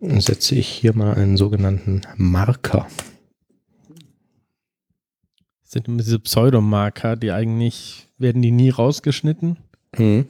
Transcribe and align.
setze 0.00 0.54
ich 0.54 0.68
hier 0.68 0.96
mal 0.96 1.14
einen 1.14 1.36
sogenannten 1.36 2.02
Marker. 2.16 2.86
Das 5.62 5.72
sind 5.72 5.88
immer 5.88 5.98
diese 5.98 6.18
Pseudomarker, 6.18 7.16
die 7.16 7.30
eigentlich 7.30 8.08
werden 8.18 8.42
die 8.42 8.50
nie 8.50 8.70
rausgeschnitten. 8.70 9.58
Mhm. 9.96 10.26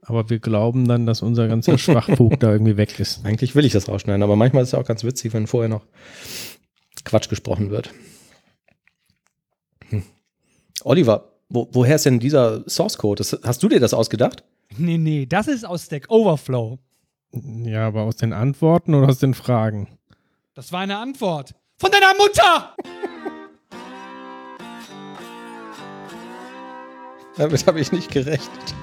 Aber 0.00 0.30
wir 0.30 0.38
glauben 0.38 0.88
dann, 0.88 1.04
dass 1.04 1.20
unser 1.20 1.48
ganzer 1.48 1.76
Schwachpunkt 1.76 2.42
da 2.42 2.52
irgendwie 2.52 2.78
weg 2.78 2.98
ist. 2.98 3.24
Eigentlich 3.26 3.54
will 3.54 3.66
ich 3.66 3.72
das 3.72 3.88
rausschneiden, 3.88 4.22
aber 4.22 4.36
manchmal 4.36 4.62
ist 4.62 4.70
es 4.70 4.74
auch 4.74 4.86
ganz 4.86 5.04
witzig, 5.04 5.34
wenn 5.34 5.46
vorher 5.46 5.68
noch 5.68 5.84
Quatsch 7.04 7.28
gesprochen 7.28 7.70
wird. 7.70 7.92
Hm. 9.90 10.02
Oliver, 10.84 11.32
wo, 11.50 11.68
woher 11.72 11.96
ist 11.96 12.06
denn 12.06 12.20
dieser 12.20 12.68
Source 12.68 12.96
Code? 12.96 13.22
Das, 13.22 13.38
hast 13.42 13.62
du 13.62 13.68
dir 13.68 13.80
das 13.80 13.92
ausgedacht? 13.92 14.44
Nee, 14.76 14.98
nee, 14.98 15.26
das 15.26 15.48
ist 15.48 15.64
aus 15.64 15.86
Stack 15.86 16.06
Overflow. 16.08 16.78
Ja, 17.32 17.86
aber 17.86 18.02
aus 18.02 18.16
den 18.16 18.32
Antworten 18.32 18.94
oder 18.94 19.08
aus 19.08 19.18
den 19.18 19.34
Fragen? 19.34 19.98
Das 20.54 20.72
war 20.72 20.80
eine 20.80 20.96
Antwort. 20.98 21.54
Von 21.76 21.90
deiner 21.90 22.14
Mutter! 22.16 22.74
Damit 27.36 27.66
habe 27.66 27.80
ich 27.80 27.92
nicht 27.92 28.10
gerechnet. 28.10 28.74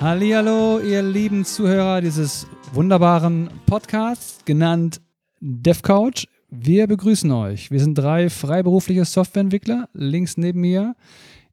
Hallihallo, 0.00 0.80
ihr 0.80 1.00
lieben 1.00 1.44
Zuhörer 1.44 2.00
dieses 2.00 2.46
wunderbaren 2.72 3.48
Podcasts, 3.66 4.44
genannt 4.44 5.00
DevCouch. 5.40 6.26
Wir 6.50 6.88
begrüßen 6.88 7.30
euch. 7.30 7.70
Wir 7.70 7.80
sind 7.80 7.94
drei 7.94 8.28
freiberufliche 8.28 9.04
Softwareentwickler. 9.04 9.88
Links 9.94 10.36
neben 10.36 10.60
mir 10.60 10.94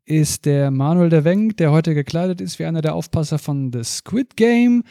ist 0.10 0.46
der 0.46 0.72
Manuel 0.72 1.10
der 1.10 1.24
Wenk, 1.24 1.58
der 1.58 1.72
heute 1.72 1.94
gekleidet 1.94 2.42
ist 2.42 2.58
wie 2.58 2.66
einer 2.66 2.82
der 2.82 2.96
Aufpasser 2.96 3.38
von 3.38 3.72
The 3.72 3.84
Squid 3.84 4.36
Game. 4.36 4.84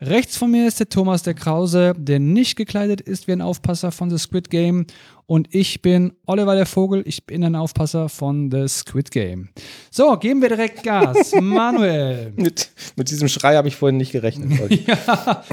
Rechts 0.00 0.36
von 0.36 0.50
mir 0.50 0.66
ist 0.66 0.78
der 0.78 0.88
Thomas 0.88 1.24
der 1.24 1.34
Krause, 1.34 1.92
der 1.98 2.20
nicht 2.20 2.56
gekleidet 2.56 3.00
ist 3.00 3.26
wie 3.26 3.32
ein 3.32 3.42
Aufpasser 3.42 3.90
von 3.90 4.08
The 4.10 4.16
Squid 4.16 4.48
Game. 4.48 4.86
Und 5.26 5.54
ich 5.54 5.82
bin 5.82 6.12
Oliver 6.24 6.54
der 6.54 6.66
Vogel, 6.66 7.02
ich 7.04 7.26
bin 7.26 7.42
ein 7.44 7.56
Aufpasser 7.56 8.08
von 8.08 8.50
The 8.50 8.68
Squid 8.68 9.10
Game. 9.10 9.48
So, 9.90 10.16
geben 10.16 10.40
wir 10.40 10.48
direkt 10.48 10.84
Gas. 10.84 11.32
Manuel. 11.40 12.32
Mit, 12.36 12.70
mit 12.94 13.10
diesem 13.10 13.28
Schrei 13.28 13.56
habe 13.56 13.66
ich 13.66 13.76
vorhin 13.76 13.96
nicht 13.96 14.12
gerechnet. 14.12 14.52
ja, 14.86 15.44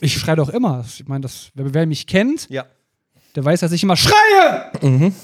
ich 0.00 0.14
schreie 0.14 0.36
doch 0.36 0.48
immer. 0.48 0.84
Ich 0.88 1.06
meine, 1.06 1.20
das, 1.20 1.50
wer, 1.54 1.72
wer 1.74 1.86
mich 1.86 2.06
kennt, 2.06 2.48
ja. 2.48 2.64
der 3.36 3.44
weiß, 3.44 3.60
dass 3.60 3.72
ich 3.72 3.82
immer 3.82 3.96
schreie. 3.96 4.72
Mhm. 4.80 5.14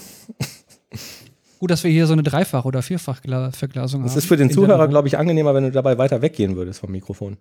Gut, 1.59 1.71
dass 1.71 1.83
wir 1.85 1.91
hier 1.91 2.07
so 2.07 2.13
eine 2.13 2.23
Dreifach- 2.23 2.65
oder 2.65 2.83
Vierfach-Verglasung 2.83 4.01
haben. 4.01 4.07
Das 4.07 4.17
ist 4.17 4.27
für 4.27 4.37
den 4.37 4.51
Zuhörer, 4.51 4.89
glaube 4.89 5.09
ich, 5.09 5.19
angenehmer, 5.19 5.55
wenn 5.55 5.65
du 5.65 5.71
dabei 5.73 5.99
weiter 5.99 6.23
weggehen 6.23 6.57
würdest 6.57 6.81
vom 6.81 6.93
Mikrofon. 6.93 7.37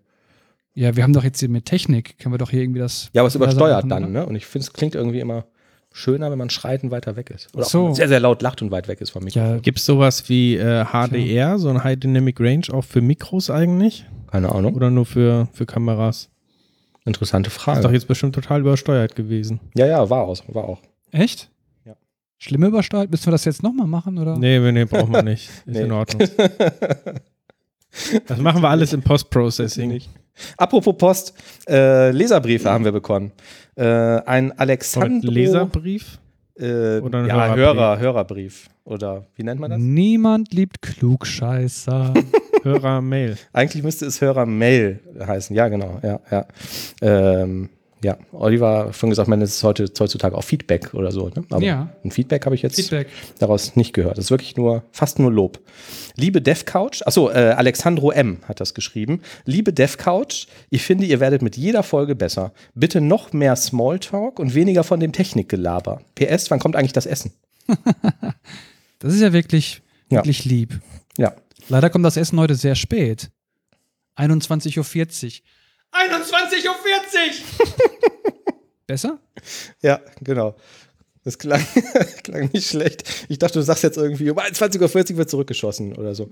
Ja, 0.73 0.95
wir 0.95 1.03
haben 1.03 1.13
doch 1.13 1.23
jetzt 1.23 1.39
hier 1.39 1.49
mit 1.49 1.65
Technik, 1.65 2.19
können 2.19 2.33
wir 2.33 2.37
doch 2.37 2.51
hier 2.51 2.61
irgendwie 2.61 2.79
das. 2.79 3.09
Ja, 3.13 3.21
aber 3.21 3.27
es 3.27 3.35
übersteuert 3.35 3.85
machen, 3.85 4.03
dann, 4.03 4.11
ne? 4.11 4.25
Und 4.25 4.35
ich 4.35 4.45
finde, 4.45 4.67
es 4.67 4.73
klingt 4.73 4.95
irgendwie 4.95 5.19
immer 5.19 5.45
schöner, 5.91 6.29
wenn 6.31 6.37
man 6.37 6.49
schreit 6.49 6.83
und 6.83 6.91
weiter 6.91 7.15
weg 7.15 7.31
ist. 7.31 7.53
Oder 7.55 7.65
so. 7.65 7.87
auch 7.87 7.95
sehr, 7.95 8.07
sehr 8.07 8.19
laut 8.19 8.41
lacht 8.41 8.61
und 8.61 8.71
weit 8.71 8.87
weg 8.87 9.01
ist 9.01 9.09
vom 9.09 9.23
Mikrofon. 9.23 9.53
Ja. 9.53 9.59
Gibt 9.59 9.79
es 9.79 9.85
sowas 9.85 10.29
wie 10.29 10.55
äh, 10.55 10.85
HDR, 10.85 11.57
so 11.57 11.69
ein 11.69 11.83
High 11.83 11.97
Dynamic 11.99 12.39
Range, 12.39 12.65
auch 12.71 12.83
für 12.83 13.01
Mikros 13.01 13.49
eigentlich? 13.49 14.05
Keine 14.31 14.51
Ahnung. 14.51 14.75
Oder 14.75 14.91
nur 14.91 15.05
für, 15.05 15.47
für 15.53 15.65
Kameras? 15.65 16.29
Interessante 17.05 17.49
Frage. 17.49 17.79
Ist 17.79 17.85
doch 17.85 17.91
jetzt 17.91 18.07
bestimmt 18.07 18.35
total 18.35 18.61
übersteuert 18.61 19.15
gewesen. 19.15 19.59
Ja, 19.75 19.87
ja, 19.87 20.09
war 20.09 20.23
auch. 20.23 20.43
War 20.49 20.65
auch. 20.65 20.81
Echt? 21.11 21.49
Ja. 22.39 22.43
Schlimm 22.45 22.63
übersteuert? 22.63 23.09
Müssen 23.11 23.27
wir 23.27 23.31
das 23.31 23.45
jetzt 23.45 23.63
nochmal 23.63 23.87
machen? 23.87 24.17
Oder? 24.17 24.37
Nee, 24.37 24.59
nee, 24.71 24.85
brauchen 24.85 25.13
wir 25.13 25.23
nicht. 25.23 25.49
Ist 25.65 25.67
nee. 25.67 25.81
in 25.81 25.91
Ordnung. 25.91 26.27
Das 28.27 28.37
machen 28.37 28.61
wir 28.61 28.69
alles 28.69 28.93
im 28.93 29.01
Post-Processing. 29.01 30.01
Apropos 30.57 30.95
Post, 30.97 31.33
äh, 31.67 32.11
Leserbriefe 32.11 32.69
haben 32.69 32.85
wir 32.85 32.91
bekommen. 32.91 33.31
Äh, 33.75 33.85
ein 33.85 34.51
Alexandro. 34.57 35.31
Leserbrief? 35.31 36.19
Äh, 36.59 36.99
Oder 36.99 37.19
ein 37.19 37.27
ja, 37.27 37.35
Hörerbrief. 37.35 37.57
Hörer, 37.57 37.99
Hörerbrief. 37.99 38.69
Oder 38.83 39.25
wie 39.35 39.43
nennt 39.43 39.59
man 39.59 39.71
das? 39.71 39.79
Niemand 39.79 40.53
liebt 40.53 40.81
Klugscheißer. 40.81 42.13
Hörermail. 42.63 43.37
Eigentlich 43.53 43.83
müsste 43.83 44.05
es 44.05 44.21
Hörermail 44.21 44.99
heißen. 45.19 45.55
Ja, 45.55 45.67
genau. 45.67 45.99
Ja, 46.03 46.19
ja. 46.31 46.45
Ähm, 47.01 47.69
ja, 48.03 48.17
Oliver 48.31 48.93
schon 48.93 49.09
gesagt, 49.09 49.27
man 49.27 49.41
ist 49.41 49.63
heute 49.63 49.91
heutzutage 49.99 50.37
auch 50.37 50.43
Feedback 50.43 50.93
oder 50.93 51.11
so. 51.11 51.29
Ne? 51.29 51.43
Aber 51.49 51.63
ja. 51.63 51.89
ein 52.03 52.11
Feedback 52.11 52.45
habe 52.45 52.53
ich 52.53 52.61
jetzt 52.61 52.75
Feedback. 52.75 53.07
daraus 53.39 53.75
nicht 53.75 53.93
gehört. 53.93 54.17
Das 54.17 54.25
ist 54.25 54.31
wirklich 54.31 54.55
nur, 54.55 54.83
fast 54.91 55.17
nur 55.19 55.31
Lob. 55.31 55.59
Liebe 56.15 56.41
DevCouch, 56.41 57.01
achso, 57.05 57.29
äh, 57.29 57.55
Alexandro 57.57 58.11
M. 58.11 58.37
hat 58.43 58.59
das 58.59 58.73
geschrieben. 58.73 59.21
Liebe 59.45 59.73
DevCouch, 59.73 60.47
ich 60.69 60.83
finde, 60.83 61.05
ihr 61.05 61.19
werdet 61.19 61.41
mit 61.41 61.57
jeder 61.57 61.81
Folge 61.81 62.15
besser. 62.15 62.53
Bitte 62.75 63.01
noch 63.01 63.33
mehr 63.33 63.55
Smalltalk 63.55 64.39
und 64.39 64.53
weniger 64.53 64.83
von 64.83 64.99
dem 64.99 65.11
Technikgelaber. 65.11 66.01
PS, 66.15 66.51
wann 66.51 66.59
kommt 66.59 66.75
eigentlich 66.75 66.93
das 66.93 67.07
Essen? 67.07 67.31
das 68.99 69.13
ist 69.13 69.21
ja 69.21 69.33
wirklich, 69.33 69.81
wirklich 70.09 70.45
ja. 70.45 70.51
lieb. 70.51 70.79
Ja. 71.17 71.33
Leider 71.69 71.89
kommt 71.89 72.05
das 72.05 72.17
Essen 72.17 72.39
heute 72.39 72.55
sehr 72.55 72.75
spät. 72.75 73.31
21.40 74.17 75.25
Uhr. 75.25 75.31
21.40 75.91 76.67
Uhr! 76.67 77.73
Besser? 78.87 79.19
Ja, 79.81 79.99
genau. 80.21 80.55
Das 81.23 81.37
klang, 81.37 81.61
klang 82.23 82.49
nicht 82.53 82.69
schlecht. 82.69 83.03
Ich 83.27 83.37
dachte, 83.37 83.59
du 83.59 83.63
sagst 83.63 83.83
jetzt 83.83 83.97
irgendwie, 83.97 84.29
um 84.29 84.39
21.40 84.39 85.11
Uhr 85.11 85.17
wird 85.17 85.29
zurückgeschossen 85.29 85.93
oder 85.95 86.15
so. 86.15 86.29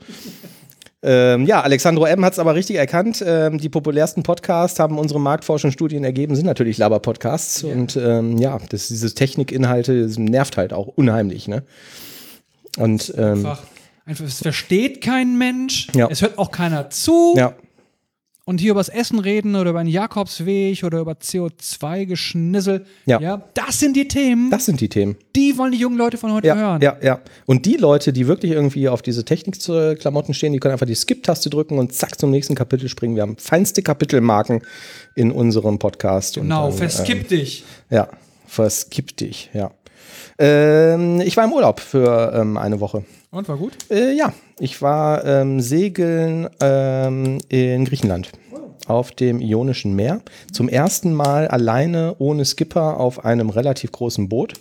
Ähm, 1.04 1.46
ja, 1.46 1.62
Alexandro 1.62 2.06
M. 2.06 2.24
hat 2.24 2.34
es 2.34 2.40
aber 2.40 2.56
richtig 2.56 2.78
erkannt. 2.78 3.22
Ähm, 3.28 3.58
die 3.58 3.68
populärsten 3.68 4.24
Podcasts 4.24 4.80
haben 4.80 4.98
unsere 4.98 5.20
Marktforschungsstudien 5.20 6.06
ergeben, 6.06 6.36
sind 6.36 6.46
natürlich 6.46 6.78
Laber-Podcasts. 6.78 7.64
Ja. 7.64 7.74
Und 7.74 7.98
ähm, 7.98 8.38
ja, 8.38 8.58
das, 8.70 8.88
diese 8.88 9.14
Technikinhalte 9.14 10.04
das 10.04 10.18
nervt 10.18 10.56
halt 10.56 10.72
auch 10.72 10.88
unheimlich. 10.88 11.50
Ne? 11.50 11.64
Und, 12.78 13.14
ähm, 13.18 13.46
einfach, 13.46 13.64
einfach, 14.06 14.26
es 14.26 14.42
versteht 14.42 15.02
kein 15.02 15.38
Mensch, 15.38 15.90
ja. 15.94 16.08
es 16.10 16.22
hört 16.22 16.38
auch 16.38 16.52
keiner 16.52 16.90
zu. 16.90 17.34
Ja 17.36 17.54
und 18.46 18.60
hier 18.60 18.72
über 18.72 18.80
das 18.80 18.90
Essen 18.90 19.20
reden 19.20 19.56
oder 19.56 19.72
über 19.72 19.80
einen 19.80 19.90
Jakobsweg 19.90 20.84
oder 20.84 21.00
über 21.00 21.14
CO2-Geschnissel. 21.14 22.86
Ja. 23.06 23.20
ja. 23.20 23.44
Das 23.56 23.80
sind 23.80 23.96
die 23.98 24.08
Themen. 24.08 24.52
Das 24.52 24.66
sind 24.66 24.82
die 24.82 24.88
Themen. 24.88 25.18
Die 25.36 25.58
wollen 25.58 25.72
die 25.72 25.80
jungen 25.80 25.98
Leute 25.98 26.18
von 26.18 26.32
heute 26.32 26.48
ja, 26.48 26.56
hören. 26.56 26.82
Ja, 26.82 26.96
ja. 27.02 27.20
Und 27.48 27.66
die 27.66 27.76
Leute, 27.76 28.14
die 28.14 28.28
wirklich 28.28 28.52
irgendwie 28.52 28.88
auf 28.88 29.02
diese 29.02 29.26
Technikklamotten 29.26 30.36
stehen, 30.36 30.54
die 30.54 30.60
können 30.60 30.74
einfach 30.74 30.86
die 30.86 30.96
Skip-Taste 30.96 31.50
drücken 31.50 31.80
und 31.80 31.94
zack 31.94 32.20
zum 32.20 32.30
nächsten 32.30 32.54
Kapitel 32.54 32.88
springen. 32.88 33.16
Wir 33.16 33.24
haben 33.24 33.38
feinste 33.38 33.82
Kapitelmarken 33.82 34.62
in 35.16 35.32
unserem 35.32 35.80
Podcast. 35.80 36.36
Genau, 36.36 36.70
dann, 36.70 36.78
verskipp 36.78 37.24
ähm, 37.24 37.28
dich. 37.28 37.64
Ja, 37.90 38.10
verskipp 38.46 39.18
dich, 39.18 39.50
ja. 39.54 39.72
Ähm, 40.38 41.22
ich 41.22 41.36
war 41.36 41.46
im 41.46 41.54
Urlaub 41.54 41.80
für 41.80 42.32
ähm, 42.36 42.58
eine 42.58 42.80
Woche. 42.80 43.06
Und 43.36 43.50
war 43.50 43.58
gut? 43.58 43.74
Äh, 43.92 44.14
ja, 44.14 44.34
ich 44.60 44.82
war 44.82 45.26
ähm, 45.26 45.60
segeln 45.60 46.48
ähm, 46.62 47.40
in 47.50 47.84
Griechenland 47.84 48.32
auf 48.88 49.12
dem 49.12 49.42
Ionischen 49.42 49.94
Meer. 49.94 50.22
Zum 50.54 50.70
ersten 50.70 51.14
Mal 51.14 51.50
alleine 51.50 52.16
ohne 52.20 52.46
Skipper 52.46 52.98
auf 52.98 53.26
einem 53.26 53.50
relativ 53.50 53.92
großen 53.92 54.30
Boot. 54.30 54.54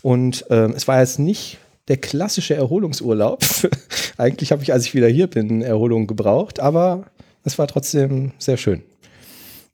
Und 0.00 0.46
ähm, 0.48 0.72
es 0.74 0.88
war 0.88 0.98
jetzt 1.00 1.18
nicht 1.18 1.58
der 1.88 1.98
klassische 1.98 2.54
Erholungsurlaub. 2.54 3.44
Eigentlich 4.16 4.50
habe 4.50 4.62
ich, 4.62 4.72
als 4.72 4.86
ich 4.86 4.94
wieder 4.94 5.08
hier 5.08 5.26
bin, 5.26 5.60
Erholung 5.60 6.06
gebraucht, 6.06 6.58
aber 6.58 7.04
es 7.44 7.58
war 7.58 7.66
trotzdem 7.66 8.32
sehr 8.38 8.56
schön. 8.56 8.82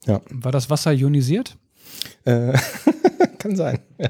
Ja. 0.05 0.19
War 0.29 0.51
das 0.51 0.69
Wasser 0.69 0.91
ionisiert? 0.91 1.55
Äh, 2.25 2.57
kann 3.37 3.55
sein. 3.55 3.79
Ja. 3.97 4.09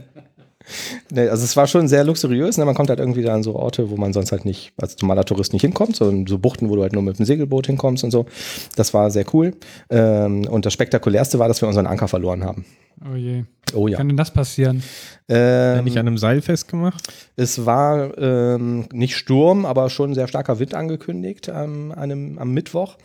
Nee, 1.11 1.27
also 1.27 1.43
es 1.43 1.55
war 1.55 1.67
schon 1.67 1.87
sehr 1.87 2.03
luxuriös. 2.03 2.57
Ne? 2.57 2.65
Man 2.65 2.75
kommt 2.75 2.89
halt 2.89 2.99
irgendwie 2.99 3.23
da 3.23 3.33
an 3.33 3.43
so 3.43 3.55
Orte, 3.55 3.89
wo 3.89 3.97
man 3.97 4.13
sonst 4.13 4.31
halt 4.31 4.45
nicht 4.45 4.71
als 4.77 4.97
normaler 5.01 5.25
Tourist 5.25 5.53
nicht 5.53 5.61
hinkommt, 5.61 5.95
so, 5.95 6.11
so 6.27 6.37
Buchten, 6.37 6.69
wo 6.69 6.75
du 6.75 6.81
halt 6.81 6.93
nur 6.93 7.03
mit 7.03 7.19
dem 7.19 7.25
Segelboot 7.25 7.67
hinkommst 7.67 8.03
und 8.03 8.11
so. 8.11 8.25
Das 8.75 8.93
war 8.93 9.11
sehr 9.11 9.25
cool. 9.33 9.53
Ähm, 9.89 10.47
und 10.47 10.65
das 10.65 10.73
spektakulärste 10.73 11.39
war, 11.39 11.47
dass 11.47 11.61
wir 11.61 11.67
unseren 11.67 11.87
Anker 11.87 12.07
verloren 12.07 12.43
haben. 12.43 12.65
Oh 13.05 13.15
je. 13.15 13.43
Oh 13.73 13.87
ja. 13.87 13.97
Kann 13.97 14.07
denn 14.07 14.17
das 14.17 14.31
passieren? 14.31 14.83
Ähm, 15.27 15.83
nicht 15.83 15.97
an 15.97 16.07
einem 16.07 16.17
Seil 16.17 16.41
festgemacht? 16.41 17.07
Es 17.35 17.65
war 17.65 18.17
ähm, 18.17 18.87
nicht 18.91 19.15
Sturm, 19.15 19.65
aber 19.65 19.89
schon 19.89 20.15
sehr 20.15 20.27
starker 20.27 20.59
Wind 20.59 20.73
angekündigt 20.73 21.51
ähm, 21.53 21.93
einem, 21.95 22.39
am 22.39 22.51
Mittwoch. 22.51 22.97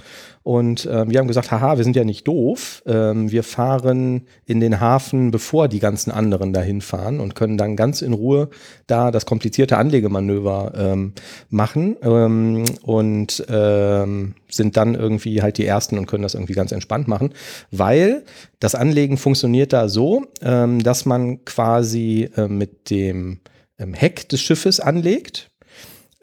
Und 0.42 0.88
ähm, 0.90 1.10
wir 1.10 1.18
haben 1.18 1.28
gesagt, 1.28 1.50
haha, 1.50 1.76
wir 1.76 1.84
sind 1.84 1.96
ja 1.96 2.04
nicht 2.04 2.26
doof. 2.26 2.82
Ähm, 2.86 3.30
wir 3.30 3.42
fahren 3.42 4.22
in 4.46 4.60
den 4.60 4.80
Hafen, 4.80 5.30
bevor 5.30 5.68
die 5.68 5.80
ganzen 5.80 6.10
anderen 6.10 6.52
dahin 6.52 6.80
fahren 6.80 7.20
und 7.20 7.34
können 7.34 7.58
dann 7.58 7.76
ganz 7.76 8.02
in 8.02 8.12
Ruhe 8.12 8.48
da 8.86 9.10
das 9.10 9.26
komplizierte 9.26 9.76
Anlegemanöver 9.76 10.72
ähm, 10.76 11.12
machen 11.50 11.96
ähm, 12.02 12.64
und 12.82 13.44
ähm, 13.48 14.34
sind 14.56 14.76
dann 14.76 14.94
irgendwie 14.94 15.42
halt 15.42 15.58
die 15.58 15.66
Ersten 15.66 15.98
und 15.98 16.06
können 16.06 16.22
das 16.22 16.34
irgendwie 16.34 16.54
ganz 16.54 16.72
entspannt 16.72 17.08
machen, 17.08 17.34
weil 17.70 18.24
das 18.60 18.74
Anlegen 18.74 19.16
funktioniert 19.16 19.72
da 19.72 19.88
so, 19.88 20.26
ähm, 20.42 20.82
dass 20.82 21.04
man 21.06 21.44
quasi 21.44 22.30
äh, 22.36 22.48
mit 22.48 22.90
dem 22.90 23.40
ähm, 23.78 23.94
Heck 23.94 24.28
des 24.28 24.40
Schiffes 24.40 24.80
anlegt 24.80 25.50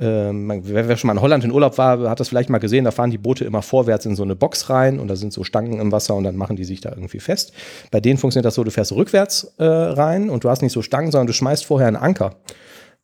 ähm, 0.01 0.51
wer 0.63 0.97
schon 0.97 1.09
mal 1.09 1.13
in 1.13 1.21
Holland 1.21 1.43
in 1.43 1.51
Urlaub 1.51 1.77
war, 1.77 2.09
hat 2.09 2.19
das 2.19 2.29
vielleicht 2.29 2.49
mal 2.49 2.57
gesehen, 2.57 2.85
da 2.85 2.91
fahren 2.91 3.11
die 3.11 3.19
Boote 3.19 3.45
immer 3.45 3.61
vorwärts 3.61 4.07
in 4.07 4.15
so 4.15 4.23
eine 4.23 4.35
Box 4.35 4.69
rein 4.71 4.99
und 4.99 5.07
da 5.07 5.15
sind 5.15 5.31
so 5.31 5.43
Stangen 5.43 5.79
im 5.79 5.91
Wasser 5.91 6.15
und 6.15 6.23
dann 6.23 6.35
machen 6.35 6.55
die 6.55 6.63
sich 6.63 6.81
da 6.81 6.89
irgendwie 6.89 7.19
fest. 7.19 7.53
Bei 7.91 7.99
denen 7.99 8.17
funktioniert 8.17 8.45
das 8.45 8.55
so, 8.55 8.63
du 8.63 8.71
fährst 8.71 8.91
rückwärts 8.93 9.53
äh, 9.59 9.63
rein 9.63 10.31
und 10.31 10.43
du 10.43 10.49
hast 10.49 10.63
nicht 10.63 10.71
so 10.71 10.81
Stangen, 10.81 11.11
sondern 11.11 11.27
du 11.27 11.33
schmeißt 11.33 11.65
vorher 11.65 11.87
einen 11.87 11.97
Anker. 11.97 12.35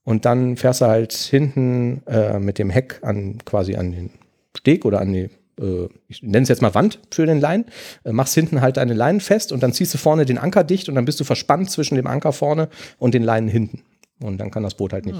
Und 0.03 0.25
dann 0.25 0.57
fährst 0.57 0.81
du 0.81 0.85
halt 0.85 1.13
hinten 1.13 2.01
äh, 2.07 2.39
mit 2.39 2.57
dem 2.57 2.71
Heck 2.71 2.99
an 3.03 3.37
quasi 3.45 3.75
an 3.75 3.91
den 3.91 4.09
Steg 4.57 4.85
oder 4.85 4.99
an 4.99 5.13
die, 5.13 5.29
äh, 5.61 5.87
ich 6.07 6.23
nenne 6.23 6.43
es 6.43 6.49
jetzt 6.49 6.61
mal 6.61 6.73
Wand 6.75 6.99
für 7.11 7.25
den 7.25 7.39
Lein, 7.39 7.65
äh, 8.03 8.11
machst 8.11 8.33
hinten 8.33 8.61
halt 8.61 8.77
deine 8.77 8.93
Leinen 8.93 9.21
fest 9.21 9.51
und 9.51 9.63
dann 9.63 9.73
ziehst 9.73 9.93
du 9.93 9.97
vorne 9.97 10.25
den 10.25 10.37
Anker 10.37 10.63
dicht 10.63 10.89
und 10.89 10.95
dann 10.95 11.05
bist 11.05 11.19
du 11.19 11.23
verspannt 11.23 11.71
zwischen 11.71 11.95
dem 11.95 12.07
Anker 12.07 12.33
vorne 12.33 12.69
und 12.97 13.13
den 13.13 13.23
Leinen 13.23 13.49
hinten. 13.49 13.83
Und 14.19 14.39
dann 14.39 14.49
kann 14.49 14.63
das 14.63 14.73
Boot 14.73 14.93
halt 14.93 15.05
nicht 15.05 15.19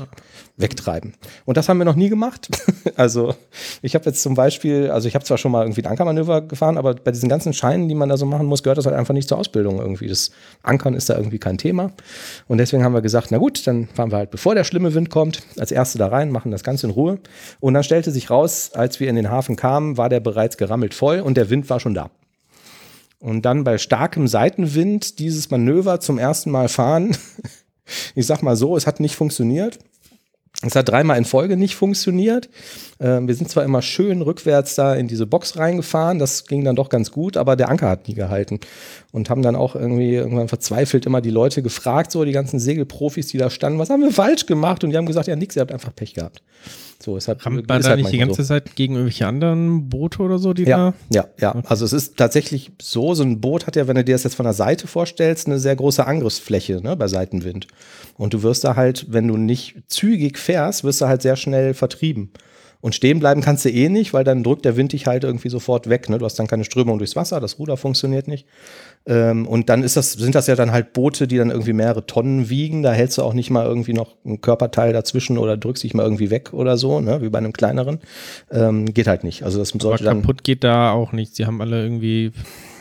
wegtreiben. 0.57 1.13
Und 1.45 1.55
das 1.55 1.69
haben 1.69 1.77
wir 1.77 1.85
noch 1.85 1.95
nie 1.95 2.09
gemacht. 2.09 2.49
also 2.95 3.35
ich 3.83 3.93
habe 3.93 4.05
jetzt 4.05 4.23
zum 4.23 4.33
Beispiel, 4.33 4.89
also 4.89 5.07
ich 5.07 5.13
habe 5.13 5.23
zwar 5.23 5.37
schon 5.37 5.51
mal 5.51 5.63
irgendwie 5.63 5.83
ein 5.83 5.91
Ankermanöver 5.91 6.41
gefahren, 6.41 6.79
aber 6.79 6.95
bei 6.95 7.11
diesen 7.11 7.29
ganzen 7.29 7.53
Scheinen, 7.53 7.87
die 7.89 7.93
man 7.93 8.09
da 8.09 8.17
so 8.17 8.25
machen 8.25 8.47
muss, 8.47 8.63
gehört 8.63 8.79
das 8.79 8.87
halt 8.87 8.95
einfach 8.95 9.13
nicht 9.13 9.29
zur 9.29 9.37
Ausbildung 9.37 9.77
irgendwie. 9.77 10.07
Das 10.07 10.31
Ankern 10.63 10.95
ist 10.95 11.11
da 11.11 11.15
irgendwie 11.15 11.37
kein 11.37 11.59
Thema. 11.59 11.91
Und 12.47 12.57
deswegen 12.57 12.83
haben 12.83 12.93
wir 12.93 13.01
gesagt, 13.01 13.27
na 13.29 13.37
gut, 13.37 13.67
dann 13.67 13.87
fahren 13.87 14.11
wir 14.11 14.17
halt, 14.17 14.31
bevor 14.31 14.55
der 14.55 14.63
schlimme 14.63 14.95
Wind 14.95 15.11
kommt, 15.11 15.43
als 15.59 15.71
Erste 15.71 15.99
da 15.99 16.07
rein, 16.07 16.31
machen 16.31 16.51
das 16.51 16.63
Ganze 16.63 16.87
in 16.87 16.93
Ruhe. 16.93 17.19
Und 17.59 17.75
dann 17.75 17.83
stellte 17.83 18.09
sich 18.09 18.31
raus, 18.31 18.71
als 18.73 18.99
wir 18.99 19.09
in 19.09 19.15
den 19.15 19.29
Hafen 19.29 19.55
kamen, 19.55 19.97
war 19.97 20.09
der 20.09 20.21
bereits 20.21 20.57
gerammelt 20.57 20.95
voll 20.95 21.19
und 21.19 21.37
der 21.37 21.51
Wind 21.51 21.69
war 21.69 21.79
schon 21.79 21.93
da. 21.93 22.09
Und 23.19 23.43
dann 23.43 23.63
bei 23.63 23.77
starkem 23.77 24.27
Seitenwind 24.27 25.19
dieses 25.19 25.51
Manöver 25.51 25.99
zum 25.99 26.17
ersten 26.17 26.49
Mal 26.49 26.67
fahren. 26.67 27.15
Ich 28.15 28.25
sag 28.25 28.43
mal 28.43 28.55
so, 28.55 28.77
es 28.77 28.87
hat 28.87 28.99
nicht 28.99 29.15
funktioniert. 29.15 29.79
Es 30.63 30.75
hat 30.75 30.89
dreimal 30.89 31.19
in 31.19 31.25
Folge 31.25 31.55
nicht 31.55 31.75
funktioniert. 31.75 32.49
Ähm, 32.99 33.27
wir 33.27 33.35
sind 33.35 33.47
zwar 33.49 33.63
immer 33.63 33.83
schön 33.83 34.23
rückwärts 34.23 34.73
da 34.73 34.95
in 34.95 35.07
diese 35.07 35.27
Box 35.27 35.55
reingefahren, 35.55 36.17
das 36.17 36.45
ging 36.45 36.63
dann 36.63 36.75
doch 36.75 36.89
ganz 36.89 37.11
gut, 37.11 37.37
aber 37.37 37.55
der 37.55 37.69
Anker 37.69 37.89
hat 37.89 38.07
nie 38.07 38.15
gehalten. 38.15 38.59
Und 39.11 39.29
haben 39.29 39.43
dann 39.43 39.55
auch 39.55 39.75
irgendwie 39.75 40.15
irgendwann 40.15 40.47
verzweifelt 40.47 41.05
immer 41.05 41.21
die 41.21 41.29
Leute 41.29 41.61
gefragt, 41.61 42.11
so 42.11 42.25
die 42.25 42.31
ganzen 42.31 42.59
Segelprofis, 42.59 43.27
die 43.27 43.37
da 43.37 43.51
standen, 43.51 43.77
was 43.77 43.91
haben 43.91 44.01
wir 44.01 44.11
falsch 44.11 44.47
gemacht? 44.47 44.83
Und 44.83 44.89
die 44.89 44.97
haben 44.97 45.05
gesagt, 45.05 45.27
ja 45.27 45.35
nix, 45.35 45.55
ihr 45.55 45.61
habt 45.61 45.71
einfach 45.71 45.95
Pech 45.95 46.15
gehabt. 46.15 46.41
So, 46.99 47.15
es 47.15 47.27
hat, 47.27 47.45
Rammt 47.45 47.67
man 47.67 47.79
ist 47.79 47.85
da 47.85 47.91
halt 47.91 47.99
nicht 47.99 48.11
die 48.11 48.17
ganze 48.17 48.41
so. 48.41 48.47
Zeit 48.47 48.75
gegen 48.75 48.95
irgendwelche 48.95 49.27
anderen 49.27 49.87
Boote 49.87 50.21
oder 50.21 50.39
so, 50.39 50.53
die 50.53 50.63
Ja, 50.63 50.77
da? 50.77 50.93
ja, 51.09 51.27
ja. 51.39 51.61
Also 51.67 51.85
es 51.85 51.93
ist 51.93 52.17
tatsächlich 52.17 52.71
so, 52.81 53.13
so 53.13 53.23
ein 53.23 53.39
Boot 53.39 53.67
hat 53.67 53.75
ja, 53.75 53.87
wenn 53.87 53.95
du 53.95 54.03
dir 54.03 54.15
das 54.15 54.23
jetzt 54.23 54.35
von 54.35 54.45
der 54.45 54.53
Seite 54.53 54.87
vorstellst, 54.87 55.45
eine 55.45 55.59
sehr 55.59 55.75
große 55.75 56.05
Angriffsfläche 56.05 56.81
ne, 56.81 56.95
bei 56.95 57.07
Seitenwind. 57.07 57.67
Und 58.17 58.33
du 58.33 58.41
wirst 58.41 58.63
da 58.63 58.75
halt, 58.75 59.05
wenn 59.09 59.27
du 59.27 59.37
nicht 59.37 59.75
zügig 59.87 60.39
fährst, 60.39 60.83
wirst 60.83 61.01
du 61.01 61.07
halt 61.07 61.21
sehr 61.21 61.35
schnell 61.35 61.75
vertrieben. 61.75 62.31
Und 62.79 62.93
stehen 62.93 63.19
bleiben 63.19 63.41
kannst 63.41 63.65
du 63.65 63.69
eh 63.69 63.89
nicht, 63.89 64.13
weil 64.13 64.23
dann 64.23 64.43
drückt 64.43 64.63
der 64.65 64.77
Wind 64.77 64.93
dich 64.93 65.07
halt 65.07 65.23
irgendwie 65.23 65.49
sofort 65.49 65.89
weg. 65.89 66.09
Ne? 66.09 66.19
Du 66.19 66.25
hast 66.25 66.35
dann 66.35 66.47
keine 66.47 66.63
Strömung 66.63 66.99
durchs 66.99 67.15
Wasser, 67.15 67.39
das 67.39 67.57
Ruder 67.59 67.75
funktioniert 67.75 68.27
nicht. 68.27 68.45
Ähm, 69.07 69.47
und 69.47 69.69
dann 69.69 69.83
ist 69.83 69.97
das, 69.97 70.13
sind 70.13 70.35
das 70.35 70.47
ja 70.47 70.55
dann 70.55 70.71
halt 70.71 70.93
Boote, 70.93 71.27
die 71.27 71.37
dann 71.37 71.49
irgendwie 71.49 71.73
mehrere 71.73 72.05
Tonnen 72.05 72.49
wiegen. 72.49 72.83
Da 72.83 72.91
hältst 72.91 73.17
du 73.17 73.23
auch 73.23 73.33
nicht 73.33 73.49
mal 73.49 73.65
irgendwie 73.65 73.93
noch 73.93 74.15
ein 74.25 74.41
Körperteil 74.41 74.93
dazwischen 74.93 75.37
oder 75.37 75.57
drückst 75.57 75.83
dich 75.83 75.93
mal 75.93 76.03
irgendwie 76.03 76.29
weg 76.29 76.53
oder 76.53 76.77
so, 76.77 76.99
ne? 76.99 77.21
wie 77.21 77.29
bei 77.29 77.39
einem 77.39 77.53
kleineren. 77.53 77.99
Ähm, 78.51 78.93
geht 78.93 79.07
halt 79.07 79.23
nicht. 79.23 79.43
Also 79.43 79.59
das 79.59 79.73
Aber 79.73 79.81
sollte 79.81 80.03
dann. 80.03 80.21
kaputt 80.21 80.43
geht 80.43 80.63
da 80.63 80.91
auch 80.91 81.13
nichts. 81.13 81.35
Die 81.35 81.45
haben 81.45 81.61
alle 81.61 81.81
irgendwie. 81.81 82.31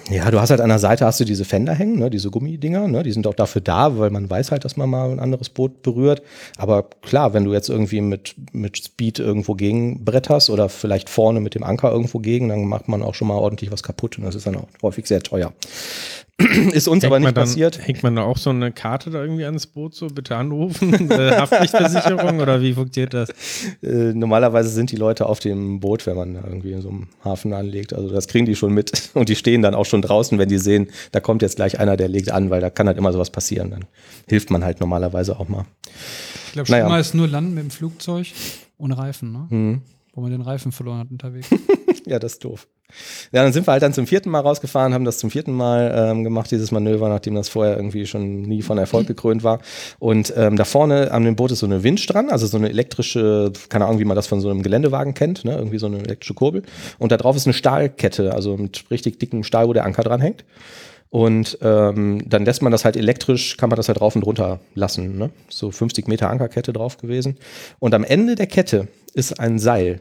Ja, 0.09 0.31
du 0.31 0.41
hast 0.41 0.51
halt 0.51 0.61
an 0.61 0.69
der 0.69 0.79
Seite 0.79 1.05
hast 1.05 1.19
du 1.19 1.25
diese 1.25 1.45
Fender 1.45 1.75
hängen, 1.75 1.99
ne, 1.99 2.11
diese 2.11 2.31
Gummidinger, 2.31 2.87
ne, 2.87 3.03
die 3.03 3.11
sind 3.11 3.27
auch 3.27 3.35
dafür 3.35 3.61
da, 3.61 3.99
weil 3.99 4.11
man 4.11 4.31
weiß 4.31 4.53
halt, 4.53 4.65
dass 4.65 4.77
man 4.77 4.89
mal 4.89 5.11
ein 5.11 5.19
anderes 5.19 5.49
Boot 5.49 5.83
berührt. 5.83 6.23
Aber 6.59 6.85
klar, 7.03 7.35
wenn 7.35 7.45
du 7.45 7.53
jetzt 7.53 7.69
irgendwie 7.69 8.01
mit, 8.01 8.37
mit 8.53 8.77
Speed 8.77 9.19
irgendwo 9.19 9.55
gegenbretterst 9.55 10.51
oder 10.51 10.69
vielleicht 10.69 11.11
vorne 11.11 11.41
mit 11.41 11.57
dem 11.57 11.65
Anker 11.65 11.91
irgendwo 11.91 12.21
gegen, 12.21 12.49
dann 12.49 12.67
macht 12.67 12.87
man 12.87 13.03
auch 13.03 13.15
schon 13.17 13.27
mal 13.27 13.35
ordentlich 13.35 13.73
was 13.73 13.83
kaputt 13.83 14.17
und 14.17 14.25
das 14.25 14.37
ist 14.37 14.47
dann 14.47 14.57
auch 14.57 14.69
häufig 14.81 15.07
sehr 15.07 15.23
teuer. 15.23 15.53
ist 16.73 16.87
uns 16.87 17.03
Hängt 17.03 17.13
aber 17.13 17.19
nicht 17.19 17.29
dann, 17.29 17.35
passiert. 17.35 17.87
Hängt 17.87 18.03
man 18.03 18.15
da 18.15 18.23
auch 18.23 18.37
so 18.37 18.51
eine 18.51 18.71
Karte 18.71 19.11
da 19.11 19.23
irgendwie 19.23 19.45
ans 19.47 19.67
Boot, 19.67 19.95
so 19.95 20.09
bitte 20.09 20.37
anrufen? 20.37 21.11
äh, 21.11 21.33
Haftpflichtversicherung 21.39 22.41
oder 22.41 22.61
wie 22.61 22.75
funktioniert 22.75 23.15
das? 23.15 23.31
Äh, 23.83 24.13
normalerweise 24.13 24.69
sind 24.69 24.91
die 24.93 24.97
Leute 24.97 25.27
auf 25.27 25.41
dem 25.41 25.81
Boot, 25.81 26.07
wenn 26.07 26.17
man 26.17 26.35
da 26.35 26.43
irgendwie 26.47 26.73
in 26.73 26.83
so 26.83 26.91
einem 26.91 27.09
Hafen 27.25 27.55
anlegt. 27.55 27.95
Also 27.95 28.11
das 28.11 28.29
kriegen 28.29 28.45
die 28.45 28.55
schon 28.55 28.75
mit 28.75 29.11
und 29.15 29.31
die 29.31 29.37
stehen 29.37 29.63
dann 29.63 29.75
auch 29.75 29.87
schon 29.87 30.03
draußen, 30.03 30.39
wenn 30.39 30.49
die 30.51 30.59
sehen, 30.59 30.89
da 31.13 31.21
kommt 31.21 31.41
jetzt 31.41 31.57
gleich 31.57 31.81
einer, 31.81 31.97
der 31.97 32.09
legt 32.09 32.31
an, 32.31 32.51
weil 32.51 32.61
da 32.61 32.69
kann 32.69 32.87
halt 32.87 32.99
immer 32.99 33.13
sowas 33.15 33.31
passieren. 33.31 33.71
Dann 33.71 33.85
hilft 34.29 34.51
man 34.51 34.63
halt 34.63 34.81
normalerweise 34.81 35.41
auch 35.41 35.49
mal. 35.49 35.65
Ich 36.49 36.53
glaube, 36.53 36.71
Naja. 36.71 36.85
schlimmer 36.85 37.01
ist 37.01 37.15
nur 37.15 37.29
landen 37.29 37.55
mit 37.55 37.63
dem 37.65 37.71
Flugzeug 37.71 38.27
ohne 38.77 38.99
Reifen, 38.99 39.33
ne? 39.33 39.47
Mhm. 39.49 39.83
Wo 40.13 40.21
man 40.21 40.31
den 40.31 40.43
Reifen 40.43 40.71
verloren 40.73 40.99
hat 40.99 41.11
unterwegs. 41.11 41.49
Ja, 42.07 42.21
das 42.21 42.35
ist 42.35 42.45
doof. 42.45 42.69
Ja, 43.33 43.43
dann 43.43 43.53
sind 43.53 43.67
wir 43.67 43.73
halt 43.73 43.83
dann 43.83 43.93
zum 43.93 44.07
vierten 44.07 44.31
Mal 44.31 44.41
rausgefahren, 44.41 44.95
haben 44.95 45.05
das 45.05 45.19
zum 45.19 45.31
vierten 45.31 45.53
Mal 45.53 45.93
ähm, 45.95 46.25
gemacht, 46.25 46.51
dieses 46.51 46.71
Manöver, 46.71 47.09
nachdem 47.09 47.35
das 47.35 47.49
vorher 47.49 47.77
irgendwie 47.77 48.07
schon 48.07 48.43
nie 48.43 48.63
von 48.63 48.79
Erfolg 48.79 49.07
gekrönt 49.07 49.43
war. 49.43 49.61
Und 49.99 50.33
ähm, 50.37 50.57
da 50.57 50.65
vorne 50.65 51.11
an 51.11 51.25
dem 51.25 51.37
Boot 51.37 51.51
ist 51.51 51.61
so 51.61 51.67
eine 51.67 51.83
Windstrand, 51.83 52.31
also 52.31 52.47
so 52.47 52.57
eine 52.57 52.69
elektrische, 52.69 53.53
keine 53.69 53.87
Ahnung, 53.87 53.99
wie 53.99 54.05
man 54.05 54.17
das 54.17 54.27
von 54.27 54.41
so 54.41 54.51
einem 54.51 54.63
Geländewagen 54.63 55.15
kennt, 55.15 55.45
ne? 55.45 55.57
irgendwie 55.57 55.79
so 55.79 55.87
eine 55.87 55.99
elektrische 55.99 56.35
Kurbel. 56.35 56.63
Und 56.99 57.13
da 57.13 57.17
drauf 57.17 57.37
ist 57.37 57.47
eine 57.47 57.55
Stahlkette, 57.55 58.33
also 58.33 58.57
mit 58.57 58.85
richtig 58.91 59.19
dickem 59.19 59.43
Stahl, 59.43 59.69
wo 59.69 59.73
der 59.73 59.85
Anker 59.85 60.03
dran 60.03 60.21
hängt. 60.21 60.45
Und 61.11 61.59
ähm, 61.63 62.23
dann 62.27 62.45
lässt 62.45 62.63
man 62.63 62.73
das 62.73 62.85
halt 62.85 62.97
elektrisch, 62.97 63.57
kann 63.57 63.71
man 63.71 63.77
das 63.77 63.89
halt 63.89 64.01
rauf 64.01 64.17
und 64.17 64.23
runter 64.23 64.61
lassen. 64.75 65.17
Ne? 65.17 65.31
So 65.49 65.71
50 65.71 66.09
Meter 66.09 66.31
Ankerkette 66.31 66.73
drauf 66.73 66.99
gewesen. 66.99 67.37
Und 67.79 67.95
am 67.95 68.05
Ende 68.05 68.35
der 68.35 68.47
Kette 68.47 68.89
ist 69.15 69.39
ein 69.39 69.59
Seil. 69.59 70.01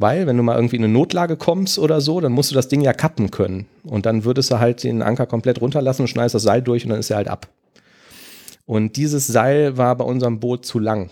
Weil, 0.00 0.26
wenn 0.26 0.38
du 0.38 0.42
mal 0.42 0.56
irgendwie 0.56 0.76
in 0.76 0.84
eine 0.84 0.92
Notlage 0.92 1.36
kommst 1.36 1.78
oder 1.78 2.00
so, 2.00 2.20
dann 2.20 2.32
musst 2.32 2.50
du 2.50 2.54
das 2.54 2.68
Ding 2.68 2.80
ja 2.80 2.94
kappen 2.94 3.30
können. 3.30 3.66
Und 3.84 4.06
dann 4.06 4.24
würdest 4.24 4.50
du 4.50 4.58
halt 4.58 4.82
den 4.82 5.02
Anker 5.02 5.26
komplett 5.26 5.60
runterlassen 5.60 6.02
und 6.02 6.08
schneidest 6.08 6.34
das 6.34 6.42
Seil 6.42 6.62
durch 6.62 6.84
und 6.84 6.88
dann 6.88 7.00
ist 7.00 7.10
er 7.10 7.18
halt 7.18 7.28
ab. 7.28 7.48
Und 8.64 8.96
dieses 8.96 9.26
Seil 9.26 9.76
war 9.76 9.94
bei 9.96 10.04
unserem 10.04 10.40
Boot 10.40 10.64
zu 10.64 10.78
lang. 10.78 11.10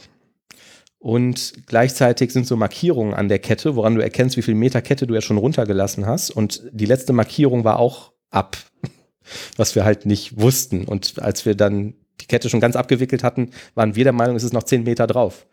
Und 0.98 1.66
gleichzeitig 1.66 2.32
sind 2.32 2.46
so 2.46 2.56
Markierungen 2.56 3.12
an 3.12 3.28
der 3.28 3.40
Kette, 3.40 3.76
woran 3.76 3.94
du 3.94 4.02
erkennst, 4.02 4.38
wie 4.38 4.42
viel 4.42 4.54
Meter 4.54 4.80
Kette 4.80 5.06
du 5.06 5.12
ja 5.12 5.20
schon 5.20 5.36
runtergelassen 5.36 6.06
hast. 6.06 6.30
Und 6.30 6.62
die 6.72 6.86
letzte 6.86 7.12
Markierung 7.12 7.64
war 7.64 7.78
auch 7.78 8.12
ab, 8.30 8.56
was 9.58 9.74
wir 9.74 9.84
halt 9.84 10.06
nicht 10.06 10.40
wussten. 10.40 10.86
Und 10.86 11.20
als 11.20 11.44
wir 11.44 11.54
dann 11.54 11.92
die 12.22 12.26
Kette 12.26 12.48
schon 12.48 12.60
ganz 12.60 12.74
abgewickelt 12.74 13.22
hatten, 13.22 13.50
waren 13.74 13.96
wir 13.96 14.04
der 14.04 14.14
Meinung, 14.14 14.34
es 14.34 14.44
ist 14.44 14.54
noch 14.54 14.62
10 14.62 14.84
Meter 14.84 15.06
drauf. 15.06 15.44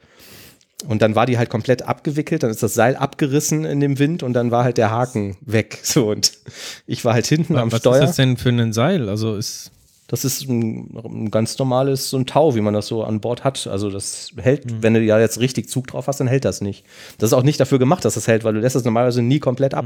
Und 0.87 1.01
dann 1.01 1.15
war 1.15 1.25
die 1.25 1.37
halt 1.37 1.49
komplett 1.49 1.83
abgewickelt, 1.83 2.43
dann 2.43 2.51
ist 2.51 2.61
das 2.61 2.73
Seil 2.73 2.95
abgerissen 2.97 3.63
in 3.63 3.79
dem 3.79 3.97
Wind 3.97 4.23
und 4.23 4.33
dann 4.33 4.51
war 4.51 4.63
halt 4.63 4.77
der 4.77 4.91
Haken 4.91 5.37
weg. 5.41 5.79
So, 5.83 6.09
und 6.09 6.33
ich 6.85 7.05
war 7.05 7.13
halt 7.13 7.25
hinten 7.27 7.57
am 7.57 7.71
Was 7.71 7.79
Steuer. 7.79 8.03
ist 8.03 8.09
das 8.09 8.15
denn 8.17 8.37
für 8.37 8.49
ein 8.49 8.73
Seil? 8.73 9.09
Also 9.09 9.35
ist. 9.35 9.71
Das 10.07 10.23
ist 10.23 10.47
ein, 10.47 10.95
ein 11.03 11.31
ganz 11.31 11.57
normales, 11.57 12.11
so 12.11 12.17
ein 12.17 12.27
Tau, 12.27 12.53
wie 12.53 12.61
man 12.61 12.75
das 12.75 12.85
so 12.85 13.03
an 13.03 13.21
Bord 13.21 13.43
hat. 13.43 13.65
Also 13.65 13.89
das 13.89 14.33
hält, 14.37 14.83
wenn 14.83 14.93
du 14.93 15.01
ja 15.01 15.19
jetzt 15.19 15.39
richtig 15.39 15.67
Zug 15.67 15.87
drauf 15.87 16.07
hast, 16.07 16.19
dann 16.19 16.27
hält 16.27 16.45
das 16.45 16.61
nicht. 16.61 16.85
Das 17.17 17.29
ist 17.29 17.33
auch 17.33 17.41
nicht 17.41 17.59
dafür 17.59 17.79
gemacht, 17.79 18.05
dass 18.05 18.13
das 18.13 18.27
hält, 18.27 18.43
weil 18.43 18.53
du 18.53 18.59
lässt 18.59 18.75
das 18.75 18.83
normalerweise 18.83 19.23
nie 19.23 19.39
komplett 19.39 19.73
ab. 19.73 19.85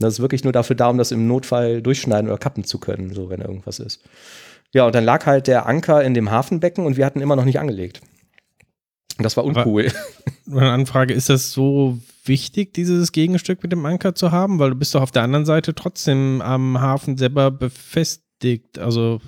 Das 0.00 0.14
ist 0.14 0.20
wirklich 0.20 0.44
nur 0.44 0.52
dafür 0.52 0.76
da, 0.76 0.88
um 0.88 0.98
das 0.98 1.12
im 1.12 1.26
Notfall 1.26 1.80
durchschneiden 1.80 2.28
oder 2.28 2.38
kappen 2.38 2.64
zu 2.64 2.78
können, 2.78 3.14
so 3.14 3.30
wenn 3.30 3.40
irgendwas 3.40 3.78
ist. 3.78 4.02
Ja, 4.74 4.84
und 4.84 4.94
dann 4.94 5.04
lag 5.04 5.24
halt 5.24 5.46
der 5.46 5.66
Anker 5.66 6.04
in 6.04 6.12
dem 6.12 6.30
Hafenbecken 6.30 6.84
und 6.84 6.98
wir 6.98 7.06
hatten 7.06 7.22
immer 7.22 7.34
noch 7.36 7.46
nicht 7.46 7.58
angelegt. 7.58 8.02
Das 9.18 9.36
war 9.36 9.44
Aber- 9.44 9.60
uncool. 9.66 9.90
Nur 10.46 10.62
eine 10.62 10.70
Anfrage, 10.70 11.12
ist 11.12 11.28
das 11.28 11.52
so 11.52 11.98
wichtig, 12.24 12.72
dieses 12.72 13.12
Gegenstück 13.12 13.62
mit 13.62 13.72
dem 13.72 13.84
Anker 13.84 14.14
zu 14.14 14.30
haben? 14.32 14.58
Weil 14.58 14.70
du 14.70 14.76
bist 14.76 14.94
doch 14.94 15.02
auf 15.02 15.10
der 15.10 15.22
anderen 15.22 15.44
Seite 15.44 15.74
trotzdem 15.74 16.40
am 16.40 16.80
Hafen 16.80 17.16
selber 17.18 17.50
befestigt. 17.50 18.78
Also 18.78 19.20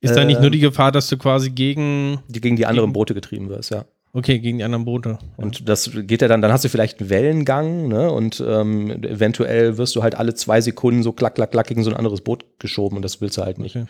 ist 0.00 0.14
da 0.16 0.24
nicht 0.24 0.36
Ähm. 0.36 0.42
nur 0.42 0.50
die 0.50 0.58
Gefahr, 0.60 0.92
dass 0.92 1.08
du 1.08 1.16
quasi 1.16 1.50
gegen, 1.50 2.18
die 2.28 2.40
gegen 2.40 2.56
die 2.56 2.66
anderen 2.66 2.88
Gegen- 2.88 2.92
Boote 2.94 3.14
getrieben 3.14 3.48
wirst, 3.48 3.70
ja. 3.70 3.84
okay, 4.12 4.38
gegen 4.38 4.58
die 4.58 4.64
anderen 4.64 4.84
Boote. 4.84 5.18
Und 5.36 5.68
das 5.68 5.90
geht 5.94 6.22
ja 6.22 6.28
dann, 6.28 6.42
dann 6.42 6.52
hast 6.52 6.64
du 6.64 6.68
vielleicht 6.68 7.00
einen 7.00 7.10
Wellengang, 7.10 7.88
ne? 7.88 8.10
Und 8.10 8.42
ähm, 8.46 8.90
eventuell 9.02 9.78
wirst 9.78 9.96
du 9.96 10.02
halt 10.02 10.14
alle 10.16 10.34
zwei 10.34 10.60
Sekunden 10.60 11.02
so 11.02 11.12
klack, 11.12 11.34
klack, 11.36 11.50
klack 11.50 11.66
gegen 11.68 11.82
so 11.82 11.90
ein 11.90 11.96
anderes 11.96 12.20
Boot 12.20 12.44
geschoben 12.58 12.96
und 12.96 13.02
das 13.02 13.20
willst 13.20 13.36
du 13.38 13.42
halt 13.42 13.58
nicht. 13.58 13.76
Okay. 13.76 13.86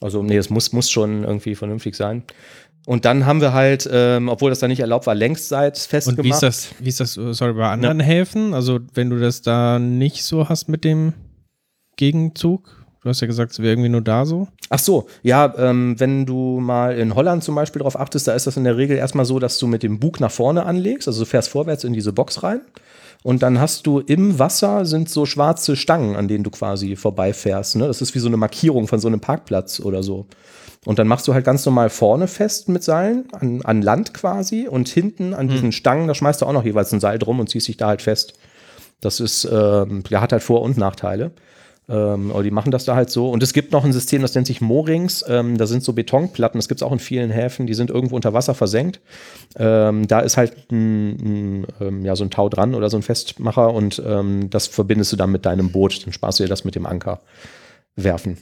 Also, 0.00 0.22
nee, 0.22 0.36
es 0.36 0.50
muss, 0.50 0.72
muss 0.72 0.90
schon 0.90 1.24
irgendwie 1.24 1.54
vernünftig 1.54 1.94
sein. 1.94 2.24
Und 2.86 3.04
dann 3.04 3.24
haben 3.24 3.40
wir 3.40 3.52
halt, 3.52 3.88
ähm, 3.90 4.28
obwohl 4.28 4.50
das 4.50 4.58
da 4.58 4.68
nicht 4.68 4.80
erlaubt 4.80 5.06
war, 5.06 5.14
längsseits 5.14 5.86
festgemacht. 5.86 6.18
Und 6.18 6.24
wie 6.24 6.30
ist 6.30 6.42
das, 6.42 6.68
wie 6.78 6.88
ist 6.88 7.00
das, 7.00 7.14
sorry, 7.14 7.54
bei 7.54 7.68
anderen 7.68 8.00
Häfen? 8.00 8.52
Also 8.52 8.80
wenn 8.92 9.10
du 9.10 9.18
das 9.18 9.42
da 9.42 9.78
nicht 9.78 10.22
so 10.22 10.48
hast 10.48 10.68
mit 10.68 10.84
dem 10.84 11.14
Gegenzug? 11.96 12.84
Du 13.02 13.10
hast 13.10 13.20
ja 13.20 13.26
gesagt, 13.26 13.52
es 13.52 13.58
wäre 13.58 13.72
irgendwie 13.72 13.90
nur 13.90 14.00
da 14.00 14.24
so. 14.24 14.48
Ach 14.70 14.78
so, 14.78 15.08
ja, 15.22 15.52
ähm, 15.58 15.98
wenn 15.98 16.24
du 16.24 16.58
mal 16.60 16.96
in 16.96 17.14
Holland 17.14 17.44
zum 17.44 17.54
Beispiel 17.54 17.82
drauf 17.82 17.98
achtest, 17.98 18.28
da 18.28 18.32
ist 18.32 18.46
das 18.46 18.56
in 18.56 18.64
der 18.64 18.78
Regel 18.78 18.96
erstmal 18.96 19.26
so, 19.26 19.38
dass 19.38 19.58
du 19.58 19.66
mit 19.66 19.82
dem 19.82 20.00
Bug 20.00 20.20
nach 20.20 20.30
vorne 20.30 20.64
anlegst, 20.64 21.06
also 21.06 21.20
du 21.20 21.26
fährst 21.26 21.50
vorwärts 21.50 21.84
in 21.84 21.92
diese 21.92 22.12
Box 22.12 22.42
rein 22.42 22.62
und 23.24 23.42
dann 23.42 23.58
hast 23.58 23.86
du 23.86 24.00
im 24.00 24.38
Wasser 24.38 24.84
sind 24.84 25.08
so 25.08 25.24
schwarze 25.24 25.76
Stangen, 25.76 26.14
an 26.14 26.28
denen 26.28 26.44
du 26.44 26.50
quasi 26.50 26.94
vorbeifährst. 26.94 27.76
Ne? 27.76 27.86
Das 27.86 28.02
ist 28.02 28.14
wie 28.14 28.18
so 28.18 28.28
eine 28.28 28.36
Markierung 28.36 28.86
von 28.86 29.00
so 29.00 29.08
einem 29.08 29.20
Parkplatz 29.20 29.80
oder 29.80 30.02
so. 30.02 30.26
Und 30.84 30.98
dann 30.98 31.08
machst 31.08 31.26
du 31.26 31.32
halt 31.32 31.46
ganz 31.46 31.64
normal 31.64 31.88
vorne 31.88 32.28
fest 32.28 32.68
mit 32.68 32.84
Seilen, 32.84 33.24
an, 33.32 33.62
an 33.62 33.80
Land 33.80 34.12
quasi, 34.12 34.68
und 34.68 34.90
hinten 34.90 35.32
an 35.32 35.48
diesen 35.48 35.72
Stangen, 35.72 36.06
da 36.06 36.14
schmeißt 36.14 36.42
du 36.42 36.46
auch 36.46 36.52
noch 36.52 36.66
jeweils 36.66 36.92
ein 36.92 37.00
Seil 37.00 37.18
drum 37.18 37.40
und 37.40 37.48
ziehst 37.48 37.66
dich 37.66 37.78
da 37.78 37.86
halt 37.86 38.02
fest. 38.02 38.34
Das 39.00 39.20
ist, 39.20 39.48
ähm, 39.50 40.02
ja, 40.10 40.20
hat 40.20 40.32
halt 40.32 40.42
Vor- 40.42 40.60
und 40.60 40.76
Nachteile. 40.76 41.30
Ähm, 41.88 42.30
aber 42.30 42.42
die 42.42 42.50
machen 42.50 42.70
das 42.70 42.84
da 42.84 42.94
halt 42.94 43.10
so. 43.10 43.30
Und 43.30 43.42
es 43.42 43.52
gibt 43.52 43.72
noch 43.72 43.84
ein 43.84 43.92
System, 43.92 44.22
das 44.22 44.34
nennt 44.34 44.46
sich 44.46 44.60
Moorings. 44.60 45.24
Ähm, 45.28 45.58
da 45.58 45.66
sind 45.66 45.84
so 45.84 45.92
Betonplatten, 45.92 46.58
das 46.58 46.68
gibt 46.68 46.80
es 46.80 46.82
auch 46.82 46.92
in 46.92 46.98
vielen 46.98 47.30
Häfen, 47.30 47.66
die 47.66 47.74
sind 47.74 47.90
irgendwo 47.90 48.16
unter 48.16 48.32
Wasser 48.32 48.54
versenkt. 48.54 49.00
Ähm, 49.56 50.06
da 50.06 50.20
ist 50.20 50.36
halt 50.36 50.70
ein, 50.70 51.10
ein, 51.10 51.66
ähm, 51.80 52.04
ja, 52.04 52.16
so 52.16 52.24
ein 52.24 52.30
Tau 52.30 52.48
dran 52.48 52.74
oder 52.74 52.88
so 52.88 52.96
ein 52.96 53.02
Festmacher 53.02 53.72
und 53.72 54.02
ähm, 54.04 54.48
das 54.50 54.66
verbindest 54.66 55.12
du 55.12 55.16
dann 55.16 55.30
mit 55.30 55.44
deinem 55.44 55.70
Boot. 55.72 56.04
Dann 56.06 56.12
sparst 56.12 56.38
du 56.38 56.44
dir 56.44 56.48
das 56.48 56.64
mit 56.64 56.74
dem 56.74 56.86
Anker 56.86 57.20
werfen. 57.96 58.38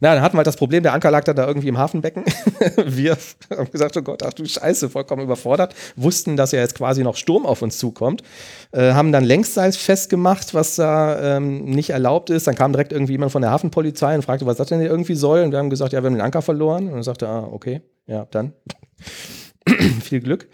Na, 0.00 0.14
dann 0.14 0.22
hatten 0.22 0.34
wir 0.34 0.38
halt 0.38 0.46
das 0.46 0.56
Problem, 0.56 0.82
der 0.82 0.92
Anker 0.92 1.10
lag 1.10 1.24
dann 1.24 1.36
da 1.36 1.46
irgendwie 1.46 1.68
im 1.68 1.78
Hafenbecken. 1.78 2.24
wir 2.84 3.16
haben 3.50 3.70
gesagt, 3.70 3.96
oh 3.96 4.02
Gott, 4.02 4.22
ach 4.22 4.32
du 4.32 4.44
Scheiße, 4.44 4.90
vollkommen 4.90 5.22
überfordert. 5.22 5.74
Wussten, 5.96 6.36
dass 6.36 6.52
ja 6.52 6.60
jetzt 6.60 6.74
quasi 6.74 7.02
noch 7.02 7.16
Sturm 7.16 7.46
auf 7.46 7.62
uns 7.62 7.78
zukommt. 7.78 8.22
Äh, 8.72 8.92
haben 8.92 9.12
dann 9.12 9.24
Längsseil 9.24 9.72
festgemacht, 9.72 10.54
was 10.54 10.76
da 10.76 11.36
ähm, 11.36 11.64
nicht 11.64 11.90
erlaubt 11.90 12.30
ist. 12.30 12.46
Dann 12.46 12.54
kam 12.54 12.72
direkt 12.72 12.92
irgendwie 12.92 13.12
jemand 13.12 13.32
von 13.32 13.42
der 13.42 13.50
Hafenpolizei 13.50 14.14
und 14.14 14.22
fragte, 14.22 14.46
was 14.46 14.56
das 14.56 14.68
denn 14.68 14.80
hier 14.80 14.90
irgendwie 14.90 15.14
soll. 15.14 15.42
Und 15.42 15.52
wir 15.52 15.58
haben 15.58 15.70
gesagt, 15.70 15.92
ja, 15.92 16.02
wir 16.02 16.06
haben 16.06 16.14
den 16.14 16.22
Anker 16.22 16.42
verloren. 16.42 16.88
Und 16.88 16.94
dann 16.94 17.02
sagte 17.02 17.26
er, 17.26 17.30
ah, 17.30 17.48
okay, 17.50 17.82
ja, 18.06 18.26
dann. 18.30 18.52
Viel 20.02 20.20
Glück. 20.20 20.48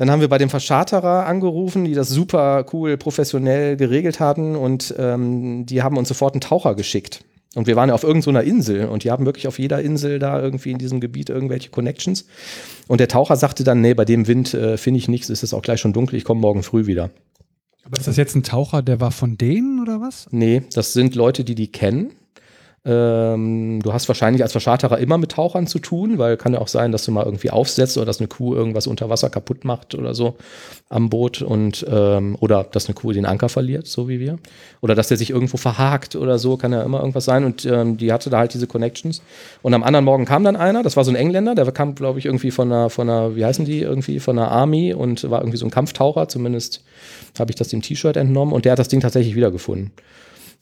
Dann 0.00 0.10
haben 0.10 0.22
wir 0.22 0.28
bei 0.28 0.38
dem 0.38 0.48
Verscharterer 0.48 1.26
angerufen, 1.26 1.84
die 1.84 1.92
das 1.92 2.08
super 2.08 2.64
cool 2.72 2.96
professionell 2.96 3.76
geregelt 3.76 4.18
hatten 4.18 4.56
und 4.56 4.94
ähm, 4.96 5.66
die 5.66 5.82
haben 5.82 5.98
uns 5.98 6.08
sofort 6.08 6.32
einen 6.32 6.40
Taucher 6.40 6.74
geschickt. 6.74 7.22
Und 7.56 7.66
wir 7.66 7.74
waren 7.74 7.88
ja 7.88 7.94
auf 7.94 8.04
irgendeiner 8.04 8.44
Insel 8.44 8.86
und 8.86 9.02
die 9.02 9.10
haben 9.10 9.26
wirklich 9.26 9.48
auf 9.48 9.58
jeder 9.58 9.82
Insel 9.82 10.20
da 10.20 10.40
irgendwie 10.40 10.70
in 10.70 10.78
diesem 10.78 11.00
Gebiet 11.00 11.30
irgendwelche 11.30 11.70
Connections. 11.70 12.26
Und 12.86 13.00
der 13.00 13.08
Taucher 13.08 13.34
sagte 13.34 13.64
dann, 13.64 13.80
nee, 13.80 13.94
bei 13.94 14.04
dem 14.04 14.28
Wind 14.28 14.54
äh, 14.54 14.76
finde 14.76 14.98
ich 14.98 15.08
nichts, 15.08 15.30
ist 15.30 15.42
es 15.42 15.52
auch 15.52 15.62
gleich 15.62 15.80
schon 15.80 15.92
dunkel, 15.92 16.16
ich 16.16 16.24
komme 16.24 16.40
morgen 16.40 16.62
früh 16.62 16.86
wieder. 16.86 17.10
Aber 17.84 17.98
ist 17.98 18.06
das 18.06 18.16
jetzt 18.16 18.36
ein 18.36 18.44
Taucher, 18.44 18.82
der 18.82 19.00
war 19.00 19.10
von 19.10 19.36
denen 19.36 19.82
oder 19.82 20.00
was? 20.00 20.28
Nee, 20.30 20.62
das 20.72 20.92
sind 20.92 21.16
Leute, 21.16 21.42
die 21.42 21.56
die 21.56 21.72
kennen. 21.72 22.12
Ähm, 22.82 23.80
du 23.82 23.92
hast 23.92 24.08
wahrscheinlich 24.08 24.42
als 24.42 24.52
Verscharterer 24.52 24.96
immer 24.98 25.18
mit 25.18 25.32
Tauchern 25.32 25.66
zu 25.66 25.80
tun, 25.80 26.16
weil 26.16 26.38
kann 26.38 26.54
ja 26.54 26.60
auch 26.60 26.68
sein, 26.68 26.92
dass 26.92 27.04
du 27.04 27.12
mal 27.12 27.26
irgendwie 27.26 27.50
aufsetzt 27.50 27.98
oder 27.98 28.06
dass 28.06 28.20
eine 28.20 28.28
Kuh 28.28 28.54
irgendwas 28.54 28.86
unter 28.86 29.10
Wasser 29.10 29.28
kaputt 29.28 29.66
macht 29.66 29.94
oder 29.94 30.14
so 30.14 30.36
am 30.88 31.10
Boot 31.10 31.42
und 31.42 31.84
ähm, 31.90 32.38
oder 32.40 32.64
dass 32.64 32.86
eine 32.86 32.94
Kuh 32.94 33.12
den 33.12 33.26
Anker 33.26 33.50
verliert, 33.50 33.86
so 33.86 34.08
wie 34.08 34.18
wir. 34.18 34.38
Oder 34.80 34.94
dass 34.94 35.08
der 35.08 35.18
sich 35.18 35.28
irgendwo 35.28 35.58
verhakt 35.58 36.16
oder 36.16 36.38
so, 36.38 36.56
kann 36.56 36.72
ja 36.72 36.82
immer 36.82 37.00
irgendwas 37.00 37.26
sein. 37.26 37.44
Und 37.44 37.66
ähm, 37.66 37.98
die 37.98 38.14
hatte 38.14 38.30
da 38.30 38.38
halt 38.38 38.54
diese 38.54 38.66
Connections. 38.66 39.20
Und 39.60 39.74
am 39.74 39.82
anderen 39.82 40.06
Morgen 40.06 40.24
kam 40.24 40.42
dann 40.42 40.56
einer, 40.56 40.82
das 40.82 40.96
war 40.96 41.04
so 41.04 41.10
ein 41.10 41.16
Engländer, 41.16 41.54
der 41.54 41.70
kam, 41.72 41.94
glaube 41.94 42.18
ich, 42.18 42.24
irgendwie 42.24 42.50
von 42.50 42.72
einer, 42.72 42.88
von 42.88 43.10
einer, 43.10 43.36
wie 43.36 43.44
heißen 43.44 43.66
die, 43.66 43.80
irgendwie 43.80 44.20
von 44.20 44.38
einer 44.38 44.50
Army 44.50 44.94
und 44.94 45.28
war 45.28 45.40
irgendwie 45.40 45.58
so 45.58 45.66
ein 45.66 45.70
Kampftaucher, 45.70 46.28
zumindest 46.28 46.82
habe 47.38 47.50
ich 47.50 47.56
das 47.56 47.68
dem 47.68 47.82
T-Shirt 47.82 48.16
entnommen 48.16 48.54
und 48.54 48.64
der 48.64 48.72
hat 48.72 48.78
das 48.78 48.88
Ding 48.88 49.00
tatsächlich 49.00 49.34
wiedergefunden 49.34 49.92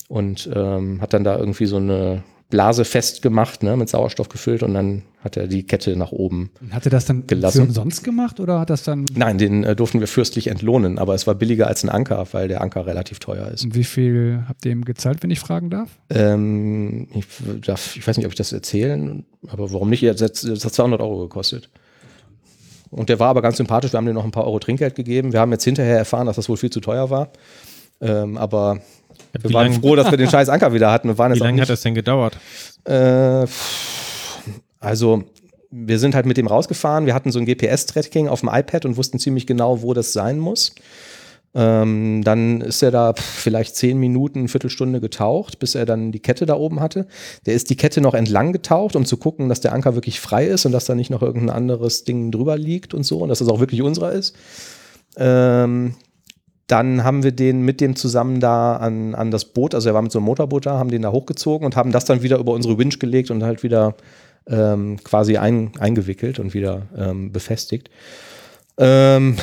und 0.08 0.48
ähm, 0.52 1.00
hat 1.00 1.12
dann 1.12 1.24
da 1.24 1.38
irgendwie 1.38 1.66
so 1.66 1.76
eine 1.76 2.22
Blase 2.50 2.86
festgemacht, 2.86 3.62
ne, 3.62 3.76
mit 3.76 3.90
Sauerstoff 3.90 4.30
gefüllt 4.30 4.62
und 4.62 4.72
dann 4.72 5.02
hat 5.22 5.36
er 5.36 5.48
die 5.48 5.64
Kette 5.64 5.96
nach 5.96 6.12
oben. 6.12 6.50
Und 6.62 6.72
Hat 6.72 6.86
er 6.86 6.90
das 6.90 7.04
dann 7.04 7.26
Gelassen. 7.26 7.60
für 7.60 7.68
umsonst 7.68 8.04
gemacht 8.04 8.40
oder 8.40 8.58
hat 8.58 8.70
das 8.70 8.84
dann. 8.84 9.04
Nein, 9.14 9.36
den 9.36 9.64
äh, 9.64 9.76
durften 9.76 10.00
wir 10.00 10.06
fürstlich 10.06 10.46
entlohnen, 10.46 10.98
aber 10.98 11.14
es 11.14 11.26
war 11.26 11.34
billiger 11.34 11.66
als 11.66 11.84
ein 11.84 11.90
Anker, 11.90 12.26
weil 12.32 12.48
der 12.48 12.62
Anker 12.62 12.86
relativ 12.86 13.18
teuer 13.18 13.48
ist. 13.48 13.74
Wie 13.74 13.84
viel 13.84 14.44
habt 14.48 14.64
ihr 14.64 14.72
ihm 14.72 14.86
gezahlt, 14.86 15.22
wenn 15.22 15.30
ich 15.30 15.40
fragen 15.40 15.68
darf? 15.68 15.90
Ähm, 16.08 17.08
ich, 17.14 17.26
darf, 17.66 17.96
ich 17.96 18.06
weiß 18.08 18.16
nicht, 18.16 18.24
ob 18.24 18.32
ich 18.32 18.38
das 18.38 18.52
erzählen, 18.52 19.26
aber 19.46 19.70
warum 19.72 19.90
nicht? 19.90 20.02
Das, 20.04 20.16
das 20.16 20.64
hat 20.64 20.72
200 20.72 21.02
Euro 21.02 21.18
gekostet. 21.18 21.68
Und 22.90 23.10
der 23.10 23.20
war 23.20 23.28
aber 23.28 23.42
ganz 23.42 23.58
sympathisch. 23.58 23.92
Wir 23.92 23.98
haben 23.98 24.06
dem 24.06 24.14
noch 24.14 24.24
ein 24.24 24.30
paar 24.30 24.46
Euro 24.46 24.58
Trinkgeld 24.58 24.94
gegeben. 24.94 25.34
Wir 25.34 25.40
haben 25.40 25.52
jetzt 25.52 25.64
hinterher 25.64 25.98
erfahren, 25.98 26.26
dass 26.26 26.36
das 26.36 26.48
wohl 26.48 26.56
viel 26.56 26.70
zu 26.70 26.80
teuer 26.80 27.10
war. 27.10 27.30
Ähm, 28.00 28.38
aber 28.38 28.80
wir 29.32 29.52
waren 29.52 29.73
lang- 29.73 29.80
froh, 29.80 29.97
dass 29.97 30.11
wir 30.11 30.18
den 30.18 30.28
scheiß 30.30 30.49
Anker 30.49 30.73
wieder 30.73 30.90
hatten. 30.90 31.08
Wir 31.08 31.18
waren 31.18 31.35
Wie 31.35 31.38
lange 31.38 31.62
hat 31.62 31.68
das 31.68 31.82
denn 31.82 31.94
gedauert? 31.94 32.37
Äh, 32.85 33.47
also, 34.80 35.25
wir 35.70 35.99
sind 35.99 36.14
halt 36.14 36.26
mit 36.26 36.37
dem 36.37 36.47
rausgefahren. 36.47 37.06
Wir 37.06 37.14
hatten 37.14 37.30
so 37.30 37.38
ein 37.38 37.47
GPS-Tracking 37.47 38.28
auf 38.28 38.40
dem 38.40 38.49
iPad 38.52 38.85
und 38.85 38.97
wussten 38.97 39.18
ziemlich 39.18 39.47
genau, 39.47 39.82
wo 39.82 39.92
das 39.94 40.12
sein 40.12 40.38
muss. 40.38 40.75
Ähm, 41.54 42.23
dann 42.25 42.61
ist 42.61 42.82
er 42.82 42.90
da 42.90 43.14
vielleicht 43.14 43.75
zehn 43.75 43.99
Minuten, 43.99 44.40
eine 44.40 44.49
Viertelstunde 44.49 45.00
getaucht, 45.00 45.58
bis 45.58 45.75
er 45.75 45.87
dann 45.87 46.12
die 46.12 46.20
Kette 46.20 46.44
da 46.47 46.54
oben 46.54 46.80
hatte. 46.80 47.06
Der 47.47 47.54
ist 47.54 47.70
die 47.70 47.76
Kette 47.76 48.00
noch 48.00 48.14
entlang 48.14 48.52
getaucht, 48.52 48.97
um 48.97 49.06
zu 49.06 49.16
gucken, 49.16 49.49
dass 49.49 49.61
der 49.61 49.73
Anker 49.73 49.94
wirklich 49.94 50.20
frei 50.20 50.47
ist 50.47 50.66
und 50.66 50.73
dass 50.73 50.85
da 50.85 50.94
nicht 50.94 51.11
noch 51.11 51.23
irgendein 51.23 51.56
anderes 51.56 52.04
Ding 52.04 52.30
drüber 52.30 52.58
liegt 52.58 52.92
und 52.92 53.04
so 53.04 53.18
und 53.18 53.30
dass 53.30 53.38
das 53.38 53.49
auch 53.49 53.61
wirklich 53.61 53.82
unserer 53.82 54.12
ist. 54.12 54.37
Ähm, 55.16 55.94
dann 56.68 57.02
haben 57.02 57.25
wir 57.25 57.32
den 57.32 57.62
mit 57.62 57.80
dem 57.80 57.96
zusammen 57.96 58.40
da 58.40 58.76
an, 58.76 59.14
an 59.14 59.30
das 59.30 59.46
Boot, 59.46 59.75
also 59.75 59.88
er 59.88 59.94
war 59.94 60.02
mit 60.02 60.12
so 60.12 60.18
einem 60.18 60.26
Motorboot 60.26 60.66
da, 60.66 60.78
haben 60.78 60.90
den 60.90 61.02
da 61.02 61.10
hochgezogen 61.10 61.64
und 61.64 61.76
haben 61.76 61.92
das 61.92 62.04
dann 62.04 62.22
wieder 62.22 62.38
über 62.38 62.52
unsere 62.52 62.78
Winch 62.78 62.98
gelegt 62.98 63.30
und 63.30 63.42
halt 63.42 63.62
wieder 63.62 63.96
ähm, 64.46 64.98
quasi 65.02 65.38
ein, 65.38 65.72
eingewickelt 65.78 66.38
und 66.38 66.54
wieder 66.54 66.82
ähm, 66.96 67.32
befestigt. 67.32 67.90
Ähm, 68.76 69.37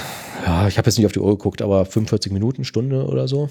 ja, 0.46 0.68
ich 0.68 0.78
habe 0.78 0.88
jetzt 0.88 0.98
nicht 0.98 1.06
auf 1.06 1.12
die 1.12 1.20
Uhr 1.20 1.32
geguckt, 1.32 1.62
aber 1.62 1.86
45 1.86 2.32
Minuten, 2.32 2.64
Stunde 2.64 3.06
oder 3.06 3.28
so. 3.28 3.50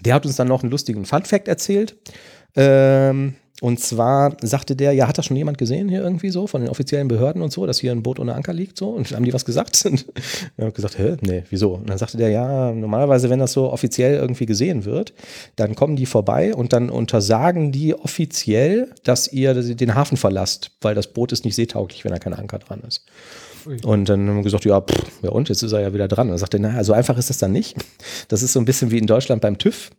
Der 0.00 0.14
hat 0.14 0.26
uns 0.26 0.36
dann 0.36 0.48
noch 0.48 0.62
einen 0.62 0.70
lustigen 0.70 1.06
Fun-Fact 1.06 1.48
erzählt. 1.48 1.96
Ähm, 2.56 3.36
und 3.60 3.78
zwar 3.78 4.36
sagte 4.40 4.74
der, 4.74 4.92
ja, 4.92 5.06
hat 5.06 5.18
das 5.18 5.26
schon 5.26 5.36
jemand 5.36 5.58
gesehen 5.58 5.88
hier 5.88 6.02
irgendwie 6.02 6.30
so 6.30 6.46
von 6.46 6.62
den 6.62 6.70
offiziellen 6.70 7.08
Behörden 7.08 7.42
und 7.42 7.52
so, 7.52 7.66
dass 7.66 7.78
hier 7.78 7.92
ein 7.92 8.02
Boot 8.02 8.18
ohne 8.18 8.34
Anker 8.34 8.54
liegt 8.54 8.78
so? 8.78 8.88
Und 8.88 9.10
haben 9.12 9.24
die 9.24 9.34
was 9.34 9.44
gesagt? 9.44 9.84
Und 9.90 10.06
er 10.56 10.66
hat 10.68 10.74
gesagt, 10.74 10.98
hä, 10.98 11.16
nee, 11.20 11.44
wieso? 11.50 11.74
Und 11.74 11.90
dann 11.90 11.98
sagte 11.98 12.16
der, 12.16 12.30
ja, 12.30 12.72
normalerweise, 12.72 13.28
wenn 13.28 13.38
das 13.38 13.52
so 13.52 13.70
offiziell 13.70 14.14
irgendwie 14.14 14.46
gesehen 14.46 14.84
wird, 14.84 15.12
dann 15.56 15.74
kommen 15.74 15.96
die 15.96 16.06
vorbei 16.06 16.54
und 16.54 16.72
dann 16.72 16.90
untersagen 16.90 17.72
die 17.72 17.94
offiziell, 17.94 18.92
dass 19.04 19.32
ihr 19.32 19.54
den 19.54 19.94
Hafen 19.94 20.16
verlasst, 20.16 20.70
weil 20.80 20.94
das 20.94 21.08
Boot 21.08 21.32
ist 21.32 21.44
nicht 21.44 21.54
seetauglich, 21.54 22.04
wenn 22.04 22.12
da 22.12 22.18
kein 22.18 22.34
Anker 22.34 22.58
dran 22.58 22.82
ist. 22.86 23.04
Und 23.84 24.08
dann 24.08 24.28
haben 24.28 24.36
wir 24.36 24.42
gesagt, 24.42 24.64
ja, 24.64 24.80
pff, 24.80 25.22
ja 25.22 25.30
und, 25.30 25.48
jetzt 25.48 25.62
ist 25.62 25.72
er 25.72 25.80
ja 25.80 25.92
wieder 25.92 26.08
dran. 26.08 26.28
Und 26.28 26.32
dann 26.32 26.38
sagte 26.38 26.58
er, 26.58 26.60
naja, 26.60 26.84
so 26.84 26.92
einfach 26.92 27.16
ist 27.18 27.30
das 27.30 27.38
dann 27.38 27.52
nicht. 27.52 27.76
Das 28.28 28.42
ist 28.42 28.52
so 28.52 28.60
ein 28.60 28.64
bisschen 28.64 28.90
wie 28.90 28.98
in 28.98 29.06
Deutschland 29.06 29.42
beim 29.42 29.58
TÜV. 29.58 29.90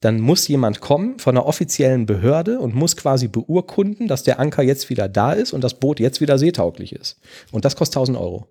Dann 0.00 0.20
muss 0.20 0.46
jemand 0.48 0.80
kommen 0.80 1.18
von 1.18 1.36
einer 1.36 1.46
offiziellen 1.46 2.06
Behörde 2.06 2.58
und 2.60 2.74
muss 2.74 2.96
quasi 2.96 3.28
beurkunden, 3.28 4.08
dass 4.08 4.22
der 4.22 4.38
Anker 4.38 4.62
jetzt 4.62 4.90
wieder 4.90 5.08
da 5.08 5.32
ist 5.32 5.52
und 5.52 5.62
das 5.62 5.74
Boot 5.74 6.00
jetzt 6.00 6.20
wieder 6.20 6.38
seetauglich 6.38 6.92
ist. 6.92 7.18
Und 7.50 7.64
das 7.64 7.76
kostet 7.76 7.96
1000 7.96 8.18
Euro. 8.18 8.48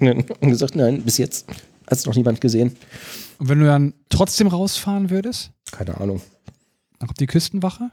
und 0.00 0.50
gesagt, 0.50 0.76
nein, 0.76 1.02
bis 1.02 1.18
jetzt 1.18 1.48
hat 1.48 1.98
es 1.98 2.06
noch 2.06 2.14
niemand 2.14 2.40
gesehen. 2.40 2.76
Und 3.38 3.48
wenn 3.48 3.60
du 3.60 3.66
dann 3.66 3.94
trotzdem 4.08 4.46
rausfahren 4.46 5.10
würdest, 5.10 5.50
Keine 5.72 6.00
Ahnung. 6.00 6.22
auch 7.00 7.08
auf 7.08 7.14
die 7.14 7.26
Küstenwache, 7.26 7.90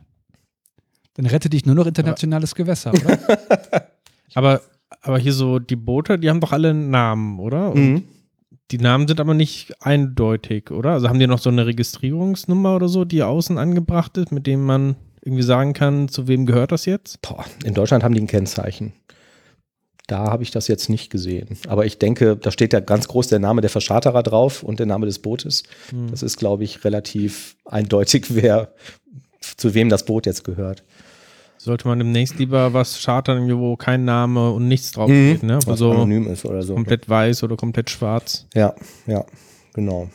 dann 1.16 1.26
rettet 1.26 1.54
dich 1.54 1.66
nur 1.66 1.76
noch 1.76 1.88
internationales 1.88 2.56
Gewässer, 2.56 2.94
oder? 2.94 3.20
Aber, 4.34 4.62
aber 5.02 5.18
hier 5.20 5.34
so, 5.34 5.60
die 5.60 5.76
Boote, 5.76 6.18
die 6.20 6.30
haben 6.30 6.40
doch 6.40 6.52
alle 6.52 6.70
einen 6.70 6.90
Namen, 6.92 7.40
oder? 7.40 7.72
Und 7.72 7.94
Mhm. 7.94 8.04
die 8.72 8.78
Namen 8.78 9.08
sind 9.08 9.20
aber 9.20 9.34
nicht 9.34 9.74
eindeutig, 9.82 10.72
oder? 10.72 10.92
Also 10.92 11.10
haben 11.10 11.20
die 11.20 11.28
noch 11.28 11.40
so 11.40 11.50
eine 11.50 11.66
Registrierungsnummer 11.66 12.76
oder 12.76 12.88
so, 12.88 13.04
die 13.06 13.24
außen 13.24 13.58
angebracht 13.58 14.18
ist, 14.18 14.32
mit 14.32 14.48
dem 14.48 14.64
man 14.64 14.96
irgendwie 15.24 15.44
sagen 15.44 15.74
kann, 15.74 16.08
zu 16.08 16.28
wem 16.28 16.46
gehört 16.46 16.72
das 16.72 16.86
jetzt? 16.86 17.22
Boah, 17.22 17.46
in 17.64 17.74
Deutschland 17.74 18.04
haben 18.04 18.14
die 18.16 18.22
ein 18.22 18.28
Kennzeichen. 18.28 18.94
Da 20.08 20.26
habe 20.32 20.44
ich 20.44 20.52
das 20.52 20.68
jetzt 20.68 20.90
nicht 20.90 21.10
gesehen. 21.10 21.58
Aber 21.68 21.86
ich 21.86 21.98
denke, 22.00 22.36
da 22.36 22.52
steht 22.52 22.74
ja 22.74 22.80
ganz 22.80 23.08
groß 23.08 23.28
der 23.28 23.40
Name 23.40 23.62
der 23.62 23.70
Verscharterer 23.70 24.24
drauf 24.24 24.62
und 24.64 24.80
der 24.80 24.86
Name 24.88 25.06
des 25.06 25.20
Bootes. 25.20 25.64
Das 26.10 26.22
ist, 26.24 26.38
glaube 26.38 26.64
ich, 26.64 26.84
relativ 26.84 27.56
eindeutig, 27.66 28.26
wer 28.36 28.74
zu 29.58 29.74
wem 29.74 29.90
das 29.90 30.06
Boot 30.06 30.26
jetzt 30.26 30.44
gehört. 30.44 30.84
Sollte 31.64 31.88
man 31.88 32.00
demnächst 32.00 32.40
lieber 32.40 32.74
was 32.74 33.00
chartern, 33.04 33.48
wo 33.60 33.76
kein 33.76 34.04
Name 34.04 34.50
und 34.52 34.68
nichts 34.68 34.94
drauf 34.94 35.08
Mhm. 35.12 35.30
steht, 35.36 35.44
ne? 35.44 35.58
Was 35.58 35.68
Also 35.68 35.92
anonym 35.92 36.26
ist 36.28 36.44
oder 36.44 36.64
so. 36.64 36.74
komplett 36.74 37.08
weiß 37.08 37.44
oder 37.44 37.56
komplett 37.56 37.92
schwarz. 37.92 38.48
Ja, 38.56 38.74
ja, 39.06 39.24
genau. 39.74 40.10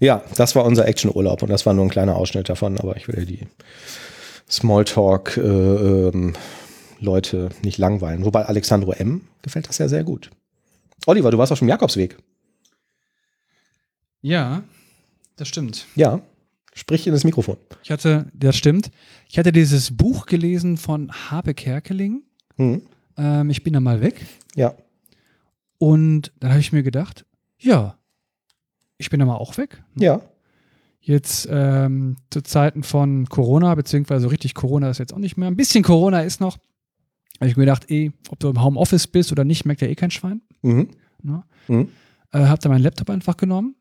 Ja, 0.00 0.24
das 0.36 0.56
war 0.56 0.64
unser 0.64 0.88
Actionurlaub 0.88 1.40
und 1.44 1.50
das 1.50 1.66
war 1.66 1.72
nur 1.72 1.84
ein 1.84 1.88
kleiner 1.90 2.16
Ausschnitt 2.16 2.48
davon, 2.48 2.80
aber 2.80 2.96
ich 2.96 3.06
will 3.06 3.24
die 3.26 3.46
Smalltalk 4.50 5.36
äh, 5.36 5.40
ähm, 5.40 6.32
Leute 6.98 7.50
nicht 7.62 7.78
langweilen. 7.78 8.24
Wobei 8.24 8.46
Alexandro 8.46 8.90
M. 8.92 9.20
gefällt 9.42 9.68
das 9.68 9.78
ja 9.78 9.86
sehr 9.86 10.02
gut. 10.02 10.30
Oliver, 11.06 11.30
du 11.30 11.38
warst 11.38 11.52
auf 11.52 11.60
dem 11.60 11.68
Jakobsweg. 11.68 12.16
ja, 14.20 14.64
das 15.36 15.46
stimmt. 15.46 15.86
Ja, 15.94 16.20
sprich 16.76 17.06
in 17.06 17.12
das 17.12 17.24
Mikrofon. 17.24 17.56
Ich 17.82 17.90
hatte, 17.90 18.30
das 18.34 18.56
stimmt. 18.56 18.90
Ich 19.28 19.38
hatte 19.38 19.50
dieses 19.50 19.96
Buch 19.96 20.26
gelesen 20.26 20.76
von 20.76 21.10
Habe 21.10 21.54
Kerkeling. 21.54 22.22
Hm. 22.56 22.82
Ähm, 23.16 23.50
ich 23.50 23.64
bin 23.64 23.72
da 23.72 23.80
mal 23.80 24.02
weg. 24.02 24.26
Ja. 24.54 24.74
Und 25.78 26.32
dann 26.38 26.50
habe 26.50 26.60
ich 26.60 26.72
mir 26.72 26.82
gedacht, 26.82 27.24
ja, 27.58 27.98
ich 28.98 29.10
bin 29.10 29.18
da 29.20 29.26
mal 29.26 29.36
auch 29.36 29.56
weg. 29.56 29.82
Ja. 29.98 30.20
Jetzt 31.00 31.48
ähm, 31.50 32.16
zu 32.30 32.42
Zeiten 32.42 32.82
von 32.82 33.26
Corona, 33.28 33.74
beziehungsweise 33.74 34.22
so 34.22 34.28
richtig 34.28 34.54
Corona 34.54 34.90
ist 34.90 34.98
jetzt 34.98 35.14
auch 35.14 35.18
nicht 35.18 35.36
mehr. 35.36 35.48
Ein 35.48 35.56
bisschen 35.56 35.82
Corona 35.82 36.22
ist 36.22 36.40
noch. 36.40 36.58
Habe 37.40 37.48
ich 37.48 37.56
mir 37.56 37.64
gedacht, 37.64 37.90
eh, 37.90 38.12
ob 38.30 38.38
du 38.38 38.48
im 38.48 38.62
Homeoffice 38.62 39.06
bist 39.06 39.32
oder 39.32 39.44
nicht, 39.44 39.64
merkt 39.64 39.80
ja 39.80 39.88
eh 39.88 39.94
kein 39.94 40.10
Schwein. 40.10 40.42
Mhm. 40.62 40.88
Ne? 41.22 41.42
Mhm. 41.68 41.88
Äh, 42.32 42.40
habe 42.40 42.60
dann 42.60 42.72
meinen 42.72 42.82
Laptop 42.82 43.08
einfach 43.08 43.36
genommen 43.36 43.76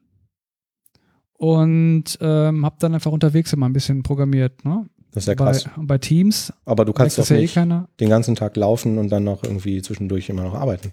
und 1.53 2.03
ähm, 2.21 2.65
habe 2.65 2.75
dann 2.79 2.95
einfach 2.95 3.11
unterwegs 3.11 3.53
immer 3.53 3.67
ein 3.67 3.73
bisschen 3.73 4.01
programmiert. 4.03 4.65
Ne? 4.65 4.85
Das 5.11 5.23
ist 5.23 5.27
ja 5.27 5.35
bei, 5.35 5.45
krass. 5.45 5.69
bei 5.77 5.97
Teams. 5.99 6.51
Aber 6.65 6.85
du 6.85 6.93
kannst 6.93 7.19
doch 7.19 7.29
ja 7.29 7.35
eh 7.35 7.41
nicht 7.41 7.53
keiner. 7.53 7.87
den 7.99 8.09
ganzen 8.09 8.35
Tag 8.35 8.55
laufen 8.57 8.97
und 8.97 9.09
dann 9.09 9.23
noch 9.23 9.43
irgendwie 9.43 9.81
zwischendurch 9.81 10.27
immer 10.29 10.43
noch 10.43 10.55
arbeiten. 10.55 10.91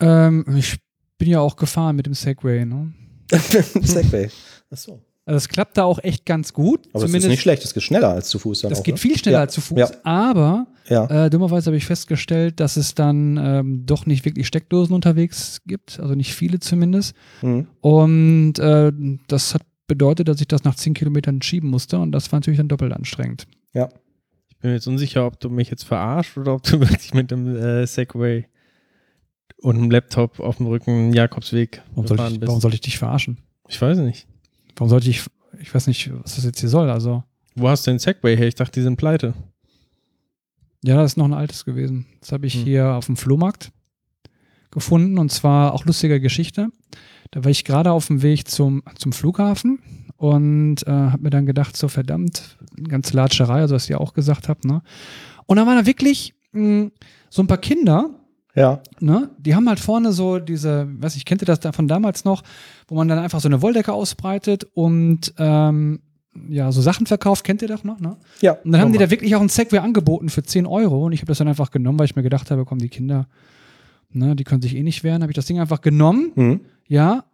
Ähm, 0.00 0.44
ich 0.56 0.78
bin 1.18 1.28
ja 1.28 1.40
auch 1.40 1.56
gefahren 1.56 1.96
mit 1.96 2.06
dem 2.06 2.14
Segway. 2.14 2.64
Ne? 2.64 2.92
Segway. 3.30 4.30
Achso. 4.70 5.00
Also 5.26 5.36
es 5.36 5.48
klappt 5.48 5.76
da 5.76 5.84
auch 5.84 6.00
echt 6.02 6.26
ganz 6.26 6.52
gut. 6.52 6.88
Aber 6.92 7.04
es 7.04 7.14
ist 7.14 7.26
nicht 7.26 7.40
schlecht, 7.42 7.62
es 7.64 7.72
geht 7.72 7.82
schneller 7.84 8.08
als 8.08 8.28
zu 8.30 8.38
Fuß 8.38 8.62
dann 8.62 8.70
das 8.70 8.80
auch, 8.80 8.82
geht 8.82 8.94
ne? 8.94 8.98
viel 9.00 9.16
schneller 9.16 9.38
Ja. 9.38 9.42
als 9.42 9.54
zu 9.54 9.60
Fuß, 9.60 9.78
Ja. 9.78 9.90
aber 10.02 10.66
Ja. 10.90 11.06
Äh, 11.06 11.30
dummerweise 11.30 11.66
habe 11.66 11.76
ich 11.76 11.86
festgestellt, 11.86 12.60
dass 12.60 12.76
es 12.76 12.94
dann 12.94 13.38
ähm, 13.38 13.86
doch 13.86 14.06
nicht 14.06 14.24
wirklich 14.24 14.46
Steckdosen 14.46 14.94
unterwegs 14.94 15.62
gibt, 15.64 16.00
also 16.00 16.14
nicht 16.14 16.34
viele 16.34 16.58
zumindest. 16.58 17.14
Mhm. 17.42 17.68
Und 17.80 18.58
äh, 18.58 18.92
das 19.28 19.54
hat 19.54 19.62
bedeutet, 19.86 20.28
dass 20.28 20.40
ich 20.40 20.46
das 20.46 20.62
nach 20.62 20.76
10 20.76 20.94
Kilometern 20.94 21.42
schieben 21.42 21.68
musste 21.68 21.98
und 21.98 22.12
das 22.12 22.30
war 22.30 22.38
natürlich 22.38 22.58
dann 22.58 22.68
doppelt 22.68 22.92
anstrengend. 22.92 23.48
Ich 23.72 24.56
bin 24.58 24.70
mir 24.70 24.74
jetzt 24.74 24.86
unsicher, 24.86 25.26
ob 25.26 25.40
du 25.40 25.50
mich 25.50 25.68
jetzt 25.68 25.82
verarscht 25.82 26.38
oder 26.38 26.54
ob 26.54 26.62
du 26.62 26.78
wirklich 26.80 27.12
mit 27.12 27.32
dem 27.32 27.56
äh, 27.56 27.86
Segway 27.86 28.46
und 29.62 29.76
einem 29.76 29.90
Laptop 29.90 30.38
auf 30.38 30.58
dem 30.58 30.66
Rücken 30.66 31.12
Jakobsweg 31.12 31.82
Warum, 31.94 32.06
soll 32.06 32.20
ich, 32.20 32.38
bist. 32.38 32.46
warum 32.46 32.60
sollte 32.60 32.74
ich 32.76 32.82
dich 32.82 32.98
verarschen? 32.98 33.38
ich 33.68 33.80
weiß 33.82 33.98
nicht. 33.98 34.28
Warum 34.76 34.90
sollte 34.90 35.10
ich, 35.10 35.24
ich 35.60 35.74
weiß 35.74 35.88
nicht, 35.88 36.12
was 36.22 36.36
das 36.36 36.44
jetzt 36.44 36.60
hier 36.60 36.68
soll. 36.68 36.88
Also, 36.88 37.24
Wo 37.56 37.68
hast 37.68 37.86
du 37.86 37.90
den 37.90 37.98
Segway 37.98 38.36
her? 38.36 38.46
Ich 38.46 38.54
dachte, 38.54 38.72
die 38.72 38.82
sind 38.82 38.96
pleite. 38.96 39.34
Ja, 40.84 40.96
das 40.96 41.12
ist 41.12 41.16
noch 41.16 41.24
ein 41.26 41.34
altes 41.34 41.64
gewesen. 41.64 42.06
Das 42.20 42.32
habe 42.32 42.46
ich 42.46 42.54
Hm. 42.54 42.64
hier 42.64 42.94
auf 42.94 43.06
dem 43.06 43.16
Flohmarkt 43.16 43.72
gefunden 44.70 45.18
und 45.18 45.30
zwar 45.32 45.74
auch 45.74 45.84
lustige 45.84 46.20
Geschichte. 46.20 46.68
Da 47.32 47.44
war 47.44 47.50
ich 47.50 47.64
gerade 47.64 47.92
auf 47.92 48.06
dem 48.06 48.22
Weg 48.22 48.48
zum, 48.48 48.82
zum 48.96 49.12
Flughafen 49.12 49.80
und 50.16 50.86
äh, 50.86 50.90
habe 50.90 51.22
mir 51.22 51.30
dann 51.30 51.46
gedacht, 51.46 51.76
so 51.76 51.88
verdammt, 51.88 52.56
ganze 52.88 53.16
Latscherei, 53.16 53.60
also 53.60 53.74
was 53.74 53.88
ihr 53.90 54.00
auch 54.00 54.14
gesagt 54.14 54.48
habt, 54.48 54.64
ne? 54.64 54.82
Und 55.46 55.56
da 55.56 55.66
waren 55.66 55.76
da 55.78 55.86
wirklich 55.86 56.34
mh, 56.52 56.90
so 57.28 57.42
ein 57.42 57.46
paar 57.46 57.58
Kinder, 57.58 58.10
Ja. 58.54 58.80
ne? 59.00 59.30
Die 59.38 59.54
haben 59.54 59.68
halt 59.68 59.80
vorne 59.80 60.12
so 60.12 60.38
diese, 60.38 60.88
weiß 61.00 61.16
ich, 61.16 61.24
kennt 61.24 61.42
ihr 61.42 61.46
das 61.46 61.60
da 61.60 61.72
von 61.72 61.88
damals 61.88 62.24
noch, 62.24 62.42
wo 62.88 62.94
man 62.96 63.08
dann 63.08 63.18
einfach 63.18 63.40
so 63.40 63.48
eine 63.48 63.62
Wolldecke 63.62 63.92
ausbreitet 63.92 64.64
und 64.74 65.32
ähm, 65.38 66.00
ja, 66.48 66.70
so 66.72 66.80
Sachen 66.80 67.06
verkauft, 67.06 67.44
kennt 67.44 67.60
ihr 67.62 67.68
das 67.68 67.82
noch, 67.84 67.98
ne? 68.00 68.16
Ja. 68.40 68.52
Und 68.52 68.72
dann 68.72 68.80
haben 68.80 68.92
die 68.92 68.98
da 68.98 69.10
wirklich 69.10 69.34
auch 69.36 69.40
ein 69.40 69.48
Segway 69.48 69.78
angeboten 69.78 70.28
für 70.28 70.42
10 70.42 70.66
Euro 70.66 71.04
und 71.06 71.12
ich 71.12 71.20
habe 71.20 71.26
das 71.28 71.38
dann 71.38 71.48
einfach 71.48 71.70
genommen, 71.70 71.98
weil 71.98 72.06
ich 72.06 72.16
mir 72.16 72.22
gedacht 72.22 72.50
habe, 72.50 72.64
komm, 72.64 72.78
die 72.78 72.88
Kinder, 72.88 73.26
ne, 74.10 74.36
die 74.36 74.44
können 74.44 74.62
sich 74.62 74.76
eh 74.76 74.82
nicht 74.82 75.02
wehren, 75.04 75.22
habe 75.22 75.32
ich 75.32 75.36
das 75.36 75.46
Ding 75.46 75.58
einfach 75.60 75.80
genommen, 75.80 76.32
Mhm. 76.36 76.60
ja, 76.86 77.24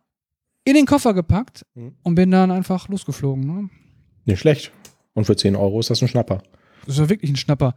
in 0.65 0.75
den 0.75 0.87
Koffer 0.87 1.13
gepackt 1.15 1.65
Mhm. 1.75 1.93
und 2.03 2.15
bin 2.15 2.31
dann 2.31 2.51
einfach 2.51 2.89
losgeflogen, 2.89 3.45
ne? 3.47 3.69
Nicht 4.25 4.41
schlecht. 4.41 4.73
Und 5.15 5.25
für 5.25 5.37
10 5.37 5.57
Euro 5.57 5.79
ist 5.81 5.91
das 5.91 6.03
ein 6.03 6.09
Schnapper. 6.09 6.43
Das 6.87 6.99
war 6.99 7.09
wirklich 7.09 7.31
ein 7.31 7.37
Schnapper, 7.37 7.75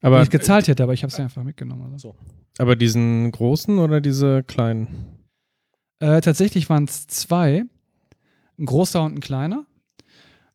wenn 0.00 0.08
Aber, 0.12 0.22
ich 0.22 0.30
gezahlt 0.30 0.68
hätte, 0.68 0.82
aber 0.82 0.94
ich 0.94 1.02
habe 1.02 1.12
es 1.12 1.18
einfach 1.20 1.42
mitgenommen. 1.42 1.92
Also. 1.92 2.14
aber 2.58 2.76
diesen 2.76 3.30
großen 3.32 3.78
oder 3.78 4.00
diese 4.00 4.42
kleinen? 4.44 4.88
Äh, 5.98 6.20
tatsächlich 6.20 6.68
waren 6.70 6.84
es 6.84 7.06
zwei, 7.06 7.64
ein 8.58 8.64
großer 8.66 9.02
und 9.02 9.14
ein 9.16 9.20
kleiner. 9.20 9.66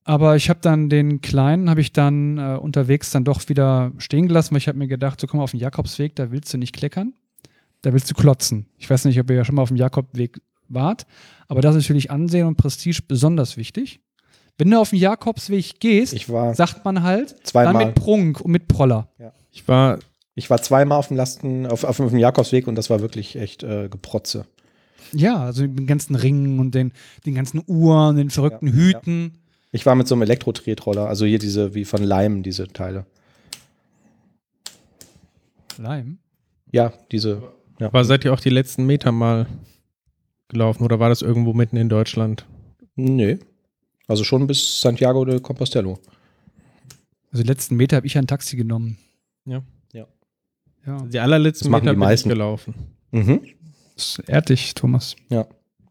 Aber 0.03 0.35
ich 0.35 0.49
habe 0.49 0.59
dann 0.61 0.89
den 0.89 1.21
kleinen, 1.21 1.69
habe 1.69 1.81
ich 1.81 1.93
dann 1.93 2.37
äh, 2.37 2.57
unterwegs 2.59 3.11
dann 3.11 3.23
doch 3.23 3.47
wieder 3.49 3.91
stehen 3.97 4.27
gelassen, 4.27 4.51
weil 4.51 4.57
ich 4.57 4.67
habe 4.67 4.77
mir 4.77 4.87
gedacht, 4.87 5.21
so 5.21 5.27
komm 5.27 5.37
mal 5.37 5.43
auf 5.43 5.51
den 5.51 5.59
Jakobsweg, 5.59 6.15
da 6.15 6.31
willst 6.31 6.53
du 6.53 6.57
nicht 6.57 6.73
kleckern, 6.75 7.13
da 7.81 7.93
willst 7.93 8.09
du 8.09 8.15
klotzen. 8.15 8.65
Ich 8.77 8.89
weiß 8.89 9.05
nicht, 9.05 9.19
ob 9.19 9.29
ihr 9.29 9.35
ja 9.35 9.45
schon 9.45 9.55
mal 9.55 9.61
auf 9.61 9.69
dem 9.69 9.77
Jakobsweg 9.77 10.41
wart, 10.69 11.05
aber 11.47 11.61
das 11.61 11.75
ist 11.75 11.83
natürlich 11.83 12.09
Ansehen 12.09 12.47
und 12.47 12.55
Prestige 12.55 13.01
besonders 13.07 13.57
wichtig. 13.57 13.99
Wenn 14.57 14.71
du 14.71 14.79
auf 14.79 14.89
den 14.89 14.99
Jakobsweg 14.99 15.79
gehst, 15.79 16.13
Ich 16.13 16.29
war 16.29 16.55
sagt 16.55 16.83
man 16.83 17.03
halt, 17.03 17.31
dann 17.31 17.43
zweimal, 17.43 17.85
mit 17.85 17.95
Prunk 17.95 18.41
und 18.41 18.51
mit 18.51 18.67
Proller. 18.67 19.07
Ich 19.51 19.67
war, 19.67 19.99
ich 20.35 20.49
war 20.49 20.61
zweimal 20.61 20.97
auf 20.97 21.09
dem 21.09 21.17
Lasten, 21.17 21.67
auf, 21.67 21.83
auf 21.83 21.97
dem 21.97 22.17
Jakobsweg 22.17 22.67
und 22.67 22.75
das 22.75 22.89
war 22.89 23.01
wirklich 23.01 23.35
echt 23.35 23.63
äh, 23.63 23.87
Geprotze. 23.89 24.45
Ja, 25.13 25.43
also 25.43 25.63
mit 25.63 25.79
den 25.79 25.87
ganzen 25.87 26.15
Ringen 26.15 26.59
und 26.59 26.73
den, 26.73 26.91
den 27.25 27.35
ganzen 27.35 27.61
Uhren, 27.67 28.15
den 28.15 28.29
verrückten 28.29 28.67
Ja, 28.67 28.73
Hüten. 28.73 29.40
Ich 29.71 29.85
war 29.85 29.95
mit 29.95 30.07
so 30.07 30.15
einem 30.15 30.23
Elektro-Tretroller, 30.23 31.07
also 31.07 31.25
hier 31.25 31.39
diese, 31.39 31.73
wie 31.75 31.85
von 31.85 32.03
Leim, 32.03 32.43
diese 32.43 32.67
Teile. 32.67 33.05
Leim. 35.77 36.19
Ja, 36.71 36.93
diese. 37.11 37.41
Ja. 37.79 37.87
aber 37.87 38.05
seid 38.05 38.25
ihr 38.25 38.33
auch 38.33 38.39
die 38.39 38.49
letzten 38.49 38.85
Meter 38.85 39.11
mal 39.11 39.47
gelaufen 40.49 40.83
oder 40.83 40.99
war 40.99 41.09
das 41.09 41.21
irgendwo 41.21 41.53
mitten 41.53 41.77
in 41.77 41.89
Deutschland? 41.89 42.45
Nee. 42.95 43.39
Also 44.07 44.23
schon 44.23 44.45
bis 44.47 44.81
Santiago 44.81 45.23
de 45.25 45.39
Compostelo. 45.39 45.97
Also 47.31 47.43
die 47.43 47.47
letzten 47.49 47.77
Meter 47.77 47.95
habe 47.97 48.07
ich 48.07 48.17
ein 48.17 48.27
Taxi 48.27 48.57
genommen. 48.57 48.97
Ja. 49.45 49.63
Ja. 49.93 50.05
Ja, 50.85 50.97
Die 51.03 51.19
allerletzten 51.19 51.71
Meter 51.71 51.81
die 51.85 51.89
bin 51.91 51.99
meisten. 51.99 52.29
ich 52.29 52.33
gelaufen. 52.33 52.73
Mhm. 53.11 53.41
das 53.95 54.19
ehrt 54.27 54.49
dich, 54.49 54.73
Thomas. 54.75 55.15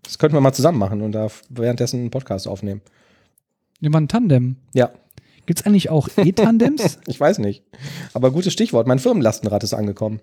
Das 0.03 0.19
könnten 0.19 0.37
wir 0.37 0.41
mal 0.41 0.53
zusammen 0.53 0.79
machen 0.79 1.01
und 1.03 1.13
da 1.13 1.29
währenddessen 1.49 2.01
einen 2.01 2.11
Podcast 2.11 2.47
aufnehmen. 2.47 2.83
Wir 3.81 3.93
waren 3.93 4.05
ein 4.05 4.09
Tandem. 4.09 4.57
Ja, 4.75 4.91
Gibt 5.51 5.59
es 5.59 5.67
eigentlich 5.67 5.91
auch 5.91 6.09
E-Tandems? 6.17 7.01
ich 7.09 7.19
weiß 7.19 7.39
nicht. 7.39 7.65
Aber 8.13 8.31
gutes 8.31 8.53
Stichwort, 8.53 8.87
mein 8.87 9.01
Firmenlastenrad 9.01 9.65
ist 9.65 9.75
angekommen. 9.75 10.21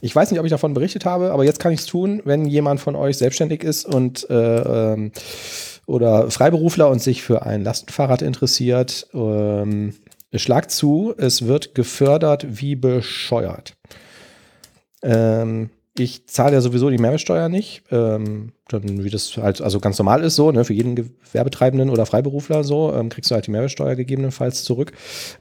Ich 0.00 0.14
weiß 0.14 0.30
nicht, 0.30 0.38
ob 0.38 0.46
ich 0.46 0.52
davon 0.52 0.72
berichtet 0.72 1.04
habe, 1.04 1.32
aber 1.32 1.42
jetzt 1.42 1.58
kann 1.58 1.72
ich 1.72 1.80
es 1.80 1.86
tun, 1.86 2.22
wenn 2.24 2.46
jemand 2.46 2.78
von 2.78 2.94
euch 2.94 3.16
selbstständig 3.16 3.64
ist 3.64 3.84
und 3.84 4.30
äh, 4.30 4.92
ähm, 4.92 5.10
oder 5.86 6.30
Freiberufler 6.30 6.88
und 6.90 7.02
sich 7.02 7.22
für 7.22 7.42
ein 7.42 7.64
Lastenfahrrad 7.64 8.22
interessiert. 8.22 9.08
Ähm, 9.14 9.94
schlagt 10.32 10.70
zu, 10.70 11.12
es 11.18 11.48
wird 11.48 11.74
gefördert 11.74 12.46
wie 12.48 12.76
bescheuert. 12.76 13.74
Ähm, 15.02 15.70
ich 15.98 16.26
zahle 16.26 16.54
ja 16.54 16.60
sowieso 16.62 16.88
die 16.88 16.96
Mehrwertsteuer 16.96 17.50
nicht, 17.50 17.82
ähm, 17.90 18.52
dann 18.68 19.04
wie 19.04 19.10
das 19.10 19.36
halt 19.36 19.60
also 19.60 19.78
ganz 19.78 19.98
normal 19.98 20.24
ist 20.24 20.36
so, 20.36 20.50
ne, 20.50 20.64
für 20.64 20.72
jeden 20.72 20.96
Gewerbetreibenden 20.96 21.90
oder 21.90 22.06
Freiberufler 22.06 22.64
so, 22.64 22.94
ähm, 22.94 23.10
kriegst 23.10 23.30
du 23.30 23.34
halt 23.34 23.46
die 23.46 23.50
Mehrwertsteuer 23.50 23.94
gegebenenfalls 23.94 24.64
zurück 24.64 24.92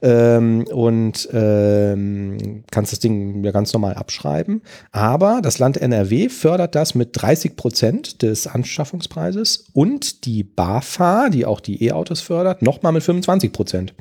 ähm, 0.01 0.65
und 0.67 1.29
ähm, 1.31 2.65
kannst 2.69 2.91
das 2.91 2.99
Ding 2.99 3.45
ja 3.45 3.51
ganz 3.51 3.71
normal 3.71 3.93
abschreiben. 3.93 4.61
Aber 4.91 5.39
das 5.41 5.57
Land 5.59 5.77
NRW 5.77 6.27
fördert 6.27 6.75
das 6.75 6.95
mit 6.95 7.11
30 7.13 7.55
Prozent 7.55 8.21
des 8.21 8.45
Anschaffungspreises 8.45 9.69
und 9.71 10.25
die 10.25 10.43
BAFA, 10.43 11.29
die 11.29 11.45
auch 11.45 11.61
die 11.61 11.81
E-Autos 11.85 12.19
fördert, 12.19 12.61
nochmal 12.61 12.91
mit 12.91 13.03
25 13.03 13.53
Prozent. 13.53 13.93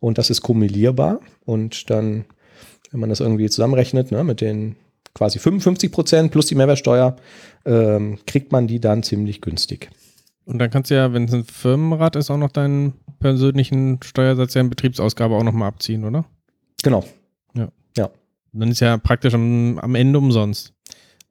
Und 0.00 0.16
das 0.16 0.30
ist 0.30 0.40
kumulierbar 0.40 1.20
und 1.44 1.90
dann, 1.90 2.24
wenn 2.90 3.00
man 3.00 3.10
das 3.10 3.20
irgendwie 3.20 3.50
zusammenrechnet, 3.50 4.10
ne, 4.10 4.24
mit 4.24 4.40
den 4.40 4.76
quasi 5.14 5.38
55 5.38 5.92
Prozent 5.92 6.32
plus 6.32 6.46
die 6.46 6.54
Mehrwertsteuer, 6.54 7.16
ähm, 7.64 8.18
kriegt 8.26 8.52
man 8.52 8.66
die 8.66 8.80
dann 8.80 9.02
ziemlich 9.02 9.40
günstig. 9.40 9.90
Und 10.44 10.58
dann 10.58 10.70
kannst 10.70 10.90
du 10.90 10.96
ja, 10.96 11.12
wenn 11.12 11.24
es 11.24 11.32
ein 11.32 11.44
Firmenrad 11.44 12.16
ist, 12.16 12.30
auch 12.30 12.36
noch 12.36 12.50
deinen 12.50 12.94
persönlichen 13.20 14.00
Steuersatz 14.02 14.54
ja 14.54 14.60
in 14.60 14.70
Betriebsausgabe 14.70 15.34
auch 15.34 15.44
nochmal 15.44 15.68
abziehen, 15.68 16.04
oder? 16.04 16.24
Genau. 16.82 17.04
Dann 18.52 18.70
ist 18.70 18.80
ja 18.80 18.98
praktisch 18.98 19.34
am, 19.34 19.78
am 19.78 19.94
Ende 19.94 20.18
umsonst. 20.18 20.74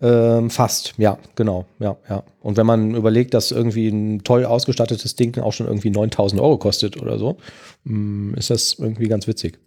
Ähm, 0.02 0.50
fast, 0.50 0.96
ja, 0.98 1.20
genau, 1.36 1.66
ja, 1.80 1.96
ja. 2.10 2.24
Und 2.42 2.58
wenn 2.58 2.66
man 2.66 2.96
überlegt, 2.96 3.36
dass 3.36 3.52
irgendwie 3.52 3.88
ein 3.88 4.24
toll 4.24 4.46
ausgestattetes 4.46 5.16
Ding 5.16 5.38
auch 5.38 5.54
schon 5.54 5.68
irgendwie 5.68 5.92
9000 5.92 6.42
Euro 6.42 6.58
kostet 6.58 7.00
oder 7.00 7.20
so, 7.20 7.38
mh, 7.84 8.36
ist 8.38 8.50
das 8.50 8.78
irgendwie 8.80 9.08
ganz 9.08 9.28
witzig. 9.28 9.60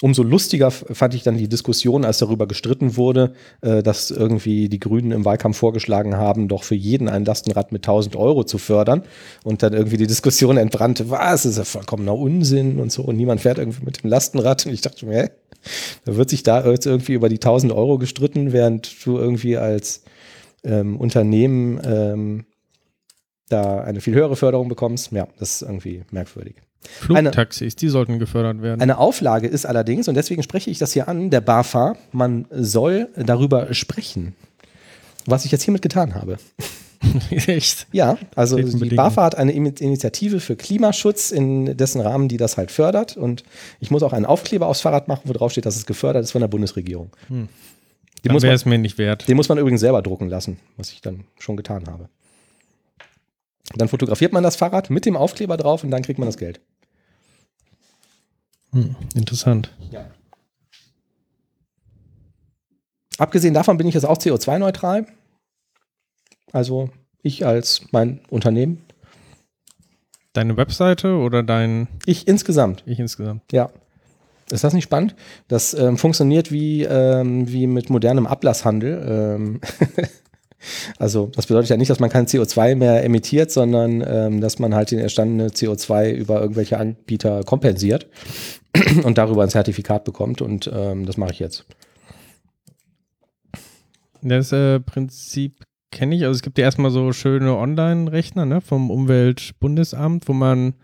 Umso 0.00 0.22
lustiger 0.22 0.70
fand 0.70 1.14
ich 1.14 1.22
dann 1.22 1.36
die 1.36 1.48
Diskussion, 1.48 2.04
als 2.04 2.18
darüber 2.18 2.46
gestritten 2.46 2.96
wurde, 2.96 3.32
äh, 3.60 3.82
dass 3.82 4.10
irgendwie 4.10 4.68
die 4.68 4.78
Grünen 4.78 5.12
im 5.12 5.24
Wahlkampf 5.24 5.56
vorgeschlagen 5.56 6.16
haben, 6.16 6.48
doch 6.48 6.64
für 6.64 6.74
jeden 6.74 7.08
ein 7.08 7.24
Lastenrad 7.24 7.72
mit 7.72 7.82
1000 7.82 8.16
Euro 8.16 8.44
zu 8.44 8.58
fördern. 8.58 9.02
Und 9.44 9.62
dann 9.62 9.72
irgendwie 9.72 9.96
die 9.96 10.06
Diskussion 10.06 10.56
entbrannte, 10.56 11.10
was, 11.10 11.44
ist 11.44 11.58
ja 11.58 11.64
vollkommener 11.64 12.16
Unsinn 12.16 12.78
und 12.78 12.92
so. 12.92 13.02
Und 13.02 13.16
niemand 13.16 13.40
fährt 13.40 13.58
irgendwie 13.58 13.84
mit 13.84 14.02
dem 14.02 14.10
Lastenrad. 14.10 14.66
Und 14.66 14.72
ich 14.72 14.80
dachte 14.80 15.06
mir, 15.06 15.22
hä? 15.22 15.30
Da 16.04 16.16
wird 16.16 16.30
sich 16.30 16.42
da 16.42 16.68
jetzt 16.68 16.86
irgendwie 16.86 17.12
über 17.12 17.28
die 17.28 17.36
1000 17.36 17.72
Euro 17.72 17.98
gestritten, 17.98 18.52
während 18.52 19.04
du 19.04 19.18
irgendwie 19.18 19.56
als 19.56 20.02
ähm, 20.64 20.96
Unternehmen 20.96 21.80
ähm, 21.84 22.44
da 23.48 23.80
eine 23.82 24.00
viel 24.00 24.14
höhere 24.14 24.36
Förderung 24.36 24.68
bekommst. 24.68 25.12
Ja, 25.12 25.28
das 25.38 25.56
ist 25.56 25.62
irgendwie 25.62 26.02
merkwürdig. 26.10 26.56
Flugtaxis, 26.88 27.76
die 27.76 27.88
sollten 27.88 28.18
gefördert 28.18 28.62
werden. 28.62 28.80
Eine 28.80 28.98
Auflage 28.98 29.46
ist 29.46 29.66
allerdings, 29.66 30.08
und 30.08 30.14
deswegen 30.14 30.42
spreche 30.42 30.70
ich 30.70 30.78
das 30.78 30.92
hier 30.92 31.08
an, 31.08 31.30
der 31.30 31.40
BAFA, 31.40 31.96
man 32.12 32.46
soll 32.50 33.08
darüber 33.16 33.72
sprechen, 33.74 34.34
was 35.26 35.44
ich 35.44 35.52
jetzt 35.52 35.62
hiermit 35.62 35.82
getan 35.82 36.14
habe. 36.14 36.36
Echt? 37.30 37.86
Ja, 37.92 38.16
also 38.36 38.56
die. 38.56 38.94
BAFA 38.94 39.24
hat 39.24 39.34
eine 39.36 39.52
Ini- 39.52 39.80
Initiative 39.80 40.38
für 40.40 40.54
Klimaschutz, 40.56 41.30
in 41.32 41.76
dessen 41.76 42.00
Rahmen 42.00 42.28
die 42.28 42.36
das 42.36 42.56
halt 42.56 42.70
fördert. 42.70 43.16
Und 43.16 43.42
ich 43.80 43.90
muss 43.90 44.02
auch 44.04 44.12
einen 44.12 44.24
Aufkleber 44.26 44.68
aufs 44.68 44.80
Fahrrad 44.82 45.08
machen, 45.08 45.22
wo 45.24 45.32
drauf 45.32 45.50
steht, 45.52 45.66
dass 45.66 45.76
es 45.76 45.86
gefördert 45.86 46.22
ist 46.22 46.30
von 46.30 46.40
der 46.40 46.48
Bundesregierung. 46.48 47.10
Muss 47.28 47.48
wäre 48.42 48.46
man, 48.46 48.54
es 48.54 48.64
mir 48.64 48.78
nicht 48.78 48.98
wert. 48.98 49.26
den 49.28 49.36
muss 49.36 49.48
man 49.48 49.58
übrigens 49.58 49.80
selber 49.80 50.00
drucken 50.00 50.28
lassen, 50.28 50.58
was 50.76 50.92
ich 50.92 51.00
dann 51.00 51.24
schon 51.40 51.56
getan 51.56 51.88
habe. 51.88 52.08
Dann 53.74 53.88
fotografiert 53.88 54.32
man 54.32 54.42
das 54.44 54.54
Fahrrad 54.54 54.90
mit 54.90 55.04
dem 55.06 55.16
Aufkleber 55.16 55.56
drauf 55.56 55.82
und 55.82 55.90
dann 55.90 56.02
kriegt 56.02 56.18
man 56.20 56.26
das 56.28 56.36
Geld. 56.36 56.60
Hm, 58.72 58.96
interessant. 59.14 59.70
Abgesehen 63.18 63.54
davon 63.54 63.76
bin 63.76 63.86
ich 63.86 63.94
jetzt 63.94 64.04
auch 64.04 64.18
CO2-neutral. 64.18 65.06
Also 66.52 66.90
ich 67.22 67.46
als 67.46 67.82
mein 67.92 68.20
Unternehmen. 68.30 68.82
Deine 70.32 70.56
Webseite 70.56 71.16
oder 71.16 71.42
dein 71.42 71.88
Ich 72.06 72.26
insgesamt. 72.26 72.82
ich 72.86 72.98
insgesamt? 72.98 73.42
Ja. 73.52 73.70
Ist 74.50 74.64
das 74.64 74.74
nicht 74.74 74.84
spannend? 74.84 75.14
Das 75.48 75.72
ähm, 75.72 75.96
funktioniert 75.98 76.50
wie, 76.50 76.82
ähm, 76.82 77.50
wie 77.50 77.66
mit 77.66 77.90
modernem 77.90 78.26
Ablasshandel. 78.26 79.06
Ähm 79.08 79.60
also 80.98 81.30
das 81.34 81.46
bedeutet 81.46 81.70
ja 81.70 81.76
nicht, 81.76 81.90
dass 81.90 82.00
man 82.00 82.10
kein 82.10 82.26
CO2 82.26 82.74
mehr 82.74 83.04
emittiert, 83.04 83.50
sondern 83.50 84.02
ähm, 84.06 84.40
dass 84.40 84.58
man 84.58 84.74
halt 84.74 84.90
den 84.90 84.98
entstandene 84.98 85.48
CO2 85.48 86.12
über 86.12 86.40
irgendwelche 86.40 86.78
Anbieter 86.78 87.44
kompensiert 87.44 88.08
und 89.04 89.18
darüber 89.18 89.42
ein 89.42 89.50
Zertifikat 89.50 90.04
bekommt. 90.04 90.40
Und 90.42 90.70
ähm, 90.72 91.06
das 91.06 91.16
mache 91.16 91.32
ich 91.32 91.38
jetzt. 91.38 91.66
Das 94.22 94.52
äh, 94.52 94.80
Prinzip 94.80 95.64
kenne 95.90 96.14
ich. 96.14 96.22
Also 96.24 96.36
es 96.36 96.42
gibt 96.42 96.58
ja 96.58 96.64
erstmal 96.64 96.90
so 96.90 97.12
schöne 97.12 97.56
Online-Rechner 97.56 98.46
ne, 98.46 98.60
vom 98.60 98.90
Umweltbundesamt, 98.90 100.28
wo 100.28 100.32
man 100.32 100.74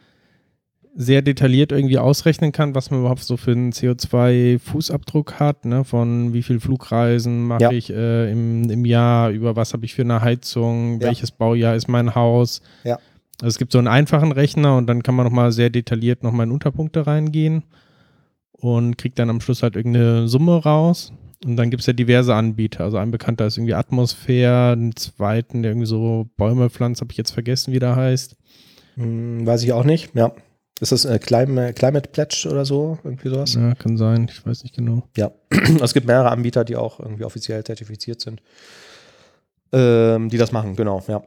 sehr 1.00 1.22
detailliert 1.22 1.70
irgendwie 1.70 1.98
ausrechnen 1.98 2.50
kann, 2.50 2.74
was 2.74 2.90
man 2.90 3.00
überhaupt 3.00 3.22
so 3.22 3.36
für 3.36 3.52
einen 3.52 3.70
CO2-Fußabdruck 3.72 5.34
hat, 5.34 5.64
ne, 5.64 5.84
von 5.84 6.32
wie 6.32 6.42
viel 6.42 6.58
Flugreisen 6.58 7.46
mache 7.46 7.62
Ja. 7.62 7.70
ich 7.70 7.90
äh, 7.90 8.32
im, 8.32 8.68
im 8.68 8.84
Jahr, 8.84 9.30
über 9.30 9.54
was 9.54 9.72
habe 9.74 9.84
ich 9.84 9.94
für 9.94 10.02
eine 10.02 10.20
Heizung, 10.22 11.00
Ja. 11.00 11.06
welches 11.06 11.30
Baujahr 11.30 11.76
ist 11.76 11.86
mein 11.86 12.16
Haus. 12.16 12.62
Ja. 12.82 12.98
Also 13.40 13.48
es 13.48 13.58
gibt 13.58 13.72
so 13.72 13.78
einen 13.78 13.86
einfachen 13.86 14.32
Rechner 14.32 14.76
und 14.76 14.86
dann 14.86 15.02
kann 15.02 15.14
man 15.14 15.24
nochmal 15.24 15.52
sehr 15.52 15.70
detailliert 15.70 16.22
nochmal 16.22 16.46
in 16.46 16.52
Unterpunkte 16.52 17.06
reingehen 17.06 17.62
und 18.52 18.98
kriegt 18.98 19.18
dann 19.18 19.30
am 19.30 19.40
Schluss 19.40 19.62
halt 19.62 19.76
irgendeine 19.76 20.28
Summe 20.28 20.62
raus. 20.62 21.12
Und 21.44 21.56
dann 21.56 21.70
gibt 21.70 21.82
es 21.82 21.86
ja 21.86 21.92
diverse 21.92 22.34
Anbieter. 22.34 22.82
Also 22.82 22.96
ein 22.96 23.12
bekannter 23.12 23.46
ist 23.46 23.56
irgendwie 23.56 23.74
Atmosphäre, 23.74 24.72
einen 24.72 24.96
zweiten, 24.96 25.62
der 25.62 25.70
irgendwie 25.70 25.86
so 25.86 26.28
Bäume 26.36 26.68
pflanzt, 26.68 27.00
habe 27.00 27.12
ich 27.12 27.16
jetzt 27.16 27.30
vergessen, 27.30 27.72
wie 27.72 27.78
der 27.78 27.94
heißt. 27.94 28.36
Hm, 28.96 29.46
weiß 29.46 29.62
ich 29.62 29.72
auch 29.72 29.84
nicht. 29.84 30.14
Ja. 30.16 30.32
Ist 30.80 30.92
das 30.92 31.04
äh, 31.04 31.18
Climate, 31.18 31.74
Climate 31.74 32.08
Pledge 32.10 32.48
oder 32.50 32.64
so? 32.64 32.98
Irgendwie 33.04 33.28
sowas? 33.28 33.54
Ja, 33.54 33.74
kann 33.74 33.96
sein, 33.96 34.28
ich 34.30 34.44
weiß 34.44 34.62
nicht 34.62 34.76
genau. 34.76 35.08
Ja, 35.16 35.32
es 35.82 35.94
gibt 35.94 36.06
mehrere 36.06 36.30
Anbieter, 36.30 36.64
die 36.64 36.76
auch 36.76 37.00
irgendwie 37.00 37.24
offiziell 37.24 37.64
zertifiziert 37.64 38.20
sind, 38.20 38.42
ähm, 39.72 40.28
die 40.28 40.38
das 40.38 40.52
machen, 40.52 40.76
genau, 40.76 41.02
ja. 41.08 41.22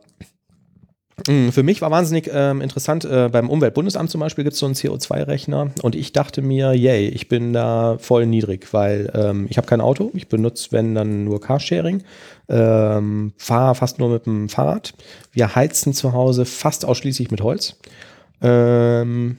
Mm, 1.28 1.50
Für 1.50 1.64
mich 1.64 1.82
war 1.82 1.92
wahnsinnig 1.92 2.30
ähm, 2.34 2.62
interessant, 2.62 3.06
äh, 3.06 3.30
beim 3.32 3.50
Umweltbundesamt 3.50 4.10
zum 4.10 4.22
Beispiel 4.22 4.44
gibt 4.44 4.54
es 4.54 4.60
so 4.60 4.66
einen 4.66 4.76
CO2-Rechner 4.76 5.72
und 5.82 5.96
ich 5.96 6.14
dachte 6.14 6.42
mir, 6.42 6.74
yay, 6.74 7.08
ich 7.08 7.28
bin 7.28 7.54
da 7.54 7.98
voll 8.00 8.26
niedrig, 8.26 8.74
weil 8.74 9.12
ähm, 9.14 9.46
ich 9.50 9.58
habe 9.58 9.68
kein 9.68 9.82
Auto, 9.82 10.12
ich 10.14 10.30
benutze, 10.30 10.72
wenn 10.72 10.96
dann 10.96 11.24
nur 11.26 11.40
Carsharing, 11.42 12.04
ähm, 12.50 13.34
fahre 13.38 13.76
fast 13.76 14.00
nur 14.00 14.10
mit 14.10 14.26
dem 14.26 14.50
Fahrrad. 14.50 14.94
Wir 15.32 15.56
heizen 15.56 15.94
zu 15.94 16.14
Hause 16.14 16.46
fast 16.46 16.86
ausschließlich 16.86 17.30
mit 17.32 17.42
Holz. 17.42 17.78
Ähm, 18.42 19.38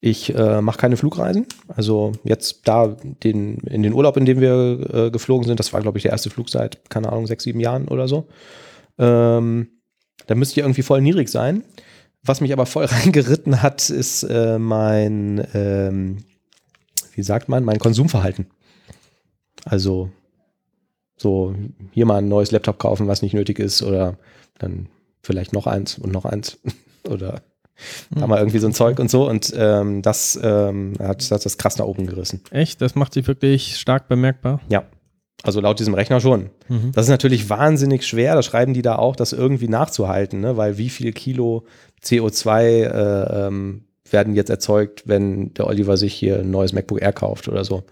ich 0.00 0.34
äh, 0.34 0.60
mache 0.60 0.78
keine 0.78 0.96
Flugreisen. 0.96 1.46
Also 1.68 2.12
jetzt 2.22 2.68
da 2.68 2.88
den, 3.24 3.58
in 3.60 3.82
den 3.82 3.94
Urlaub, 3.94 4.16
in 4.16 4.26
dem 4.26 4.40
wir 4.40 5.06
äh, 5.06 5.10
geflogen 5.10 5.46
sind, 5.46 5.58
das 5.58 5.72
war, 5.72 5.80
glaube 5.80 5.98
ich, 5.98 6.02
der 6.02 6.12
erste 6.12 6.30
Flug 6.30 6.50
seit, 6.50 6.90
keine 6.90 7.10
Ahnung, 7.10 7.26
sechs, 7.26 7.44
sieben 7.44 7.60
Jahren 7.60 7.88
oder 7.88 8.06
so. 8.06 8.28
Ähm, 8.98 9.68
da 10.26 10.34
müsste 10.34 10.60
ich 10.60 10.64
irgendwie 10.64 10.82
voll 10.82 11.00
niedrig 11.00 11.28
sein. 11.28 11.64
Was 12.22 12.40
mich 12.40 12.52
aber 12.52 12.66
voll 12.66 12.84
reingeritten 12.86 13.62
hat, 13.62 13.88
ist 13.90 14.24
äh, 14.24 14.58
mein, 14.58 15.46
ähm, 15.54 16.18
wie 17.14 17.22
sagt 17.22 17.48
man, 17.48 17.64
mein 17.64 17.78
Konsumverhalten. 17.78 18.46
Also 19.64 20.10
so 21.16 21.54
hier 21.92 22.06
mal 22.06 22.18
ein 22.18 22.28
neues 22.28 22.50
Laptop 22.50 22.78
kaufen, 22.78 23.08
was 23.08 23.22
nicht 23.22 23.34
nötig 23.34 23.58
ist, 23.58 23.82
oder 23.82 24.18
dann 24.58 24.88
vielleicht 25.22 25.52
noch 25.52 25.66
eins 25.66 25.98
und 25.98 26.12
noch 26.12 26.24
eins. 26.24 26.58
oder 27.08 27.42
da 28.10 28.26
mal 28.26 28.38
irgendwie 28.38 28.58
so 28.58 28.66
ein 28.66 28.72
Zeug 28.72 28.98
und 28.98 29.10
so. 29.10 29.28
Und 29.28 29.52
ähm, 29.56 30.02
das 30.02 30.38
ähm, 30.42 30.94
hat, 30.98 31.30
hat 31.30 31.44
das 31.44 31.58
krass 31.58 31.78
nach 31.78 31.86
oben 31.86 32.06
gerissen. 32.06 32.40
Echt? 32.50 32.80
Das 32.80 32.94
macht 32.94 33.14
sich 33.14 33.26
wirklich 33.26 33.76
stark 33.76 34.08
bemerkbar. 34.08 34.60
Ja. 34.68 34.84
Also 35.42 35.60
laut 35.60 35.78
diesem 35.78 35.94
Rechner 35.94 36.20
schon. 36.20 36.50
Mhm. 36.68 36.92
Das 36.92 37.04
ist 37.06 37.10
natürlich 37.10 37.48
wahnsinnig 37.50 38.04
schwer, 38.06 38.34
da 38.34 38.42
schreiben 38.42 38.74
die 38.74 38.82
da 38.82 38.96
auch, 38.96 39.16
das 39.16 39.32
irgendwie 39.32 39.68
nachzuhalten, 39.68 40.40
ne? 40.40 40.56
weil 40.56 40.78
wie 40.78 40.88
viel 40.88 41.12
Kilo 41.12 41.64
CO2 42.02 42.60
äh, 42.62 43.46
ähm, 43.46 43.84
werden 44.10 44.34
jetzt 44.34 44.50
erzeugt, 44.50 45.02
wenn 45.06 45.52
der 45.54 45.66
Oliver 45.66 45.96
sich 45.96 46.14
hier 46.14 46.40
ein 46.40 46.50
neues 46.50 46.72
MacBook 46.72 47.02
Air 47.02 47.12
kauft 47.12 47.48
oder 47.48 47.64
so. 47.64 47.82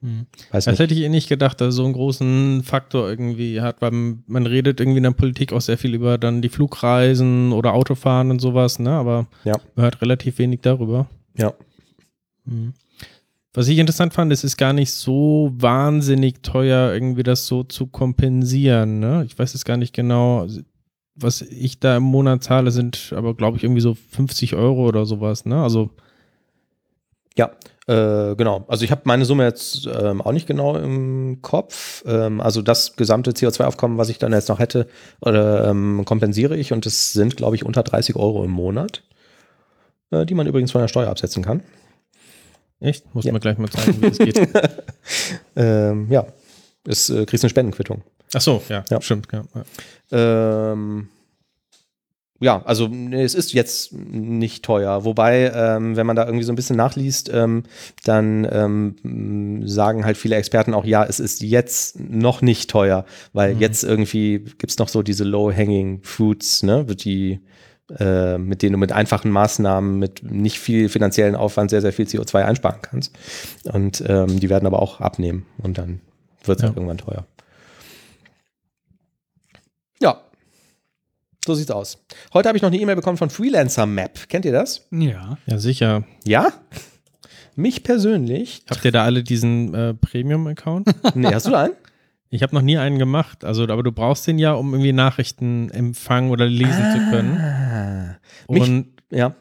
Mhm. 0.00 0.26
Das 0.50 0.66
nicht. 0.66 0.78
hätte 0.78 0.94
ich 0.94 1.00
eh 1.00 1.08
nicht 1.10 1.28
gedacht, 1.28 1.60
dass 1.60 1.68
es 1.68 1.74
so 1.74 1.84
einen 1.84 1.92
großen 1.92 2.62
Faktor 2.62 3.08
irgendwie 3.08 3.60
hat, 3.60 3.82
weil 3.82 3.90
man 4.26 4.46
redet 4.46 4.80
irgendwie 4.80 4.96
in 4.98 5.02
der 5.02 5.10
Politik 5.10 5.52
auch 5.52 5.60
sehr 5.60 5.76
viel 5.76 5.94
über 5.94 6.16
dann 6.16 6.40
die 6.40 6.48
Flugreisen 6.48 7.52
oder 7.52 7.74
Autofahren 7.74 8.30
und 8.30 8.40
sowas, 8.40 8.78
ne? 8.78 8.90
Aber 8.90 9.26
Ja. 9.44 9.54
man 9.74 9.84
hört 9.84 10.00
relativ 10.00 10.38
wenig 10.38 10.60
darüber. 10.62 11.08
Ja. 11.36 11.52
Mhm. 12.46 12.72
Was 13.52 13.66
ich 13.68 13.78
interessant 13.78 14.14
fand, 14.14 14.32
es 14.32 14.44
ist 14.44 14.56
gar 14.56 14.72
nicht 14.72 14.92
so 14.92 15.50
wahnsinnig 15.54 16.42
teuer, 16.42 16.92
irgendwie 16.92 17.24
das 17.24 17.46
so 17.46 17.64
zu 17.64 17.86
kompensieren. 17.88 19.00
Ne? 19.00 19.24
Ich 19.26 19.36
weiß 19.38 19.52
jetzt 19.54 19.64
gar 19.64 19.76
nicht 19.76 19.92
genau, 19.92 20.46
was 21.16 21.42
ich 21.42 21.80
da 21.80 21.96
im 21.96 22.04
Monat 22.04 22.44
zahle, 22.44 22.70
sind 22.70 23.12
aber, 23.16 23.34
glaube 23.34 23.56
ich, 23.56 23.64
irgendwie 23.64 23.80
so 23.80 23.94
50 23.94 24.54
Euro 24.54 24.86
oder 24.86 25.04
sowas. 25.04 25.46
Ne? 25.46 25.60
Also, 25.62 25.90
Ja, 27.36 27.50
äh, 27.86 28.36
genau. 28.36 28.64
Also 28.68 28.84
ich 28.84 28.90
habe 28.90 29.02
meine 29.04 29.24
Summe 29.24 29.44
jetzt 29.44 29.86
ähm, 29.86 30.20
auch 30.20 30.32
nicht 30.32 30.46
genau 30.46 30.76
im 30.76 31.42
Kopf. 31.42 32.04
Ähm, 32.06 32.40
also 32.40 32.62
das 32.62 32.96
gesamte 32.96 33.32
CO2-Aufkommen, 33.32 33.98
was 33.98 34.08
ich 34.10 34.18
dann 34.18 34.32
jetzt 34.32 34.48
noch 34.48 34.58
hätte, 34.60 34.86
oder, 35.20 35.68
ähm, 35.68 36.04
kompensiere 36.04 36.56
ich 36.56 36.72
und 36.72 36.86
es 36.86 37.12
sind, 37.12 37.36
glaube 37.36 37.56
ich, 37.56 37.64
unter 37.64 37.82
30 37.82 38.16
Euro 38.16 38.44
im 38.44 38.50
Monat, 38.52 39.02
äh, 40.10 40.26
die 40.26 40.34
man 40.34 40.46
übrigens 40.46 40.72
von 40.72 40.80
der 40.80 40.88
Steuer 40.88 41.08
absetzen 41.10 41.42
kann. 41.44 41.62
Echt? 42.80 43.14
Muss 43.14 43.24
Ja. 43.24 43.32
mir 43.32 43.40
gleich 43.40 43.58
mal 43.58 43.68
zeigen, 43.70 44.00
wie 44.02 44.08
das 44.08 44.18
geht. 44.18 44.40
Ähm, 45.56 46.06
ja, 46.10 46.26
ist, 46.86 47.10
äh, 47.10 47.26
kriegst 47.26 47.44
eine 47.44 47.50
Spendenquittung. 47.50 48.02
Ach 48.34 48.40
so, 48.40 48.62
ja, 48.68 48.84
Ja. 48.90 49.00
stimmt. 49.00 49.26
Ja, 49.32 49.42
ja. 50.12 50.72
Ähm, 50.72 51.08
ja, 52.42 52.62
also 52.64 52.88
nee, 52.88 53.22
es 53.22 53.34
ist 53.34 53.52
jetzt 53.52 53.92
nicht 53.92 54.64
teuer. 54.64 55.04
Wobei, 55.04 55.52
ähm, 55.54 55.96
wenn 55.96 56.06
man 56.06 56.16
da 56.16 56.24
irgendwie 56.24 56.44
so 56.44 56.52
ein 56.52 56.56
bisschen 56.56 56.76
nachliest, 56.76 57.28
ähm, 57.34 57.64
dann 58.04 58.48
ähm, 58.50 59.66
sagen 59.66 60.06
halt 60.06 60.16
viele 60.16 60.36
Experten 60.36 60.72
auch, 60.72 60.84
ja, 60.86 61.04
es 61.04 61.20
ist 61.20 61.42
jetzt 61.42 62.00
noch 62.00 62.40
nicht 62.40 62.70
teuer, 62.70 63.04
weil 63.34 63.54
Mhm. 63.54 63.60
jetzt 63.60 63.84
irgendwie 63.84 64.38
gibt 64.38 64.70
es 64.70 64.78
noch 64.78 64.88
so 64.88 65.02
diese 65.02 65.24
low-hanging 65.24 66.00
fruits, 66.02 66.62
ne, 66.62 66.84
die 66.86 67.40
äh, 67.98 68.38
mit 68.38 68.62
denen 68.62 68.72
du 68.72 68.78
mit 68.78 68.92
einfachen 68.92 69.30
Maßnahmen, 69.30 69.98
mit 69.98 70.22
nicht 70.22 70.58
viel 70.58 70.88
finanziellen 70.88 71.34
Aufwand 71.34 71.70
sehr, 71.70 71.80
sehr 71.80 71.92
viel 71.92 72.06
CO2 72.06 72.44
einsparen 72.44 72.80
kannst. 72.82 73.16
Und 73.64 74.02
ähm, 74.06 74.38
die 74.40 74.48
werden 74.50 74.66
aber 74.66 74.80
auch 74.80 75.00
abnehmen 75.00 75.46
und 75.58 75.78
dann 75.78 76.00
wird 76.44 76.58
es 76.58 76.62
Ja. 76.62 76.68
halt 76.68 76.76
irgendwann 76.76 76.98
teuer. 76.98 77.26
Ja, 80.00 80.20
so 81.44 81.54
sieht's 81.54 81.70
aus. 81.70 81.98
Heute 82.34 82.48
habe 82.48 82.56
ich 82.56 82.62
noch 82.62 82.68
eine 82.70 82.78
E-Mail 82.78 82.96
bekommen 82.96 83.16
von 83.18 83.30
Freelancer 83.30 83.86
Map. 83.86 84.28
Kennt 84.28 84.44
ihr 84.44 84.52
das? 84.52 84.86
Ja. 84.90 85.38
ja, 85.46 85.58
sicher. 85.58 86.04
Ja? 86.24 86.52
Mich 87.56 87.82
persönlich. 87.82 88.62
Habt 88.70 88.84
ihr 88.84 88.92
da 88.92 89.04
alle 89.04 89.22
diesen 89.22 89.74
äh, 89.74 89.94
Premium-Account? 89.94 90.88
Nee, 91.14 91.34
hast 91.34 91.46
du 91.46 91.54
einen? 91.54 91.72
Ich 92.30 92.42
habe 92.42 92.54
noch 92.54 92.62
nie 92.62 92.78
einen 92.78 92.98
gemacht. 92.98 93.44
Also, 93.44 93.64
aber 93.64 93.82
du 93.82 93.90
brauchst 93.90 94.26
den 94.26 94.38
ja, 94.38 94.52
um 94.52 94.72
irgendwie 94.72 94.92
Nachrichten 94.92 95.68
empfangen 95.70 96.30
oder 96.30 96.46
lesen 96.46 96.84
zu 96.92 97.10
können. 97.10 97.36
Ah, 97.36 98.18
mich, 98.48 98.62
Und 98.62 98.86
ja. 99.10 99.34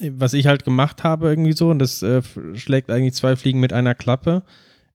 was 0.00 0.34
ich 0.34 0.48
halt 0.48 0.64
gemacht 0.64 1.04
habe 1.04 1.28
irgendwie 1.28 1.52
so, 1.52 1.70
und 1.70 1.78
das 1.78 2.02
äh, 2.02 2.22
schlägt 2.54 2.90
eigentlich 2.90 3.14
zwei 3.14 3.36
Fliegen 3.36 3.60
mit 3.60 3.72
einer 3.72 3.94
Klappe. 3.94 4.42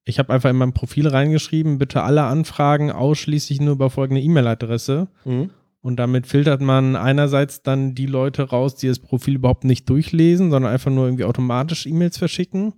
Ich 0.04 0.20
habe 0.20 0.34
einfach 0.34 0.50
in 0.50 0.58
meinem 0.58 0.74
Profil 0.74 1.08
reingeschrieben, 1.08 1.78
bitte 1.78 2.04
alle 2.04 2.24
Anfragen 2.24 2.92
ausschließlich 2.92 3.62
nur 3.62 3.74
über 3.74 3.90
folgende 3.90 4.22
E-Mail-Adresse. 4.22 5.08
Mhm. 5.24 5.52
Und 5.82 5.96
damit 5.96 6.28
filtert 6.28 6.60
man 6.60 6.98
einerseits 6.98 7.64
dann 7.64 7.96
die 7.96 8.06
Leute 8.06 8.50
raus, 8.50 8.76
die 8.76 8.88
das 8.88 9.00
Profil 9.00 9.36
überhaupt 9.36 9.64
nicht 9.64 9.90
durchlesen, 9.90 10.52
sondern 10.52 10.74
einfach 10.74 10.92
nur 10.92 11.06
irgendwie 11.06 11.24
automatisch 11.24 11.86
E-Mails 11.86 12.18
verschicken. 12.18 12.74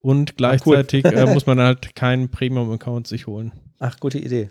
Und 0.00 0.38
gleichzeitig 0.38 1.04
cool. 1.04 1.12
äh, 1.12 1.26
muss 1.34 1.44
man 1.44 1.60
halt 1.60 1.94
keinen 1.94 2.30
Premium-Account 2.30 3.06
sich 3.06 3.26
holen. 3.26 3.52
Ach, 3.80 3.98
gute 3.98 4.18
Idee. 4.18 4.50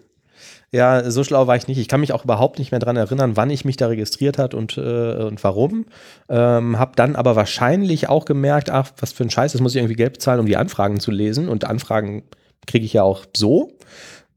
Ja, 0.71 1.09
so 1.09 1.23
schlau 1.23 1.47
war 1.47 1.55
ich 1.55 1.67
nicht. 1.67 1.77
Ich 1.77 1.87
kann 1.87 1.99
mich 1.99 2.13
auch 2.13 2.23
überhaupt 2.23 2.59
nicht 2.59 2.71
mehr 2.71 2.79
daran 2.79 2.97
erinnern, 2.97 3.35
wann 3.35 3.49
ich 3.49 3.65
mich 3.65 3.77
da 3.77 3.87
registriert 3.87 4.37
hat 4.37 4.53
und, 4.53 4.77
äh, 4.77 5.23
und 5.23 5.43
warum. 5.43 5.85
Ähm, 6.29 6.79
hab 6.79 6.95
dann 6.95 7.15
aber 7.15 7.35
wahrscheinlich 7.35 8.09
auch 8.09 8.25
gemerkt, 8.25 8.69
ach, 8.69 8.91
was 8.99 9.11
für 9.11 9.23
ein 9.23 9.29
Scheiß, 9.29 9.51
das 9.51 9.61
muss 9.61 9.73
ich 9.73 9.79
irgendwie 9.79 9.95
Geld 9.95 10.13
bezahlen, 10.13 10.39
um 10.39 10.45
die 10.45 10.57
Anfragen 10.57 10.99
zu 10.99 11.11
lesen. 11.11 11.47
Und 11.47 11.65
Anfragen 11.65 12.23
kriege 12.67 12.85
ich 12.85 12.93
ja 12.93 13.03
auch 13.03 13.25
so. 13.35 13.71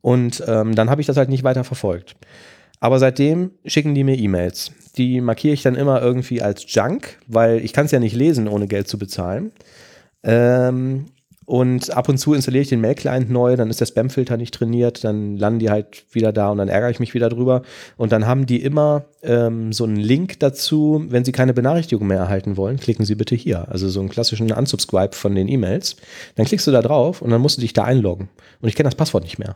Und 0.01 0.43
ähm, 0.47 0.75
dann 0.75 0.91
habe 0.91 1.01
ich 1.01 1.07
das 1.07 1.17
halt 1.17 1.29
nicht 1.29 1.45
weiter 1.45 1.65
verfolgt. 1.65 2.17
Aber 2.81 2.99
seitdem 2.99 3.53
schicken 3.65 3.95
die 3.95 4.05
mir 4.05 4.19
E-Mails. 4.19 4.73
Die 4.97 5.21
markiere 5.21 5.55
ich 5.55 5.63
dann 5.63 5.77
immer 5.77 6.03
irgendwie 6.03 6.43
als 6.43 6.65
Junk, 6.67 7.19
weil 7.27 7.65
ich 7.65 7.73
kann 7.73 7.87
es 7.87 7.93
ja 7.93 8.01
nicht 8.01 8.17
lesen, 8.17 8.49
ohne 8.49 8.67
Geld 8.67 8.89
zu 8.89 8.99
bezahlen. 8.99 9.53
Ähm, 10.25 11.07
und 11.53 11.95
ab 11.95 12.09
und 12.09 12.17
zu 12.17 12.33
installiere 12.33 12.63
ich 12.63 12.71
den 12.71 12.81
Mail-Client 12.81 13.31
neu, 13.31 13.57
dann 13.57 13.69
ist 13.69 13.79
der 13.79 13.85
Spam-Filter 13.85 14.39
nicht 14.39 14.55
trainiert, 14.55 15.05
dann 15.05 15.37
landen 15.37 15.59
die 15.59 15.69
halt 15.69 16.07
wieder 16.11 16.33
da 16.33 16.49
und 16.49 16.57
dann 16.57 16.69
ärgere 16.69 16.89
ich 16.89 16.99
mich 16.99 17.13
wieder 17.13 17.29
drüber. 17.29 17.61
Und 17.99 18.11
dann 18.11 18.27
haben 18.27 18.47
die 18.47 18.63
immer 18.63 19.05
ähm, 19.23 19.71
so 19.71 19.85
einen 19.85 19.97
Link 19.97 20.41
dazu, 20.41 21.05
wenn 21.11 21.27
sie 21.27 21.33
keine 21.33 21.53
Benachrichtigung 21.53 22.07
mehr 22.07 22.21
erhalten 22.21 22.57
wollen, 22.57 22.79
klicken 22.79 23.05
sie 23.05 23.17
bitte 23.17 23.35
hier. 23.35 23.71
Also 23.71 23.91
so 23.91 24.01
einen 24.01 24.09
klassischen 24.09 24.51
Unsubscribe 24.51 25.15
von 25.15 25.35
den 25.35 25.47
E-Mails. 25.47 25.97
Dann 26.37 26.47
klickst 26.47 26.67
du 26.67 26.71
da 26.71 26.81
drauf 26.81 27.21
und 27.21 27.29
dann 27.29 27.43
musst 27.43 27.59
du 27.59 27.61
dich 27.61 27.75
da 27.75 27.85
einloggen. 27.85 28.31
Und 28.63 28.71
ich 28.71 28.75
kenne 28.75 28.89
das 28.89 28.95
Passwort 28.95 29.25
nicht 29.25 29.39
mehr. 29.39 29.55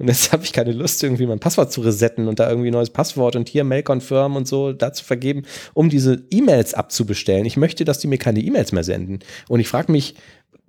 Und 0.00 0.08
jetzt 0.08 0.32
habe 0.32 0.44
ich 0.44 0.54
keine 0.54 0.72
Lust, 0.72 1.02
irgendwie 1.02 1.26
mein 1.26 1.40
Passwort 1.40 1.70
zu 1.70 1.82
resetten 1.82 2.26
und 2.26 2.40
da 2.40 2.48
irgendwie 2.48 2.70
ein 2.70 2.72
neues 2.72 2.88
Passwort 2.88 3.36
und 3.36 3.50
hier 3.50 3.64
Mail 3.64 3.84
confirm 3.86 4.34
und 4.34 4.48
so 4.48 4.72
da 4.72 4.94
zu 4.94 5.04
vergeben, 5.04 5.42
um 5.74 5.90
diese 5.90 6.24
E-Mails 6.30 6.72
abzubestellen. 6.72 7.44
Ich 7.44 7.58
möchte, 7.58 7.84
dass 7.84 7.98
die 7.98 8.06
mir 8.06 8.16
keine 8.16 8.40
E-Mails 8.40 8.72
mehr 8.72 8.82
senden. 8.82 9.18
Und 9.48 9.60
ich 9.60 9.68
frage 9.68 9.92
mich, 9.92 10.14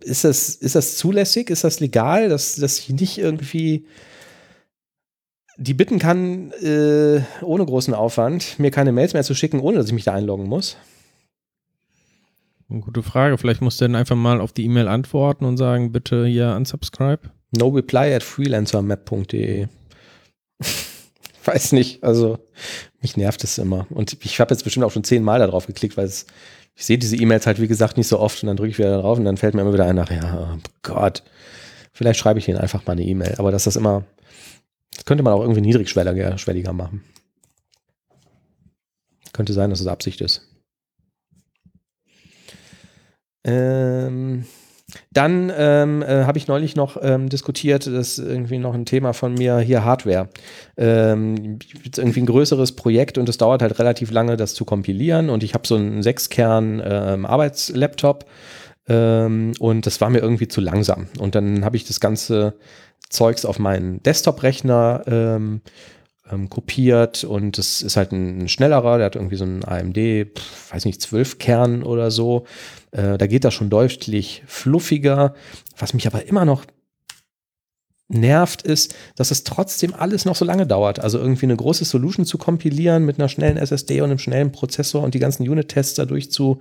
ist 0.01 0.25
das, 0.25 0.49
ist 0.49 0.75
das 0.75 0.97
zulässig? 0.97 1.49
Ist 1.49 1.63
das 1.63 1.79
legal, 1.79 2.27
dass, 2.27 2.55
dass 2.55 2.77
ich 2.79 2.89
nicht 2.89 3.17
irgendwie 3.17 3.85
die 5.55 5.75
bitten 5.75 5.97
kann, 5.97 6.51
äh, 6.61 7.21
ohne 7.41 7.65
großen 7.65 7.93
Aufwand, 7.93 8.59
mir 8.59 8.71
keine 8.71 8.91
Mails 8.91 9.13
mehr 9.13 9.23
zu 9.23 9.33
schicken, 9.33 9.61
ohne 9.61 9.77
dass 9.77 9.87
ich 9.87 9.93
mich 9.93 10.03
da 10.03 10.13
einloggen 10.13 10.47
muss? 10.47 10.75
Gute 12.67 13.01
Frage. 13.01 13.37
Vielleicht 13.37 13.61
musst 13.61 13.79
du 13.79 13.85
dann 13.85 13.95
einfach 13.95 14.15
mal 14.17 14.41
auf 14.41 14.51
die 14.51 14.65
E-Mail 14.65 14.89
antworten 14.89 15.45
und 15.45 15.55
sagen, 15.55 15.93
bitte 15.93 16.25
hier 16.25 16.53
unsubscribe. 16.57 17.29
No 17.51 17.67
reply 17.67 18.13
at 18.13 18.23
freelancermap.de. 18.23 19.67
Weiß 21.45 21.71
nicht, 21.71 22.03
also 22.03 22.39
mich 23.01 23.17
nervt 23.17 23.43
es 23.43 23.57
immer. 23.57 23.87
Und 23.89 24.17
ich 24.23 24.39
habe 24.39 24.53
jetzt 24.53 24.63
bestimmt 24.63 24.85
auch 24.85 24.91
schon 24.91 25.03
zehnmal 25.03 25.39
darauf 25.39 25.67
geklickt, 25.67 25.97
weil 25.97 26.05
es, 26.05 26.27
ich 26.75 26.85
sehe 26.85 26.97
diese 26.97 27.15
E-Mails 27.15 27.47
halt, 27.47 27.59
wie 27.59 27.67
gesagt, 27.67 27.97
nicht 27.97 28.07
so 28.07 28.19
oft 28.19 28.41
und 28.43 28.47
dann 28.47 28.57
drücke 28.57 28.69
ich 28.69 28.77
wieder 28.77 29.01
drauf 29.01 29.17
und 29.17 29.25
dann 29.25 29.37
fällt 29.37 29.55
mir 29.55 29.61
immer 29.61 29.73
wieder 29.73 29.85
ein, 29.85 29.99
ach 29.99 30.11
ja, 30.11 30.53
oh 30.55 30.57
Gott, 30.83 31.23
vielleicht 31.93 32.19
schreibe 32.19 32.39
ich 32.39 32.45
denen 32.45 32.59
einfach 32.59 32.85
mal 32.85 32.93
eine 32.93 33.03
E-Mail. 33.03 33.35
Aber 33.37 33.51
dass 33.51 33.63
das 33.63 33.75
immer, 33.75 34.05
das 34.95 35.05
könnte 35.05 35.23
man 35.23 35.33
auch 35.33 35.41
irgendwie 35.41 35.61
niedrigschwelliger 35.61 36.37
schwelliger 36.37 36.73
machen. 36.73 37.03
Könnte 39.33 39.53
sein, 39.53 39.71
dass 39.71 39.79
es 39.79 39.87
Absicht 39.87 40.21
ist. 40.21 40.47
Ähm, 43.43 44.45
dann 45.11 45.51
ähm, 45.55 46.01
äh, 46.01 46.23
habe 46.25 46.37
ich 46.37 46.47
neulich 46.47 46.75
noch 46.75 46.97
ähm, 47.01 47.29
diskutiert, 47.29 47.87
das 47.87 48.17
ist 48.17 48.19
irgendwie 48.19 48.57
noch 48.57 48.73
ein 48.73 48.85
Thema 48.85 49.13
von 49.13 49.33
mir, 49.33 49.59
hier 49.59 49.83
Hardware. 49.83 50.29
Ähm, 50.77 51.59
irgendwie 51.95 52.21
ein 52.21 52.25
größeres 52.25 52.73
Projekt 52.73 53.17
und 53.17 53.29
es 53.29 53.37
dauert 53.37 53.61
halt 53.61 53.77
relativ 53.79 54.11
lange, 54.11 54.37
das 54.37 54.53
zu 54.53 54.65
kompilieren. 54.65 55.29
Und 55.29 55.43
ich 55.43 55.53
habe 55.53 55.67
so 55.67 55.75
einen 55.75 56.03
Sechskern 56.03 56.81
ähm, 56.83 57.25
Arbeitslaptop 57.25 58.25
ähm, 58.87 59.53
und 59.59 59.85
das 59.85 60.01
war 60.01 60.09
mir 60.09 60.19
irgendwie 60.19 60.47
zu 60.47 60.61
langsam. 60.61 61.07
Und 61.19 61.35
dann 61.35 61.63
habe 61.65 61.77
ich 61.77 61.85
das 61.85 61.99
ganze 61.99 62.55
Zeugs 63.09 63.45
auf 63.45 63.59
meinen 63.59 64.01
Desktop-Rechner 64.03 65.03
ähm, 65.07 65.61
ähm, 66.29 66.49
kopiert 66.49 67.23
und 67.23 67.57
das 67.57 67.81
ist 67.81 67.97
halt 67.97 68.11
ein, 68.11 68.43
ein, 68.43 68.49
schnellerer, 68.49 68.97
der 68.97 69.05
hat 69.05 69.15
irgendwie 69.15 69.35
so 69.35 69.43
einen 69.43 69.63
AMD, 69.63 69.97
pf, 69.97 70.73
weiß 70.73 70.85
nicht, 70.85 71.01
12 71.01 71.37
Kern 71.39 71.83
oder 71.83 72.11
so. 72.11 72.45
Äh, 72.91 73.17
da 73.17 73.27
geht 73.27 73.43
das 73.43 73.53
schon 73.53 73.69
deutlich 73.69 74.43
fluffiger. 74.45 75.33
Was 75.77 75.93
mich 75.93 76.07
aber 76.07 76.27
immer 76.27 76.45
noch 76.45 76.65
nervt, 78.13 78.61
ist, 78.61 78.95
dass 79.15 79.31
es 79.31 79.43
trotzdem 79.43 79.93
alles 79.93 80.25
noch 80.25 80.35
so 80.35 80.45
lange 80.45 80.67
dauert. 80.67 80.99
Also 80.99 81.17
irgendwie 81.17 81.45
eine 81.45 81.55
große 81.55 81.85
Solution 81.85 82.25
zu 82.25 82.37
kompilieren 82.37 83.05
mit 83.05 83.19
einer 83.19 83.29
schnellen 83.29 83.57
SSD 83.57 84.01
und 84.01 84.09
einem 84.09 84.19
schnellen 84.19 84.51
Prozessor 84.51 85.03
und 85.03 85.13
die 85.13 85.19
ganzen 85.19 85.47
Unit-Tests 85.47 85.95
da 85.95 86.05
durchzu, 86.05 86.59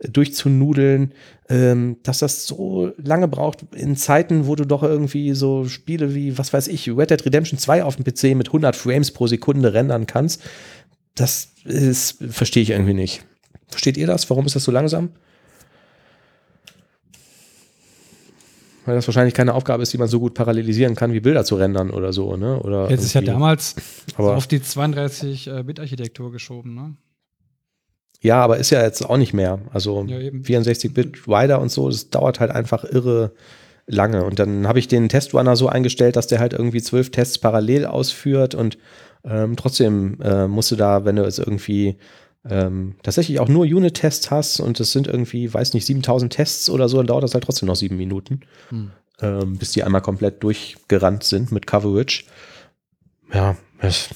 durchzunudeln, 0.00 1.12
ähm, 1.48 1.96
dass 2.02 2.18
das 2.18 2.46
so 2.46 2.92
lange 2.96 3.28
braucht 3.28 3.64
in 3.74 3.96
Zeiten, 3.96 4.46
wo 4.46 4.56
du 4.56 4.64
doch 4.64 4.82
irgendwie 4.82 5.32
so 5.34 5.66
Spiele 5.66 6.14
wie, 6.14 6.36
was 6.38 6.52
weiß 6.52 6.68
ich, 6.68 6.88
Red 6.88 7.10
Dead 7.10 7.24
Redemption 7.24 7.58
2 7.58 7.84
auf 7.84 7.96
dem 7.96 8.04
PC 8.04 8.36
mit 8.36 8.48
100 8.48 8.76
Frames 8.76 9.10
pro 9.10 9.26
Sekunde 9.26 9.74
rendern 9.74 10.06
kannst. 10.06 10.42
Das 11.14 11.48
ist, 11.64 12.18
verstehe 12.30 12.62
ich 12.62 12.70
irgendwie 12.70 12.94
nicht. 12.94 13.22
Versteht 13.68 13.96
ihr 13.96 14.06
das? 14.06 14.28
Warum 14.30 14.46
ist 14.46 14.54
das 14.54 14.64
so 14.64 14.72
langsam? 14.72 15.10
Weil 18.86 18.94
das 18.94 19.06
wahrscheinlich 19.06 19.34
keine 19.34 19.54
Aufgabe 19.54 19.82
ist, 19.82 19.92
die 19.92 19.98
man 19.98 20.08
so 20.08 20.20
gut 20.20 20.34
parallelisieren 20.34 20.94
kann, 20.94 21.12
wie 21.12 21.20
Bilder 21.20 21.44
zu 21.44 21.56
rendern 21.56 21.90
oder 21.90 22.12
so. 22.12 22.36
Ne? 22.36 22.58
Oder 22.60 22.88
Jetzt 22.88 23.04
ist 23.04 23.14
ja 23.14 23.20
damals 23.20 23.74
aber, 24.16 24.36
auf 24.36 24.46
die 24.46 24.60
32-Bit-Architektur 24.60 26.32
geschoben. 26.32 26.74
Ne? 26.74 26.96
Ja, 28.22 28.42
aber 28.42 28.58
ist 28.58 28.70
ja 28.70 28.82
jetzt 28.82 29.04
auch 29.04 29.16
nicht 29.16 29.34
mehr. 29.34 29.60
Also 29.72 30.04
Ja, 30.08 30.18
eben. 30.20 30.42
64-Bit 30.42 31.28
Rider 31.28 31.60
und 31.60 31.70
so, 31.70 31.88
das 31.88 32.10
dauert 32.10 32.40
halt 32.40 32.50
einfach 32.50 32.84
irre 32.84 33.32
lange. 33.86 34.24
Und 34.24 34.38
dann 34.38 34.66
habe 34.66 34.78
ich 34.78 34.88
den 34.88 35.08
Testrunner 35.08 35.56
so 35.56 35.68
eingestellt, 35.68 36.16
dass 36.16 36.26
der 36.26 36.40
halt 36.40 36.52
irgendwie 36.52 36.82
zwölf 36.82 37.10
Tests 37.10 37.38
parallel 37.38 37.86
ausführt 37.86 38.54
und 38.54 38.78
ähm, 39.24 39.56
trotzdem 39.56 40.20
äh, 40.22 40.46
musst 40.46 40.70
du 40.70 40.76
da, 40.76 41.04
wenn 41.04 41.16
du 41.16 41.24
es 41.24 41.38
irgendwie 41.38 41.96
ähm, 42.50 42.94
tatsächlich 43.02 43.40
auch 43.40 43.48
nur 43.48 43.64
Unit-Tests 43.64 44.30
hast 44.30 44.60
und 44.60 44.78
es 44.80 44.92
sind 44.92 45.06
irgendwie, 45.06 45.52
weiß 45.52 45.74
nicht, 45.74 45.86
7000 45.86 46.32
Tests 46.32 46.70
oder 46.70 46.88
so, 46.88 46.96
dann 46.98 47.06
dauert 47.06 47.24
das 47.24 47.34
halt 47.34 47.44
trotzdem 47.44 47.66
noch 47.66 47.76
sieben 47.76 47.96
Minuten, 47.96 48.40
Hm. 48.68 48.90
ähm, 49.20 49.56
bis 49.58 49.72
die 49.72 49.82
einmal 49.82 50.02
komplett 50.02 50.42
durchgerannt 50.42 51.24
sind 51.24 51.52
mit 51.52 51.66
Coverage. 51.66 52.24
Ja, 53.32 53.56
das, 53.80 54.10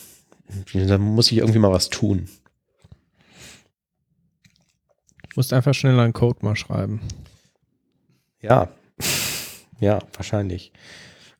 da 0.73 0.99
muss 0.99 1.31
ich 1.33 1.39
irgendwie 1.39 1.59
mal 1.59 1.73
was 1.73 1.89
tun. 1.91 2.29
Musst 5.37 5.53
einfach 5.53 5.75
schneller 5.75 6.03
einen 6.03 6.13
Code 6.13 6.39
mal 6.43 6.57
schreiben. 6.57 7.01
Ja, 8.41 8.69
ja, 9.81 9.99
wahrscheinlich. 10.15 10.73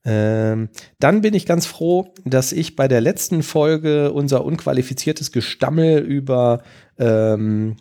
Ähm, 0.05 0.71
dann 0.99 1.21
bin 1.21 1.35
ich 1.35 1.45
ganz 1.45 1.67
froh, 1.67 2.15
dass 2.25 2.53
ich 2.53 2.75
bei 2.77 2.89
der 2.89 3.01
letzten 3.01 3.43
Folge 3.43 4.13
unser 4.13 4.45
unqualifiziertes 4.45 5.31
Gestammel 5.31 5.99
über 5.99 6.63
ähm, 6.99 7.77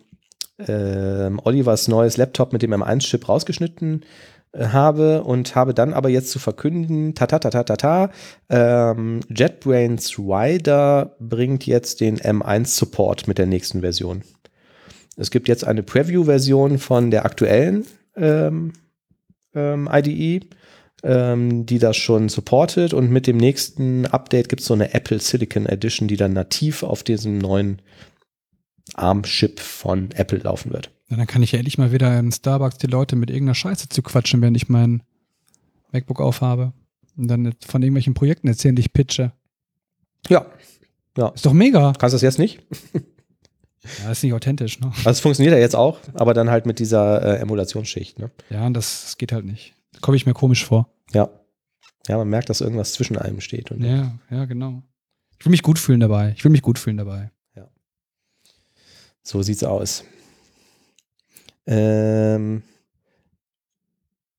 ähm, 0.67 1.39
Olivers 1.43 1.87
neues 1.87 2.17
Laptop 2.17 2.51
mit 2.51 2.61
dem 2.61 2.73
M1-Chip 2.73 3.29
rausgeschnitten 3.29 4.05
äh, 4.51 4.67
habe 4.67 5.23
und 5.23 5.55
habe 5.55 5.73
dann 5.73 5.93
aber 5.93 6.09
jetzt 6.09 6.31
zu 6.31 6.39
verkünden, 6.39 7.15
ta 7.15 7.27
ta 7.27 7.39
ta 7.39 7.49
ta 7.49 7.63
ta 7.63 7.75
ta, 7.77 8.09
ähm, 8.49 9.21
JetBrains 9.29 10.19
Rider 10.19 11.15
bringt 11.19 11.65
jetzt 11.65 12.01
den 12.01 12.17
M1-Support 12.19 13.27
mit 13.27 13.37
der 13.37 13.45
nächsten 13.45 13.79
Version. 13.81 14.23
Es 15.15 15.31
gibt 15.31 15.47
jetzt 15.47 15.65
eine 15.65 15.83
Preview-Version 15.83 16.79
von 16.79 17.11
der 17.11 17.25
aktuellen 17.25 17.85
ähm, 18.15 18.73
ähm, 19.53 19.89
IDE, 19.91 20.45
ähm, 21.03 21.65
die 21.65 21.79
das 21.79 21.97
schon 21.97 22.29
supportet 22.29 22.93
und 22.93 23.09
mit 23.09 23.27
dem 23.27 23.37
nächsten 23.37 24.05
Update 24.05 24.49
gibt 24.49 24.61
es 24.61 24.67
so 24.67 24.73
eine 24.73 24.93
Apple 24.93 25.19
Silicon 25.19 25.65
Edition, 25.65 26.07
die 26.07 26.17
dann 26.17 26.33
nativ 26.33 26.83
auf 26.83 27.03
diesem 27.03 27.37
neuen 27.37 27.81
ARM-Chip 28.95 29.59
von 29.59 30.11
Apple 30.11 30.39
laufen 30.39 30.71
wird. 30.71 30.91
Na, 31.07 31.17
dann 31.17 31.27
kann 31.27 31.43
ich 31.43 31.51
ja 31.53 31.59
endlich 31.59 31.77
mal 31.77 31.91
wieder 31.91 32.17
in 32.19 32.31
Starbucks 32.31 32.77
die 32.77 32.87
Leute 32.87 33.15
mit 33.15 33.29
irgendeiner 33.29 33.55
Scheiße 33.55 33.89
zu 33.89 34.01
quatschen, 34.01 34.41
während 34.41 34.57
ich 34.57 34.69
mein 34.69 35.03
MacBook 35.91 36.21
aufhabe. 36.21 36.73
Und 37.17 37.27
dann 37.27 37.53
von 37.65 37.81
irgendwelchen 37.81 38.13
Projekten 38.13 38.47
erzählen, 38.47 38.75
die 38.75 38.81
ich 38.81 38.93
pitche. 38.93 39.33
Ja, 40.29 40.45
Ist 41.33 41.45
doch 41.45 41.53
mega. 41.53 41.93
kannst 41.97 42.13
du 42.13 42.15
das 42.15 42.21
jetzt 42.21 42.39
nicht? 42.39 42.61
Ja, 44.03 44.11
ist 44.11 44.23
nicht 44.23 44.33
authentisch, 44.33 44.79
ne? 44.79 44.87
Also 44.97 45.09
es 45.09 45.19
funktioniert 45.21 45.53
ja 45.53 45.59
jetzt 45.59 45.75
auch, 45.75 45.99
aber 46.13 46.33
dann 46.33 46.49
halt 46.49 46.65
mit 46.65 46.79
dieser 46.79 47.21
äh, 47.23 47.39
Emulationsschicht. 47.39 48.19
Ne? 48.19 48.29
Ja, 48.49 48.65
und 48.67 48.73
das, 48.73 49.03
das 49.03 49.17
geht 49.17 49.31
halt 49.31 49.45
nicht. 49.45 49.73
Komme 50.01 50.17
ich 50.17 50.25
mir 50.25 50.33
komisch 50.33 50.65
vor. 50.65 50.89
Ja. 51.13 51.29
Ja, 52.07 52.17
man 52.17 52.29
merkt, 52.29 52.49
dass 52.49 52.61
irgendwas 52.61 52.93
zwischen 52.93 53.17
einem 53.17 53.41
steht. 53.41 53.71
Und 53.71 53.83
Ja, 53.83 54.17
ja, 54.29 54.45
genau. 54.45 54.83
Ich 55.37 55.45
will 55.45 55.51
mich 55.51 55.63
gut 55.63 55.79
fühlen 55.79 55.99
dabei. 55.99 56.33
Ich 56.35 56.43
will 56.43 56.51
mich 56.51 56.61
gut 56.61 56.79
fühlen 56.79 56.97
dabei. 56.97 57.31
So 59.29 59.43
sieht's 59.43 59.63
aus. 59.63 60.03
Ähm, 61.67 62.63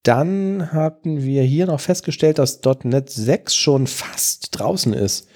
dann 0.03 0.73
hatten 0.73 1.23
wir 1.23 1.45
hier 1.45 1.67
noch 1.67 1.81
festgestellt, 1.81 2.39
dass 2.39 2.61
.NET 2.83 3.09
6 3.09 3.55
schon 3.55 3.87
fast 3.87 4.59
draußen 4.59 4.93
ist. 4.93 5.29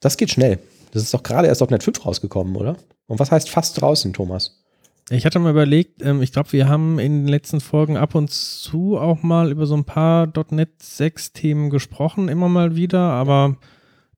Das 0.00 0.18
geht 0.18 0.30
schnell. 0.30 0.58
Das 0.92 1.02
ist 1.02 1.14
doch 1.14 1.22
gerade 1.22 1.48
erst 1.48 1.62
Net 1.70 1.82
5 1.82 2.04
rausgekommen, 2.04 2.56
oder? 2.56 2.76
Und 3.06 3.20
was 3.20 3.30
heißt 3.30 3.48
fast 3.48 3.80
draußen, 3.80 4.12
Thomas? 4.12 4.63
Ich 5.10 5.26
hatte 5.26 5.38
mal 5.38 5.50
überlegt, 5.50 6.02
ähm, 6.02 6.22
ich 6.22 6.32
glaube, 6.32 6.52
wir 6.52 6.68
haben 6.68 6.98
in 6.98 7.22
den 7.22 7.28
letzten 7.28 7.60
Folgen 7.60 7.96
ab 7.96 8.14
und 8.14 8.30
zu 8.30 8.98
auch 8.98 9.22
mal 9.22 9.50
über 9.50 9.66
so 9.66 9.76
ein 9.76 9.84
paar 9.84 10.32
.NET 10.50 10.82
6 10.82 11.32
Themen 11.34 11.70
gesprochen, 11.70 12.28
immer 12.28 12.48
mal 12.48 12.74
wieder, 12.74 13.00
aber 13.00 13.56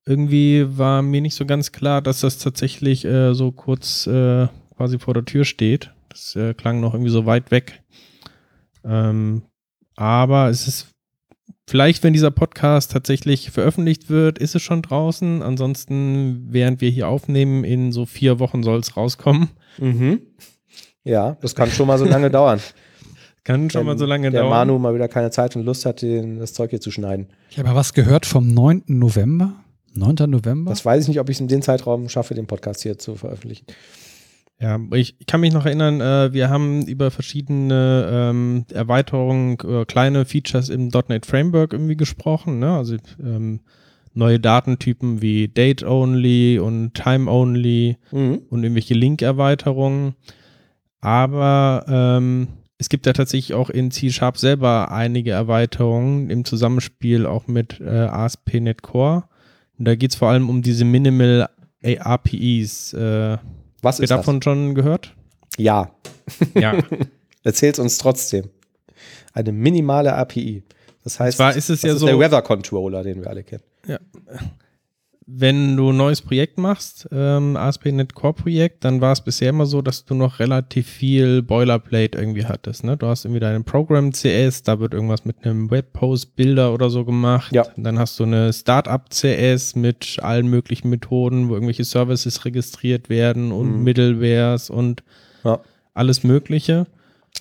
irgendwie 0.05 0.65
war 0.79 1.03
mir 1.03 1.21
nicht 1.21 1.35
so 1.35 1.45
ganz 1.45 1.73
klar, 1.73 2.01
dass 2.01 2.21
das 2.21 2.39
tatsächlich 2.39 3.05
äh, 3.05 3.35
so 3.35 3.51
kurz 3.51 4.07
äh, 4.07 4.47
quasi 4.77 4.99
vor 4.99 5.15
der 5.15 5.25
Tür 5.25 5.45
steht. 5.45 5.93
Das 6.09 6.37
äh, 6.37 6.55
klang 6.55 6.81
noch 6.81 6.95
irgendwie 6.95 7.11
so 7.11 7.27
weit 7.27 7.51
weg. 7.51 7.83
Ähm, 8.85 9.43
aber 9.97 10.49
es 10.51 10.69
ist 10.69 10.89
vielleicht, 11.67 12.05
wenn 12.05 12.13
dieser 12.13 12.31
Podcast 12.31 12.93
tatsächlich 12.93 13.51
veröffentlicht 13.51 14.09
wird, 14.09 14.39
ist 14.39 14.55
es 14.55 14.63
schon 14.63 14.83
draußen. 14.83 15.43
Ansonsten, 15.43 16.47
während 16.53 16.81
wir 16.81 16.91
hier 16.91 17.09
aufnehmen, 17.09 17.65
in 17.65 17.91
so 17.91 18.07
vier 18.07 18.39
Wochen 18.39 18.63
soll 18.63 18.79
es 18.79 18.97
rauskommen. 18.97 19.51
Mhm. 19.79 20.21
Ja, 21.07 21.37
das 21.41 21.55
kann 21.55 21.71
schon 21.71 21.87
mal 21.87 21.99
so 21.99 22.05
lange 22.05 22.31
dauern. 22.31 22.61
Kann 23.45 23.71
schon 23.71 23.83
Wenn 23.83 23.87
mal 23.87 23.99
so 23.99 24.07
lange 24.07 24.31
der 24.33 24.41
dauern. 24.41 24.51
Manu 24.51 24.79
mal 24.81 24.93
wieder 24.93 25.07
keine 25.07 25.31
Zeit 25.31 25.55
und 25.55 25.63
Lust 25.65 25.87
hat, 25.87 26.03
den, 26.03 26.41
das 26.41 26.53
Zeug 26.53 26.71
hier 26.71 26.81
zu 26.81 26.91
schneiden. 26.91 27.29
Ich 27.49 27.61
habe 27.61 27.73
was 27.77 27.93
gehört 27.95 28.27
vom 28.27 28.53
9. 28.53 28.83
November. 28.89 29.53
9. 29.95 30.29
November? 30.29 30.71
Das 30.71 30.85
weiß 30.85 31.05
ich 31.05 31.09
nicht, 31.09 31.21
ob 31.21 31.29
ich 31.31 31.37
es 31.37 31.41
in 31.41 31.47
den 31.47 31.63
Zeitraum 31.63 32.09
schaffe, 32.09 32.35
den 32.35 32.49
Podcast 32.49 32.83
hier 32.83 32.99
zu 32.99 33.15
veröffentlichen. 33.15 33.65
Ja, 34.59 34.81
ich 34.95 35.15
ich 35.21 35.27
kann 35.27 35.41
mich 35.43 35.53
noch 35.53 35.65
erinnern, 35.65 36.01
äh, 36.01 36.33
wir 36.33 36.49
haben 36.51 36.87
über 36.89 37.13
verschiedene 37.13 38.09
ähm, 38.11 38.65
Erweiterungen, 38.75 39.59
äh, 39.65 39.85
kleine 39.85 40.25
Features 40.25 40.69
im 40.69 40.89
.NET 41.09 41.25
Framework 41.25 41.73
irgendwie 41.73 41.97
gesprochen. 41.97 42.59
Ne? 42.59 42.73
Also 42.77 42.97
ähm, 43.23 43.61
neue 44.13 44.41
Datentypen 44.41 45.23
wie 45.23 45.47
Date-Only 45.47 46.59
und 46.59 46.95
Time-Only 46.95 47.97
Mhm. 48.11 48.41
und 48.51 48.63
irgendwelche 48.65 48.95
Link-Erweiterungen. 48.95 50.17
Aber 51.07 51.85
ähm, 51.89 52.49
es 52.79 52.89
gibt 52.89 53.07
ja 53.07 53.13
tatsächlich 53.13 53.55
auch 53.55 53.71
in 53.71 53.93
C-Sharp 53.93 54.37
selber 54.39 54.91
einige 54.91 55.31
Erweiterungen 55.31 56.31
im 56.31 56.45
Zusammenspiel 56.45 57.27
auch 57.27 57.47
mit 57.47 57.81
äh, 57.81 57.89
ASP.NET 57.89 58.83
Core. 58.83 59.23
Und 59.79 59.85
da 59.87 59.95
geht 59.95 60.11
es 60.11 60.17
vor 60.17 60.31
allem 60.31 60.51
um 60.51 60.63
diese 60.63 60.85
Minimal 60.85 61.49
APIs. 61.85 62.93
Äh, 62.93 62.99
Was 63.83 63.97
Habt 63.97 64.01
ihr 64.01 64.03
ist 64.05 64.11
davon 64.11 64.43
schon 64.43 64.75
gehört? 64.75 65.15
das? 65.57 65.65
Ja, 65.65 65.91
Ja. 66.55 66.75
erzähl's 67.45 67.79
uns 67.79 67.99
trotzdem. 67.99 68.51
Eine 69.33 69.53
minimale 69.53 70.13
API. 70.13 70.65
Das 71.05 71.21
heißt, 71.21 71.37
zwar 71.37 71.51
ist 71.55 71.71
es 71.71 71.83
das 71.83 71.89
ja 71.89 71.95
ist 71.95 72.01
so- 72.01 72.07
der 72.07 72.19
Weather 72.19 72.43
Controller, 72.43 73.05
den 73.05 73.21
wir 73.21 73.31
alle 73.31 73.45
kennen. 73.45 73.63
Wenn 75.29 75.77
du 75.77 75.91
ein 75.91 75.97
neues 75.97 76.23
Projekt 76.23 76.57
machst, 76.57 77.09
ähm, 77.11 77.57
ASP.NET 77.57 78.15
Core 78.15 78.33
Projekt, 78.35 78.85
dann 78.85 79.01
war 79.01 79.11
es 79.11 79.21
bisher 79.21 79.51
immer 79.51 79.67
so, 79.67 79.83
dass 79.83 80.05
du 80.05 80.15
noch 80.15 80.39
relativ 80.39 80.87
viel 80.87 81.43
Boilerplate 81.43 82.17
irgendwie 82.17 82.45
hattest. 82.47 82.85
Ne? 82.85 82.97
Du 82.97 83.09
hast 83.09 83.25
irgendwie 83.25 83.41
deinen 83.41 83.65
Program 83.65 84.13
CS, 84.13 84.63
da 84.63 84.79
wird 84.79 84.95
irgendwas 84.95 85.25
mit 85.25 85.45
einem 85.45 85.69
Webpost 85.69 86.37
Bilder 86.37 86.73
oder 86.73 86.91
so 86.91 87.05
gemacht. 87.05 87.53
Ja. 87.53 87.67
Dann 87.77 87.99
hast 87.99 88.21
du 88.21 88.23
eine 88.25 88.53
Startup 88.53 89.03
CS 89.11 89.75
mit 89.75 90.19
allen 90.23 90.47
möglichen 90.47 90.91
Methoden, 90.91 91.49
wo 91.49 91.55
irgendwelche 91.55 91.83
Services 91.85 92.45
registriert 92.45 93.09
werden 93.09 93.51
und 93.51 93.79
Mhm. 93.79 93.83
Middlewares 93.83 94.71
und 94.71 95.03
Ja. 95.43 95.59
alles 95.95 96.23
Mögliche. 96.23 96.87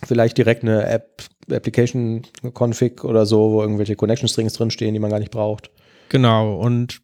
Vielleicht 0.03 0.39
direkt 0.39 0.63
eine 0.63 0.87
App, 0.87 1.21
Application 1.51 2.23
Config 2.57 3.03
oder 3.03 3.27
so, 3.27 3.51
wo 3.51 3.61
irgendwelche 3.61 3.95
Connection 3.95 4.27
Strings 4.27 4.53
drinstehen, 4.53 4.95
die 4.95 4.99
man 4.99 5.11
gar 5.11 5.19
nicht 5.19 5.31
braucht. 5.31 5.69
Genau, 6.09 6.55
und 6.59 7.01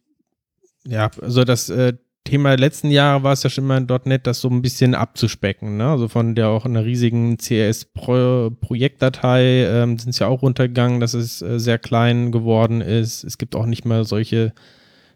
ja, 0.86 1.10
also 1.20 1.44
das 1.44 1.68
äh, 1.70 1.94
Thema 2.24 2.50
der 2.50 2.58
letzten 2.58 2.90
Jahre 2.90 3.24
war 3.24 3.32
es 3.32 3.42
ja 3.42 3.50
schon 3.50 3.64
immer 3.64 3.78
in 3.78 3.88
.NET, 4.04 4.26
das 4.26 4.40
so 4.40 4.48
ein 4.48 4.62
bisschen 4.62 4.94
abzuspecken. 4.94 5.76
Ne? 5.76 5.88
Also 5.88 6.06
von 6.08 6.36
der 6.36 6.48
auch 6.48 6.64
einer 6.64 6.84
riesigen 6.84 7.36
CS-Projektdatei 7.36 9.66
ähm, 9.66 9.98
sind 9.98 10.10
es 10.10 10.20
ja 10.20 10.28
auch 10.28 10.42
runtergegangen, 10.42 11.00
dass 11.00 11.14
es 11.14 11.42
äh, 11.42 11.58
sehr 11.58 11.78
klein 11.78 12.30
geworden 12.30 12.80
ist. 12.80 13.24
Es 13.24 13.38
gibt 13.38 13.56
auch 13.56 13.66
nicht 13.66 13.84
mehr 13.84 14.04
solche 14.04 14.52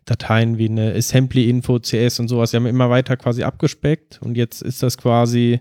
Dateien 0.04 0.58
wie 0.58 0.68
eine 0.68 0.94
Assembly-Info, 0.94 1.78
CS 1.78 2.18
und 2.20 2.28
sowas. 2.28 2.50
Sie 2.50 2.56
haben 2.56 2.66
immer 2.66 2.90
weiter 2.90 3.16
quasi 3.16 3.44
abgespeckt 3.44 4.20
und 4.22 4.36
jetzt 4.36 4.62
ist 4.62 4.82
das 4.82 4.98
quasi 4.98 5.60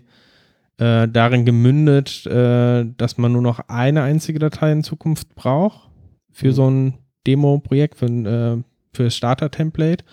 äh, 0.78 1.08
darin 1.08 1.44
gemündet, 1.44 2.26
äh, 2.26 2.84
dass 2.96 3.18
man 3.18 3.32
nur 3.32 3.42
noch 3.42 3.60
eine 3.68 4.02
einzige 4.02 4.38
Datei 4.38 4.72
in 4.72 4.82
Zukunft 4.82 5.34
braucht 5.34 5.90
für 6.32 6.48
Mhm. 6.48 6.52
so 6.52 6.70
ein 6.70 6.94
Demo-Projekt, 7.26 7.98
für, 7.98 8.06
ein, 8.06 8.26
äh, 8.26 8.56
für 8.96 9.10
Starter-Template. 9.10 10.04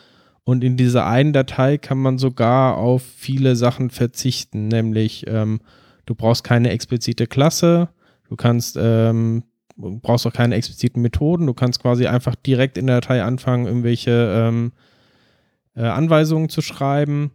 Und 0.44 0.64
in 0.64 0.76
dieser 0.76 1.08
einen 1.08 1.34
Datei 1.34 1.78
kann 1.78 1.98
man 1.98 2.18
sogar 2.18 2.78
auf 2.78 3.02
viele 3.02 3.56
Sachen 3.56 3.90
verzichten, 3.90 4.68
nämlich 4.68 5.26
ähm, 5.28 5.62
du 6.06 6.16
brauchst 6.16 6.44
keine 6.44 6.70
explizite 6.72 7.28
Klasse, 7.28 7.90
du 8.28 8.36
kannst 8.36 8.78
ähm, 8.80 9.44
brauchst 9.78 10.28
auch 10.28 10.34
keine 10.34 10.56
expliziten 10.56 11.02
Methoden, 11.02 11.48
du 11.48 11.54
kannst 11.54 11.82
quasi 11.82 12.08
einfach 12.08 12.36
direkt 12.36 12.78
in 12.78 12.88
der 12.88 13.02
Datei 13.02 13.24
anfangen, 13.24 13.66
irgendwelche 13.66 14.12
ähm, 14.12 14.74
äh, 15.76 15.84
Anweisungen 15.84 16.50
zu 16.50 16.62
schreiben. 16.62 17.32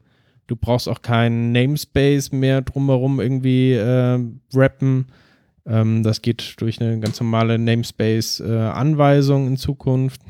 Du 0.46 0.56
brauchst 0.56 0.88
auch 0.88 1.02
keinen 1.02 1.52
Namespace 1.52 2.32
mehr 2.32 2.62
drumherum 2.62 3.20
irgendwie 3.20 3.72
äh, 3.72 4.18
wrappen. 4.52 5.06
Ähm, 5.66 6.02
das 6.02 6.22
geht 6.22 6.54
durch 6.58 6.80
eine 6.80 6.98
ganz 7.00 7.20
normale 7.20 7.58
Namespace-Anweisung 7.58 9.48
in 9.48 9.56
Zukunft. 9.56 10.22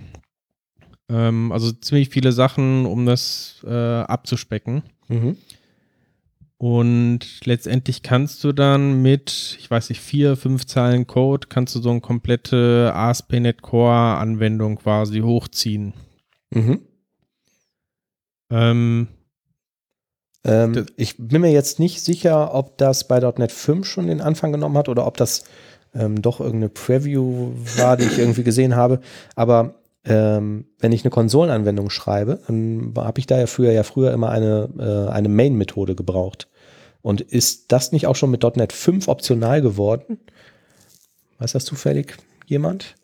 Ähm, 1.09 1.53
also 1.53 1.73
ziemlich 1.73 2.11
viele 2.11 2.33
Sachen, 2.33 2.87
um 2.87 3.07
das 3.07 3.65
äh, 3.65 4.01
abzuspecken. 4.01 4.83
Mhm. 5.09 5.37
Und 6.59 7.47
letztendlich 7.47 8.03
kannst 8.03 8.43
du 8.43 8.53
dann 8.53 9.01
mit, 9.01 9.57
ich 9.61 9.71
weiß 9.71 9.91
nicht, 9.91 10.01
vier, 10.01 10.37
fünf 10.37 10.67
Zeilen 10.67 11.07
Code, 11.07 11.47
kannst 11.49 11.75
du 11.77 11.81
so 11.81 11.91
eine 11.91 12.01
komplette 12.01 12.91
ASP.NET 12.95 13.63
Core 13.63 14.17
Anwendung 14.19 14.77
quasi 14.77 15.21
hochziehen. 15.21 15.95
Mhm. 16.51 16.81
Ähm, 18.51 19.09
Ähm, 20.45 20.87
ich 20.97 21.17
bin 21.19 21.43
mir 21.43 21.53
jetzt 21.53 21.79
nicht 21.79 22.01
sicher, 22.03 22.55
ob 22.55 22.79
das 22.79 23.07
bei 23.07 23.21
.NET 23.21 23.53
5 23.53 23.87
schon 23.87 24.07
den 24.07 24.21
Anfang 24.21 24.51
genommen 24.51 24.79
hat 24.79 24.89
oder 24.89 25.07
ob 25.07 25.17
das 25.17 25.45
ähm, 25.95 26.23
doch 26.23 26.41
irgendeine 26.41 26.71
Preview 26.71 27.53
war, 27.77 27.97
die 27.97 28.05
ich 28.05 28.19
irgendwie 28.19 28.45
gesehen 28.45 28.75
habe. 28.75 29.01
Aber 29.37 29.75
ähm, 30.05 30.67
wenn 30.79 30.93
ich 30.93 31.05
eine 31.05 31.11
Konsolenanwendung 31.11 31.91
schreibe, 31.91 32.41
dann 32.47 32.93
habe 32.97 33.19
ich 33.21 33.27
da 33.27 33.39
ja 33.39 33.47
früher 33.47 33.73
ja 33.73 33.83
früher 33.83 34.13
immer 34.13 34.31
eine, 34.31 34.69
äh, 34.79 35.13
eine 35.13 35.29
Main-Methode 35.29 35.95
gebraucht. 35.95 36.49
Und 37.03 37.21
ist 37.21 37.73
das 37.73 37.93
nicht 37.93 38.07
auch 38.07 38.17
schon 38.17 38.31
mit 38.31 38.43
.NET 38.43 38.73
5 38.73 39.09
optional 39.09 39.63
geworden? 39.63 40.19
Weiß 41.39 41.53
das 41.53 41.65
zufällig 41.65 42.17
jemand? 42.47 42.97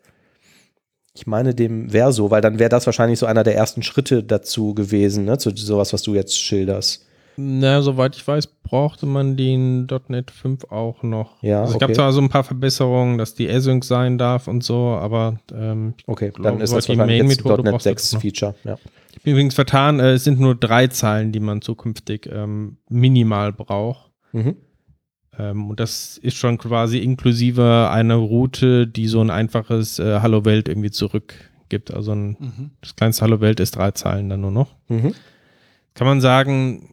Ich 1.13 1.25
meine, 1.27 1.55
dem 1.55 1.93
wäre 1.93 2.11
so, 2.11 2.29
weil 2.29 2.41
dann 2.41 2.59
wäre 2.59 2.69
das 2.69 2.85
wahrscheinlich 2.85 3.19
so 3.19 3.25
einer 3.25 3.43
der 3.43 3.55
ersten 3.55 3.83
Schritte 3.83 4.21
dazu 4.21 4.73
gewesen, 4.73 5.23
ne, 5.23 5.37
zu 5.37 5.55
sowas, 5.55 5.93
was 5.93 6.01
du 6.01 6.13
jetzt 6.13 6.37
schilderst. 6.37 7.05
Na, 7.37 7.81
soweit 7.81 8.15
ich 8.15 8.27
weiß, 8.27 8.47
brauchte 8.63 9.05
man 9.05 9.35
den 9.37 9.87
.NET 10.07 10.31
5 10.31 10.65
auch 10.71 11.03
noch. 11.03 11.41
Ja, 11.43 11.61
also 11.61 11.71
es 11.71 11.75
okay. 11.75 11.85
gab 11.87 11.95
zwar 11.95 12.11
so 12.13 12.21
ein 12.21 12.29
paar 12.29 12.43
Verbesserungen, 12.43 13.17
dass 13.17 13.35
die 13.35 13.47
Async 13.49 13.83
sein 13.83 14.17
darf 14.17 14.47
und 14.47 14.63
so, 14.63 14.75
aber 14.99 15.37
ähm, 15.53 15.93
Okay, 16.07 16.29
glaube, 16.31 16.43
dann 16.43 16.61
ist 16.61 16.73
das 16.73 16.85
die 16.85 16.93
jetzt 16.93 16.97
Main-Methode 17.05 17.63
.NET 17.63 17.71
brauchst 17.73 17.85
du 17.85 17.89
6 17.89 18.13
noch. 18.13 18.21
Feature. 18.21 18.55
Ja. 18.63 18.77
ich 19.15 19.21
bin 19.21 19.33
übrigens 19.33 19.55
vertan, 19.55 19.99
äh, 19.99 20.13
es 20.13 20.23
sind 20.23 20.39
nur 20.39 20.55
drei 20.55 20.87
Zeilen, 20.87 21.31
die 21.31 21.39
man 21.39 21.61
zukünftig 21.61 22.29
ähm, 22.31 22.77
minimal 22.89 23.53
braucht. 23.53 24.11
Mhm. 24.31 24.55
Ähm, 25.37 25.69
und 25.69 25.79
das 25.79 26.17
ist 26.17 26.37
schon 26.37 26.57
quasi 26.57 26.99
inklusive 26.99 27.89
einer 27.91 28.15
Route, 28.15 28.87
die 28.87 29.07
so 29.07 29.21
ein 29.21 29.29
einfaches 29.29 29.99
äh, 29.99 30.19
Hallo 30.21 30.45
Welt 30.45 30.67
irgendwie 30.69 30.91
zurückgibt. 30.91 31.93
Also 31.93 32.13
ein, 32.13 32.37
Mhm. 32.39 32.71
das 32.81 32.95
kleinste 32.95 33.23
Hallo 33.23 33.41
Welt 33.41 33.59
ist 33.59 33.75
drei 33.75 33.91
Zeilen 33.91 34.29
dann 34.29 34.41
nur 34.41 34.51
noch. 34.51 34.75
Mhm. 34.87 35.13
Kann 35.93 36.07
man 36.07 36.19
sagen, 36.19 36.89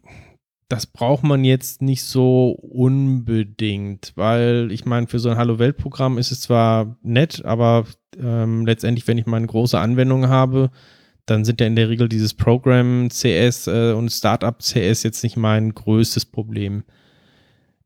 das 0.73 0.87
braucht 0.87 1.23
man 1.23 1.43
jetzt 1.43 1.81
nicht 1.81 2.03
so 2.03 2.49
unbedingt, 2.49 4.13
weil 4.15 4.69
ich 4.71 4.85
meine, 4.85 5.07
für 5.07 5.19
so 5.19 5.29
ein 5.29 5.37
Hallo 5.37 5.59
Welt 5.59 5.77
Programm 5.77 6.17
ist 6.17 6.31
es 6.31 6.41
zwar 6.41 6.97
nett, 7.03 7.45
aber 7.45 7.85
ähm, 8.19 8.65
letztendlich, 8.65 9.07
wenn 9.07 9.17
ich 9.17 9.25
mal 9.25 9.37
eine 9.37 9.47
große 9.47 9.79
Anwendung 9.79 10.29
habe, 10.29 10.71
dann 11.25 11.45
sind 11.45 11.61
ja 11.61 11.67
in 11.67 11.75
der 11.75 11.89
Regel 11.89 12.09
dieses 12.09 12.33
Program 12.33 13.09
CS 13.09 13.67
äh, 13.67 13.93
und 13.93 14.09
Startup 14.09 14.57
CS 14.59 15.03
jetzt 15.03 15.23
nicht 15.23 15.37
mein 15.37 15.73
größtes 15.73 16.25
Problem. 16.25 16.83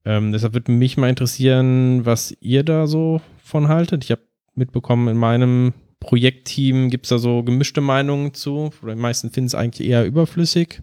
Ähm, 0.05 0.31
deshalb 0.31 0.53
würde 0.53 0.71
mich 0.71 0.97
mal 0.97 1.09
interessieren, 1.09 2.05
was 2.05 2.35
ihr 2.39 2.63
da 2.63 2.87
so 2.87 3.21
von 3.43 3.67
haltet. 3.67 4.05
Ich 4.05 4.11
habe 4.11 4.21
mitbekommen, 4.55 5.09
in 5.09 5.17
meinem 5.17 5.73
Projektteam 5.99 6.89
gibt 6.89 7.05
es 7.05 7.09
da 7.09 7.17
so 7.17 7.43
gemischte 7.43 7.81
Meinungen 7.81 8.33
zu. 8.33 8.71
Oder 8.81 8.95
die 8.95 9.01
meisten 9.01 9.29
finden 9.31 9.47
es 9.47 9.55
eigentlich 9.55 9.87
eher 9.87 10.05
überflüssig. 10.05 10.81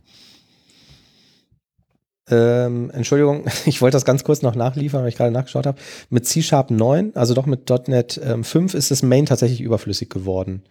Ähm, 2.31 2.91
Entschuldigung, 2.91 3.45
ich 3.67 3.83
wollte 3.83 3.97
das 3.97 4.05
ganz 4.05 4.25
kurz 4.25 4.43
noch 4.43 4.55
nachliefern, 4.55 5.03
weil 5.03 5.09
ich 5.09 5.17
gerade 5.17 5.31
nachgeschaut 5.31 5.67
habe. 5.67 5.79
Mit 6.11 6.27
C-Sharp 6.27 6.71
9, 6.71 7.13
also 7.15 7.35
doch 7.35 7.47
mit 7.47 7.69
.NET 7.89 8.21
ähm, 8.25 8.45
5, 8.45 8.75
ist 8.75 8.91
das 8.91 9.03
Main 9.03 9.27
tatsächlich 9.27 9.61
überflüssig 9.61 10.11
geworden. 10.11 10.63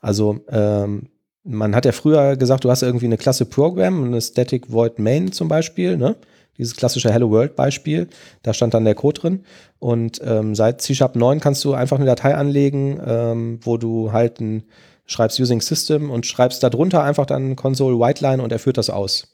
Also 0.00 0.40
ähm, 0.48 1.08
man 1.44 1.74
hat 1.74 1.84
ja 1.84 1.92
früher 1.92 2.36
gesagt, 2.36 2.64
du 2.64 2.70
hast 2.70 2.82
irgendwie 2.82 3.06
eine 3.06 3.18
Klasse 3.18 3.46
Program, 3.46 4.04
eine 4.04 4.20
Static 4.20 4.70
Void 4.72 4.98
Main 4.98 5.32
zum 5.32 5.48
Beispiel, 5.48 5.96
ne? 5.96 6.16
Dieses 6.58 6.76
klassische 6.76 7.10
Hello 7.10 7.30
World 7.30 7.56
Beispiel, 7.56 8.08
da 8.42 8.52
stand 8.52 8.74
dann 8.74 8.84
der 8.84 8.94
Code 8.94 9.20
drin. 9.20 9.44
Und 9.78 10.20
ähm, 10.22 10.54
seit 10.54 10.82
C 10.82 10.94
Sharp 10.94 11.16
9 11.16 11.40
kannst 11.40 11.64
du 11.64 11.72
einfach 11.72 11.96
eine 11.96 12.04
Datei 12.04 12.34
anlegen, 12.34 13.00
ähm, 13.04 13.58
wo 13.62 13.78
du 13.78 14.12
halt 14.12 14.38
ein, 14.40 14.64
schreibst 15.06 15.40
Using 15.40 15.62
System 15.62 16.10
und 16.10 16.26
schreibst 16.26 16.62
darunter 16.62 17.02
einfach 17.02 17.24
dann 17.24 17.56
Console 17.56 17.98
Whiteline 17.98 18.42
und 18.42 18.52
er 18.52 18.58
führt 18.58 18.76
das 18.76 18.90
aus. 18.90 19.31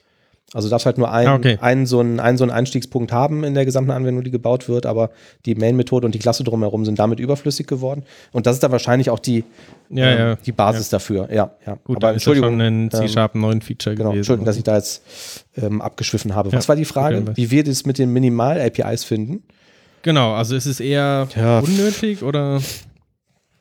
Also 0.54 0.70
darfst 0.70 0.86
halt 0.86 0.96
nur 0.96 1.12
einen, 1.12 1.28
Ah, 1.28 1.34
okay. 1.34 1.58
einen, 1.60 1.84
so 1.84 2.00
einen, 2.00 2.20
einen 2.20 2.38
so 2.38 2.44
einen 2.44 2.50
Einstiegspunkt 2.50 3.12
haben 3.12 3.44
in 3.44 3.52
der 3.52 3.66
gesamten 3.66 3.90
Anwendung, 3.90 4.24
die 4.24 4.30
gebaut 4.30 4.66
wird, 4.66 4.86
aber 4.86 5.10
die 5.44 5.54
Main-Methode 5.54 6.06
und 6.06 6.14
die 6.14 6.18
Klasse 6.18 6.42
drumherum 6.42 6.86
sind 6.86 6.98
damit 6.98 7.20
überflüssig 7.20 7.66
geworden. 7.66 8.02
Und 8.32 8.46
das 8.46 8.54
ist 8.56 8.62
dann 8.62 8.72
wahrscheinlich 8.72 9.10
auch 9.10 9.18
die, 9.18 9.44
Ja, 9.90 10.06
ähm, 10.10 10.18
ja. 10.18 10.36
die 10.36 10.52
Basis 10.52 10.88
dafür. 10.88 11.28
Ja, 11.30 11.50
ja. 11.66 11.74
Gut, 11.84 11.96
aber 11.98 12.08
aber 12.08 12.16
ist 12.16 12.26
das 12.26 12.32
Entschuldigung, 12.34 12.50
schon 12.52 12.60
ein 12.62 12.82
ähm, 12.84 12.90
C-Sharp 12.90 13.34
9 13.34 13.60
Feature 13.60 13.94
Genau, 13.94 14.08
gewesen. 14.10 14.18
Entschuldigung, 14.20 14.46
dass 14.46 14.56
ich 14.56 14.64
da 14.64 14.76
jetzt 14.76 15.02
ähm, 15.58 15.82
abgeschwiffen 15.82 16.34
habe. 16.34 16.50
Was 16.52 16.64
Ja, 16.64 16.68
war 16.70 16.76
die 16.76 16.86
Frage? 16.86 17.18
okay, 17.18 17.32
Wie 17.34 17.50
wir 17.50 17.62
das 17.64 17.84
mit 17.84 17.98
den 17.98 18.10
Minimal-APIs 18.14 19.04
finden? 19.04 19.42
Genau, 20.00 20.32
also 20.32 20.56
ist 20.56 20.64
es 20.66 20.80
eher 20.80 21.28
Ja. 21.36 21.58
unnötig 21.58 22.22
oder? 22.22 22.62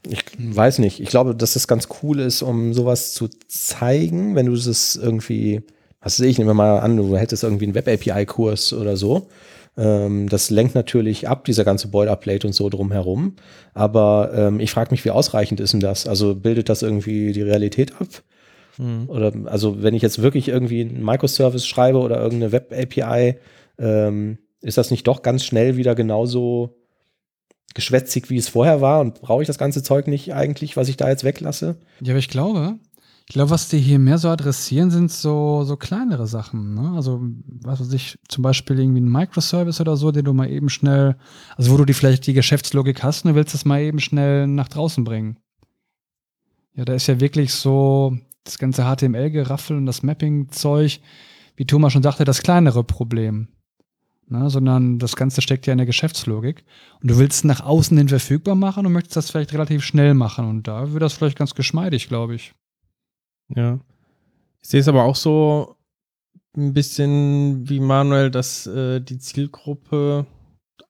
Ich 0.09 0.23
weiß 0.37 0.79
nicht. 0.79 1.01
Ich 1.01 1.09
glaube, 1.09 1.35
dass 1.35 1.53
das 1.53 1.67
ganz 1.67 1.89
cool 2.01 2.21
ist, 2.21 2.41
um 2.43 2.73
sowas 2.73 3.13
zu 3.13 3.27
zeigen, 3.49 4.35
wenn 4.35 4.45
du 4.45 4.55
das 4.55 4.95
irgendwie, 4.95 5.63
was 6.07 6.15
sehe 6.15 6.29
ich, 6.29 6.37
nehmen 6.37 6.49
wir 6.49 6.53
mal 6.53 6.79
an, 6.79 6.95
du 6.95 7.17
hättest 7.17 7.43
irgendwie 7.43 7.65
einen 7.65 7.75
Web-API-Kurs 7.75 8.71
oder 8.71 8.95
so. 8.95 9.27
Ähm, 9.75 10.29
das 10.29 10.49
lenkt 10.49 10.73
natürlich 10.73 11.27
ab, 11.27 11.43
dieser 11.43 11.65
ganze 11.65 11.89
Boilerplate 11.89 12.47
und 12.47 12.53
so 12.53 12.69
drumherum. 12.69 13.35
Aber 13.73 14.31
ähm, 14.33 14.61
ich 14.61 14.71
frage 14.71 14.91
mich, 14.91 15.03
wie 15.03 15.11
ausreichend 15.11 15.59
ist 15.59 15.73
denn 15.73 15.81
das? 15.81 16.07
Also 16.07 16.33
bildet 16.33 16.69
das 16.69 16.81
irgendwie 16.81 17.33
die 17.33 17.41
Realität 17.41 17.91
ab? 17.99 18.07
Hm. 18.77 19.09
Oder 19.09 19.33
also 19.47 19.83
wenn 19.83 19.93
ich 19.93 20.01
jetzt 20.01 20.21
wirklich 20.21 20.47
irgendwie 20.47 20.79
einen 20.79 21.03
Microservice 21.03 21.67
schreibe 21.67 21.97
oder 21.97 22.21
irgendeine 22.21 22.53
Web-API, 22.53 23.35
ähm, 23.77 24.37
ist 24.61 24.77
das 24.77 24.91
nicht 24.91 25.05
doch 25.07 25.23
ganz 25.23 25.43
schnell 25.43 25.75
wieder 25.75 25.93
genauso 25.93 26.77
geschwätzig, 27.73 28.29
wie 28.29 28.37
es 28.37 28.47
vorher 28.47 28.79
war? 28.79 29.01
Und 29.01 29.19
brauche 29.19 29.41
ich 29.41 29.47
das 29.47 29.57
ganze 29.57 29.83
Zeug 29.83 30.07
nicht 30.07 30.33
eigentlich, 30.33 30.77
was 30.77 30.87
ich 30.87 30.95
da 30.95 31.09
jetzt 31.09 31.25
weglasse? 31.25 31.75
Ja, 31.99 32.13
aber 32.13 32.19
ich 32.19 32.29
glaube, 32.29 32.79
ich 33.29 33.33
glaube, 33.33 33.49
was 33.49 33.67
die 33.67 33.79
hier 33.79 33.99
mehr 33.99 34.17
so 34.17 34.29
adressieren, 34.29 34.89
sind 34.89 35.11
so, 35.11 35.65
so 35.65 35.75
kleinere 35.75 36.27
Sachen. 36.27 36.75
Ne? 36.75 36.93
Also, 36.95 37.21
was 37.45 37.81
weiß 37.81 37.91
ich, 37.91 38.17
zum 38.29 38.41
Beispiel 38.41 38.79
irgendwie 38.79 39.01
ein 39.01 39.11
Microservice 39.11 39.81
oder 39.81 39.97
so, 39.97 40.13
den 40.13 40.23
du 40.23 40.33
mal 40.33 40.49
eben 40.49 40.69
schnell, 40.69 41.17
also 41.57 41.71
wo 41.71 41.77
du 41.77 41.83
die 41.83 41.93
vielleicht 41.93 42.25
die 42.25 42.33
Geschäftslogik 42.33 43.03
hast 43.03 43.25
und 43.25 43.31
du 43.31 43.35
willst 43.35 43.53
das 43.53 43.65
mal 43.65 43.81
eben 43.81 43.99
schnell 43.99 44.47
nach 44.47 44.69
draußen 44.69 45.03
bringen. 45.03 45.37
Ja, 46.73 46.85
da 46.85 46.93
ist 46.93 47.07
ja 47.07 47.19
wirklich 47.19 47.53
so 47.53 48.17
das 48.45 48.57
ganze 48.59 48.83
HTML-Geraffel 48.83 49.75
und 49.75 49.87
das 49.87 50.03
Mapping-Zeug, 50.03 51.01
wie 51.57 51.65
Thomas 51.65 51.91
schon 51.91 52.03
sagte, 52.03 52.23
das 52.23 52.43
kleinere 52.43 52.85
Problem. 52.85 53.49
Ne, 54.29 54.49
sondern 54.49 54.99
das 54.99 55.15
Ganze 55.15 55.41
steckt 55.41 55.67
ja 55.67 55.73
in 55.73 55.77
der 55.77 55.85
Geschäftslogik. 55.85 56.63
Und 57.01 57.11
du 57.11 57.17
willst 57.17 57.39
es 57.39 57.43
nach 57.43 57.61
außen 57.61 57.97
hin 57.97 58.09
verfügbar 58.09 58.55
machen 58.55 58.85
und 58.85 58.91
möchtest 58.93 59.15
das 59.15 59.31
vielleicht 59.31 59.53
relativ 59.53 59.83
schnell 59.83 60.13
machen. 60.13 60.45
Und 60.47 60.67
da 60.67 60.91
wird 60.91 61.01
das 61.01 61.13
vielleicht 61.13 61.37
ganz 61.37 61.55
geschmeidig, 61.55 62.07
glaube 62.07 62.35
ich. 62.35 62.53
Ja. 63.55 63.79
Ich 64.61 64.69
sehe 64.69 64.79
es 64.79 64.87
aber 64.87 65.03
auch 65.03 65.15
so 65.15 65.75
ein 66.55 66.73
bisschen 66.73 67.69
wie 67.69 67.79
Manuel, 67.79 68.31
dass 68.31 68.67
äh, 68.67 68.99
die 68.99 69.19
Zielgruppe 69.19 70.25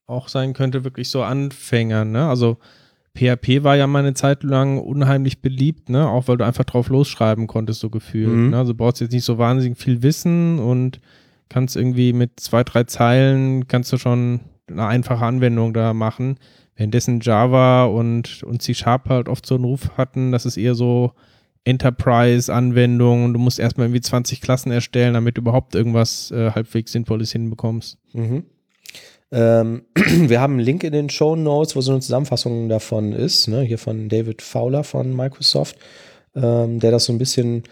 auch 0.06 0.30
sein 0.30 0.54
könnte, 0.54 0.84
wirklich 0.84 1.10
so 1.10 1.24
Anfänger, 1.24 2.06
ne? 2.06 2.28
Also 2.28 2.58
PHP 3.18 3.64
war 3.64 3.76
ja 3.76 3.88
mal 3.88 4.00
eine 4.00 4.14
Zeit 4.14 4.44
lang 4.44 4.80
unheimlich 4.80 5.42
beliebt, 5.42 5.90
ne? 5.90 6.08
Auch 6.08 6.28
weil 6.28 6.38
du 6.38 6.46
einfach 6.46 6.64
drauf 6.64 6.90
losschreiben 6.90 7.48
konntest, 7.48 7.82
so 7.82 7.90
gefühlt. 7.90 8.30
Mhm. 8.30 8.50
Ne? 8.52 8.58
Also 8.58 8.74
du 8.74 8.78
brauchst 8.78 9.02
jetzt 9.02 9.12
nicht 9.12 9.26
so 9.26 9.38
wahnsinnig 9.38 9.78
viel 9.78 10.04
Wissen 10.04 10.60
und 10.60 11.02
kannst 11.50 11.76
irgendwie 11.76 12.14
mit 12.14 12.40
zwei, 12.40 12.64
drei 12.64 12.84
Zeilen 12.84 13.68
kannst 13.68 13.92
du 13.92 13.98
schon 13.98 14.42
eine 14.70 14.86
einfache 14.86 15.26
Anwendung 15.26 15.74
da 15.74 15.94
machen. 15.94 16.38
Währenddessen 16.76 17.22
Java 17.22 17.86
und, 17.86 18.44
und 18.44 18.62
C-Sharp 18.62 19.10
halt 19.10 19.30
oft 19.30 19.46
so 19.46 19.56
einen 19.56 19.64
Ruf 19.64 19.92
hatten, 19.98 20.32
dass 20.32 20.46
es 20.46 20.58
eher 20.58 20.76
so 20.76 21.14
Enterprise-Anwendungen 21.68 23.26
und 23.26 23.34
du 23.34 23.40
musst 23.40 23.60
erstmal 23.60 23.88
irgendwie 23.88 24.02
20 24.02 24.42
Klassen 24.42 24.72
erstellen, 24.72 25.14
damit 25.14 25.38
du 25.38 25.42
überhaupt 25.42 25.76
irgendwas 25.76 26.32
äh, 26.32 26.52
halbwegs 26.52 26.94
Sinnvolles 26.94 27.32
hinbekommst. 27.32 27.98
Mhm. 28.14 28.46
Ähm, 29.32 29.84
wir 29.96 30.40
haben 30.40 30.54
einen 30.54 30.62
Link 30.62 30.84
in 30.84 30.94
den 30.94 31.10
Show 31.10 31.36
Notes, 31.36 31.76
wo 31.76 31.82
so 31.82 31.92
eine 31.92 32.02
Zusammenfassung 32.02 32.70
davon 32.70 33.12
ist, 33.12 33.48
ne? 33.48 33.62
hier 33.62 33.78
von 33.78 34.10
David 34.10 34.42
Fowler 34.42 34.84
von 34.84 35.16
Microsoft, 35.16 35.78
ähm, 36.36 36.80
der 36.80 36.92
das 36.92 37.06
so 37.06 37.14
ein 37.14 37.18
bisschen 37.18 37.64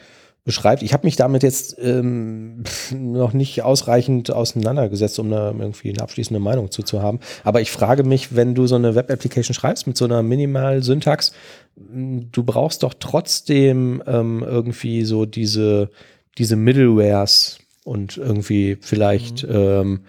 beschreibt. 0.45 0.83
Ich 0.83 0.93
habe 0.93 1.05
mich 1.05 1.15
damit 1.15 1.43
jetzt 1.43 1.75
ähm, 1.81 2.63
noch 2.93 3.33
nicht 3.33 3.63
ausreichend 3.63 4.31
auseinandergesetzt, 4.31 5.19
um 5.19 5.29
da 5.31 5.47
irgendwie 5.51 5.89
eine 5.89 6.01
abschließende 6.01 6.39
Meinung 6.39 6.71
zu, 6.71 6.83
zu 6.83 7.01
haben. 7.01 7.19
Aber 7.43 7.61
ich 7.61 7.71
frage 7.71 8.03
mich, 8.03 8.35
wenn 8.35 8.53
du 8.55 8.67
so 8.67 8.75
eine 8.75 8.95
Web-Application 8.95 9.55
schreibst 9.55 9.87
mit 9.87 9.97
so 9.97 10.05
einer 10.05 10.21
Minimal-Syntax, 10.21 11.33
m, 11.77 12.31
du 12.31 12.43
brauchst 12.43 12.83
doch 12.83 12.93
trotzdem 12.97 14.03
ähm, 14.05 14.45
irgendwie 14.47 15.03
so 15.03 15.25
diese, 15.25 15.89
diese 16.37 16.55
Middlewares 16.55 17.57
und 17.83 18.17
irgendwie 18.17 18.77
vielleicht 18.79 19.45
ähm, 19.49 20.01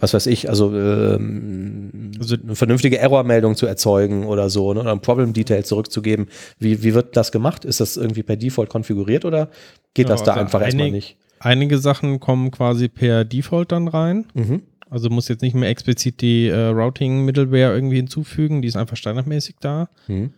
was 0.00 0.14
weiß 0.14 0.26
ich, 0.26 0.48
also, 0.48 0.72
ähm, 0.76 2.12
Also- 2.18 2.36
eine 2.42 2.54
vernünftige 2.54 2.98
Errormeldung 2.98 3.56
zu 3.56 3.66
erzeugen 3.66 4.26
oder 4.26 4.48
so, 4.50 4.72
ne, 4.72 4.80
oder 4.80 4.92
ein 4.92 5.00
Problem 5.00 5.32
Detail 5.32 5.64
zurückzugeben. 5.64 6.26
Wie, 6.58 6.82
wie 6.82 6.94
wird 6.94 7.16
das 7.16 7.32
gemacht? 7.32 7.64
Ist 7.64 7.80
das 7.80 7.96
irgendwie 7.96 8.22
per 8.22 8.36
Default 8.36 8.68
konfiguriert 8.70 9.24
oder 9.24 9.48
geht 9.94 10.06
Ja, 10.08 10.14
das 10.14 10.22
da 10.22 10.32
also 10.32 10.40
einfach 10.44 10.60
erstmal 10.62 10.86
einig- 10.86 10.92
nicht? 10.92 11.16
Einige 11.40 11.78
Sachen 11.78 12.18
kommen 12.20 12.50
quasi 12.50 12.88
per 12.88 13.24
Default 13.24 13.70
dann 13.72 13.86
rein. 13.88 14.26
Mhm. 14.34 14.62
Also 14.90 15.08
du 15.08 15.14
musst 15.14 15.28
jetzt 15.28 15.42
nicht 15.42 15.54
mehr 15.54 15.68
explizit 15.68 16.20
die 16.20 16.46
äh, 16.48 16.66
Routing-Middleware 16.68 17.74
irgendwie 17.74 17.96
hinzufügen, 17.96 18.62
die 18.62 18.68
ist 18.68 18.76
einfach 18.76 18.96
standardmäßig 18.96 19.56
da. 19.60 19.88
Mhm. 20.08 20.30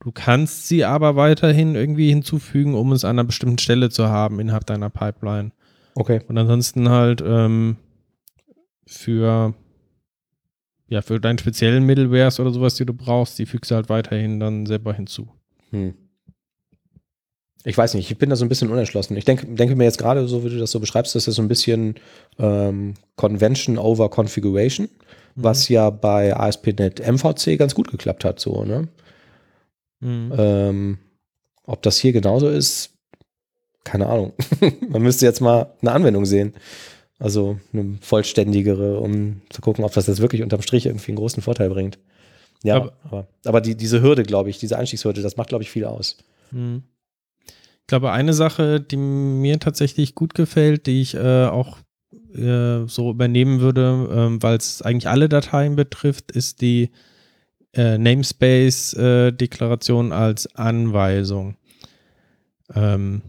Du 0.00 0.12
kannst 0.12 0.68
sie 0.68 0.84
aber 0.84 1.16
weiterhin 1.16 1.74
irgendwie 1.74 2.10
hinzufügen, 2.10 2.74
um 2.74 2.92
es 2.92 3.04
an 3.04 3.10
einer 3.10 3.24
bestimmten 3.24 3.58
Stelle 3.58 3.88
zu 3.90 4.08
haben 4.08 4.38
innerhalb 4.40 4.66
deiner 4.66 4.90
Pipeline. 4.90 5.52
Okay. 5.94 6.20
Und 6.28 6.36
ansonsten 6.36 6.88
halt 6.90 7.22
ähm, 7.26 7.76
für 8.94 9.54
ja, 10.88 11.02
für 11.02 11.18
deinen 11.18 11.38
speziellen 11.38 11.84
Middlewares 11.84 12.40
oder 12.40 12.50
sowas, 12.50 12.74
die 12.74 12.86
du 12.86 12.94
brauchst, 12.94 13.38
die 13.38 13.46
fügst 13.46 13.70
du 13.70 13.74
halt 13.74 13.88
weiterhin 13.88 14.38
dann 14.38 14.66
selber 14.66 14.92
hinzu. 14.92 15.28
Hm. 15.70 15.94
Ich 17.64 17.78
weiß 17.78 17.94
nicht, 17.94 18.10
ich 18.10 18.18
bin 18.18 18.28
da 18.28 18.36
so 18.36 18.44
ein 18.44 18.50
bisschen 18.50 18.70
unentschlossen. 18.70 19.16
Ich 19.16 19.24
denke, 19.24 19.46
denke 19.46 19.74
mir 19.74 19.84
jetzt 19.84 19.96
gerade, 19.96 20.28
so 20.28 20.44
wie 20.44 20.50
du 20.50 20.58
das 20.58 20.70
so 20.70 20.80
beschreibst, 20.80 21.14
das 21.14 21.26
ist 21.26 21.36
so 21.36 21.42
ein 21.42 21.48
bisschen 21.48 21.94
ähm, 22.38 22.94
Convention 23.16 23.78
over 23.78 24.10
Configuration, 24.10 24.90
was 25.34 25.70
ja 25.70 25.88
bei 25.88 26.36
ASP.NET 26.36 27.00
MVC 27.00 27.58
ganz 27.58 27.74
gut 27.74 27.90
geklappt 27.90 28.24
hat, 28.24 28.38
so, 28.38 28.64
ne? 28.64 28.88
Mhm. 30.00 30.32
Ähm, 30.36 30.98
ob 31.64 31.80
das 31.82 31.96
hier 31.96 32.12
genauso 32.12 32.50
ist, 32.50 32.90
keine 33.82 34.08
Ahnung. 34.08 34.34
Man 34.88 35.02
müsste 35.02 35.24
jetzt 35.24 35.40
mal 35.40 35.72
eine 35.80 35.92
Anwendung 35.92 36.26
sehen. 36.26 36.52
Also 37.18 37.58
eine 37.72 37.96
vollständigere, 38.00 38.98
um 38.98 39.42
zu 39.50 39.60
gucken, 39.60 39.84
ob 39.84 39.92
das 39.92 40.06
jetzt 40.08 40.20
wirklich 40.20 40.42
unterm 40.42 40.62
Strich 40.62 40.86
irgendwie 40.86 41.12
einen 41.12 41.18
großen 41.18 41.42
Vorteil 41.42 41.68
bringt. 41.70 41.98
Ja, 42.62 42.76
Aber- 42.76 42.92
aber, 43.04 43.26
aber, 43.44 43.60
die, 43.60 43.76
diese 43.76 44.00
Hürde, 44.02 44.22
glaube 44.22 44.48
ich, 44.50 44.58
diese 44.58 44.78
Einstiegshürde, 44.78 45.20
das 45.22 45.36
macht, 45.36 45.48
glaube 45.50 45.62
ich, 45.62 45.70
viel 45.70 45.84
aus. 45.84 46.16
Mhm. 46.50 46.82
Ich 47.46 47.86
glaube, 47.88 48.10
eine 48.12 48.32
Sache, 48.32 48.80
die 48.80 48.96
mir 48.96 49.58
tatsächlich 49.60 50.14
gut 50.14 50.34
gefällt, 50.34 50.86
die 50.86 51.02
ich 51.02 51.14
äh, 51.14 51.44
auch 51.44 51.76
äh, 52.34 52.86
so 52.86 53.10
übernehmen 53.10 53.60
würde, 53.60 54.08
ähm, 54.10 54.42
weil 54.42 54.56
es 54.56 54.80
eigentlich 54.82 55.08
alle 55.08 55.28
Dateien 55.28 55.76
betrifft, 55.76 56.32
ist 56.32 56.62
die 56.62 56.90
äh, 57.74 57.98
Namespace-Deklaration 57.98 60.12
als 60.12 60.46
Anweisung. 60.56 61.56
Ähm, 62.74 63.20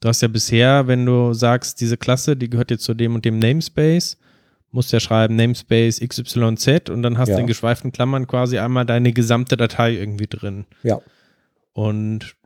du 0.00 0.08
hast 0.08 0.22
ja 0.22 0.28
bisher, 0.28 0.86
wenn 0.86 1.04
du 1.06 1.32
sagst, 1.34 1.80
diese 1.80 1.96
Klasse, 1.96 2.36
die 2.36 2.50
gehört 2.50 2.70
jetzt 2.70 2.84
zu 2.84 2.94
dem 2.94 3.14
und 3.14 3.24
dem 3.24 3.38
Namespace, 3.38 4.16
musst 4.72 4.92
ja 4.92 5.00
schreiben 5.00 5.36
Namespace 5.36 6.00
XYZ 6.00 6.90
und 6.90 7.02
dann 7.02 7.18
hast 7.18 7.28
Ja. 7.28 7.34
du 7.36 7.40
in 7.42 7.46
geschweiften 7.46 7.92
Klammern 7.92 8.26
quasi 8.26 8.58
einmal 8.58 8.86
deine 8.86 9.12
gesamte 9.12 9.56
Datei 9.56 9.94
irgendwie 9.94 10.26
drin. 10.28 10.64
Ja. 10.82 11.00
Und 11.72 12.36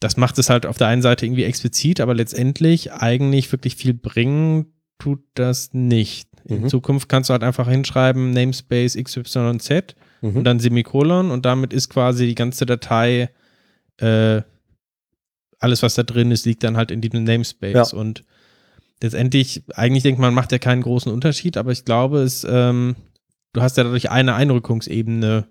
das 0.00 0.16
macht 0.16 0.38
es 0.38 0.48
halt 0.48 0.64
auf 0.66 0.78
der 0.78 0.86
einen 0.86 1.02
Seite 1.02 1.26
irgendwie 1.26 1.44
explizit, 1.44 2.00
aber 2.00 2.14
letztendlich 2.14 2.92
eigentlich 2.92 3.50
wirklich 3.52 3.76
viel 3.76 3.94
bringen 3.94 4.66
tut 4.98 5.20
das 5.34 5.72
nicht. 5.74 6.28
In 6.46 6.62
Mhm. 6.62 6.68
Zukunft 6.68 7.08
kannst 7.08 7.28
du 7.28 7.32
halt 7.32 7.42
einfach 7.42 7.68
hinschreiben 7.68 8.30
Namespace 8.30 8.96
XYZ 8.96 9.94
Mhm. 10.22 10.36
und 10.36 10.44
dann 10.44 10.60
Semikolon 10.60 11.30
und 11.30 11.44
damit 11.44 11.72
ist 11.72 11.88
quasi 11.90 12.26
die 12.26 12.34
ganze 12.34 12.64
Datei, 12.64 13.28
äh, 13.98 14.42
alles 15.60 15.82
was 15.82 15.94
da 15.94 16.02
drin 16.02 16.30
ist, 16.32 16.44
liegt 16.46 16.64
dann 16.64 16.76
halt 16.76 16.90
in 16.90 17.00
diesem 17.00 17.22
Namespace 17.24 17.92
Ja. 17.92 17.98
und 17.98 18.24
letztendlich, 19.02 19.62
eigentlich 19.74 20.02
denkt 20.02 20.20
man, 20.20 20.34
macht 20.34 20.52
ja 20.52 20.58
keinen 20.58 20.82
großen 20.82 21.12
Unterschied, 21.12 21.56
aber 21.56 21.70
ich 21.72 21.84
glaube, 21.84 22.18
es, 22.22 22.44
ähm, 22.48 22.96
du 23.52 23.62
hast 23.62 23.76
ja 23.76 23.84
dadurch 23.84 24.10
eine 24.10 24.34
Einrückungsebene 24.34 25.46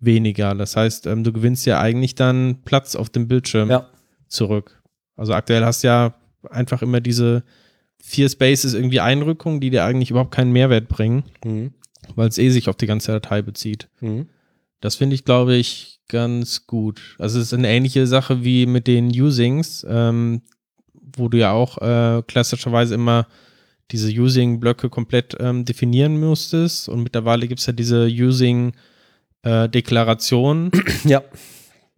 weniger. 0.00 0.54
Das 0.54 0.76
heißt, 0.76 1.06
ähm, 1.06 1.24
du 1.24 1.32
gewinnst 1.32 1.64
ja 1.66 1.80
eigentlich 1.80 2.14
dann 2.14 2.62
Platz 2.64 2.96
auf 2.96 3.08
dem 3.10 3.28
Bildschirm 3.28 3.70
Ja. 3.70 3.88
zurück. 4.28 4.82
Also 5.16 5.32
aktuell 5.34 5.64
hast 5.64 5.82
du 5.84 5.88
ja 5.88 6.14
einfach 6.50 6.82
immer 6.82 7.00
diese 7.00 7.44
vier 8.02 8.28
Spaces 8.28 8.74
irgendwie 8.74 8.98
Einrückungen, 9.00 9.60
die 9.60 9.70
dir 9.70 9.84
eigentlich 9.84 10.10
überhaupt 10.10 10.34
keinen 10.34 10.50
Mehrwert 10.52 10.88
bringen, 10.88 11.22
Mhm. 11.44 11.72
weil 12.16 12.28
es 12.28 12.38
eh 12.38 12.50
sich 12.50 12.68
auf 12.68 12.74
die 12.76 12.86
ganze 12.86 13.12
Datei 13.12 13.42
bezieht. 13.42 13.88
Mhm. 14.00 14.26
Das 14.80 14.96
finde 14.96 15.14
ich, 15.14 15.24
glaube 15.24 15.54
ich, 15.54 16.00
ganz 16.12 16.66
gut. 16.68 17.16
Also 17.18 17.38
es 17.40 17.46
ist 17.46 17.54
eine 17.54 17.68
ähnliche 17.68 18.06
Sache 18.06 18.44
wie 18.44 18.66
mit 18.66 18.86
den 18.86 19.08
Usings, 19.08 19.84
ähm, 19.88 20.42
wo 21.16 21.28
du 21.28 21.38
ja 21.38 21.50
auch 21.52 21.78
äh, 21.78 22.22
klassischerweise 22.28 22.94
immer 22.94 23.26
diese 23.90 24.08
Using-Blöcke 24.10 24.88
komplett 24.90 25.36
ähm, 25.40 25.64
definieren 25.64 26.20
musstest. 26.20 26.88
Und 26.88 27.02
mittlerweile 27.02 27.48
gibt 27.48 27.60
es 27.60 27.66
ja 27.66 27.72
diese 27.72 28.06
Using-Deklaration, 29.44 30.70
Ja. 31.04 31.22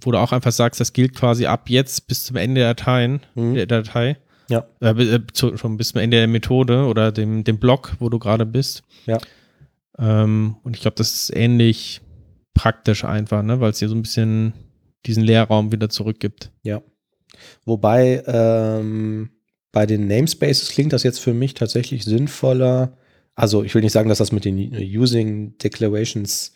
wo 0.01 0.11
du 0.13 0.19
auch 0.19 0.33
einfach 0.33 0.53
sagst, 0.53 0.81
das 0.81 0.93
gilt 0.93 1.15
quasi 1.15 1.47
ab 1.47 1.69
jetzt 1.71 2.07
bis 2.09 2.25
zum 2.25 2.37
Ende 2.37 2.61
der 2.63 2.75
Dateien, 2.75 3.21
Mhm. 3.35 3.55
der 3.55 3.67
Datei. 3.67 4.17
Ja. 4.49 4.67
Äh, 4.81 4.91
äh, 4.91 5.21
zu, 5.33 5.57
schon 5.57 5.77
bis 5.77 5.89
zum 5.91 6.01
Ende 6.01 6.19
der 6.19 6.29
Methode 6.29 6.85
oder 6.87 7.11
dem, 7.13 7.45
dem 7.45 7.59
Block, 7.59 7.93
wo 7.99 8.09
du 8.11 8.19
gerade 8.19 8.45
bist. 8.47 8.83
Ja. 9.07 9.19
Ähm, 9.99 10.57
und 10.63 10.77
ich 10.77 10.83
glaube, 10.83 10.97
das 10.97 11.15
ist 11.15 11.35
ähnlich 11.35 12.01
praktisch 12.55 13.05
einfach, 13.05 13.43
ne? 13.43 13.61
weil 13.61 13.71
es 13.71 13.79
dir 13.79 13.89
so 13.89 13.95
ein 13.95 14.03
bisschen 14.03 14.55
diesen 15.07 15.23
Leerraum 15.23 15.73
wieder 15.73 15.91
zurückgibt. 15.91 16.51
Wobei 17.65 18.23
ähm, 18.27 19.31
bei 19.73 19.87
den 19.87 20.07
Namespaces 20.07 20.71
klingt 20.71 20.93
das 20.93 21.03
jetzt 21.03 21.19
für 21.19 21.35
mich 21.35 21.55
tatsächlich 21.55 22.05
sinnvoller. 22.05 22.97
Also 23.35 23.65
ich 23.65 23.75
will 23.75 23.83
nicht 23.83 23.93
sagen, 23.93 24.09
dass 24.09 24.19
das 24.19 24.33
mit 24.33 24.45
den 24.45 24.57
Using 24.73 25.59
Declarations 25.59 26.53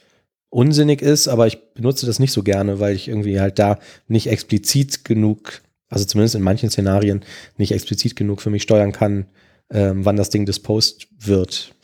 unsinnig 0.50 1.02
ist, 1.02 1.28
aber 1.28 1.46
ich 1.46 1.58
benutze 1.74 2.06
das 2.06 2.20
nicht 2.20 2.32
so 2.32 2.42
gerne, 2.42 2.80
weil 2.80 2.94
ich 2.94 3.08
irgendwie 3.08 3.40
halt 3.40 3.58
da 3.58 3.78
nicht 4.06 4.28
explizit 4.28 5.04
genug, 5.04 5.62
also 5.88 6.04
zumindest 6.04 6.36
in 6.36 6.42
manchen 6.42 6.70
Szenarien, 6.70 7.24
nicht 7.56 7.72
explizit 7.72 8.16
genug 8.16 8.40
für 8.40 8.50
mich 8.50 8.62
steuern 8.62 8.92
kann, 8.92 9.26
ähm, 9.70 10.04
wann 10.04 10.16
das 10.16 10.30
Ding 10.30 10.46
disposed 10.46 11.08
wird. 11.18 11.74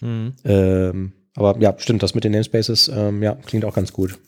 Mhm. 0.00 0.34
Ähm, 0.44 1.12
aber 1.36 1.58
ja, 1.60 1.74
stimmt, 1.78 2.02
das 2.02 2.14
mit 2.14 2.24
den 2.24 2.32
Namespaces, 2.32 2.88
ähm, 2.88 3.22
ja, 3.22 3.34
klingt 3.34 3.64
auch 3.64 3.74
ganz 3.74 3.92
gut. 3.92 4.18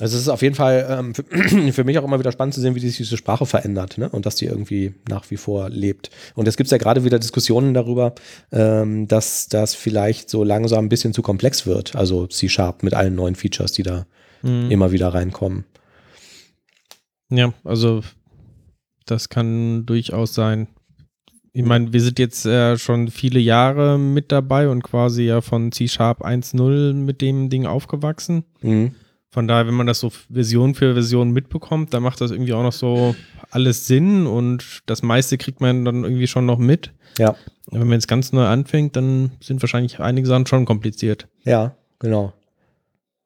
Also 0.00 0.16
es 0.16 0.22
ist 0.22 0.28
auf 0.30 0.40
jeden 0.40 0.54
Fall 0.54 0.86
ähm, 0.88 1.14
für, 1.14 1.24
für 1.72 1.84
mich 1.84 1.98
auch 1.98 2.04
immer 2.04 2.18
wieder 2.18 2.32
spannend 2.32 2.54
zu 2.54 2.62
sehen, 2.62 2.74
wie 2.74 2.80
sich 2.80 2.96
diese 2.96 3.18
Sprache 3.18 3.44
verändert 3.44 3.98
ne? 3.98 4.08
und 4.08 4.24
dass 4.24 4.34
die 4.36 4.46
irgendwie 4.46 4.94
nach 5.08 5.30
wie 5.30 5.36
vor 5.36 5.68
lebt. 5.68 6.10
Und 6.34 6.48
es 6.48 6.56
gibt 6.56 6.70
ja 6.70 6.78
gerade 6.78 7.04
wieder 7.04 7.18
Diskussionen 7.18 7.74
darüber, 7.74 8.14
ähm, 8.50 9.08
dass 9.08 9.48
das 9.48 9.74
vielleicht 9.74 10.30
so 10.30 10.42
langsam 10.42 10.86
ein 10.86 10.88
bisschen 10.88 11.12
zu 11.12 11.20
komplex 11.20 11.66
wird. 11.66 11.96
Also 11.96 12.26
C-Sharp 12.26 12.82
mit 12.82 12.94
allen 12.94 13.14
neuen 13.14 13.34
Features, 13.34 13.72
die 13.72 13.82
da 13.82 14.06
Mhm. 14.42 14.70
immer 14.70 14.92
wieder 14.92 15.08
reinkommen. 15.08 15.64
Ja, 17.30 17.52
also 17.64 18.02
das 19.06 19.28
kann 19.28 19.86
durchaus 19.86 20.34
sein. 20.34 20.68
Ich 21.52 21.64
meine, 21.64 21.92
wir 21.92 22.00
sind 22.00 22.18
jetzt 22.18 22.46
äh, 22.46 22.76
schon 22.78 23.08
viele 23.08 23.40
Jahre 23.40 23.98
mit 23.98 24.30
dabei 24.30 24.68
und 24.68 24.82
quasi 24.82 25.24
ja 25.24 25.40
von 25.40 25.72
C-Sharp 25.72 26.24
1.0 26.24 26.94
mit 26.94 27.20
dem 27.20 27.48
Ding 27.50 27.66
aufgewachsen. 27.66 28.44
Mhm. 28.62 28.94
Von 29.32 29.46
daher, 29.46 29.66
wenn 29.66 29.74
man 29.74 29.86
das 29.86 30.00
so 30.00 30.10
Version 30.32 30.74
für 30.74 30.94
Version 30.94 31.30
mitbekommt, 31.30 31.94
dann 31.94 32.02
macht 32.02 32.20
das 32.20 32.30
irgendwie 32.32 32.52
auch 32.52 32.62
noch 32.64 32.72
so 32.72 33.14
alles 33.50 33.86
Sinn 33.86 34.26
und 34.26 34.82
das 34.86 35.02
meiste 35.02 35.38
kriegt 35.38 35.60
man 35.60 35.84
dann 35.84 36.02
irgendwie 36.04 36.26
schon 36.26 36.46
noch 36.46 36.58
mit. 36.58 36.92
Ja, 37.18 37.36
Wenn 37.70 37.80
man 37.80 37.92
jetzt 37.92 38.08
ganz 38.08 38.32
neu 38.32 38.46
anfängt, 38.46 38.96
dann 38.96 39.32
sind 39.40 39.62
wahrscheinlich 39.62 40.00
einige 40.00 40.26
Sachen 40.26 40.46
schon 40.46 40.64
kompliziert. 40.64 41.28
ja, 41.44 41.74
genau. 41.98 42.32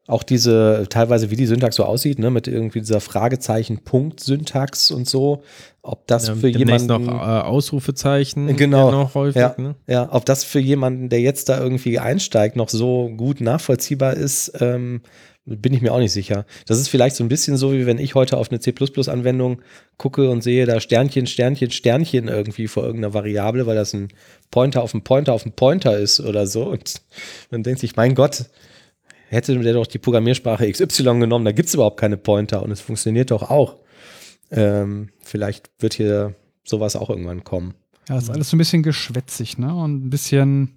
Auch 0.06 0.22
diese, 0.22 0.86
teilweise 0.90 1.30
wie 1.30 1.36
die 1.36 1.46
Syntax 1.46 1.76
so 1.76 1.84
aussieht, 1.84 2.18
ne, 2.18 2.30
mit 2.30 2.46
irgendwie 2.46 2.80
dieser 2.80 3.00
Fragezeichen-Punkt-Syntax 3.84 4.90
und 4.90 5.08
so, 5.08 5.42
ob 5.82 6.06
das 6.06 6.28
Ja, 6.28 6.34
für 6.34 6.48
jemanden. 6.48 6.86
noch 6.86 7.00
äh, 7.08 7.40
Ausrufezeichen. 7.42 8.54
Genau. 8.56 8.90
ja 8.90 8.96
Noch 8.96 9.14
häufig, 9.14 9.36
Ja. 9.40 9.54
ne? 9.58 9.74
Ja, 9.86 10.08
ob 10.12 10.24
das 10.26 10.44
für 10.44 10.60
jemanden, 10.60 11.08
der 11.08 11.20
jetzt 11.20 11.48
da 11.48 11.60
irgendwie 11.60 11.98
einsteigt, 11.98 12.56
noch 12.56 12.68
so 12.68 13.10
gut 13.16 13.40
nachvollziehbar 13.40 14.14
ist, 14.14 14.52
ähm, 14.60 15.00
bin 15.46 15.74
ich 15.74 15.82
mir 15.82 15.92
auch 15.92 15.98
nicht 15.98 16.12
sicher. 16.12 16.46
Das 16.66 16.78
ist 16.78 16.88
vielleicht 16.88 17.16
so 17.16 17.24
ein 17.24 17.28
bisschen 17.28 17.58
so, 17.58 17.72
wie 17.74 17.84
wenn 17.84 17.98
ich 17.98 18.14
heute 18.14 18.38
auf 18.38 18.50
eine 18.50 18.60
C++-Anwendung 18.60 19.60
gucke 19.98 20.30
und 20.30 20.42
sehe 20.42 20.64
da 20.64 20.80
Sternchen, 20.80 21.26
Sternchen, 21.26 21.70
Sternchen 21.70 22.28
irgendwie 22.28 22.66
vor 22.66 22.84
irgendeiner 22.84 23.12
Variable, 23.12 23.66
weil 23.66 23.76
das 23.76 23.92
ein 23.92 24.08
Pointer 24.50 24.82
auf 24.82 24.94
einen 24.94 25.04
Pointer 25.04 25.34
auf 25.34 25.44
einen 25.44 25.52
Pointer 25.52 25.98
ist 25.98 26.20
oder 26.20 26.46
so. 26.46 26.64
Und 26.64 27.02
man 27.50 27.62
denkt 27.62 27.80
sich, 27.80 27.94
mein 27.96 28.14
Gott, 28.14 28.46
hätte 29.28 29.58
der 29.58 29.72
doch 29.74 29.86
die 29.86 29.98
Programmiersprache 29.98 30.70
XY 30.70 31.20
genommen, 31.20 31.44
da 31.44 31.52
gibt 31.52 31.68
es 31.68 31.74
überhaupt 31.74 31.98
keine 31.98 32.16
Pointer 32.16 32.62
und 32.62 32.70
es 32.70 32.80
funktioniert 32.80 33.30
doch 33.30 33.50
auch. 33.50 33.76
Ähm, 34.50 35.10
vielleicht 35.20 35.70
wird 35.78 35.94
hier 35.94 36.34
sowas 36.64 36.96
auch 36.96 37.10
irgendwann 37.10 37.44
kommen. 37.44 37.74
Ja, 38.08 38.16
das 38.16 38.24
ist 38.24 38.30
alles 38.30 38.50
so 38.50 38.56
ein 38.56 38.58
bisschen 38.58 38.82
geschwätzig, 38.82 39.58
ne? 39.58 39.74
Und 39.74 40.06
ein 40.06 40.10
bisschen, 40.10 40.76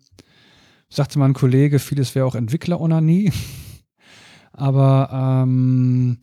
sagte 0.90 1.20
mal 1.20 1.26
ein 1.26 1.34
Kollege, 1.34 1.80
vieles 1.80 2.16
wäre 2.16 2.26
auch 2.26 2.36
Entwickler-Onanie. 2.36 3.32
Aber 4.54 5.44
ähm, 5.44 6.18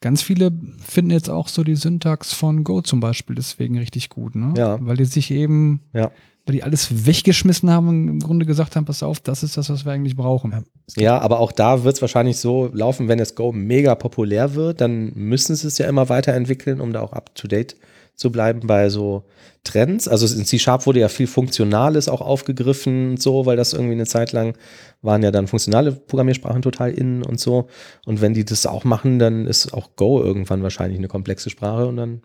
ganz 0.00 0.22
viele 0.22 0.50
finden 0.84 1.10
jetzt 1.10 1.30
auch 1.30 1.48
so 1.48 1.62
die 1.62 1.76
Syntax 1.76 2.32
von 2.32 2.64
Go 2.64 2.80
zum 2.80 3.00
Beispiel 3.00 3.36
deswegen 3.36 3.78
richtig 3.78 4.08
gut, 4.08 4.34
ne? 4.34 4.54
Ja. 4.56 4.78
Weil 4.80 4.96
die 4.96 5.04
sich 5.04 5.30
eben, 5.30 5.82
Ja. 5.92 6.10
Weil 6.48 6.54
die 6.54 6.62
alles 6.62 7.06
weggeschmissen 7.06 7.70
haben 7.70 7.88
und 7.88 8.08
im 8.08 8.20
Grunde 8.20 8.46
gesagt 8.46 8.74
haben, 8.74 8.86
pass 8.86 9.02
auf, 9.02 9.20
das 9.20 9.42
ist 9.42 9.58
das, 9.58 9.68
was 9.68 9.84
wir 9.84 9.92
eigentlich 9.92 10.16
brauchen. 10.16 10.64
Ja, 10.96 11.18
aber 11.18 11.40
auch 11.40 11.52
da 11.52 11.84
wird 11.84 11.96
es 11.96 12.00
wahrscheinlich 12.00 12.38
so 12.38 12.70
laufen, 12.72 13.06
wenn 13.06 13.18
das 13.18 13.34
Go 13.34 13.52
mega 13.52 13.94
populär 13.94 14.54
wird, 14.54 14.80
dann 14.80 15.12
müssen 15.14 15.54
sie 15.54 15.66
es 15.66 15.76
ja 15.76 15.86
immer 15.86 16.08
weiterentwickeln, 16.08 16.80
um 16.80 16.94
da 16.94 17.02
auch 17.02 17.12
up 17.12 17.34
to 17.34 17.48
date 17.48 17.76
zu 18.14 18.32
bleiben 18.32 18.60
bei 18.66 18.88
so 18.88 19.24
Trends. 19.62 20.08
Also 20.08 20.26
in 20.34 20.46
C-Sharp 20.46 20.86
wurde 20.86 21.00
ja 21.00 21.08
viel 21.08 21.26
Funktionales 21.26 22.08
auch 22.08 22.22
aufgegriffen 22.22 23.10
und 23.10 23.22
so, 23.22 23.44
weil 23.44 23.58
das 23.58 23.74
irgendwie 23.74 23.92
eine 23.92 24.06
Zeit 24.06 24.32
lang 24.32 24.56
waren 25.02 25.22
ja 25.22 25.30
dann 25.30 25.48
funktionale 25.48 25.92
Programmiersprachen 25.92 26.62
total 26.62 26.92
innen 26.92 27.22
und 27.24 27.38
so. 27.38 27.68
Und 28.06 28.22
wenn 28.22 28.32
die 28.32 28.46
das 28.46 28.64
auch 28.64 28.84
machen, 28.84 29.18
dann 29.18 29.46
ist 29.46 29.74
auch 29.74 29.90
Go 29.96 30.22
irgendwann 30.22 30.62
wahrscheinlich 30.62 30.98
eine 30.98 31.08
komplexe 31.08 31.50
Sprache 31.50 31.86
und 31.86 31.98
dann 31.98 32.22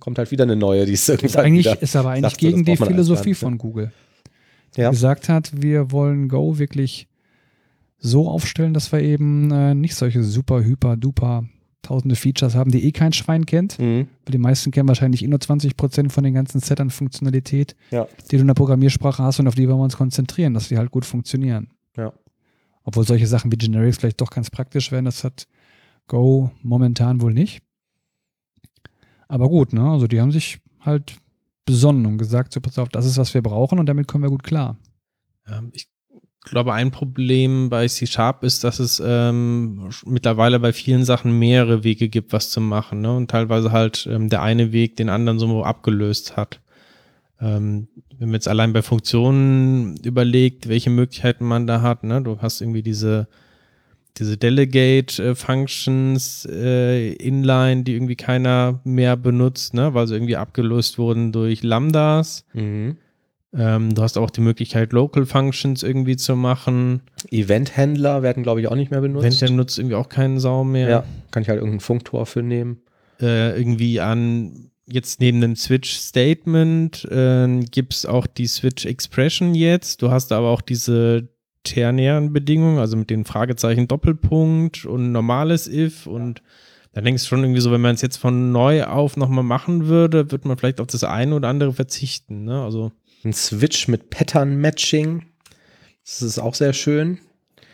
kommt 0.00 0.18
halt 0.18 0.30
wieder 0.30 0.44
eine 0.44 0.56
neue, 0.56 0.86
die 0.86 0.92
ist 0.92 1.08
Ist, 1.08 1.22
irgendwann 1.22 1.44
eigentlich, 1.46 1.66
wieder, 1.66 1.82
ist 1.82 1.96
aber 1.96 2.10
eigentlich 2.10 2.30
sagt 2.32 2.40
so, 2.40 2.46
gegen 2.46 2.64
die 2.64 2.76
Philosophie 2.76 3.34
von 3.34 3.58
Google. 3.58 3.92
Die 4.76 4.80
Ja. 4.82 4.90
gesagt 4.90 5.28
hat, 5.28 5.50
wir 5.62 5.90
wollen 5.92 6.28
Go 6.28 6.58
wirklich 6.58 7.08
so 7.98 8.28
aufstellen, 8.28 8.74
dass 8.74 8.92
wir 8.92 9.00
eben 9.00 9.50
äh, 9.50 9.74
nicht 9.74 9.94
solche 9.96 10.22
super, 10.22 10.62
hyper, 10.62 10.96
duper 10.96 11.44
tausende 11.82 12.16
Features 12.16 12.54
haben, 12.54 12.70
die 12.70 12.84
eh 12.84 12.92
kein 12.92 13.12
Schwein 13.12 13.46
kennt. 13.46 13.78
Mhm. 13.78 14.08
Weil 14.24 14.32
die 14.32 14.38
meisten 14.38 14.70
kennen 14.70 14.88
wahrscheinlich 14.88 15.22
eh 15.24 15.28
nur 15.28 15.38
20% 15.38 16.10
von 16.10 16.24
den 16.24 16.34
ganzen 16.34 16.60
Set 16.60 16.80
an 16.80 16.90
Funktionalität, 16.90 17.74
Ja. 17.90 18.06
die 18.30 18.36
du 18.36 18.42
in 18.42 18.46
der 18.46 18.54
Programmiersprache 18.54 19.22
hast 19.22 19.40
und 19.40 19.48
auf 19.48 19.54
die 19.54 19.66
wollen 19.68 19.78
wir 19.78 19.84
uns 19.84 19.96
konzentrieren, 19.96 20.54
dass 20.54 20.68
die 20.68 20.76
halt 20.76 20.90
gut 20.90 21.04
funktionieren. 21.06 21.70
Ja. 21.96 22.12
Obwohl 22.84 23.04
solche 23.06 23.26
Sachen 23.26 23.50
wie 23.52 23.56
Generics 23.56 23.98
vielleicht 23.98 24.20
doch 24.20 24.30
ganz 24.30 24.50
praktisch 24.50 24.92
wären, 24.92 25.04
das 25.06 25.24
hat 25.24 25.46
Go 26.08 26.50
momentan 26.62 27.20
wohl 27.20 27.32
nicht. 27.34 27.62
Aber 29.28 29.48
gut, 29.48 29.72
ne? 29.72 29.88
Also 29.88 30.06
die 30.06 30.20
haben 30.20 30.32
sich 30.32 30.58
halt 30.80 31.16
besonnen 31.66 32.06
und 32.06 32.18
gesagt, 32.18 32.52
so 32.52 32.60
pass 32.60 32.78
auf, 32.78 32.88
das 32.88 33.04
ist, 33.04 33.18
was 33.18 33.34
wir 33.34 33.42
brauchen 33.42 33.78
und 33.78 33.86
damit 33.86 34.08
kommen 34.08 34.24
wir 34.24 34.30
gut 34.30 34.42
klar. 34.42 34.78
Ähm, 35.46 35.70
ich 35.72 35.86
glaube, 36.44 36.72
ein 36.72 36.90
Problem 36.90 37.68
bei 37.68 37.86
C 37.86 38.06
Sharp 38.06 38.42
ist, 38.42 38.64
dass 38.64 38.78
es 38.78 39.02
ähm, 39.04 39.90
mittlerweile 40.06 40.58
bei 40.60 40.72
vielen 40.72 41.04
Sachen 41.04 41.38
mehrere 41.38 41.84
Wege 41.84 42.08
gibt, 42.08 42.32
was 42.32 42.48
zu 42.50 42.60
machen. 42.60 43.02
Ne? 43.02 43.14
Und 43.14 43.30
teilweise 43.30 43.70
halt 43.70 44.08
ähm, 44.10 44.30
der 44.30 44.42
eine 44.42 44.72
Weg 44.72 44.96
den 44.96 45.10
anderen 45.10 45.38
so 45.38 45.62
abgelöst 45.62 46.36
hat. 46.36 46.60
Ähm, 47.40 47.88
wenn 48.16 48.28
man 48.28 48.34
jetzt 48.34 48.48
allein 48.48 48.72
bei 48.72 48.82
Funktionen 48.82 49.96
überlegt, 49.98 50.68
welche 50.68 50.90
Möglichkeiten 50.90 51.44
man 51.44 51.66
da 51.66 51.82
hat, 51.82 52.02
ne? 52.02 52.22
du 52.22 52.38
hast 52.40 52.60
irgendwie 52.60 52.82
diese, 52.82 53.28
diese 54.18 54.36
Delegate-Functions 54.36 56.46
äh, 56.50 57.12
inline, 57.14 57.84
die 57.84 57.94
irgendwie 57.94 58.16
keiner 58.16 58.80
mehr 58.84 59.16
benutzt, 59.16 59.74
ne? 59.74 59.94
weil 59.94 60.06
sie 60.06 60.14
irgendwie 60.14 60.36
abgelöst 60.36 60.98
wurden 60.98 61.32
durch 61.32 61.62
Lambdas. 61.62 62.44
Mhm. 62.52 62.98
Ähm, 63.56 63.94
du 63.94 64.02
hast 64.02 64.18
auch 64.18 64.30
die 64.30 64.42
Möglichkeit, 64.42 64.92
Local 64.92 65.24
Functions 65.24 65.82
irgendwie 65.82 66.16
zu 66.16 66.36
machen. 66.36 67.00
Event-Händler 67.30 68.22
werden, 68.22 68.42
glaube 68.42 68.60
ich, 68.60 68.68
auch 68.68 68.74
nicht 68.74 68.90
mehr 68.90 69.00
benutzt. 69.00 69.24
Wenn 69.24 69.48
der 69.48 69.56
nutzt 69.56 69.78
irgendwie 69.78 69.96
auch 69.96 70.10
keinen 70.10 70.38
Sau 70.38 70.64
mehr. 70.64 70.88
Ja, 70.88 71.04
kann 71.30 71.42
ich 71.42 71.48
halt 71.48 71.58
irgendein 71.58 71.80
Funktor 71.80 72.26
für 72.26 72.42
nehmen. 72.42 72.82
Äh, 73.20 73.58
irgendwie 73.58 74.00
an, 74.00 74.70
jetzt 74.86 75.20
neben 75.20 75.40
dem 75.40 75.56
Switch-Statement 75.56 77.06
äh, 77.10 77.60
gibt 77.70 77.94
es 77.94 78.04
auch 78.04 78.26
die 78.26 78.46
Switch-Expression 78.46 79.54
jetzt. 79.54 80.02
Du 80.02 80.10
hast 80.10 80.30
aber 80.32 80.48
auch 80.48 80.60
diese 80.60 81.28
ternären 81.68 82.32
Bedingungen, 82.32 82.78
also 82.78 82.96
mit 82.96 83.10
den 83.10 83.24
Fragezeichen 83.24 83.86
Doppelpunkt 83.88 84.84
und 84.84 85.12
normales 85.12 85.68
if 85.68 86.06
und 86.06 86.42
da 86.94 87.02
denkst 87.02 87.22
du 87.24 87.28
schon 87.28 87.42
irgendwie 87.44 87.60
so, 87.60 87.70
wenn 87.70 87.82
man 87.82 87.94
es 87.94 88.02
jetzt 88.02 88.16
von 88.16 88.50
neu 88.50 88.84
auf 88.84 89.16
nochmal 89.16 89.44
machen 89.44 89.86
würde, 89.86 90.32
wird 90.32 90.44
man 90.46 90.56
vielleicht 90.56 90.80
auf 90.80 90.86
das 90.86 91.04
eine 91.04 91.34
oder 91.34 91.48
andere 91.48 91.72
verzichten. 91.72 92.44
Ne? 92.44 92.62
Also 92.62 92.90
Ein 93.24 93.32
Switch 93.34 93.86
mit 93.88 94.10
Pattern-Matching. 94.10 95.24
Das 96.04 96.22
ist 96.22 96.38
auch 96.38 96.54
sehr 96.54 96.72
schön. 96.72 97.18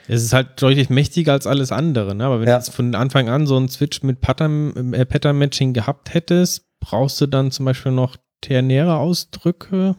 Es 0.09 0.23
ist 0.23 0.33
halt 0.35 0.61
deutlich 0.61 0.91
mächtiger 0.91 1.33
als 1.33 1.47
alles 1.47 1.73
andere, 1.73 2.15
ne? 2.15 2.25
aber 2.25 2.41
wenn 2.41 2.49
Ja. 2.49 2.55
du 2.59 2.65
jetzt 2.65 2.75
von 2.75 2.95
Anfang 2.95 3.29
an 3.29 3.47
so 3.47 3.57
einen 3.57 3.69
Switch 3.69 4.03
mit 4.03 4.21
Pattern, 4.21 4.93
äh, 4.93 5.07
Pattern-Matching 5.07 5.73
gehabt 5.73 6.13
hättest, 6.13 6.67
brauchst 6.81 7.21
du 7.21 7.27
dann 7.27 7.51
zum 7.53 7.65
Beispiel 7.65 7.93
noch 7.93 8.17
ternäre 8.43 8.97
Ausdrücke? 8.97 9.95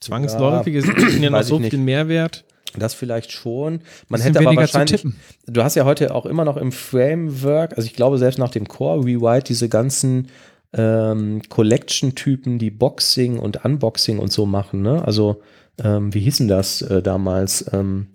Zwangsläufig, 0.00 0.74
es 0.74 0.84
ist 0.86 1.18
ja 1.20 1.30
noch 1.30 1.42
so 1.42 1.58
viel 1.60 1.78
Mehrwert. 1.78 2.43
Das 2.76 2.94
vielleicht 2.94 3.32
schon. 3.32 3.80
Man 4.08 4.20
hätte 4.20 4.40
aber 4.40 4.56
wahrscheinlich. 4.56 5.06
Du 5.46 5.62
hast 5.62 5.74
ja 5.76 5.84
heute 5.84 6.14
auch 6.14 6.26
immer 6.26 6.44
noch 6.44 6.56
im 6.56 6.72
Framework, 6.72 7.76
also 7.76 7.86
ich 7.86 7.94
glaube 7.94 8.18
selbst 8.18 8.38
nach 8.38 8.50
dem 8.50 8.66
Core 8.66 9.04
Rewrite 9.04 9.44
diese 9.48 9.68
ganzen 9.68 10.28
ähm, 10.72 11.42
Collection-Typen, 11.48 12.58
die 12.58 12.70
Boxing 12.70 13.38
und 13.38 13.64
Unboxing 13.64 14.18
und 14.18 14.32
so 14.32 14.46
machen. 14.46 14.82
Ne? 14.82 15.04
Also 15.04 15.40
ähm, 15.82 16.12
wie 16.12 16.20
hießen 16.20 16.48
das 16.48 16.82
äh, 16.82 17.02
damals? 17.02 17.64
Ähm, 17.72 18.08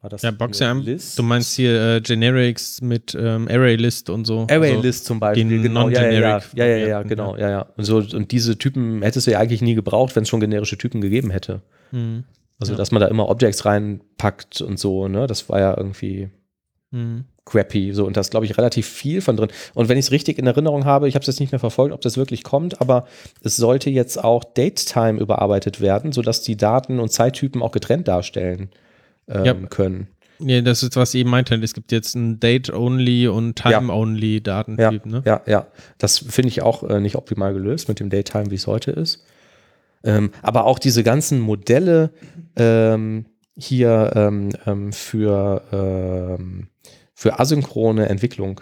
war 0.00 0.10
das 0.10 0.22
Ja, 0.22 0.32
Boxing, 0.32 0.80
List? 0.80 1.16
Du 1.16 1.22
meinst 1.22 1.54
hier 1.54 1.80
äh, 1.80 2.00
Generics 2.00 2.80
mit 2.82 3.16
ähm, 3.18 3.46
Array-List 3.48 4.10
und 4.10 4.24
so. 4.24 4.48
Array 4.50 4.70
Also, 4.70 4.82
List 4.82 5.04
zum 5.04 5.20
Beispiel, 5.20 5.48
den 5.48 5.62
genau, 5.62 5.88
ja, 5.88 6.10
ja, 6.10 6.42
ja, 6.54 6.66
ja, 6.66 6.76
ja, 6.76 7.02
genau, 7.02 7.36
ja, 7.36 7.50
ja. 7.50 7.66
Und, 7.76 7.84
so, 7.84 7.98
und 7.98 8.32
diese 8.32 8.58
Typen 8.58 9.02
hättest 9.02 9.28
du 9.28 9.30
ja 9.30 9.38
eigentlich 9.38 9.62
nie 9.62 9.76
gebraucht, 9.76 10.16
wenn 10.16 10.24
es 10.24 10.28
schon 10.28 10.40
generische 10.40 10.76
Typen 10.76 11.00
gegeben 11.00 11.30
hätte. 11.30 11.62
hm, 11.90 12.24
Also, 12.60 12.72
Ja. 12.72 12.78
dass 12.78 12.92
man 12.92 13.00
da 13.00 13.08
immer 13.08 13.28
Objects 13.28 13.64
reinpackt 13.64 14.60
und 14.60 14.78
so, 14.78 15.08
ne, 15.08 15.26
das 15.26 15.48
war 15.48 15.58
ja 15.58 15.76
irgendwie 15.76 16.30
hm. 16.92 17.24
crappy. 17.44 17.92
So, 17.92 18.06
und 18.06 18.16
da 18.16 18.20
ist, 18.20 18.30
glaube 18.30 18.46
ich, 18.46 18.56
relativ 18.56 18.86
viel 18.86 19.20
von 19.20 19.36
drin. 19.36 19.48
Und 19.74 19.88
wenn 19.88 19.98
ich 19.98 20.06
es 20.06 20.10
richtig 20.12 20.38
in 20.38 20.46
Erinnerung 20.46 20.84
habe, 20.84 21.08
ich 21.08 21.14
habe 21.14 21.22
es 21.22 21.26
jetzt 21.26 21.40
nicht 21.40 21.50
mehr 21.52 21.58
verfolgt, 21.58 21.92
ob 21.94 22.00
das 22.02 22.16
wirklich 22.16 22.44
kommt, 22.44 22.80
aber 22.80 23.06
es 23.42 23.56
sollte 23.56 23.90
jetzt 23.90 24.22
auch 24.22 24.44
Datetime 24.44 25.18
überarbeitet 25.20 25.80
werden, 25.80 26.12
sodass 26.12 26.42
die 26.42 26.56
Daten 26.56 27.00
und 27.00 27.10
Zeittypen 27.10 27.62
auch 27.62 27.72
getrennt 27.72 28.06
darstellen 28.08 28.70
ähm, 29.28 29.44
Ja. 29.44 29.54
können. 29.54 30.08
Nee, 30.38 30.60
das 30.62 30.82
ist, 30.82 30.96
was 30.96 31.14
ich 31.14 31.20
eben 31.20 31.30
meinte. 31.30 31.54
Es 31.54 31.72
gibt 31.72 31.92
jetzt 31.92 32.14
ein 32.16 32.40
Date-Only 32.40 33.28
und 33.28 33.54
Time-Only-Datentyp. 33.56 35.06
Ja, 35.06 35.10
Ne? 35.10 35.22
ja, 35.24 35.40
ja. 35.46 35.66
Das 35.98 36.18
finde 36.18 36.48
ich 36.48 36.62
auch 36.62 36.82
äh, 36.82 37.00
nicht 37.00 37.16
optimal 37.16 37.52
gelöst 37.54 37.88
mit 37.88 38.00
dem 38.00 38.10
Datetime, 38.10 38.50
wie 38.50 38.56
es 38.56 38.66
heute 38.66 38.90
ist. 38.90 39.24
Ähm, 40.04 40.30
aber 40.42 40.64
auch 40.64 40.78
diese 40.78 41.02
ganzen 41.02 41.40
Modelle 41.40 42.10
ähm, 42.56 43.26
hier 43.56 44.12
ähm, 44.14 44.50
ähm, 44.66 44.92
für, 44.92 45.62
ähm, 45.72 46.68
für 47.14 47.38
asynchrone 47.38 48.08
Entwicklung 48.08 48.60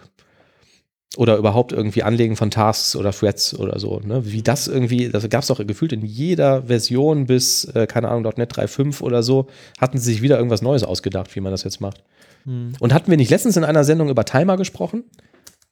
oder 1.17 1.37
überhaupt 1.37 1.73
irgendwie 1.73 2.03
Anlegen 2.05 2.37
von 2.37 2.51
Tasks 2.51 2.95
oder 2.95 3.11
Threads 3.11 3.59
oder 3.59 3.79
so. 3.81 4.01
Ne? 4.01 4.25
Wie 4.27 4.43
das 4.43 4.69
irgendwie, 4.69 5.09
das 5.09 5.29
gab 5.29 5.43
es 5.43 5.49
doch 5.49 5.65
gefühlt 5.67 5.93
in 5.93 6.05
jeder 6.05 6.65
Version 6.65 7.27
bis, 7.27 7.65
äh, 7.65 7.87
keine 7.87 8.09
Ahnung, 8.09 8.33
.NET 8.37 8.53
3.5 8.53 9.03
oder 9.03 9.23
so, 9.23 9.49
hatten 9.81 9.99
sie 9.99 10.13
sich 10.13 10.23
wieder 10.23 10.37
irgendwas 10.37 10.63
Neues 10.63 10.85
ausgedacht, 10.85 11.35
wie 11.35 11.41
man 11.41 11.51
das 11.51 11.65
jetzt 11.65 11.81
macht. 11.81 12.05
Hm. 12.45 12.75
Und 12.79 12.95
hatten 12.95 13.11
wir 13.11 13.17
nicht 13.17 13.31
letztens 13.31 13.57
in 13.57 13.65
einer 13.65 13.85
Sendung 13.85 14.09
über 14.09 14.25
Timer 14.25 14.57
gesprochen? 14.57 15.05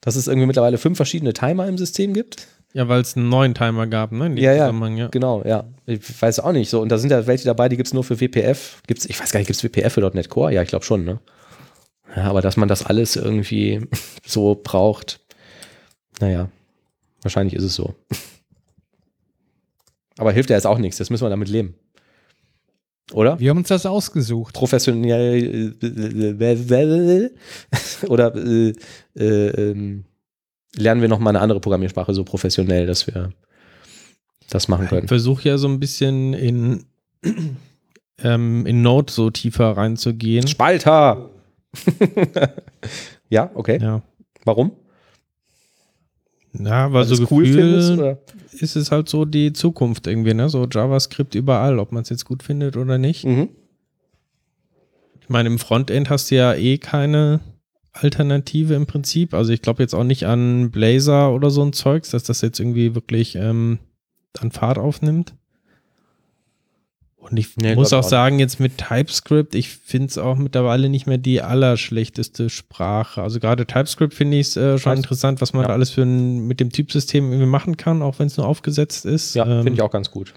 Dass 0.01 0.17
es 0.17 0.29
irgendwie 0.29 0.47
mittlerweile 0.47 0.79
fünf 0.79 0.97
verschiedene 0.97 1.33
Timer 1.33 1.67
im 1.67 1.79
System 1.79 2.15
gibt? 2.15 2.47
Ja, 2.75 2.87
weil 2.89 3.01
es 3.01 3.17
einen 3.17 3.29
neuen 3.29 3.55
Timer 3.55 3.87
gab, 3.87 4.13
ne? 4.13 4.27
in 4.27 4.37
dem 4.37 4.45
Ja, 4.45 4.53
ja. 4.53 4.67
Zusammenhang, 4.67 4.97
ja. 4.97 5.09
Genau, 5.09 5.43
ja. 5.45 5.65
Ich 5.87 6.21
weiß 6.21 6.41
auch 6.41 6.53
nicht 6.53 6.69
so. 6.69 6.81
Und 6.83 6.91
da 6.91 6.99
sind 6.99 7.11
ja 7.11 7.27
welche 7.27 7.45
dabei, 7.47 7.69
die 7.69 7.77
gibt 7.77 7.87
es 7.87 7.95
nur 7.95 8.05
für 8.05 8.21
WPF. 8.21 8.83
Gibt's, 8.87 9.07
ich 9.07 9.19
weiß 9.19 9.33
gar 9.33 9.41
nicht, 9.41 9.47
gibt 9.47 9.57
es 9.57 9.65
WPF 9.65 9.95
für 9.95 10.01
.NET 10.01 10.29
Core? 10.29 10.53
Ja, 10.53 10.63
ich 10.63 10.69
glaube 10.69 10.85
schon, 10.85 11.05
ne? 11.05 11.19
Ja, 12.15 12.25
aber 12.25 12.43
dass 12.43 12.57
man 12.57 12.69
das 12.69 12.85
alles 12.85 13.17
irgendwie 13.17 13.81
so 14.27 14.61
braucht, 14.63 15.21
naja, 16.21 16.51
wahrscheinlich 17.23 17.55
ist 17.55 17.65
es 17.65 17.75
so. 17.75 17.95
Aber 20.19 20.33
hilft 20.33 20.51
ja 20.51 20.57
jetzt 20.57 20.67
auch 20.67 20.79
nichts, 20.79 20.99
jetzt 20.99 21.11
müssen 21.11 21.25
wir 21.25 21.31
damit 21.31 21.49
leben. 21.49 21.77
Oder? 23.13 23.39
Wir 23.39 23.51
haben 23.51 23.59
uns 23.59 23.69
das 23.69 23.87
ausgesucht. 23.87 24.53
professionell 24.55 25.75
äh, 25.81 27.31
oder 28.07 28.35
äh, 28.35 28.73
äh, 29.17 29.71
ähm, 29.71 30.05
lernen 30.77 31.01
wir 31.01 31.09
noch 31.09 31.19
mal 31.19 31.31
eine 31.31 31.41
andere 31.41 31.61
Programmiersprache 31.61 32.15
so 32.15 32.25
professionell, 32.25 32.87
dass 32.87 33.07
wir 33.07 33.33
das 34.51 34.69
machen 34.69 34.85
Ich 34.85 34.91
können. 34.91 35.09
versuche 35.09 35.49
ja 35.49 35.59
so 35.59 35.69
ein 35.69 35.81
bisschen 35.81 36.35
in, 36.35 36.85
ähm, 38.23 38.67
in 38.67 38.83
Node 38.83 39.13
so 39.13 39.31
tiefer 39.31 39.77
reinzugehen. 39.77 40.47
Spalter! 40.47 41.31
ja, 43.29 43.51
okay. 43.55 43.79
Ja. 43.81 44.03
Warum? 44.45 44.73
Ja, 46.55 46.93
weil 46.93 47.07
Weil 47.09 47.17
so 47.17 47.27
cool 47.31 47.45
Gefühl 47.45 47.61
findest, 47.61 47.91
oder? 47.93 48.19
ist 48.53 48.75
es 48.77 48.91
halt 48.91 49.09
so 49.09 49.25
die 49.25 49.53
Zukunft 49.53 50.07
irgendwie, 50.07 50.35
ne? 50.35 50.49
So 50.49 50.67
JavaScript 50.71 51.35
überall, 51.35 51.79
ob 51.79 51.93
man 51.93 52.03
es 52.03 52.09
jetzt 52.09 52.25
gut 52.25 52.43
findet 52.43 52.77
oder 52.77 52.97
nicht. 52.99 53.25
Mhm. 53.25 53.51
Ich 55.21 55.29
meine, 55.29 55.49
im 55.51 55.59
Frontend 55.59 56.09
hast 56.09 56.31
du 56.31 56.37
ja 56.37 56.55
eh 56.55 56.79
keine 56.79 57.41
Alternative 57.93 58.75
im 58.75 58.87
Prinzip. 58.87 59.35
Also 59.35 59.53
ich 59.53 59.63
glaube 59.63 59.83
jetzt 59.83 59.95
auch 59.95 60.05
nicht 60.05 60.27
an 60.27 60.71
Blazor 60.71 61.35
oder 61.35 61.51
so 61.51 61.63
ein 61.65 61.73
Zeugs, 61.73 62.11
dass 62.11 62.23
das 62.25 62.41
jetzt 62.43 62.61
irgendwie 62.61 62.95
wirklich 62.95 63.35
ähm, 63.35 63.79
an 64.39 64.51
Fahrt 64.53 64.79
aufnimmt. 64.79 65.35
Und 67.17 67.37
ich 67.37 67.57
Nee, 67.57 67.75
muss 67.75 67.93
auch 67.93 68.05
sagen, 68.05 68.39
jetzt 68.39 68.61
mit 68.61 68.79
TypeScript, 68.79 69.55
ich 69.55 69.69
finde 69.71 70.07
es 70.07 70.19
auch 70.19 70.37
mittlerweile 70.37 70.89
nicht 70.89 71.07
mehr 71.07 71.19
die 71.19 71.43
allerschlechteste 71.43 72.49
Sprache. 72.49 73.21
Also 73.21 73.41
gerade 73.41 73.67
TypeScript 73.67 74.15
finde 74.15 74.39
ich 74.39 74.49
es 74.49 74.57
äh, 74.57 74.79
schon 74.79 74.93
Weiß- 74.93 74.97
interessant, 74.97 75.41
was 75.41 75.53
man 75.53 75.63
Ja. 75.63 75.69
da 75.69 75.75
alles 75.75 75.91
für 75.91 76.03
ein, 76.03 76.47
mit 76.47 76.61
dem 76.61 76.71
Typsystem 76.71 77.27
irgendwie 77.31 77.51
machen 77.51 77.77
kann, 77.77 78.03
auch 78.03 78.19
wenn 78.19 78.29
es 78.29 78.37
nur 78.37 78.47
aufgesetzt 78.47 79.05
ist. 79.05 79.35
Ja, 79.35 79.45
Ähm, 79.45 79.65
finde 79.65 79.73
ich 79.75 79.83
auch 79.83 79.91
ganz 79.91 80.11
gut. 80.11 80.33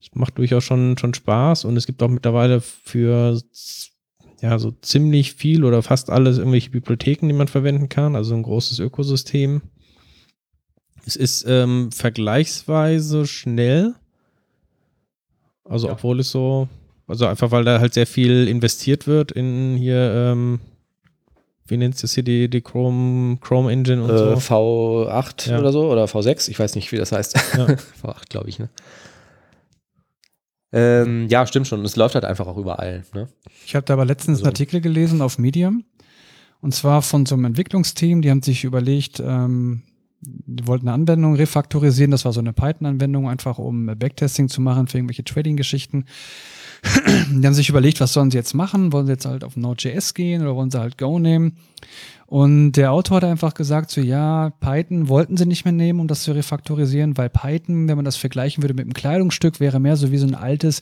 es 0.00 0.08
macht 0.14 0.38
durchaus 0.38 0.64
schon, 0.64 0.96
schon 0.98 1.14
Spaß 1.14 1.64
und 1.64 1.76
es 1.76 1.86
gibt 1.86 2.02
auch 2.02 2.08
mittlerweile 2.08 2.60
für 2.60 3.40
ja 4.42 4.58
so 4.58 4.72
ziemlich 4.82 5.32
viel 5.34 5.64
oder 5.64 5.82
fast 5.82 6.10
alles 6.10 6.36
irgendwelche 6.38 6.68
Bibliotheken, 6.70 7.28
die 7.28 7.32
man 7.34 7.48
verwenden 7.48 7.88
kann, 7.88 8.14
also 8.16 8.34
ein 8.34 8.42
großes 8.42 8.78
Ökosystem. 8.80 9.62
Es 11.06 11.16
ist 11.16 11.44
ähm, 11.48 11.90
vergleichsweise 11.90 13.26
schnell, 13.26 13.94
also 15.64 15.86
Ja. 15.86 15.92
obwohl 15.94 16.20
es 16.20 16.30
so, 16.30 16.68
also 17.08 17.26
einfach 17.26 17.50
weil 17.50 17.64
da 17.64 17.80
halt 17.80 17.94
sehr 17.94 18.06
viel 18.06 18.46
investiert 18.48 19.06
wird 19.06 19.32
in 19.32 19.76
hier, 19.76 20.12
ähm, 20.32 20.60
wie 21.66 21.76
nennt 21.76 21.94
es 21.94 22.02
das 22.02 22.14
hier, 22.14 22.22
die, 22.24 22.48
die 22.50 22.60
Chrome, 22.60 23.38
Chrome 23.40 23.72
Engine 23.72 24.02
und 24.02 24.10
Äh, 24.10 24.18
so. 24.18 24.34
V8 24.34 25.50
Ja. 25.50 25.58
oder 25.58 25.72
so 25.72 25.90
oder 25.90 26.04
V6, 26.06 26.48
ich 26.50 26.58
weiß 26.58 26.74
nicht, 26.74 26.90
wie 26.92 26.96
das 26.96 27.12
heißt. 27.12 27.34
Ja. 27.56 27.66
V8, 28.02 28.28
glaube 28.28 28.48
ich, 28.48 28.58
ne? 28.58 28.68
Ähm, 30.72 31.28
ja, 31.28 31.46
stimmt 31.46 31.66
schon. 31.68 31.84
Es 31.84 31.96
läuft 31.96 32.14
halt 32.14 32.24
einfach 32.24 32.46
auch 32.46 32.56
überall. 32.56 33.04
Ne? 33.14 33.28
Ich 33.66 33.74
habe 33.74 33.84
da 33.84 33.92
aber 33.94 34.04
letztens 34.04 34.38
Also- 34.38 34.44
einen 34.44 34.52
Artikel 34.52 34.80
gelesen 34.80 35.20
auf 35.20 35.38
Medium. 35.38 35.84
Und 36.60 36.74
zwar 36.74 37.02
von 37.02 37.26
so 37.26 37.34
einem 37.34 37.46
Entwicklungsteam, 37.46 38.22
die 38.22 38.30
haben 38.30 38.42
sich 38.42 38.64
überlegt, 38.64 39.20
ähm, 39.24 39.82
die 40.20 40.66
wollten 40.68 40.86
eine 40.86 40.94
Anwendung 40.94 41.34
refaktorisieren. 41.34 42.12
Das 42.12 42.24
war 42.24 42.32
so 42.32 42.38
eine 42.40 42.52
Python-Anwendung, 42.52 43.28
einfach 43.28 43.58
um 43.58 43.86
Backtesting 43.86 44.48
zu 44.48 44.60
machen 44.60 44.86
für 44.86 44.98
irgendwelche 44.98 45.24
Trading-Geschichten. 45.24 46.04
die 47.30 47.46
haben 47.46 47.54
sich 47.54 47.68
überlegt, 47.68 48.00
was 48.00 48.12
sollen 48.12 48.30
sie 48.30 48.38
jetzt 48.38 48.54
machen? 48.54 48.92
Wollen 48.92 49.06
sie 49.06 49.12
jetzt 49.12 49.24
halt 49.26 49.42
auf 49.44 49.56
Node.js 49.56 50.14
gehen 50.14 50.42
oder 50.42 50.54
wollen 50.56 50.70
sie 50.70 50.78
halt 50.80 50.96
Go 50.98 51.18
nehmen? 51.18 51.56
Und 52.32 52.72
der 52.72 52.92
Autor 52.92 53.18
hat 53.18 53.24
einfach 53.24 53.52
gesagt, 53.52 53.90
so 53.90 54.00
ja, 54.00 54.54
Python 54.58 55.10
wollten 55.10 55.36
sie 55.36 55.44
nicht 55.44 55.66
mehr 55.66 55.72
nehmen, 55.72 56.00
um 56.00 56.08
das 56.08 56.22
zu 56.22 56.32
refaktorisieren, 56.32 57.18
weil 57.18 57.28
Python, 57.28 57.88
wenn 57.88 57.96
man 57.96 58.06
das 58.06 58.16
vergleichen 58.16 58.62
würde 58.62 58.72
mit 58.72 58.86
einem 58.86 58.94
Kleidungsstück, 58.94 59.60
wäre 59.60 59.78
mehr 59.80 59.98
so 59.98 60.10
wie 60.12 60.16
so 60.16 60.26
ein 60.26 60.34
altes 60.34 60.80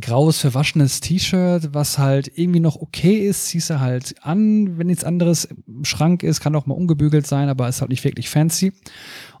graues, 0.00 0.38
verwaschenes 0.38 1.00
T-Shirt, 1.00 1.74
was 1.74 1.98
halt 1.98 2.30
irgendwie 2.36 2.60
noch 2.60 2.76
okay 2.76 3.26
ist, 3.26 3.46
ziehst 3.46 3.68
du 3.68 3.80
halt 3.80 4.14
an, 4.22 4.78
wenn 4.78 4.86
nichts 4.86 5.02
anderes 5.02 5.48
im 5.66 5.84
Schrank 5.84 6.22
ist, 6.22 6.40
kann 6.40 6.54
auch 6.54 6.66
mal 6.66 6.74
ungebügelt 6.74 7.26
sein, 7.26 7.48
aber 7.48 7.68
ist 7.68 7.80
halt 7.80 7.90
nicht 7.90 8.04
wirklich 8.04 8.28
fancy. 8.28 8.74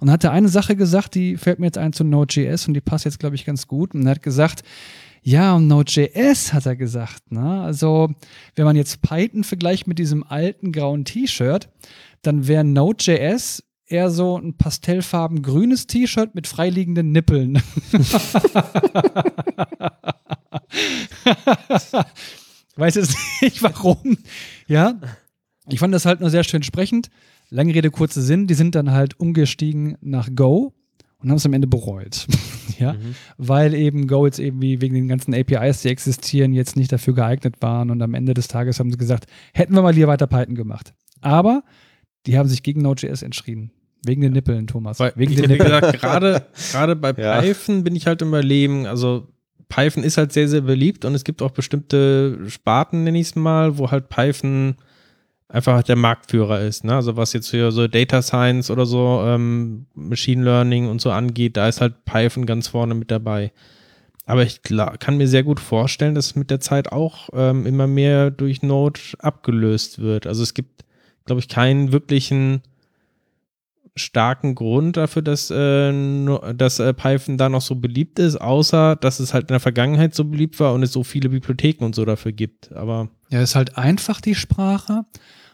Und 0.00 0.10
hat 0.10 0.24
er 0.24 0.32
eine 0.32 0.48
Sache 0.48 0.74
gesagt, 0.74 1.14
die 1.14 1.36
fällt 1.36 1.60
mir 1.60 1.66
jetzt 1.66 1.78
ein 1.78 1.92
zu 1.92 2.02
Node.js 2.02 2.66
und 2.66 2.74
die 2.74 2.80
passt 2.80 3.04
jetzt, 3.04 3.20
glaube 3.20 3.36
ich, 3.36 3.44
ganz 3.44 3.68
gut. 3.68 3.94
Und 3.94 4.04
er 4.04 4.12
hat 4.16 4.22
gesagt, 4.24 4.64
ja, 5.26 5.56
und 5.56 5.66
Node.js 5.66 6.52
hat 6.52 6.66
er 6.66 6.76
gesagt. 6.76 7.32
Ne? 7.32 7.60
Also, 7.60 8.14
wenn 8.54 8.64
man 8.64 8.76
jetzt 8.76 9.02
Python 9.02 9.42
vergleicht 9.42 9.88
mit 9.88 9.98
diesem 9.98 10.22
alten 10.22 10.70
grauen 10.70 11.04
T-Shirt, 11.04 11.68
dann 12.22 12.46
wäre 12.46 12.62
Node.js 12.62 13.64
eher 13.88 14.10
so 14.10 14.38
ein 14.38 14.56
pastellfarben 14.56 15.42
grünes 15.42 15.88
T-Shirt 15.88 16.36
mit 16.36 16.46
freiliegenden 16.46 17.10
Nippeln. 17.10 17.54
Weiß 22.76 22.94
jetzt 22.94 23.16
nicht 23.42 23.60
warum. 23.64 24.18
Ja. 24.68 25.00
Ich 25.68 25.80
fand 25.80 25.92
das 25.92 26.06
halt 26.06 26.20
nur 26.20 26.30
sehr 26.30 26.44
schön 26.44 26.62
sprechend. 26.62 27.10
Lange 27.50 27.74
Rede, 27.74 27.90
kurzer 27.90 28.22
Sinn. 28.22 28.46
Die 28.46 28.54
sind 28.54 28.76
dann 28.76 28.92
halt 28.92 29.18
umgestiegen 29.18 29.98
nach 30.00 30.28
Go 30.36 30.72
und 31.22 31.30
haben 31.30 31.36
es 31.36 31.46
am 31.46 31.52
Ende 31.52 31.66
bereut. 31.66 32.26
ja. 32.78 32.92
Mhm. 32.94 33.14
Weil 33.38 33.74
eben 33.74 34.06
Go 34.06 34.26
jetzt 34.26 34.38
eben 34.38 34.60
wie 34.60 34.80
wegen 34.80 34.94
den 34.94 35.08
ganzen 35.08 35.34
APIs, 35.34 35.82
die 35.82 35.88
existieren, 35.88 36.52
jetzt 36.52 36.76
nicht 36.76 36.92
dafür 36.92 37.14
geeignet 37.14 37.56
waren. 37.60 37.90
Und 37.90 38.02
am 38.02 38.14
Ende 38.14 38.34
des 38.34 38.48
Tages 38.48 38.78
haben 38.78 38.90
sie 38.90 38.98
gesagt, 38.98 39.26
hätten 39.54 39.74
wir 39.74 39.82
mal 39.82 39.94
lieber 39.94 40.08
weiter 40.08 40.26
Python 40.26 40.54
gemacht. 40.54 40.94
Aber 41.20 41.62
die 42.26 42.36
haben 42.38 42.48
sich 42.48 42.62
gegen 42.62 42.82
Node.js 42.82 43.22
entschieden. 43.22 43.70
Wegen 44.04 44.20
den 44.20 44.32
Nippeln, 44.34 44.66
Thomas. 44.66 45.00
Weil, 45.00 45.12
Wegen 45.16 45.32
ich 45.32 45.36
den 45.40 45.44
hab 45.44 45.50
Nippeln. 45.58 45.80
gesagt, 45.80 46.00
gerade, 46.00 46.46
gerade 46.72 46.96
bei 46.96 47.12
Ja. 47.16 47.40
Python 47.40 47.82
bin 47.82 47.96
ich 47.96 48.06
halt 48.06 48.22
im 48.22 48.28
Überleben, 48.28 48.86
also 48.86 49.26
Python 49.68 50.04
ist 50.04 50.16
halt 50.16 50.32
sehr, 50.32 50.48
sehr 50.48 50.60
beliebt 50.60 51.04
und 51.04 51.14
es 51.14 51.24
gibt 51.24 51.42
auch 51.42 51.50
bestimmte 51.50 52.38
Sparten, 52.48 53.02
nenne 53.02 53.18
ich 53.18 53.28
es 53.28 53.34
mal, 53.36 53.78
wo 53.78 53.90
halt 53.90 54.08
Python 54.08 54.76
einfach 55.48 55.82
der 55.82 55.96
Marktführer 55.96 56.60
ist. 56.60 56.84
Ne? 56.84 56.94
Also 56.94 57.16
was 57.16 57.32
jetzt 57.32 57.50
für 57.50 57.70
so 57.72 57.86
Data 57.86 58.22
Science 58.22 58.70
oder 58.70 58.86
so 58.86 59.22
ähm, 59.24 59.86
Machine 59.94 60.44
Learning 60.44 60.88
und 60.88 61.00
so 61.00 61.10
angeht, 61.10 61.56
da 61.56 61.68
ist 61.68 61.80
halt 61.80 62.04
Python 62.04 62.46
ganz 62.46 62.68
vorne 62.68 62.94
mit 62.94 63.10
dabei. 63.10 63.52
Aber 64.26 64.42
ich 64.42 64.60
kann 64.62 65.16
mir 65.16 65.28
sehr 65.28 65.44
gut 65.44 65.60
vorstellen, 65.60 66.16
dass 66.16 66.34
mit 66.34 66.50
der 66.50 66.58
Zeit 66.58 66.90
auch 66.90 67.28
ähm, 67.32 67.64
immer 67.64 67.86
mehr 67.86 68.32
durch 68.32 68.60
Node 68.60 68.98
abgelöst 69.20 70.00
wird. 70.00 70.26
Also 70.26 70.42
es 70.42 70.52
gibt, 70.52 70.84
glaube 71.26 71.40
ich, 71.40 71.48
keinen 71.48 71.92
wirklichen 71.92 72.62
starken 73.96 74.54
Grund 74.54 74.96
dafür, 74.96 75.22
dass, 75.22 75.50
äh, 75.50 75.92
dass 76.54 76.78
äh, 76.78 76.92
Python 76.92 77.38
da 77.38 77.48
noch 77.48 77.62
so 77.62 77.74
beliebt 77.74 78.18
ist, 78.18 78.36
außer 78.36 78.96
dass 78.96 79.20
es 79.20 79.32
halt 79.32 79.44
in 79.44 79.54
der 79.54 79.60
Vergangenheit 79.60 80.14
so 80.14 80.24
beliebt 80.24 80.60
war 80.60 80.74
und 80.74 80.82
es 80.82 80.92
so 80.92 81.02
viele 81.02 81.30
Bibliotheken 81.30 81.84
und 81.84 81.94
so 81.94 82.04
dafür 82.04 82.32
gibt. 82.32 82.72
Aber 82.72 83.08
ja, 83.30 83.42
ist 83.42 83.56
halt 83.56 83.76
einfach 83.78 84.20
die 84.20 84.34
Sprache. 84.34 85.04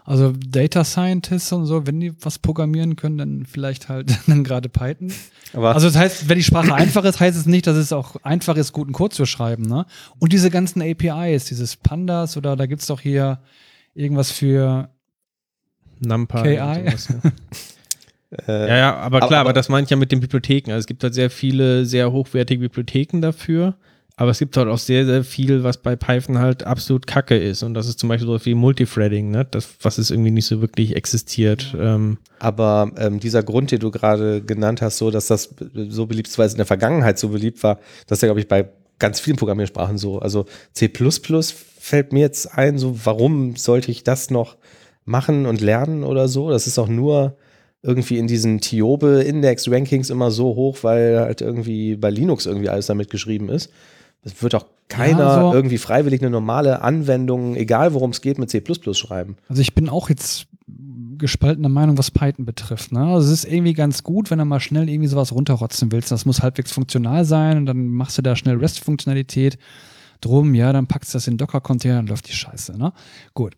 Also 0.04 0.32
Data 0.32 0.82
Scientists 0.82 1.52
und 1.52 1.66
so, 1.66 1.86
wenn 1.86 2.00
die 2.00 2.12
was 2.20 2.40
programmieren 2.40 2.96
können, 2.96 3.18
dann 3.18 3.46
vielleicht 3.46 3.88
halt 3.88 4.12
dann 4.26 4.42
gerade 4.42 4.68
Python. 4.68 5.12
Aber 5.52 5.74
also 5.74 5.86
das 5.86 5.96
heißt, 5.96 6.28
wenn 6.28 6.38
die 6.38 6.44
Sprache 6.44 6.74
einfach 6.74 7.04
ist, 7.04 7.20
heißt 7.20 7.38
es 7.38 7.46
nicht, 7.46 7.68
dass 7.68 7.76
es 7.76 7.92
auch 7.92 8.16
einfach 8.24 8.56
ist, 8.56 8.72
guten 8.72 8.92
Code 8.92 9.14
zu 9.14 9.26
schreiben. 9.26 9.62
Ne? 9.62 9.86
Und 10.18 10.32
diese 10.32 10.50
ganzen 10.50 10.82
APIs, 10.82 11.44
dieses 11.44 11.76
Pandas 11.76 12.36
oder 12.36 12.56
da 12.56 12.66
gibt 12.66 12.80
es 12.80 12.88
doch 12.88 13.00
hier 13.00 13.40
irgendwas 13.94 14.32
für 14.32 14.90
NumPy. 16.00 16.42
KI. 16.42 17.30
Äh, 18.48 18.68
ja, 18.68 18.76
ja, 18.76 18.96
aber 18.96 19.18
klar, 19.18 19.32
aber, 19.32 19.40
aber 19.40 19.52
das 19.52 19.68
meine 19.68 19.84
ich 19.84 19.90
ja 19.90 19.96
mit 19.96 20.12
den 20.12 20.20
Bibliotheken. 20.20 20.70
Also 20.72 20.80
es 20.80 20.86
gibt 20.86 21.02
halt 21.02 21.14
sehr 21.14 21.30
viele 21.30 21.84
sehr 21.84 22.12
hochwertige 22.12 22.60
Bibliotheken 22.60 23.20
dafür. 23.20 23.74
Aber 24.16 24.30
es 24.30 24.38
gibt 24.38 24.56
halt 24.56 24.68
auch 24.68 24.78
sehr, 24.78 25.06
sehr 25.06 25.24
viel, 25.24 25.64
was 25.64 25.78
bei 25.78 25.96
Python 25.96 26.38
halt 26.38 26.64
absolut 26.64 27.06
kacke 27.06 27.36
ist. 27.36 27.62
Und 27.62 27.74
das 27.74 27.88
ist 27.88 27.98
zum 27.98 28.08
Beispiel 28.10 28.26
so 28.26 28.44
wie 28.44 28.54
Multithreading, 28.54 29.30
ne? 29.30 29.46
Das, 29.50 29.68
was 29.80 29.96
es 29.96 30.10
irgendwie 30.10 30.30
nicht 30.30 30.46
so 30.46 30.60
wirklich 30.60 30.94
existiert. 30.94 31.74
Ähm. 31.78 32.18
Aber 32.38 32.92
ähm, 32.98 33.20
dieser 33.20 33.42
Grund, 33.42 33.70
den 33.70 33.80
du 33.80 33.90
gerade 33.90 34.42
genannt 34.42 34.82
hast, 34.82 34.98
so, 34.98 35.10
dass 35.10 35.28
das 35.28 35.54
so 35.88 36.06
beliebt 36.06 36.28
ist, 36.28 36.38
weil 36.38 36.46
es 36.46 36.52
in 36.52 36.58
der 36.58 36.66
Vergangenheit 36.66 37.18
so 37.18 37.30
beliebt 37.30 37.62
war, 37.62 37.78
das 38.06 38.18
ist 38.18 38.22
ja, 38.22 38.28
glaube 38.28 38.40
ich, 38.40 38.48
bei 38.48 38.68
ganz 38.98 39.18
vielen 39.18 39.36
Programmiersprachen 39.36 39.98
so. 39.98 40.18
Also 40.18 40.44
C 40.74 40.90
fällt 41.80 42.12
mir 42.12 42.20
jetzt 42.20 42.56
ein, 42.56 42.78
so, 42.78 43.04
warum 43.04 43.56
sollte 43.56 43.90
ich 43.90 44.04
das 44.04 44.30
noch 44.30 44.56
machen 45.04 45.46
und 45.46 45.60
lernen 45.60 46.04
oder 46.04 46.28
so? 46.28 46.50
Das 46.50 46.66
ist 46.66 46.78
auch 46.78 46.86
nur 46.86 47.36
irgendwie 47.82 48.18
in 48.18 48.26
diesen 48.26 48.60
Tiobe-Index-Rankings 48.60 50.10
immer 50.10 50.30
so 50.30 50.54
hoch, 50.54 50.78
weil 50.82 51.18
halt 51.18 51.40
irgendwie 51.40 51.96
bei 51.96 52.10
Linux 52.10 52.46
irgendwie 52.46 52.68
alles 52.68 52.86
damit 52.86 53.10
geschrieben 53.10 53.48
ist. 53.48 53.70
Es 54.24 54.40
wird 54.40 54.54
auch 54.54 54.66
keiner 54.88 55.18
ja, 55.18 55.36
also, 55.36 55.54
irgendwie 55.54 55.78
freiwillig 55.78 56.20
eine 56.20 56.30
normale 56.30 56.82
Anwendung, 56.82 57.56
egal 57.56 57.92
worum 57.92 58.10
es 58.10 58.20
geht, 58.20 58.38
mit 58.38 58.50
C 58.50 58.62
schreiben. 58.92 59.36
Also 59.48 59.62
ich 59.62 59.74
bin 59.74 59.88
auch 59.88 60.08
jetzt 60.10 60.46
gespaltener 61.18 61.68
Meinung, 61.68 61.98
was 61.98 62.10
Python 62.10 62.44
betrifft. 62.44 62.92
Ne? 62.92 63.00
Also 63.00 63.32
es 63.32 63.44
ist 63.44 63.52
irgendwie 63.52 63.72
ganz 63.72 64.02
gut, 64.02 64.30
wenn 64.30 64.38
du 64.38 64.44
mal 64.44 64.60
schnell 64.60 64.88
irgendwie 64.88 65.08
sowas 65.08 65.32
runterrotzen 65.32 65.90
willst. 65.90 66.12
Das 66.12 66.24
muss 66.24 66.42
halbwegs 66.42 66.72
funktional 66.72 67.24
sein 67.24 67.56
und 67.58 67.66
dann 67.66 67.86
machst 67.88 68.18
du 68.18 68.22
da 68.22 68.36
schnell 68.36 68.56
REST-Funktionalität 68.56 69.58
drum, 70.20 70.54
ja, 70.54 70.72
dann 70.72 70.86
packst 70.86 71.14
du 71.14 71.16
das 71.16 71.26
in 71.26 71.36
Docker-Container, 71.36 71.96
dann 71.96 72.06
läuft 72.06 72.28
die 72.28 72.32
Scheiße. 72.32 72.78
Ne? 72.78 72.92
Gut. 73.34 73.56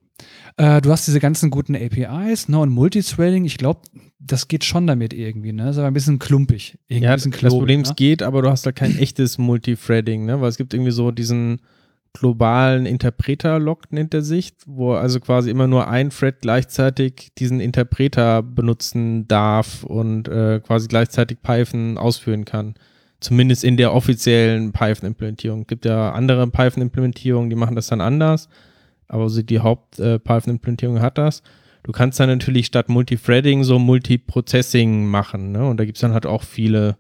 Äh, 0.57 0.81
du 0.81 0.91
hast 0.91 1.07
diese 1.07 1.21
ganzen 1.21 1.51
guten 1.51 1.75
APIs 1.75 2.49
ne, 2.49 2.59
und 2.59 2.71
Multithreading. 2.71 3.45
Ich 3.45 3.59
glaube, 3.59 3.81
das 4.21 4.49
geht 4.49 4.65
schon 4.65 4.87
damit 4.87 5.13
irgendwie, 5.13 5.53
ne? 5.53 5.65
Das 5.65 5.77
ist 5.77 5.79
aber 5.79 5.89
ein 5.89 5.95
bisschen 5.95 6.19
klumpig. 6.19 6.79
Irgendwie 6.89 7.07
ja, 7.07 7.15
bisschen 7.15 7.33
klobig, 7.33 7.51
das 7.51 7.59
Problem, 7.59 7.81
ne? 7.81 7.89
es 7.89 7.97
geht, 7.97 8.23
aber 8.23 8.43
du 8.43 8.51
hast 8.51 8.65
da 8.65 8.73
kein 8.73 8.97
echtes 8.99 9.39
Multithreading, 9.39 10.25
ne? 10.25 10.41
Weil 10.41 10.49
es 10.49 10.57
gibt 10.57 10.73
irgendwie 10.73 10.93
so 10.93 11.11
diesen 11.11 11.61
globalen 12.15 12.87
Interpreter-Lock 12.87 13.93
nennt 13.93 14.15
er 14.15 14.23
sich, 14.23 14.53
wo 14.67 14.93
also 14.93 15.19
quasi 15.19 15.51
immer 15.51 15.67
nur 15.67 15.89
ein 15.89 16.11
Thread 16.11 16.41
gleichzeitig 16.41 17.33
diesen 17.37 17.61
Interpreter 17.61 18.43
benutzen 18.43 19.27
darf 19.27 19.83
und 19.83 20.29
äh, 20.29 20.61
quasi 20.61 20.87
gleichzeitig 20.87 21.43
Python 21.43 21.99
ausführen 21.99 22.45
kann. 22.45 22.75
Zumindest 23.21 23.65
in 23.65 23.77
der 23.77 23.93
offiziellen 23.93 24.73
Python-Implementierung. 24.73 25.63
Es 25.63 25.67
gibt 25.67 25.85
ja 25.85 26.13
andere 26.13 26.47
Python-Implementierungen, 26.47 27.51
die 27.51 27.57
machen 27.57 27.75
das 27.75 27.89
dann 27.89 28.01
anders, 28.01 28.49
aber 29.09 29.29
so 29.29 29.43
die 29.43 29.61
Haupt-Python-Implementierung 29.61 30.97
äh, 30.99 31.01
hat 31.01 31.19
das. 31.19 31.43
Du 31.83 31.93
kannst 31.93 32.19
dann 32.19 32.31
natürlich 32.31 32.67
statt 32.67 32.89
Multithreading 32.89 33.63
so 33.63 33.79
Multiprocessing 33.79 35.07
machen, 35.07 35.53
ne? 35.53 35.67
Und 35.67 35.79
da 35.79 35.85
gibt 35.85 35.99
es 35.99 36.01
dann 36.01 36.15
halt 36.15 36.25
auch 36.25 36.43
viele 36.43 36.97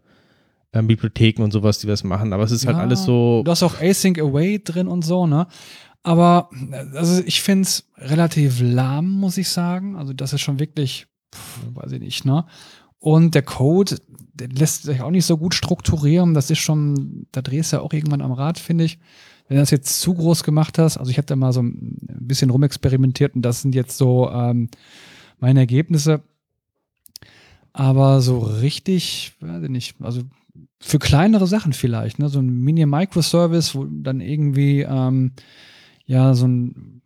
ähm, 0.75 0.87
Bibliotheken 0.87 1.43
und 1.43 1.53
sowas, 1.53 1.79
die 1.79 1.87
das 1.87 2.05
machen. 2.05 2.33
Aber 2.33 2.45
es 2.45 2.53
ist 2.53 2.67
halt 2.67 2.75
ja, 2.75 2.81
halt 2.81 2.91
alles 2.91 3.05
so. 3.05 3.43
Du 3.45 3.51
hast 3.51 3.63
auch 3.63 3.81
Async 3.81 4.19
Away 4.19 4.61
drin 4.63 4.87
und 4.87 5.03
so, 5.03 5.27
ne? 5.27 5.47
Aber 6.03 6.51
also 6.93 7.23
ich 7.25 7.41
finde 7.41 7.63
es 7.63 7.89
relativ 7.97 8.61
lahm, 8.61 9.11
muss 9.11 9.39
ich 9.39 9.49
sagen. 9.49 9.97
Also 9.97 10.13
das 10.13 10.35
ist 10.35 10.43
schon 10.43 10.61
wirklich, 10.61 11.07
pff, 11.35 11.61
weiß 11.73 11.93
ich 11.93 12.01
nicht, 12.01 12.27
ne? 12.27 12.45
Und 12.99 13.35
der 13.35 13.43
Code, 13.43 13.97
der 14.35 14.49
lässt 14.49 14.83
sich 14.83 15.01
auch 15.01 15.11
nicht 15.11 15.25
so 15.25 15.39
gut 15.39 15.55
strukturieren. 15.55 16.35
Das 16.35 16.51
ist 16.51 16.59
schon, 16.59 17.27
da 17.33 17.41
drehst 17.41 17.73
du 17.73 17.77
ja 17.77 17.83
auch 17.83 17.93
irgendwann 17.95 18.21
am 18.21 18.33
Rad, 18.33 18.59
finde 18.59 18.85
ich 18.85 18.99
wenn 19.49 19.57
du 19.57 19.63
das 19.63 19.71
jetzt 19.71 20.01
zu 20.01 20.15
groß 20.15 20.43
gemacht 20.43 20.79
hast, 20.79 20.97
also 20.97 21.11
ich 21.11 21.19
habe 21.19 21.27
da 21.27 21.37
mal 21.37 21.53
so 21.53 21.63
ein 21.63 21.99
bisschen 22.21 22.51
rumexperimentiert 22.51 23.35
und 23.35 23.43
das 23.43 23.63
sind 23.63 23.75
jetzt 23.75 23.99
so 23.99 24.31
ähm, 24.31 24.69
meine 25.39 25.61
Ergebnisse. 25.61 26.23
Aber 27.73 28.21
so 28.21 28.39
richtig, 28.39 29.33
weiß 29.41 29.65
ich 29.65 29.69
nicht, 29.69 29.97
also 30.01 30.23
für 30.81 30.99
kleinere 30.99 31.47
Sachen 31.47 31.73
vielleicht, 31.73 32.19
ne? 32.19 32.29
so 32.29 32.39
ein 32.39 32.61
Mini-Microservice, 32.61 33.75
wo 33.75 33.85
dann 33.85 34.21
irgendwie 34.21 34.83
ähm, 34.83 35.33
ja 36.07 36.35
so 36.35 36.47
ein, 36.47 37.03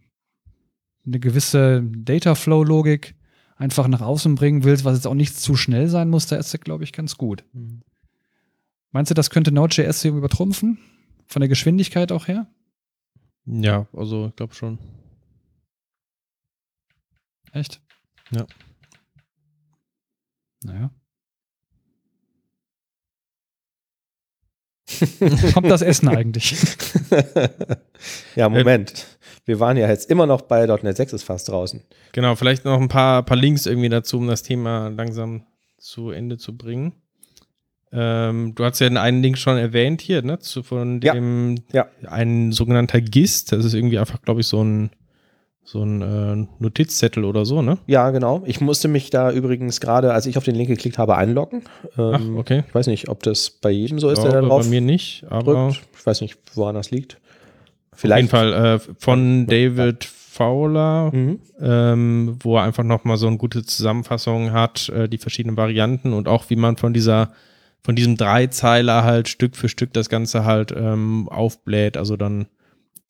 eine 1.07 1.21
gewisse 1.21 1.83
Data-Flow-Logik 1.83 3.15
einfach 3.57 3.89
nach 3.89 4.03
außen 4.03 4.35
bringen 4.35 4.63
willst, 4.63 4.85
was 4.85 4.97
jetzt 4.97 5.07
auch 5.07 5.15
nicht 5.15 5.39
zu 5.39 5.57
schnell 5.57 5.89
sein 5.89 6.11
muss, 6.11 6.27
da 6.27 6.37
ist 6.37 6.55
er, 6.55 6.61
glaube 6.61 6.85
ich, 6.85 6.93
ganz 6.93 7.17
gut. 7.17 7.45
Mhm. 7.53 7.83
Meinst 8.93 9.11
du, 9.11 9.15
das 9.15 9.31
könnte 9.31 9.53
Node.js 9.53 10.05
übertrumpfen? 10.05 10.79
Von 11.29 11.41
der 11.41 11.49
Geschwindigkeit 11.49 12.11
auch 12.11 12.27
her? 12.27 12.47
Ja, 13.45 13.87
also 13.93 14.29
ich 14.29 14.37
glaube 14.37 14.55
schon. 14.55 14.79
Echt? 17.53 17.81
Ja. 18.31 18.47
Naja. 20.65 20.91
Kommt 25.53 25.71
das 25.71 25.83
Essen 25.83 26.09
eigentlich? 26.09 26.57
ja, 28.35 28.49
Moment. 28.49 29.07
Wir 29.45 29.61
waren 29.61 29.77
ja 29.77 29.87
jetzt 29.89 30.11
immer 30.11 30.27
noch 30.27 30.43
bei 30.43 30.67
.NET 30.67 30.97
6 30.97 31.13
ist 31.13 31.23
fast 31.23 31.49
draußen. 31.49 31.85
Genau, 32.13 32.35
vielleicht 32.37 32.65
noch 32.65 32.81
ein 32.81 32.89
paar, 32.89 33.23
paar 33.23 33.37
Links 33.37 33.67
irgendwie 33.67 33.91
dazu, 33.91 34.19
um 34.19 34.27
das 34.27 34.43
Thema 34.43 34.89
langsam 34.89 35.47
zu 35.77 36.11
Ende 36.11 36.39
zu 36.39 36.57
bringen. 36.57 36.95
Ähm, 37.93 38.55
du 38.55 38.65
hast 38.65 38.81
ja 38.81 38.89
einen 38.89 39.23
Link 39.23 39.39
schon 39.39 39.57
erwähnt 39.57 40.01
hier, 40.01 40.23
ne? 40.23 40.39
Zu, 40.39 40.63
von 40.63 41.01
dem 41.01 41.57
ja, 41.73 41.87
ja. 42.03 42.11
ein 42.11 42.53
sogenannter 42.53 43.01
GIST. 43.01 43.53
Das 43.53 43.65
ist 43.65 43.75
irgendwie 43.75 43.99
einfach, 43.99 44.21
glaube 44.23 44.41
ich, 44.41 44.47
so 44.47 44.63
ein 44.63 44.91
so 45.69 45.83
ein 45.83 46.01
äh, 46.01 46.47
Notizzettel 46.61 47.27
oder 47.27 47.45
so, 47.45 47.61
ne? 47.61 47.77
Ja, 47.87 48.09
genau. 48.11 48.43
Ich 48.47 48.63
musste 48.63 48.89
mich 48.89 49.11
da 49.11 49.31
übrigens 49.31 49.83
gerade, 49.83 50.15
als 50.15 50.25
ich 50.25 50.39
auf 50.39 50.45
den 50.45 50.55
Link 50.55 50.69
geklickt 50.69 50.97
habe, 50.97 51.17
einloggen. 51.17 51.63
Ähm, 51.99 52.15
Ach, 52.15 52.39
okay. 52.39 52.65
Ich 52.67 52.75
weiß 52.75 52.87
nicht, 52.87 53.11
ob 53.11 53.23
das 53.23 53.51
bei 53.51 53.71
jedem 53.71 53.99
so 53.99 54.09
ist, 54.09 54.23
der 54.23 54.33
da 54.33 54.41
drauf 54.41 54.63
Bei 54.63 54.71
mir 54.71 54.81
nicht, 54.81 55.27
aber 55.29 55.69
drückt. 55.69 55.83
Ich 55.99 56.07
weiß 56.07 56.23
nicht, 56.23 56.39
woran 56.55 56.75
das 56.75 56.91
liegt. 56.91 57.19
Vielleicht. 57.93 58.33
Auf 58.33 58.41
jeden 58.41 58.53
Fall 58.53 58.77
äh, 58.77 58.79
von 58.99 59.47
David 59.47 60.05
Fowler, 60.07 61.11
mhm. 61.13 61.41
ähm, 61.61 62.37
wo 62.41 62.57
er 62.57 62.63
einfach 62.63 62.85
nochmal 62.85 63.19
so 63.19 63.27
eine 63.27 63.37
gute 63.37 63.63
Zusammenfassung 63.63 64.53
hat, 64.53 64.89
äh, 64.89 65.07
die 65.07 65.19
verschiedenen 65.19 65.59
Varianten 65.59 66.15
und 66.15 66.29
auch 66.29 66.49
wie 66.49 66.57
man 66.57 66.79
von 66.79 66.95
dieser 66.95 67.33
von 67.83 67.97
diesem 67.97 68.17
Dreizeiler 68.17 69.05
halt 69.05 69.29
Stück 69.29 69.57
für 69.57 69.69
Stück 69.69 69.93
das 69.93 70.09
Ganze 70.09 70.45
halt 70.45 70.73
ähm, 70.77 71.29
aufbläht, 71.29 71.97
also 71.97 72.17
dann 72.17 72.47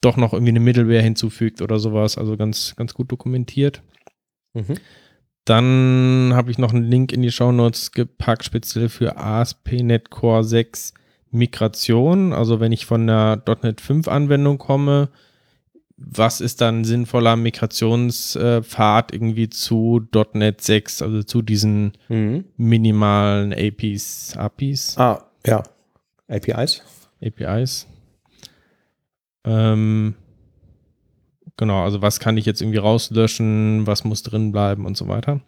doch 0.01 0.15
noch 0.15 0.33
irgendwie 0.33 0.51
eine 0.51 0.59
Middleware 0.59 1.01
hinzufügt 1.01 1.61
oder 1.61 1.79
sowas, 1.79 2.17
also 2.17 2.37
ganz, 2.37 2.75
ganz 2.75 2.93
gut 2.93 3.11
dokumentiert. 3.11 3.81
Mhm. 4.53 4.75
Dann 5.45 6.31
habe 6.35 6.51
ich 6.51 6.57
noch 6.57 6.73
einen 6.73 6.85
Link 6.85 7.11
in 7.11 7.21
die 7.21 7.31
Show 7.31 7.51
Notes 7.51 7.91
gepackt, 7.91 8.45
speziell 8.45 8.87
für 8.87 9.17
ASP.NET 9.17 10.09
Core 10.09 10.43
6 10.43 10.93
Migration. 11.31 12.33
Also 12.33 12.59
wenn 12.59 12.71
ich 12.71 12.85
von 12.85 13.07
der 13.07 13.41
.NET 13.63 13.81
5 13.81 14.07
Anwendung 14.07 14.57
komme, 14.57 15.09
was 16.01 16.39
ist 16.39 16.61
dann 16.61 16.85
sinnvoller 16.85 17.35
Migrationspfad 17.35 19.13
irgendwie 19.13 19.49
zu 19.49 20.07
.NET 20.33 20.61
6, 20.61 21.01
also 21.01 21.23
zu 21.23 21.41
diesen 21.41 21.93
mhm. 22.07 22.45
minimalen 22.55 23.53
APIs, 23.53 24.35
APIs? 24.37 24.97
Ah, 24.97 25.25
ja. 25.45 25.63
APIs. 26.29 26.81
APIs. 27.21 27.87
Ähm, 29.43 30.15
genau, 31.57 31.83
also 31.83 32.01
was 32.01 32.19
kann 32.19 32.37
ich 32.37 32.45
jetzt 32.45 32.61
irgendwie 32.61 32.79
rauslöschen, 32.79 33.85
was 33.85 34.03
muss 34.03 34.23
drin 34.23 34.51
bleiben 34.51 34.85
und 34.85 34.95
so 34.95 35.07
weiter. 35.07 35.41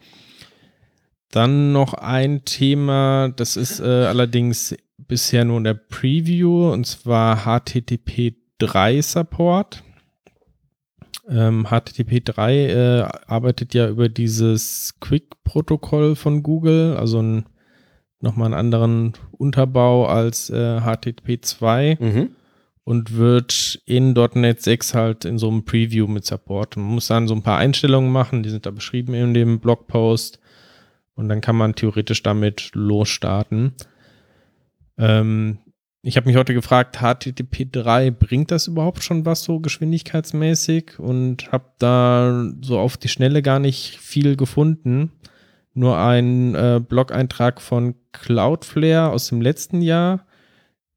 Dann 1.31 1.71
noch 1.71 1.93
ein 1.93 2.43
Thema, 2.43 3.29
das 3.29 3.55
ist 3.55 3.79
äh, 3.79 3.85
allerdings 3.85 4.75
bisher 4.97 5.45
nur 5.45 5.57
in 5.57 5.63
der 5.63 5.75
Preview 5.75 6.71
und 6.71 6.85
zwar 6.85 7.45
HTTP 7.45 8.35
3 8.57 9.01
Support. 9.01 9.83
Ähm, 11.29 11.67
HTTP 11.69 12.23
3 12.23 12.55
äh, 12.67 13.01
arbeitet 13.27 13.73
ja 13.73 13.87
über 13.87 14.09
dieses 14.09 14.95
Quick-Protokoll 14.99 16.15
von 16.15 16.41
Google, 16.43 16.97
also 16.97 17.21
ein, 17.21 17.45
nochmal 18.19 18.47
einen 18.47 18.53
anderen 18.55 19.13
Unterbau 19.31 20.07
als 20.07 20.49
äh, 20.49 20.81
HTTP 20.81 21.39
2 21.43 21.97
Mhm. 21.99 22.29
und 22.83 23.15
wird 23.15 23.81
in 23.85 24.13
.NET 24.13 24.61
6 24.61 24.93
halt 24.95 25.25
in 25.25 25.37
so 25.37 25.47
einem 25.49 25.63
Preview 25.63 26.07
mit 26.07 26.25
Support. 26.25 26.77
Man 26.77 26.87
muss 26.87 27.07
dann 27.07 27.27
so 27.27 27.35
ein 27.35 27.43
paar 27.43 27.59
Einstellungen 27.59 28.11
machen, 28.11 28.41
die 28.43 28.49
sind 28.49 28.65
da 28.65 28.71
beschrieben 28.71 29.13
in 29.13 29.33
dem 29.33 29.59
Blogpost 29.59 30.39
und 31.15 31.29
dann 31.29 31.41
kann 31.41 31.55
man 31.55 31.75
theoretisch 31.75 32.23
damit 32.23 32.71
losstarten. 32.73 33.73
Ähm, 34.97 35.59
ich 36.03 36.17
habe 36.17 36.27
mich 36.27 36.35
heute 36.35 36.53
gefragt, 36.53 36.97
HTTP 36.99 37.67
3, 37.71 38.11
bringt 38.11 38.49
das 38.49 38.67
überhaupt 38.67 39.03
schon 39.03 39.25
was 39.25 39.43
so 39.43 39.59
geschwindigkeitsmäßig? 39.59 40.97
Und 40.97 41.51
habe 41.51 41.65
da 41.77 42.51
so 42.61 42.79
auf 42.79 42.97
die 42.97 43.07
Schnelle 43.07 43.41
gar 43.41 43.59
nicht 43.59 43.97
viel 43.99 44.35
gefunden. 44.35 45.11
Nur 45.73 45.97
ein 45.97 46.55
äh, 46.55 46.81
Blog-Eintrag 46.85 47.61
von 47.61 47.95
Cloudflare 48.13 49.11
aus 49.11 49.27
dem 49.27 49.41
letzten 49.41 49.81
Jahr. 49.81 50.25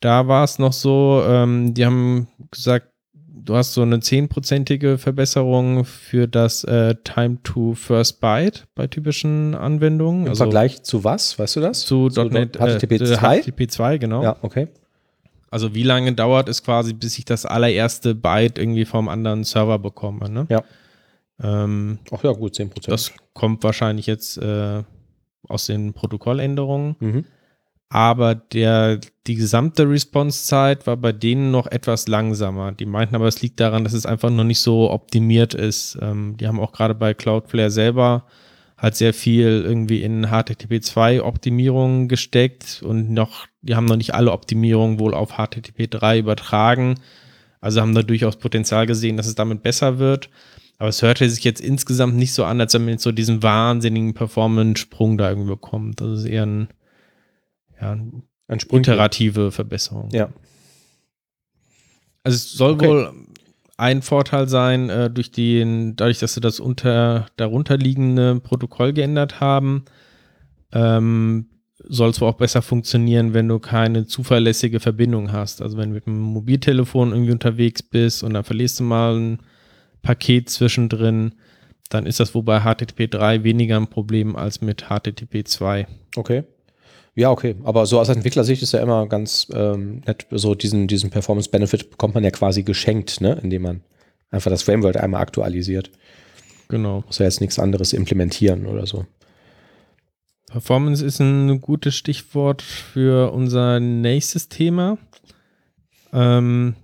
Da 0.01 0.27
war 0.27 0.45
es 0.45 0.59
noch 0.59 0.73
so, 0.73 1.23
ähm, 1.27 1.75
die 1.75 1.85
haben 1.85 2.29
gesagt, 2.51 2.89
du 3.13 3.57
hast 3.57 3.75
so 3.75 3.83
eine 3.83 4.01
zehnprozentige 4.01 4.97
Verbesserung 4.97 5.85
für 5.85 6.27
das 6.27 6.65
äh, 6.65 6.95
Time 7.05 7.39
to 7.43 7.75
First 7.75 8.21
Byte 8.21 8.67
bei 8.75 8.87
typischen 8.87 9.55
Anwendungen. 9.55 10.27
Im 10.27 10.35
Vergleich 10.35 10.83
zu 10.83 11.05
was, 11.05 11.39
weißt 11.39 11.57
du 11.57 11.61
das? 11.61 11.85
zu 11.85 12.09
Zu 12.09 12.25
.NET 12.25 12.57
HTTP 12.57 12.93
äh, 12.93 13.05
2? 13.05 13.43
HTTP 13.43 13.71
2, 13.71 13.99
genau. 13.99 14.23
Ja, 14.23 14.37
okay. 14.41 14.69
Also 15.55 15.73
wie 15.73 15.85
lange 15.85 16.13
dauert 16.13 16.49
es 16.49 16.65
quasi, 16.65 16.95
bis 16.95 17.17
ich 17.17 17.27
das 17.27 17.47
allererste 17.47 18.17
Byte 18.17 18.59
irgendwie 18.59 18.85
vom 18.85 19.09
anderen 19.09 19.45
Server 19.45 19.79
bekomme, 19.79 20.29
ne? 20.29 20.49
Ja. 20.51 20.65
Ähm, 21.41 22.01
Ach 22.11 22.25
ja, 22.25 22.33
gut, 22.33 22.57
10 22.57 22.71
Prozent. 22.71 22.93
das 22.93 23.13
kommt 23.35 23.63
wahrscheinlich 23.63 24.09
jetzt 24.09 24.37
äh, 24.39 24.83
aus 25.47 25.67
den 25.67 25.93
Protokolländerungen. 25.93 26.97
Mhm. 26.99 27.25
Aber 27.89 28.35
der, 28.35 28.99
die 29.29 29.37
gesamte 29.37 29.89
Response-Zeit 29.89 30.89
war 30.89 30.97
bei 30.97 31.13
denen 31.13 31.53
noch 31.53 31.69
etwas 31.69 32.09
langsamer. 32.09 32.73
Die 32.73 32.85
meinten 32.87 33.15
aber, 33.15 33.29
es 33.29 33.41
liegt 33.41 33.61
daran, 33.61 33.85
dass 33.85 33.93
es 33.93 34.07
einfach 34.07 34.31
noch 34.31 34.43
nicht 34.43 34.59
so 34.59 34.91
optimiert 34.91 35.55
ist. 35.55 35.97
Ähm, 36.03 36.37
die 36.37 36.49
haben 36.49 36.59
auch 36.59 36.73
gerade 36.73 36.97
bei 36.97 37.15
Cloudflare 37.15 37.71
selber 37.71 38.27
halt 38.77 38.97
sehr 38.97 39.14
viel 39.14 39.62
irgendwie 39.64 40.03
in 40.03 40.27
HTTP 40.27 40.83
2 40.83 41.22
Optimierungen 41.22 42.09
gesteckt 42.09 42.83
und 42.85 43.11
noch, 43.11 43.47
die 43.62 43.77
haben 43.77 43.85
noch 43.87 43.97
nicht 43.97 44.14
alle 44.14 44.33
Optimierungen 44.33 44.99
wohl 44.99 45.14
auf 45.14 45.33
HTTP 45.37 45.87
3 45.89 46.18
übertragen. 46.18 46.97
Also 47.61 47.81
haben 47.81 47.95
da 47.95 48.03
durchaus 48.03 48.37
Potenzial 48.37 48.87
gesehen, 48.87 49.16
dass 49.16 49.27
es 49.27 49.35
damit 49.37 49.62
besser 49.62 49.99
wird. 49.99 50.29
Aber 50.77 50.89
es 50.89 51.01
hörte 51.03 51.31
sich 51.31 51.45
jetzt 51.45 51.61
insgesamt 51.61 52.16
nicht 52.16 52.35
so 52.35 52.45
an, 52.45 52.61
als 52.61 52.75
wenn 52.75 52.83
man 52.83 52.91
jetzt 52.95 53.05
so 53.05 53.12
diesen 53.12 53.43
wahnsinnigen 53.43 54.12
Performance-Sprung 54.12 55.16
da 55.16 55.31
irgendwie 55.31 55.51
bekommt. 55.51 56.01
Das 56.01 56.18
ist 56.20 56.25
eher 56.27 56.45
ein, 56.45 56.68
ja, 57.81 57.93
ein 57.93 58.25
Ein 58.49 58.61
Sprung. 58.61 58.81
iterative 58.81 59.51
Verbesserung. 59.53 60.11
Ja. 60.12 60.29
Also 62.22 62.37
es 62.37 62.53
soll 62.53 62.72
Okay. 62.72 62.89
wohl 62.89 63.12
ein 63.77 64.03
Vorteil 64.03 64.49
sein, 64.49 64.89
äh, 64.91 65.11
durch 65.11 65.31
den, 65.31 65.97
dadurch, 65.97 66.18
dass 66.18 66.35
sie 66.35 66.41
das 66.41 66.61
unter 66.61 67.27
darunterliegende 67.37 68.41
Protokoll 68.41 68.93
geändert 68.93 69.41
haben, 69.41 69.85
ähm, 70.72 71.47
soll 71.87 72.11
es 72.11 72.20
wohl 72.20 72.29
auch 72.29 72.37
besser 72.37 72.62
funktionieren, 72.62 73.35
wenn 73.35 73.49
du 73.49 73.59
keine 73.59 74.07
zuverlässige 74.07 74.81
Verbindung 74.81 75.33
hast. 75.33 75.61
Also 75.61 75.77
wenn 75.77 75.91
du 75.91 75.95
mit 75.97 76.07
einem 76.07 76.20
Mobiltelefon 76.20 77.12
irgendwie 77.12 77.33
unterwegs 77.33 77.83
bist 77.83 78.22
und 78.22 78.35
dann 78.35 78.45
verlierst 78.45 78.81
du 78.81 78.85
mal 78.85 79.16
ein 79.16 79.39
Paket 80.03 80.49
zwischendrin, 80.49 81.35
dann 81.91 82.07
ist 82.07 82.20
das 82.20 82.35
wohl 82.35 82.43
bei 82.43 82.61
HTTP 82.61 83.09
3 83.11 83.45
weniger 83.45 83.77
ein 83.77 83.89
Problem 83.89 84.37
als 84.37 84.61
mit 84.61 84.87
HTTP 84.89 85.45
2. 85.47 85.87
Okay. 86.16 86.45
Ja, 87.15 87.31
okay. 87.31 87.55
Aber 87.62 87.87
so 87.87 88.01
aus 88.01 88.09
Entwicklersicht 88.09 88.62
ist 88.62 88.73
ja 88.73 88.81
immer 88.81 89.07
ganz 89.07 89.47
ähm, 89.55 90.03
nett, 90.07 90.27
so 90.31 90.55
diesen, 90.55 90.89
diesen 90.89 91.11
Performance-Benefit 91.11 91.91
bekommt 91.91 92.15
man 92.15 92.25
ja 92.25 92.31
quasi 92.31 92.62
geschenkt, 92.62 93.21
ne? 93.21 93.39
indem 93.43 93.62
man 93.62 93.81
einfach 94.31 94.51
das 94.51 94.62
Framework 94.62 94.97
einmal 94.97 95.21
aktualisiert. 95.21 95.91
Genau. 96.69 97.05
Muss 97.07 97.19
ja 97.19 97.27
jetzt 97.27 97.41
nichts 97.41 97.59
anderes 97.59 97.93
implementieren 97.93 98.67
oder 98.67 98.87
so. 98.87 99.07
Performance 100.49 101.05
ist 101.05 101.21
ein 101.21 101.61
gutes 101.61 101.95
Stichwort 101.95 102.62
für 102.62 103.33
unser 103.33 103.81
nächstes 103.81 104.49
Thema. 104.49 104.99
Ähm, 106.12 106.75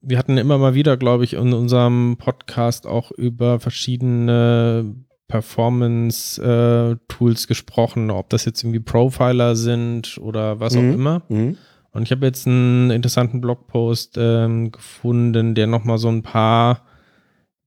wir 0.00 0.18
hatten 0.18 0.36
immer 0.38 0.58
mal 0.58 0.74
wieder, 0.74 0.96
glaube 0.96 1.24
ich, 1.24 1.34
in 1.34 1.52
unserem 1.52 2.16
Podcast 2.18 2.86
auch 2.86 3.12
über 3.12 3.60
verschiedene 3.60 4.94
Performance-Tools 5.32 7.46
gesprochen, 7.46 8.10
ob 8.10 8.28
das 8.30 8.44
jetzt 8.44 8.62
irgendwie 8.62 8.80
Profiler 8.80 9.56
sind 9.56 10.18
oder 10.18 10.60
was 10.60 10.74
Mhm. 10.74 10.90
auch 10.90 10.94
immer. 10.94 11.22
Mhm. 11.28 11.56
Und 11.92 12.02
ich 12.04 12.10
habe 12.10 12.26
jetzt 12.26 12.46
einen 12.46 12.90
interessanten 12.90 13.40
Blogpost 13.40 14.16
ähm, 14.18 14.72
gefunden, 14.72 15.54
der 15.54 15.66
nochmal 15.66 15.98
so 15.98 16.08
ein 16.08 16.22
paar 16.22 16.82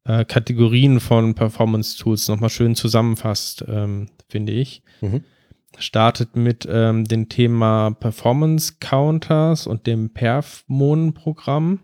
äh, 0.07 0.25
Kategorien 0.25 0.99
von 0.99 1.33
Performance-Tools 1.35 2.27
nochmal 2.27 2.49
schön 2.49 2.75
zusammenfasst, 2.75 3.65
ähm, 3.67 4.07
finde 4.29 4.51
ich. 4.51 4.81
Mhm. 5.01 5.23
Startet 5.77 6.35
mit 6.35 6.67
ähm, 6.71 7.05
dem 7.05 7.27
Thema 7.27 7.91
Performance 7.91 8.75
Counters 8.79 9.67
und 9.67 9.87
dem 9.87 10.11
Perfmon-Programm. 10.11 11.79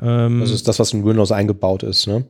Ähm, 0.00 0.40
Das 0.40 0.50
ist 0.50 0.66
das, 0.68 0.78
was 0.80 0.92
in 0.92 1.04
Windows 1.04 1.32
eingebaut 1.32 1.82
ist, 1.82 2.06
ne? 2.06 2.24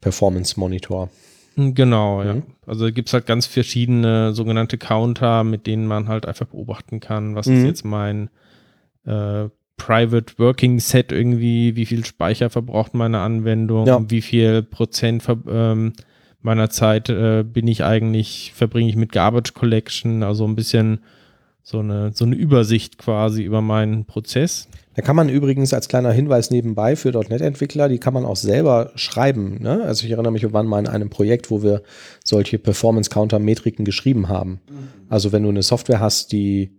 Performance 0.00 0.58
Monitor. 0.60 1.08
Genau, 1.56 2.22
ja. 2.22 2.34
Mhm. 2.34 2.42
Also 2.66 2.92
gibt 2.92 3.08
es 3.08 3.14
halt 3.14 3.26
ganz 3.26 3.46
verschiedene 3.46 4.32
sogenannte 4.34 4.76
Counter, 4.78 5.42
mit 5.42 5.66
denen 5.66 5.86
man 5.86 6.08
halt 6.08 6.26
einfach 6.26 6.46
beobachten 6.46 7.00
kann, 7.00 7.34
was 7.34 7.46
ist 7.46 7.60
Mhm. 7.60 7.66
jetzt 7.66 7.84
mein 7.84 8.30
äh, 9.06 9.48
Private 9.78 10.34
Working 10.38 10.80
Set 10.80 11.12
irgendwie, 11.12 11.76
wie 11.76 11.86
viel 11.86 12.04
Speicher 12.04 12.50
verbraucht 12.50 12.94
meine 12.94 13.20
Anwendung, 13.20 13.86
Ja. 13.86 14.02
wie 14.10 14.22
viel 14.22 14.62
Prozent 14.62 15.24
ähm, 15.48 15.92
meiner 16.42 16.70
Zeit 16.70 17.08
äh, 17.08 17.42
bin 17.44 17.68
ich 17.68 17.84
eigentlich, 17.84 18.52
verbringe 18.54 18.88
ich 18.90 18.96
mit 18.96 19.12
Garbage 19.12 19.54
Collection, 19.54 20.22
also 20.22 20.44
ein 20.46 20.56
bisschen 20.56 21.00
so 21.62 21.78
eine, 21.80 22.12
so 22.12 22.24
eine 22.24 22.36
Übersicht 22.36 22.98
quasi 22.98 23.42
über 23.44 23.60
meinen 23.60 24.04
Prozess. 24.06 24.68
Da 24.96 25.02
kann 25.02 25.14
man 25.14 25.28
übrigens 25.28 25.74
als 25.74 25.88
kleiner 25.88 26.10
Hinweis 26.10 26.50
nebenbei 26.50 26.96
für 26.96 27.10
.NET-Entwickler, 27.10 27.90
die 27.90 27.98
kann 27.98 28.14
man 28.14 28.24
auch 28.24 28.36
selber 28.36 28.92
schreiben. 28.94 29.58
Ne? 29.60 29.82
Also 29.84 30.06
ich 30.06 30.10
erinnere 30.10 30.32
mich, 30.32 30.40
wir 30.40 30.54
waren 30.54 30.66
mal 30.66 30.78
in 30.78 30.86
einem 30.86 31.10
Projekt, 31.10 31.50
wo 31.50 31.62
wir 31.62 31.82
solche 32.24 32.58
Performance-Counter-Metriken 32.58 33.84
geschrieben 33.84 34.30
haben. 34.30 34.60
Also 35.10 35.32
wenn 35.32 35.42
du 35.42 35.50
eine 35.50 35.62
Software 35.62 36.00
hast, 36.00 36.32
die 36.32 36.78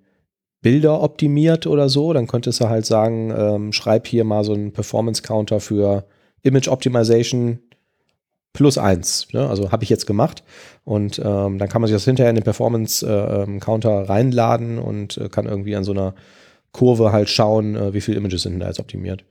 Bilder 0.64 1.04
optimiert 1.04 1.68
oder 1.68 1.90
so, 1.90 2.12
dann 2.12 2.26
könntest 2.26 2.60
du 2.60 2.68
halt 2.68 2.88
sagen, 2.88 3.32
ähm, 3.38 3.72
schreib 3.72 4.08
hier 4.08 4.24
mal 4.24 4.44
so 4.44 4.54
einen 4.54 4.74
Performance-Counter 4.74 5.60
für 5.60 6.08
Image 6.42 6.70
Optimization 6.70 7.60
plus 8.52 8.80
eins. 8.80 9.28
Ne? 9.32 9.48
Also 9.48 9.72
habe 9.72 9.84
ich 9.84 9.92
jetzt 9.92 10.08
gemacht. 10.08 10.44
Und 10.84 11.20
ähm, 11.24 11.60
dann 11.60 11.70
kann 11.70 11.82
man 11.82 11.88
sich 11.88 11.96
das 11.96 12.06
hinterher 12.06 12.32
in 12.32 12.36
den 12.36 12.44
Performance-Counter 12.44 14.10
reinladen 14.10 14.80
und 14.80 15.18
äh, 15.18 15.30
kann 15.30 15.46
irgendwie 15.46 15.76
an 15.76 15.84
so 15.84 15.92
einer 15.92 16.16
Kurve 16.72 17.12
halt 17.12 17.30
schauen, 17.30 17.76
äh, 17.76 17.94
wie 17.94 18.02
viele 18.02 18.18
Images 18.18 18.44
sind 18.44 18.60
da 18.60 18.68
jetzt 18.68 18.80
optimiert. 18.80 19.24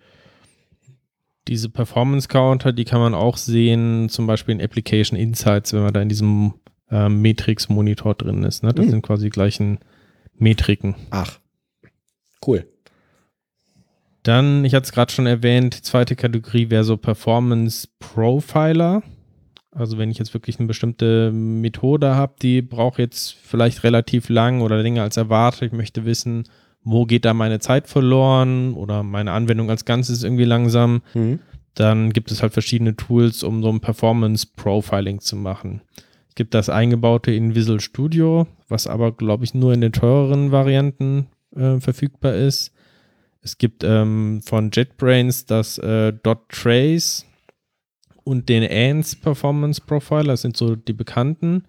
Diese 1.49 1.69
Performance 1.69 2.27
Counter, 2.29 2.73
die 2.73 2.85
kann 2.85 3.01
man 3.01 3.15
auch 3.15 3.37
sehen, 3.37 4.09
zum 4.09 4.27
Beispiel 4.27 4.55
in 4.57 4.61
Application 4.63 5.19
Insights, 5.19 5.73
wenn 5.73 5.83
man 5.83 5.95
da 5.95 6.03
in 6.03 6.09
diesem 6.09 6.55
ähm, 6.91 7.23
Matrix-Monitor 7.23 8.15
drin 8.17 8.43
ist. 8.43 8.63
Ne? 8.65 8.73
Das 8.75 8.85
Hm. 8.87 8.91
sind 8.91 9.03
quasi 9.03 9.25
die 9.27 9.31
gleichen 9.31 9.79
Metriken. 10.35 10.97
Ach, 11.11 11.39
cool. 12.47 12.67
Dann, 14.25 14.65
ich 14.65 14.75
hatte 14.75 14.87
es 14.87 14.93
gerade 14.93 15.13
schon 15.13 15.27
erwähnt, 15.27 15.77
die 15.79 15.83
zweite 15.83 16.17
Kategorie 16.17 16.69
wäre 16.69 16.83
so 16.83 16.97
Performance 16.97 17.87
Profiler. 18.01 19.03
Also 19.71 19.99
wenn 19.99 20.11
ich 20.11 20.19
jetzt 20.19 20.35
wirklich 20.35 20.59
eine 20.59 20.67
bestimmte 20.67 21.31
Methode 21.33 22.17
habe, 22.17 22.35
die 22.43 22.61
braucht 22.63 22.99
jetzt 22.99 23.35
vielleicht 23.35 23.85
relativ 23.85 24.29
lang 24.29 24.63
oder 24.63 24.83
länger 24.83 25.03
als 25.03 25.17
erwartet. 25.17 25.63
Ich 25.63 25.73
möchte 25.73 26.05
wissen, 26.07 26.45
wo 26.87 27.05
geht 27.05 27.25
da 27.25 27.35
meine 27.35 27.59
Zeit 27.59 27.89
verloren 27.89 28.75
oder 28.75 29.03
meine 29.03 29.33
Anwendung 29.33 29.69
als 29.71 29.85
Ganzes 29.85 30.23
irgendwie 30.23 30.45
langsam. 30.45 31.03
Mhm. 31.15 31.41
Dann 31.75 32.13
gibt 32.13 32.31
es 32.31 32.43
halt 32.43 32.53
verschiedene 32.53 32.95
Tools, 32.95 33.43
um 33.43 33.61
so 33.61 33.69
ein 33.71 33.81
Performance 33.81 34.47
Profiling 34.55 35.21
zu 35.21 35.35
machen. 35.35 35.83
Es 36.29 36.37
gibt 36.37 36.55
das 36.55 36.69
eingebaute 36.69 37.33
in 37.33 37.57
Visual 37.57 37.81
Studio, 37.81 38.47
was 38.69 38.87
aber, 38.87 39.11
glaube 39.11 39.45
ich, 39.45 39.53
nur 39.53 39.75
in 39.75 39.81
den 39.81 39.93
teureren 39.93 40.53
Varianten 40.53 41.27
äh, 41.57 41.81
verfügbar 41.81 42.35
ist. 42.35 42.73
Es 43.43 43.59
gibt 43.59 43.83
ähm, 43.83 44.41
von 44.45 44.71
JetBrains 44.73 45.45
das 45.45 45.79
äh, 45.79 46.13
Dot 46.13 46.49
Trace 46.51 47.27
und 48.23 48.49
den 48.49 48.63
ANS 48.63 49.17
Performance 49.17 49.81
Profiler, 49.85 50.35
das 50.35 50.43
sind 50.43 50.57
so 50.57 50.77
die 50.77 50.93
bekannten. 50.93 51.65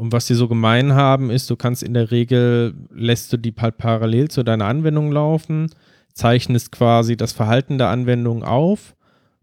Und 0.00 0.12
was 0.12 0.26
sie 0.26 0.34
so 0.34 0.48
gemein 0.48 0.94
haben, 0.94 1.28
ist, 1.28 1.50
du 1.50 1.56
kannst 1.56 1.82
in 1.82 1.92
der 1.92 2.10
Regel, 2.10 2.72
lässt 2.90 3.30
du 3.34 3.36
die 3.36 3.52
halt 3.60 3.76
parallel 3.76 4.30
zu 4.30 4.42
deiner 4.42 4.64
Anwendung 4.64 5.12
laufen, 5.12 5.70
zeichnest 6.14 6.72
quasi 6.72 7.18
das 7.18 7.32
Verhalten 7.32 7.76
der 7.76 7.88
Anwendung 7.88 8.42
auf 8.42 8.96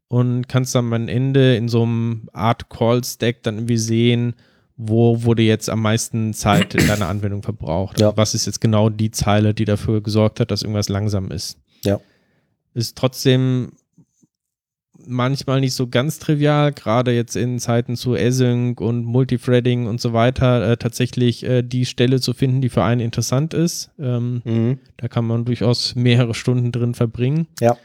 und 0.08 0.50
kannst 0.50 0.74
dann 0.74 0.92
am 0.92 1.08
Ende 1.10 1.56
in 1.56 1.70
so 1.70 1.84
einem 1.84 2.28
Art 2.34 2.70
Call-Stack 2.70 3.44
dann 3.44 3.58
irgendwie 3.58 3.78
sehen, 3.78 4.34
wo 4.78 5.22
wurde 5.22 5.44
jetzt 5.44 5.70
am 5.70 5.84
meisten 5.84 6.34
Zeit 6.34 6.74
in 6.74 6.88
deiner 6.88 7.08
Anwendung 7.08 7.44
verbraucht. 7.44 8.00
Ja. 8.00 8.08
Also 8.08 8.18
was 8.18 8.34
ist 8.34 8.48
jetzt 8.48 8.60
genau 8.60 8.90
die 8.90 9.12
Zeile, 9.12 9.54
die 9.54 9.66
dafür 9.66 10.02
gesorgt 10.02 10.40
hat, 10.40 10.50
dass 10.50 10.64
irgendwas 10.64 10.90
langsam 10.90 11.30
ist. 11.30 11.60
Ja. 11.84 12.00
Ist 12.74 12.98
trotzdem 12.98 13.74
manchmal 15.08 15.60
nicht 15.62 15.74
so 15.74 15.88
ganz 15.88 16.20
trivial, 16.20 16.72
gerade 16.74 17.12
jetzt 17.12 17.36
in 17.36 17.60
Zeiten 17.60 17.96
zu 17.96 18.16
Async 18.16 18.80
und 18.82 19.06
Multithreading 19.06 19.88
und 19.88 20.00
so 20.02 20.14
weiter, 20.14 20.72
äh, 20.72 20.78
tatsächlich 20.78 21.44
äh, 21.44 21.64
die 21.64 21.86
Stelle 21.86 22.20
zu 22.20 22.34
finden, 22.34 22.62
die 22.62 22.70
für 22.70 22.84
einen 22.84 23.02
interessant 23.02 23.54
ist. 23.54 23.92
Ähm, 24.00 24.42
Mhm. 24.46 24.80
da 24.98 25.08
kann 25.08 25.26
man 25.26 25.46
durchaus 25.46 25.96
mehrere 25.96 26.34
Stunden 26.34 26.72
drin 26.72 26.94
verbringen. 26.94 27.48
Ja. 27.60 27.78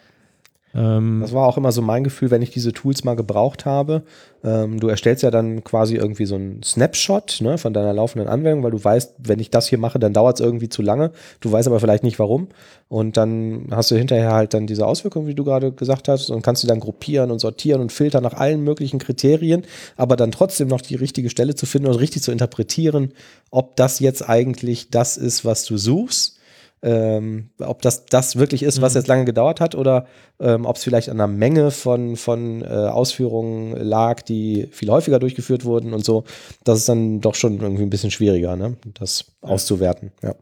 Ähm, 0.75 1.21
Das 1.21 1.33
war 1.33 1.47
auch 1.47 1.59
immer 1.59 1.73
so 1.73 1.83
mein 1.83 2.05
Gefühl, 2.05 2.31
wenn 2.31 2.43
ich 2.43 2.51
diese 2.51 2.73
Tools 2.73 3.05
mal 3.05 3.15
gebraucht 3.15 3.67
habe. 3.67 4.03
Ähm, 4.43 4.81
du 4.81 4.89
erstellst 4.89 5.23
ja 5.23 5.31
dann 5.31 5.63
quasi 5.65 5.97
irgendwie 5.97 6.25
so 6.25 6.35
einen 6.35 6.63
Snapshot 6.63 7.39
ne, 7.43 7.59
von 7.59 7.73
deiner 7.73 7.93
laufenden 7.93 8.29
Anwendung, 8.29 8.63
weil 8.65 8.71
du 8.71 8.83
weißt, 8.83 9.15
wenn 9.19 9.39
ich 9.39 9.51
das 9.51 9.69
hier 9.69 9.79
mache, 9.79 9.99
dann 9.99 10.13
dauert 10.13 10.41
es 10.41 10.45
irgendwie 10.45 10.69
zu 10.69 10.83
lange. 10.83 11.13
Du 11.41 11.53
weißt 11.53 11.69
aber 11.69 11.81
vielleicht 11.81 12.05
nicht 12.05 12.19
warum. 12.19 12.49
Und 12.89 13.17
dann 13.17 13.67
hast 13.71 13.91
du 13.91 13.97
hinterher 13.97 14.33
halt 14.33 14.55
dann 14.55 14.67
diese 14.67 14.87
Auswirkungen, 14.87 15.27
wie 15.27 15.35
du 15.35 15.45
gerade 15.45 15.73
gesagt 15.73 16.09
hast, 16.09 16.31
und 16.31 16.43
kannst 16.43 16.63
sie 16.63 16.69
dann 16.69 16.81
gruppieren 16.81 17.31
und 17.31 17.39
sortieren 17.39 17.81
und 17.81 17.93
filtern 17.93 18.23
nach 18.23 18.35
allen 18.35 18.63
möglichen 18.65 18.99
Kriterien, 18.99 19.65
aber 19.97 20.17
dann 20.17 20.33
trotzdem 20.33 20.69
noch 20.69 20.81
die 20.81 20.97
richtige 20.97 21.31
Stelle 21.31 21.55
zu 21.55 21.67
finden 21.67 21.89
und 21.89 21.97
richtig 21.97 22.23
zu 22.23 22.33
interpretieren, 22.33 23.13
ob 23.51 23.77
das 23.77 24.01
jetzt 24.01 24.29
eigentlich 24.29 24.91
das 24.91 25.17
ist, 25.17 25.45
was 25.45 25.65
du 25.65 25.77
suchst 25.77 26.39
ähm, 26.83 27.51
ob 27.61 27.81
das 27.83 28.07
das 28.07 28.37
wirklich 28.37 28.63
ist, 28.63 28.81
was 28.83 28.95
Mhm. 28.95 28.99
jetzt 28.99 29.07
lange 29.09 29.25
gedauert 29.25 29.61
hat 29.61 29.75
oder 29.75 30.07
ähm, 30.41 30.67
ob 30.67 30.77
es 30.77 30.83
vielleicht 30.85 31.09
an 31.09 31.19
der 31.19 31.29
Menge 31.29 31.71
von, 31.71 32.17
von 32.17 32.63
äh, 32.63 32.67
Ausführungen 32.67 33.77
lag, 33.77 34.23
die 34.23 34.69
viel 34.73 34.91
häufiger 34.91 35.19
durchgeführt 35.21 35.65
wurden 35.65 35.95
und 35.95 36.05
so. 36.05 36.25
Das 36.65 36.79
ist 36.79 36.89
dann 36.89 37.21
doch 37.21 37.37
schon 37.37 37.61
irgendwie 37.61 37.85
ein 37.85 37.91
bisschen 37.91 38.11
schwieriger, 38.11 38.57
ne? 38.57 38.77
das 38.95 39.25
auszuwerten. 39.43 40.11
Ja. 40.23 40.35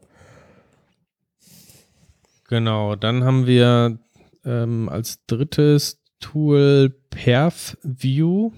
Genau, 2.47 2.95
dann 2.95 3.23
haben 3.23 3.45
wir 3.47 3.99
ähm, 4.43 4.89
als 4.89 5.25
drittes 5.27 6.01
Tool 6.19 6.93
PerfView. 7.11 8.51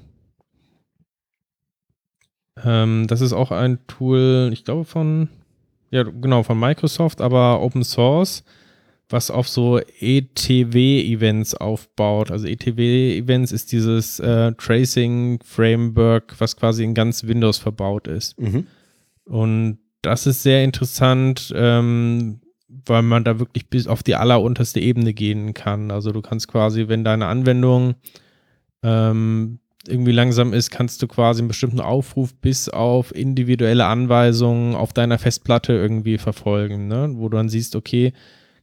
Ähm, 2.64 3.08
das 3.08 3.22
ist 3.22 3.34
auch 3.34 3.52
ein 3.52 3.86
Tool, 3.88 4.50
ich 4.54 4.64
glaube 4.64 4.86
von, 4.86 5.30
ja 5.94 6.02
genau, 6.04 6.42
von 6.42 6.60
Microsoft, 6.60 7.22
aber 7.22 7.62
Open 7.62 7.84
Source, 7.84 8.44
was 9.10 9.30
auf 9.30 9.48
so 9.48 9.80
ETW-Events 10.00 11.54
aufbaut. 11.54 12.32
Also 12.32 12.48
ETW-Events 12.48 13.52
ist 13.52 13.72
dieses 13.72 14.20
äh, 14.20 14.54
Tracing-Framework, 14.54 16.34
was 16.40 16.58
quasi 16.58 16.84
in 16.84 16.96
ganz 16.96 17.26
Windows 17.26 17.60
verbaut 17.60 18.08
ist. 18.08 18.40
Mhm. 18.42 18.66
Und 19.26 19.78
das 20.02 20.26
ist 20.26 20.42
sehr 20.42 20.64
interessant, 20.64 21.54
ähm, 21.56 22.42
weil 22.68 23.04
man 23.04 23.24
da 23.24 23.38
wirklich 23.38 23.70
bis 23.70 23.86
auf 23.86 24.02
die 24.02 24.16
allerunterste 24.16 24.80
Ebene 24.80 25.14
gehen 25.14 25.54
kann. 25.54 25.92
Also 25.92 26.12
du 26.12 26.24
kannst 26.24 26.48
quasi, 26.48 26.88
wenn 26.88 27.04
deine 27.04 27.28
Anwendung 27.28 27.94
ähm, 28.82 29.60
irgendwie 29.88 30.12
langsam 30.12 30.54
ist, 30.54 30.70
kannst 30.70 31.02
du 31.02 31.08
quasi 31.08 31.42
einen 31.42 31.48
bestimmten 31.48 31.82
Aufruf 31.82 32.34
bis 32.36 32.70
auf 32.70 33.14
individuelle 33.14 33.86
Anweisungen 33.86 34.76
auf 34.76 34.94
deiner 34.94 35.20
Festplatte 35.20 35.74
irgendwie 35.74 36.18
verfolgen, 36.18 36.88
ne? 36.88 37.12
wo 37.16 37.30
du 37.30 37.38
dann 37.38 37.50
siehst, 37.50 37.76
okay, 37.76 38.14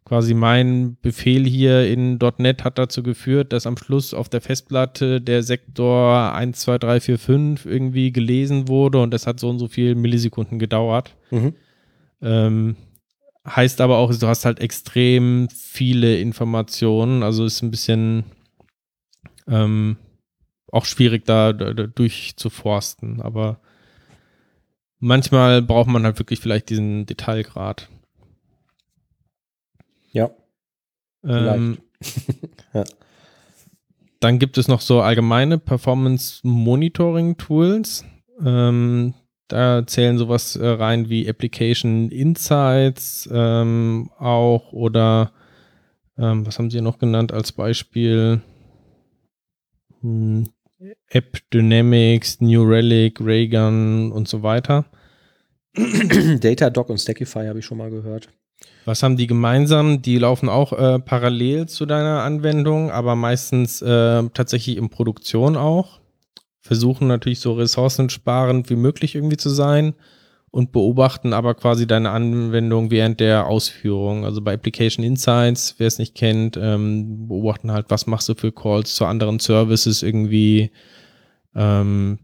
quasi 0.05 0.35
mein 0.35 0.97
Befehl 1.03 1.47
hier 1.47 1.87
in 1.87 2.19
.NET 2.39 2.65
hat 2.65 2.79
dazu 2.79 3.03
geführt, 3.03 3.53
dass 3.53 3.67
am 3.67 3.77
Schluss 3.77 4.15
auf 4.15 4.29
der 4.29 4.41
Festplatte 4.41 5.21
der 5.21 5.43
Sektor 5.43 6.33
1, 6.33 6.59
2, 6.59 6.79
3, 6.79 7.01
4, 7.01 7.19
5 7.19 7.67
irgendwie 7.67 8.13
gelesen 8.13 8.69
wurde 8.69 9.01
und 9.01 9.13
das 9.13 9.27
hat 9.27 9.39
so 9.39 9.51
und 9.51 9.59
so 9.59 9.69
viel 9.69 9.95
Millisekunden 9.95 10.59
gedauert. 10.59 11.15
Mhm. 11.31 11.55
Ähm, 12.23 12.77
heißt 13.47 13.81
aber 13.81 13.99
auch, 13.99 14.15
du 14.15 14.27
hast 14.27 14.45
halt 14.45 14.61
extrem 14.61 15.49
viele 15.51 16.19
Informationen, 16.19 17.23
also 17.23 17.45
ist 17.45 17.63
ein 17.63 17.71
bisschen 17.71 18.25
ähm, 19.47 19.97
auch 20.73 20.85
schwierig 20.85 21.25
da, 21.25 21.53
da, 21.53 21.73
da 21.73 21.87
durchzuforsten, 21.87 23.21
aber 23.21 23.61
manchmal 24.99 25.63
braucht 25.63 25.89
man 25.89 26.05
halt 26.05 26.19
wirklich 26.19 26.41
vielleicht 26.41 26.71
diesen 26.71 27.07
Detailgrad. 27.07 27.89
Ja. 30.13 30.31
Ähm, 31.25 31.79
Ja. 32.75 32.85
Dann 34.21 34.39
gibt 34.39 34.59
es 34.59 34.69
noch 34.69 34.83
so 34.83 35.01
allgemeine 35.01 35.59
Performance-Monitoring-Tools. 35.59 38.05
Ähm, 38.45 39.15
da 39.49 39.85
zählen 39.87 40.19
sowas 40.19 40.57
äh, 40.57 40.67
rein 40.67 41.09
wie 41.09 41.27
Application 41.29 42.11
Insights 42.11 43.29
ähm, 43.33 44.11
auch 44.19 44.73
oder 44.73 45.33
ähm, 46.17 46.47
was 46.47 46.59
haben 46.59 46.71
Sie 46.71 46.81
noch 46.81 46.99
genannt 46.99 47.33
als 47.33 47.53
Beispiel? 47.53 48.41
Hm, 50.03 50.49
App 51.11 51.39
Dynamics, 51.53 52.41
New 52.41 52.63
Relic, 52.63 53.21
Raygun 53.21 54.13
und 54.13 54.29
so 54.29 54.43
weiter. 54.43 54.87
Datadog 55.75 56.89
und 56.89 56.99
Stackify 56.99 57.47
habe 57.47 57.59
ich 57.59 57.67
schon 57.67 57.79
mal 57.79 57.91
gehört. 57.91 58.29
Was 58.87 59.03
haben 59.03 59.17
die 59.17 59.27
gemeinsam? 59.27 60.01
Die 60.01 60.19
laufen 60.19 60.49
auch 60.49 60.73
äh, 60.73 60.99
parallel 60.99 61.69
zu 61.69 61.85
deiner 61.85 62.23
Anwendung, 62.23 62.91
aber 62.91 63.15
meistens 63.15 63.83
äh, 63.83 64.23
tatsächlich 64.33 64.79
in 64.79 64.89
Produktion 64.89 65.57
auch. 65.57 66.01
Versuchen 66.61 67.09
natürlich 67.09 67.41
so 67.41 67.53
ressourcensparend 67.55 68.71
wie 68.71 68.77
möglich 68.77 69.15
irgendwie 69.15 69.37
zu 69.37 69.51
sein 69.51 69.95
und 70.51 70.73
beobachten 70.73 71.33
aber 71.33 71.55
quasi 71.55 71.87
deine 71.87 72.11
Anwendung 72.11 72.91
während 72.91 73.21
der 73.21 73.47
Ausführung. 73.47 74.25
Also 74.25 74.41
bei 74.41 74.55
Application 74.55 75.05
Insights, 75.05 75.77
wer 75.79 75.87
es 75.87 75.99
nicht 75.99 76.15
kennt, 76.15 76.59
ähm, 76.61 77.29
beobachten 77.29 77.71
halt, 77.71 77.87
was 77.89 78.07
machst 78.07 78.29
du 78.29 78.35
für 78.35 78.51
Calls 78.51 78.95
zu 78.95 79.05
anderen 79.05 79.39
Services 79.39 80.03
irgendwie. 80.03 80.73
Ähm, 81.55 82.19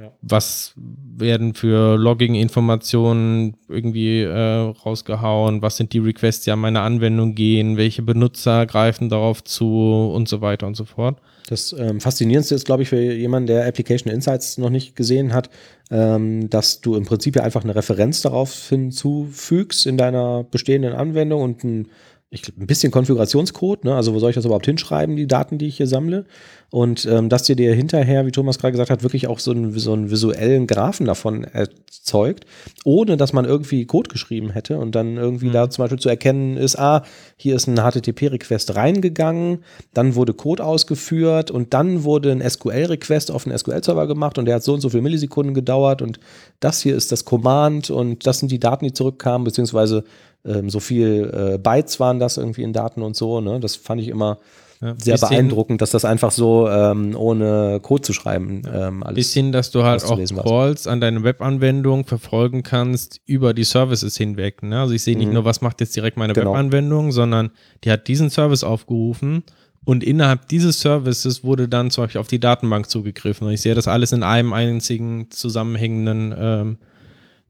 Ja. 0.00 0.12
Was 0.22 0.72
werden 0.76 1.54
für 1.54 1.96
Logging-Informationen 1.96 3.56
irgendwie 3.68 4.22
äh, 4.22 4.72
rausgehauen? 4.84 5.60
Was 5.60 5.76
sind 5.76 5.92
die 5.92 5.98
Requests, 5.98 6.44
die 6.44 6.50
an 6.50 6.60
meine 6.60 6.80
Anwendung 6.80 7.34
gehen? 7.34 7.76
Welche 7.76 8.02
Benutzer 8.02 8.66
greifen 8.66 9.08
darauf 9.10 9.44
zu 9.44 10.10
und 10.14 10.28
so 10.28 10.40
weiter 10.40 10.66
und 10.66 10.76
so 10.76 10.84
fort? 10.84 11.20
Das 11.48 11.74
ähm, 11.76 12.00
Faszinierendste 12.00 12.54
ist, 12.54 12.64
glaube 12.64 12.84
ich, 12.84 12.88
für 12.88 13.00
jemanden, 13.00 13.48
der 13.48 13.66
Application 13.66 14.12
Insights 14.12 14.56
noch 14.56 14.70
nicht 14.70 14.94
gesehen 14.94 15.32
hat, 15.34 15.50
ähm, 15.90 16.48
dass 16.48 16.80
du 16.80 16.94
im 16.94 17.04
Prinzip 17.04 17.34
ja 17.36 17.42
einfach 17.42 17.64
eine 17.64 17.74
Referenz 17.74 18.22
darauf 18.22 18.68
hinzufügst 18.68 19.86
in 19.86 19.96
deiner 19.98 20.44
bestehenden 20.44 20.92
Anwendung 20.92 21.42
und 21.42 21.64
ein, 21.64 21.88
ich, 22.32 22.46
ein 22.56 22.66
bisschen 22.68 22.92
Konfigurationscode, 22.92 23.84
ne? 23.84 23.96
also 23.96 24.14
wo 24.14 24.20
soll 24.20 24.30
ich 24.30 24.36
das 24.36 24.44
überhaupt 24.44 24.66
hinschreiben, 24.66 25.16
die 25.16 25.26
Daten, 25.26 25.58
die 25.58 25.66
ich 25.66 25.76
hier 25.76 25.88
sammle 25.88 26.26
und 26.70 27.04
ähm, 27.06 27.28
dass 27.28 27.42
dir 27.42 27.56
dir 27.56 27.74
hinterher, 27.74 28.24
wie 28.24 28.30
Thomas 28.30 28.60
gerade 28.60 28.70
gesagt 28.70 28.90
hat, 28.90 29.02
wirklich 29.02 29.26
auch 29.26 29.40
so 29.40 29.50
einen, 29.50 29.76
so 29.76 29.92
einen 29.92 30.12
visuellen 30.12 30.68
Graphen 30.68 31.06
davon 31.06 31.42
erzeugt, 31.42 32.44
ohne 32.84 33.16
dass 33.16 33.32
man 33.32 33.46
irgendwie 33.46 33.84
Code 33.84 34.08
geschrieben 34.08 34.50
hätte 34.50 34.78
und 34.78 34.94
dann 34.94 35.16
irgendwie 35.16 35.48
Mhm. 35.48 35.52
da 35.52 35.70
zum 35.70 35.82
Beispiel 35.82 35.98
zu 35.98 36.08
erkennen 36.08 36.56
ist, 36.56 36.78
ah, 36.78 37.02
hier 37.36 37.56
ist 37.56 37.66
ein 37.66 37.76
HTTP-Request 37.78 38.76
reingegangen, 38.76 39.64
dann 39.92 40.14
wurde 40.14 40.32
Code 40.32 40.64
ausgeführt 40.64 41.50
und 41.50 41.74
dann 41.74 42.04
wurde 42.04 42.30
ein 42.30 42.48
SQL-Request 42.48 43.32
auf 43.32 43.44
einen 43.44 43.58
SQL-Server 43.58 44.06
gemacht 44.06 44.38
und 44.38 44.44
der 44.44 44.54
hat 44.54 44.62
so 44.62 44.74
und 44.74 44.82
so 44.82 44.90
viele 44.90 45.02
Millisekunden 45.02 45.52
gedauert 45.52 46.00
und 46.00 46.20
das 46.60 46.80
hier 46.80 46.94
ist 46.94 47.10
das 47.10 47.24
Command 47.24 47.90
und 47.90 48.24
das 48.24 48.38
sind 48.38 48.52
die 48.52 48.60
Daten, 48.60 48.84
die 48.84 48.92
zurückkamen, 48.92 49.42
beziehungsweise 49.44 50.04
ähm, 50.44 50.70
so 50.70 50.80
viel 50.80 51.30
äh, 51.54 51.58
Bytes 51.58 52.00
waren 52.00 52.18
das 52.18 52.36
irgendwie 52.36 52.62
in 52.62 52.72
Daten 52.72 53.02
und 53.02 53.16
so, 53.16 53.40
ne? 53.40 53.60
Das 53.60 53.76
fand 53.76 54.00
ich 54.00 54.08
immer 54.08 54.38
Ja, 54.80 54.94
sehr 54.96 55.18
beeindruckend, 55.18 55.82
dass 55.82 55.90
das 55.90 56.06
einfach 56.06 56.30
so 56.30 56.66
ähm, 56.68 57.14
ohne 57.14 57.80
Code 57.82 58.00
zu 58.02 58.12
schreiben 58.14 58.62
ähm, 58.72 59.02
alles. 59.02 59.16
Bisschen, 59.16 59.52
dass 59.52 59.70
du 59.70 59.82
halt 59.82 60.02
auch. 60.04 60.18
Calls 60.42 60.86
an 60.86 61.02
deine 61.02 61.22
Webanwendung 61.22 62.04
verfolgen 62.06 62.62
kannst 62.62 63.20
über 63.26 63.52
die 63.52 63.64
Services 63.64 64.16
hinweg. 64.16 64.62
Ne? 64.62 64.80
Also 64.80 64.94
ich 64.94 65.02
sehe 65.02 65.16
nicht 65.18 65.26
Mhm. 65.28 65.34
nur, 65.34 65.44
was 65.44 65.60
macht 65.60 65.80
jetzt 65.82 65.94
direkt 65.96 66.16
meine 66.16 66.32
Genau. 66.32 66.52
Webanwendung, 66.52 67.12
sondern 67.12 67.50
die 67.84 67.90
hat 67.90 68.08
diesen 68.08 68.30
Service 68.30 68.64
aufgerufen 68.64 69.42
und 69.84 70.02
innerhalb 70.02 70.48
dieses 70.48 70.80
Services 70.80 71.44
wurde 71.44 71.68
dann 71.68 71.90
zum 71.90 72.04
Beispiel 72.04 72.20
auf 72.20 72.28
die 72.28 72.40
Datenbank 72.40 72.88
zugegriffen. 72.88 73.46
Und 73.46 73.52
ich 73.52 73.60
sehe 73.60 73.74
das 73.74 73.86
alles 73.88 74.12
in 74.12 74.22
einem 74.22 74.54
einzigen 74.54 75.30
zusammenhängenden 75.30 76.34
ähm, 76.38 76.78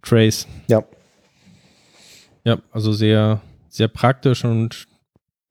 Trace. 0.02 0.46
Ja. 0.68 0.82
Ja, 2.44 2.58
also 2.72 2.92
sehr, 2.92 3.40
sehr 3.68 3.88
praktisch 3.88 4.44
und 4.44 4.86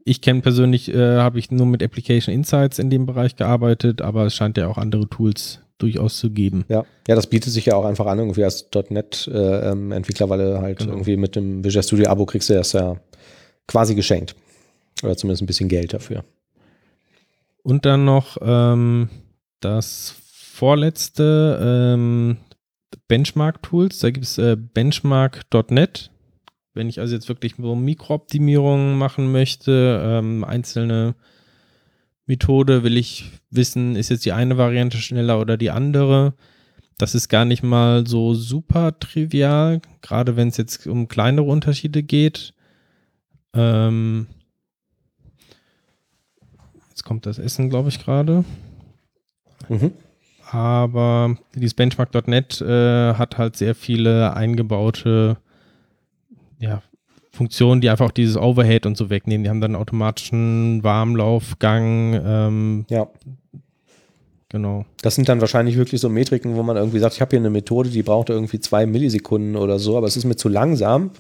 Ich 0.06 0.22
kenne 0.22 0.42
persönlich, 0.42 0.92
äh, 0.92 1.18
habe 1.18 1.38
ich 1.38 1.52
nur 1.52 1.68
mit 1.68 1.84
Application 1.84 2.34
Insights 2.34 2.80
in 2.80 2.90
dem 2.90 3.06
Bereich 3.06 3.36
gearbeitet, 3.36 4.02
aber 4.02 4.26
es 4.26 4.34
scheint 4.34 4.58
ja 4.58 4.68
auch 4.68 4.78
andere 4.80 5.08
Tools 5.08 5.60
durchaus 5.78 6.18
zu 6.18 6.32
geben. 6.32 6.66
Ja, 6.68 6.84
ja, 7.08 7.16
das 7.16 7.28
bietet 7.28 7.54
sich 7.54 7.66
ja 7.68 7.76
auch 7.76 7.86
einfach 7.86 8.08
an, 8.08 8.18
irgendwie 8.18 8.44
als 8.44 8.70
.NET-Entwickler, 8.90 10.26
äh, 10.26 10.30
weil 10.30 10.40
du 10.40 10.62
halt 10.62 10.80
Genau. 10.80 10.94
irgendwie 10.94 11.16
mit 11.18 11.36
dem 11.36 11.64
Visual 11.64 11.84
Studio 11.84 12.10
Abo 12.10 12.26
kriegst 12.26 12.50
du 12.50 12.54
das 12.56 12.72
ja 12.74 12.96
quasi 13.68 13.94
geschenkt. 13.94 14.36
Oder 15.04 15.16
zumindest 15.16 15.44
ein 15.44 15.48
bisschen 15.48 15.70
Geld 15.70 15.94
dafür. 15.94 16.24
Und 17.62 17.86
dann 17.86 18.04
noch 18.06 18.38
ähm, 18.42 19.10
das 19.60 20.16
vorletzte 20.34 21.60
ähm, 21.62 22.38
Benchmark-Tools. 23.08 24.00
Da 24.00 24.10
gibt 24.10 24.26
es 24.26 24.38
äh, 24.38 24.56
benchmark.net. 24.58 26.10
Wenn 26.80 26.88
ich 26.88 27.02
also 27.02 27.14
jetzt 27.14 27.28
wirklich 27.28 27.56
so 27.58 27.76
Mikrooptimierungen 27.76 28.98
machen 28.98 29.34
möchte, 29.34 30.02
ähm, 30.02 30.46
einzelne 30.46 31.14
Methode, 32.26 32.84
will 32.84 32.96
ich 32.96 33.32
wissen, 33.50 33.98
ist 33.98 34.08
jetzt 34.08 34.24
die 34.24 34.32
eine 34.32 34.58
Variante 34.58 34.96
schneller 34.96 35.42
oder 35.42 35.58
die 35.58 35.72
andere. 35.72 36.36
Das 36.98 37.16
ist 37.16 37.28
gar 37.28 37.44
nicht 37.44 37.64
mal 37.64 38.08
so 38.08 38.34
super 38.34 38.98
trivial, 38.98 39.82
gerade 40.02 40.38
wenn 40.38 40.48
es 40.48 40.56
jetzt 40.56 40.88
um 40.88 41.10
kleinere 41.10 41.48
Unterschiede 41.48 42.02
geht. 42.02 42.54
Ähm, 43.54 44.28
jetzt 46.92 47.04
kommt 47.04 47.26
das 47.26 47.40
Essen, 47.40 47.70
glaube 47.70 47.90
ich, 47.90 48.00
gerade. 48.00 48.46
Mhm. 49.68 49.92
Aber 50.50 51.36
dieses 51.56 51.74
Benchmark.net 51.74 52.62
äh, 52.62 53.16
hat 53.16 53.38
halt 53.38 53.58
sehr 53.58 53.76
viele 53.76 54.34
eingebaute 54.34 55.36
ja, 56.60 56.82
Funktionen, 57.32 57.82
die 57.82 57.89
einfach 57.89 58.07
auch 58.07 58.12
dieses 58.12 58.38
Overhead 58.38 58.86
und 58.86 58.97
so 58.97 59.10
wegnehmen. 59.10 59.43
Die 59.43 59.49
haben 59.49 59.62
dann 59.62 59.76
einen 59.76 59.82
automatischen 59.82 60.84
Warmlaufgang. 60.84 62.20
Ähm, 62.26 62.86
Ja, 62.89 63.07
genau. 64.49 64.86
das 65.01 65.16
sind 65.16 65.30
dann 65.30 65.39
wahrscheinlich 65.39 65.78
wirklich 65.78 66.01
so 66.01 66.10
Metriken, 66.10 66.55
wo 66.55 66.64
man 66.64 66.76
irgendwie 66.76 66.99
sagt, 66.99 67.16
ich 67.16 67.22
habe 67.22 67.30
hier 67.30 67.39
eine 67.39 67.49
Methode, 67.49 67.89
die 67.89 68.03
braucht 68.03 68.30
irgendwie 68.30 68.60
zwei 68.60 68.86
Millisekunden 68.86 69.55
oder 69.55 69.80
so, 69.80 69.95
aber 69.97 70.07
es 70.07 70.18
ist 70.18 70.26
mir 70.26 70.36
zu 70.36 70.49
langsam. 70.49 71.12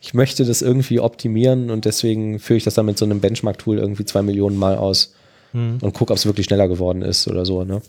Ich 0.00 0.12
möchte 0.12 0.44
das 0.44 0.60
irgendwie 0.60 1.00
optimieren 1.00 1.70
und 1.70 1.84
deswegen 1.84 2.38
führe 2.40 2.58
ich 2.58 2.64
das 2.64 2.74
dann 2.74 2.86
mit 2.86 2.98
so 2.98 3.04
einem 3.04 3.20
Benchmark-Tool 3.20 3.78
irgendwie 3.78 4.04
zwei 4.04 4.22
Millionen 4.22 4.56
Mal 4.56 4.76
aus 4.76 5.14
Hm. 5.52 5.78
und 5.80 5.94
gucke, 5.94 6.12
ob 6.12 6.18
es 6.18 6.26
wirklich 6.26 6.44
schneller 6.44 6.68
geworden 6.68 7.00
ist 7.00 7.26
oder 7.26 7.46
so. 7.46 7.64
Ne? 7.64 7.80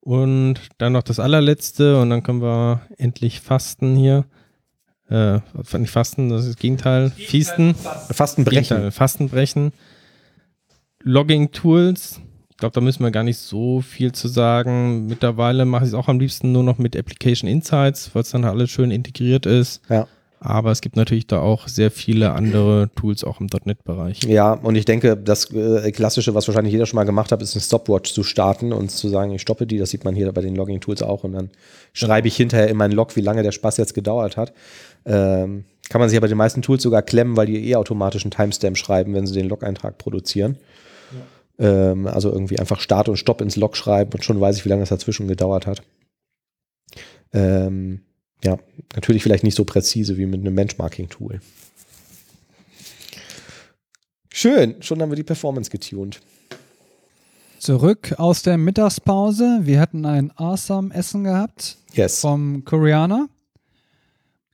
Und 0.00 0.54
dann 0.78 0.92
noch 0.92 1.02
das 1.02 1.18
allerletzte 1.20 2.00
und 2.00 2.10
dann 2.10 2.22
können 2.22 2.40
wir 2.40 2.82
endlich 2.96 3.40
fasten 3.40 3.96
hier. 3.96 4.24
Äh, 5.10 5.40
nicht 5.78 5.90
fasten, 5.90 6.28
das 6.28 6.42
ist 6.42 6.54
das 6.54 6.56
Gegenteil. 6.56 7.10
Fiesten. 7.10 7.74
Fast 7.74 8.38
ein 8.38 8.44
Brechen. 8.44 8.62
Gegenteil, 8.62 8.90
Fastenbrechen. 8.90 9.72
Logging-Tools. 11.02 12.20
Ich 12.50 12.56
glaube, 12.56 12.74
da 12.74 12.80
müssen 12.80 13.04
wir 13.04 13.10
gar 13.10 13.22
nicht 13.22 13.38
so 13.38 13.80
viel 13.80 14.12
zu 14.12 14.28
sagen. 14.28 15.06
Mittlerweile 15.06 15.64
mache 15.64 15.84
ich 15.84 15.90
es 15.90 15.94
auch 15.94 16.08
am 16.08 16.18
liebsten 16.18 16.52
nur 16.52 16.64
noch 16.64 16.78
mit 16.78 16.96
Application 16.96 17.48
Insights, 17.48 18.10
weil 18.14 18.22
es 18.22 18.30
dann 18.30 18.44
alles 18.44 18.70
schön 18.70 18.90
integriert 18.90 19.46
ist. 19.46 19.80
Ja. 19.88 20.08
Aber 20.40 20.70
es 20.70 20.80
gibt 20.80 20.96
natürlich 20.96 21.26
da 21.26 21.40
auch 21.40 21.66
sehr 21.66 21.90
viele 21.90 22.32
andere 22.32 22.90
Tools 22.94 23.24
auch 23.24 23.40
im 23.40 23.48
.NET-Bereich. 23.64 24.22
Ja, 24.22 24.52
und 24.52 24.76
ich 24.76 24.84
denke, 24.84 25.16
das 25.16 25.52
äh, 25.52 25.90
Klassische, 25.90 26.34
was 26.34 26.46
wahrscheinlich 26.46 26.72
jeder 26.72 26.86
schon 26.86 26.96
mal 26.96 27.04
gemacht 27.04 27.32
hat, 27.32 27.42
ist 27.42 27.54
eine 27.54 27.62
Stopwatch 27.62 28.12
zu 28.12 28.22
starten 28.22 28.72
und 28.72 28.90
zu 28.90 29.08
sagen, 29.08 29.32
ich 29.32 29.42
stoppe 29.42 29.66
die. 29.66 29.78
Das 29.78 29.90
sieht 29.90 30.04
man 30.04 30.14
hier 30.14 30.30
bei 30.32 30.40
den 30.40 30.54
Logging-Tools 30.54 31.02
auch. 31.02 31.24
Und 31.24 31.32
dann 31.32 31.50
schreibe 31.92 32.28
ich 32.28 32.36
hinterher 32.36 32.68
in 32.68 32.76
meinen 32.76 32.92
Log, 32.92 33.16
wie 33.16 33.20
lange 33.20 33.42
der 33.42 33.52
Spaß 33.52 33.76
jetzt 33.78 33.94
gedauert 33.94 34.36
hat. 34.36 34.52
Ähm, 35.04 35.64
kann 35.88 36.00
man 36.00 36.08
sich 36.08 36.18
aber 36.18 36.28
den 36.28 36.36
meisten 36.38 36.62
Tools 36.62 36.82
sogar 36.82 37.02
klemmen, 37.02 37.36
weil 37.36 37.46
die 37.46 37.70
eh 37.70 37.76
automatisch 37.76 38.24
einen 38.24 38.30
Timestamp 38.30 38.76
schreiben, 38.76 39.14
wenn 39.14 39.26
sie 39.26 39.34
den 39.34 39.48
Log-Eintrag 39.48 39.98
produzieren. 39.98 40.56
Ähm, 41.58 42.06
also 42.06 42.30
irgendwie 42.30 42.58
einfach 42.58 42.80
Start 42.80 43.08
und 43.08 43.16
Stopp 43.16 43.40
ins 43.40 43.56
Log 43.56 43.76
schreiben 43.76 44.12
und 44.12 44.24
schon 44.24 44.40
weiß 44.40 44.56
ich, 44.56 44.64
wie 44.64 44.68
lange 44.68 44.82
das 44.82 44.90
dazwischen 44.90 45.26
gedauert 45.26 45.66
hat. 45.66 45.82
Ähm, 47.32 48.02
ja, 48.44 48.58
natürlich 48.94 49.22
vielleicht 49.22 49.44
nicht 49.44 49.54
so 49.56 49.64
präzise 49.64 50.16
wie 50.16 50.26
mit 50.26 50.40
einem 50.40 50.54
Benchmarking-Tool. 50.54 51.40
Schön, 54.32 54.82
schon 54.82 55.00
haben 55.02 55.10
wir 55.10 55.16
die 55.16 55.24
Performance 55.24 55.70
getuned. 55.70 56.20
Zurück 57.58 58.14
aus 58.18 58.42
der 58.42 58.56
Mittagspause. 58.56 59.60
Wir 59.62 59.80
hatten 59.80 60.04
ein 60.06 60.30
awesome 60.36 60.94
Essen 60.94 61.24
gehabt 61.24 61.76
Yes. 61.92 62.20
vom 62.20 62.64
Koreaner. 62.64 63.28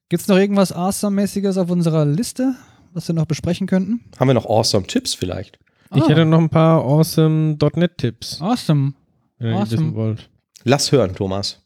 Gibt 0.08 0.22
es 0.22 0.28
noch 0.28 0.36
irgendwas 0.38 0.72
awesome-mäßiges 0.72 1.58
auf 1.58 1.70
unserer 1.70 2.06
Liste, 2.06 2.54
was 2.94 3.08
wir 3.08 3.14
noch 3.14 3.26
besprechen 3.26 3.66
könnten? 3.66 4.00
Haben 4.18 4.28
wir 4.28 4.34
noch 4.34 4.46
awesome 4.46 4.86
Tipps 4.86 5.12
vielleicht? 5.14 5.58
Ich 5.94 6.02
Ah. 6.02 6.08
hätte 6.08 6.24
noch 6.24 6.38
ein 6.40 6.48
paar 6.48 6.82
awesome 6.82 7.56
.NET-Tipps, 7.74 8.40
Awesome. 8.40 8.94
wenn 9.38 9.48
ihr 9.50 9.56
Awesome. 9.56 9.70
wissen 9.70 9.94
wollt. 9.94 10.30
Lass 10.64 10.90
hören, 10.92 11.14
Thomas. 11.14 11.60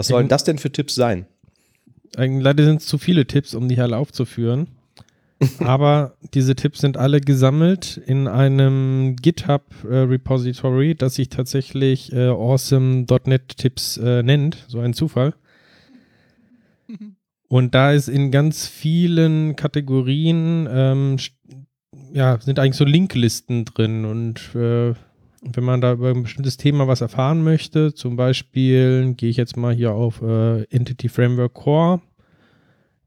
Was 0.00 0.08
sollen 0.08 0.28
das 0.28 0.44
denn 0.44 0.58
für 0.58 0.72
Tipps 0.72 0.94
sein? 0.94 1.26
Eigentlich 2.16 2.42
leider 2.42 2.64
sind 2.64 2.80
es 2.80 2.86
zu 2.86 2.98
viele 2.98 3.26
Tipps, 3.26 3.54
um 3.54 3.68
die 3.68 3.74
hier 3.74 3.84
alle 3.84 3.98
aufzuführen. 3.98 4.68
Aber 5.58 6.16
diese 6.34 6.54
Tipps 6.54 6.80
sind 6.80 6.96
alle 6.96 7.20
gesammelt 7.20 8.00
in 8.06 8.28
einem 8.28 9.16
GitHub-Repository, 9.16 10.94
das 10.94 11.14
sich 11.14 11.30
tatsächlich 11.30 12.12
äh, 12.12 12.28
Awesome.NET 12.28 13.56
Tipps 13.56 13.96
äh, 13.96 14.22
nennt. 14.22 14.64
So 14.68 14.80
ein 14.80 14.92
Zufall. 14.92 15.34
Und 17.48 17.74
da 17.74 17.92
ist 17.92 18.08
in 18.08 18.30
ganz 18.30 18.66
vielen 18.66 19.56
Kategorien, 19.56 20.68
ähm, 20.70 21.16
ja, 22.12 22.38
sind 22.40 22.58
eigentlich 22.58 22.76
so 22.76 22.84
Linklisten 22.84 23.64
drin. 23.64 24.04
Und 24.04 24.54
äh, 24.54 24.94
wenn 25.40 25.64
man 25.64 25.80
da 25.80 25.92
über 25.92 26.10
ein 26.10 26.22
bestimmtes 26.22 26.56
Thema 26.56 26.86
was 26.86 27.00
erfahren 27.00 27.42
möchte, 27.42 27.94
zum 27.94 28.16
Beispiel 28.16 29.14
gehe 29.14 29.30
ich 29.30 29.36
jetzt 29.36 29.56
mal 29.56 29.74
hier 29.74 29.92
auf 29.92 30.20
äh, 30.22 30.64
Entity 30.64 31.08
Framework 31.08 31.54
Core, 31.54 32.00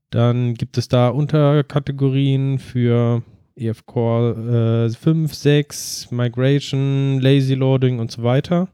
dann 0.10 0.54
gibt 0.56 0.78
es 0.78 0.88
da 0.88 1.10
Unterkategorien 1.10 2.60
für 2.60 3.24
EF 3.56 3.86
Core 3.86 4.90
äh, 4.92 4.96
5, 4.96 5.34
6, 5.34 6.12
Migration, 6.12 7.20
Lazy 7.20 7.54
Loading 7.54 8.00
und 8.00 8.12
so 8.12 8.24
weiter. 8.24 8.70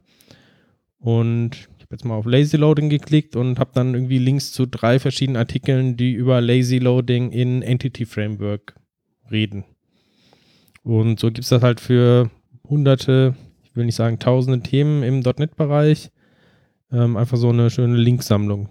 Und 0.98 1.68
ich 1.78 1.84
habe 1.84 1.92
jetzt 1.92 2.04
mal 2.04 2.14
auf 2.14 2.26
Lazy 2.26 2.56
Loading 2.56 2.88
geklickt 2.88 3.36
und 3.36 3.58
habe 3.58 3.70
dann 3.74 3.94
irgendwie 3.94 4.18
Links 4.18 4.52
zu 4.52 4.66
drei 4.66 4.98
verschiedenen 4.98 5.38
Artikeln, 5.38 5.96
die 5.96 6.12
über 6.12 6.40
Lazy 6.40 6.78
Loading 6.78 7.30
in 7.30 7.62
Entity 7.62 8.04
Framework 8.06 8.74
reden. 9.30 9.64
Und 10.82 11.20
so 11.20 11.28
gibt 11.28 11.40
es 11.40 11.48
das 11.50 11.62
halt 11.62 11.80
für 11.80 12.30
hunderte, 12.68 13.34
will 13.80 13.86
nicht 13.86 13.96
sagen 13.96 14.20
tausende 14.20 14.60
Themen 14.60 15.02
im 15.02 15.20
.NET-Bereich. 15.20 16.10
Ähm, 16.92 17.16
einfach 17.16 17.36
so 17.36 17.48
eine 17.48 17.70
schöne 17.70 17.96
Linksammlung. 17.96 18.68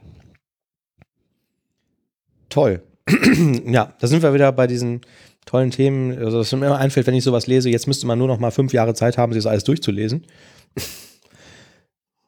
Toll. 2.47 2.81
ja, 3.65 3.93
da 3.99 4.07
sind 4.07 4.23
wir 4.23 4.33
wieder 4.33 4.51
bei 4.51 4.67
diesen 4.67 5.01
tollen 5.45 5.71
Themen. 5.71 6.17
Also, 6.17 6.39
was 6.39 6.51
mir 6.51 6.67
immer 6.67 6.77
einfällt, 6.77 7.07
wenn 7.07 7.15
ich 7.15 7.23
sowas 7.23 7.47
lese, 7.47 7.69
jetzt 7.69 7.87
müsste 7.87 8.07
man 8.07 8.19
nur 8.19 8.27
noch 8.27 8.39
mal 8.39 8.51
fünf 8.51 8.71
Jahre 8.71 8.93
Zeit 8.93 9.17
haben, 9.17 9.33
sich 9.33 9.43
das 9.43 9.49
alles 9.49 9.63
durchzulesen. 9.63 10.25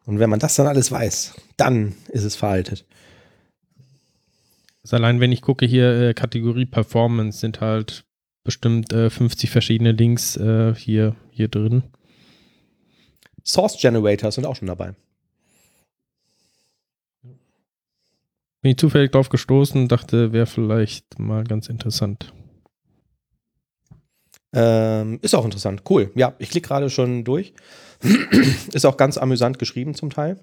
Und 0.05 0.19
wenn 0.19 0.29
man 0.29 0.39
das 0.39 0.55
dann 0.55 0.67
alles 0.67 0.91
weiß, 0.91 1.35
dann 1.57 1.93
ist 2.09 2.23
es 2.23 2.35
veraltet. 2.35 2.85
Also 4.83 4.95
allein 4.95 5.19
wenn 5.19 5.31
ich 5.31 5.41
gucke 5.41 5.65
hier, 5.65 6.09
äh, 6.09 6.13
Kategorie 6.13 6.65
Performance 6.65 7.39
sind 7.39 7.61
halt 7.61 8.03
bestimmt 8.43 8.91
äh, 8.91 9.11
50 9.11 9.51
verschiedene 9.51 9.91
Links 9.91 10.35
äh, 10.37 10.73
hier, 10.75 11.15
hier 11.29 11.47
drin. 11.47 11.83
Source 13.45 13.77
Generators 13.79 14.35
sind 14.35 14.45
auch 14.45 14.55
schon 14.55 14.67
dabei. 14.67 14.93
Bin 18.61 18.71
ich 18.71 18.77
zufällig 18.77 19.11
drauf 19.11 19.29
gestoßen, 19.29 19.87
dachte, 19.87 20.33
wäre 20.33 20.45
vielleicht 20.45 21.17
mal 21.17 21.43
ganz 21.43 21.67
interessant. 21.67 22.31
Ähm, 24.53 25.19
ist 25.21 25.33
auch 25.33 25.45
interessant. 25.45 25.83
Cool. 25.89 26.11
Ja, 26.15 26.33
ich 26.37 26.49
klicke 26.49 26.67
gerade 26.67 26.89
schon 26.89 27.23
durch. 27.23 27.53
ist 28.73 28.85
auch 28.85 28.97
ganz 28.97 29.17
amüsant 29.17 29.57
geschrieben 29.57 29.95
zum 29.95 30.09
Teil. 30.09 30.39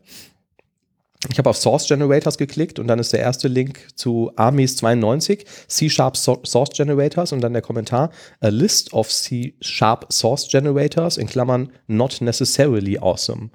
Ich 1.29 1.39
habe 1.39 1.51
auf 1.51 1.57
Source 1.57 1.89
Generators 1.89 2.39
geklickt 2.39 2.79
und 2.79 2.87
dann 2.87 3.01
ist 3.01 3.13
der 3.13 3.19
erste 3.21 3.49
Link 3.49 3.89
zu 3.97 4.31
Armies 4.37 4.77
92, 4.77 5.45
C-Sharp 5.67 6.17
So- 6.17 6.43
Source 6.47 6.71
Generators 6.71 7.33
und 7.33 7.41
dann 7.41 7.53
der 7.53 7.63
Kommentar, 7.63 8.13
a 8.41 8.49
list 8.49 8.93
of 8.93 9.09
C-Sharp 9.09 10.13
Source 10.13 10.47
Generators 10.49 11.17
in 11.17 11.27
Klammern 11.27 11.73
not 11.89 12.21
necessarily 12.21 12.99
awesome. 12.99 13.51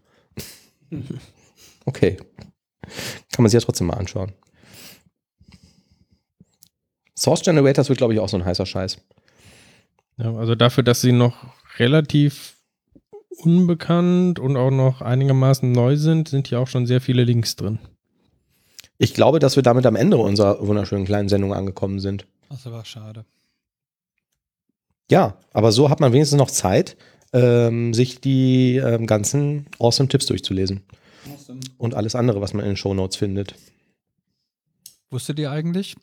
okay. 1.85 2.18
Kann 3.31 3.44
man 3.44 3.49
sich 3.49 3.61
ja 3.61 3.65
trotzdem 3.65 3.88
mal 3.88 3.98
anschauen. 3.98 4.34
Source 7.18 7.44
Generators 7.44 7.88
wird, 7.88 7.98
glaube 7.98 8.14
ich, 8.14 8.19
auch 8.19 8.27
so 8.27 8.35
ein 8.38 8.44
heißer 8.44 8.65
Scheiß. 8.65 8.98
Ja, 10.18 10.35
also 10.35 10.56
dafür, 10.56 10.84
dass 10.84 10.99
sie 10.99 11.14
noch 11.14 11.35
relativ 11.80 12.52
unbekannt 13.38 14.39
und 14.39 14.57
auch 14.57 14.72
noch 14.72 15.01
einigermaßen 15.01 15.72
neu 15.72 15.97
sind, 15.97 16.27
sind 16.27 16.47
hier 16.47 16.60
auch 16.60 16.68
schon 16.68 16.85
sehr 16.85 17.01
viele 17.01 17.23
Links 17.23 17.55
drin. 17.55 17.80
Ich 18.97 19.14
glaube, 19.14 19.39
dass 19.39 19.55
wir 19.55 19.64
damit 19.64 19.85
am 19.85 19.95
Ende 19.95 20.18
unserer 20.18 20.65
wunderschönen 20.65 21.05
kleinen 21.05 21.30
Sendung 21.30 21.53
angekommen 21.53 21.99
sind. 21.99 22.26
Das 22.49 22.65
war 22.65 22.85
schade. 22.85 23.26
Ja, 25.10 25.38
aber 25.51 25.72
so 25.72 25.89
hat 25.89 25.99
man 25.99 26.14
wenigstens 26.14 26.38
noch 26.38 26.51
Zeit, 26.51 26.95
ähm, 27.34 27.93
sich 27.93 28.22
die 28.22 28.77
ähm, 28.77 29.07
ganzen 29.07 29.68
awesome 29.80 30.07
Tipps 30.07 30.27
durchzulesen. 30.27 30.84
Und 31.77 31.95
alles 31.95 32.15
andere, 32.15 32.41
was 32.41 32.53
man 32.53 32.64
in 32.64 32.72
den 32.72 32.77
Shownotes 32.77 33.18
findet. 33.18 33.55
Wusstet 35.10 35.39
ihr 35.39 35.51
eigentlich? 35.51 35.95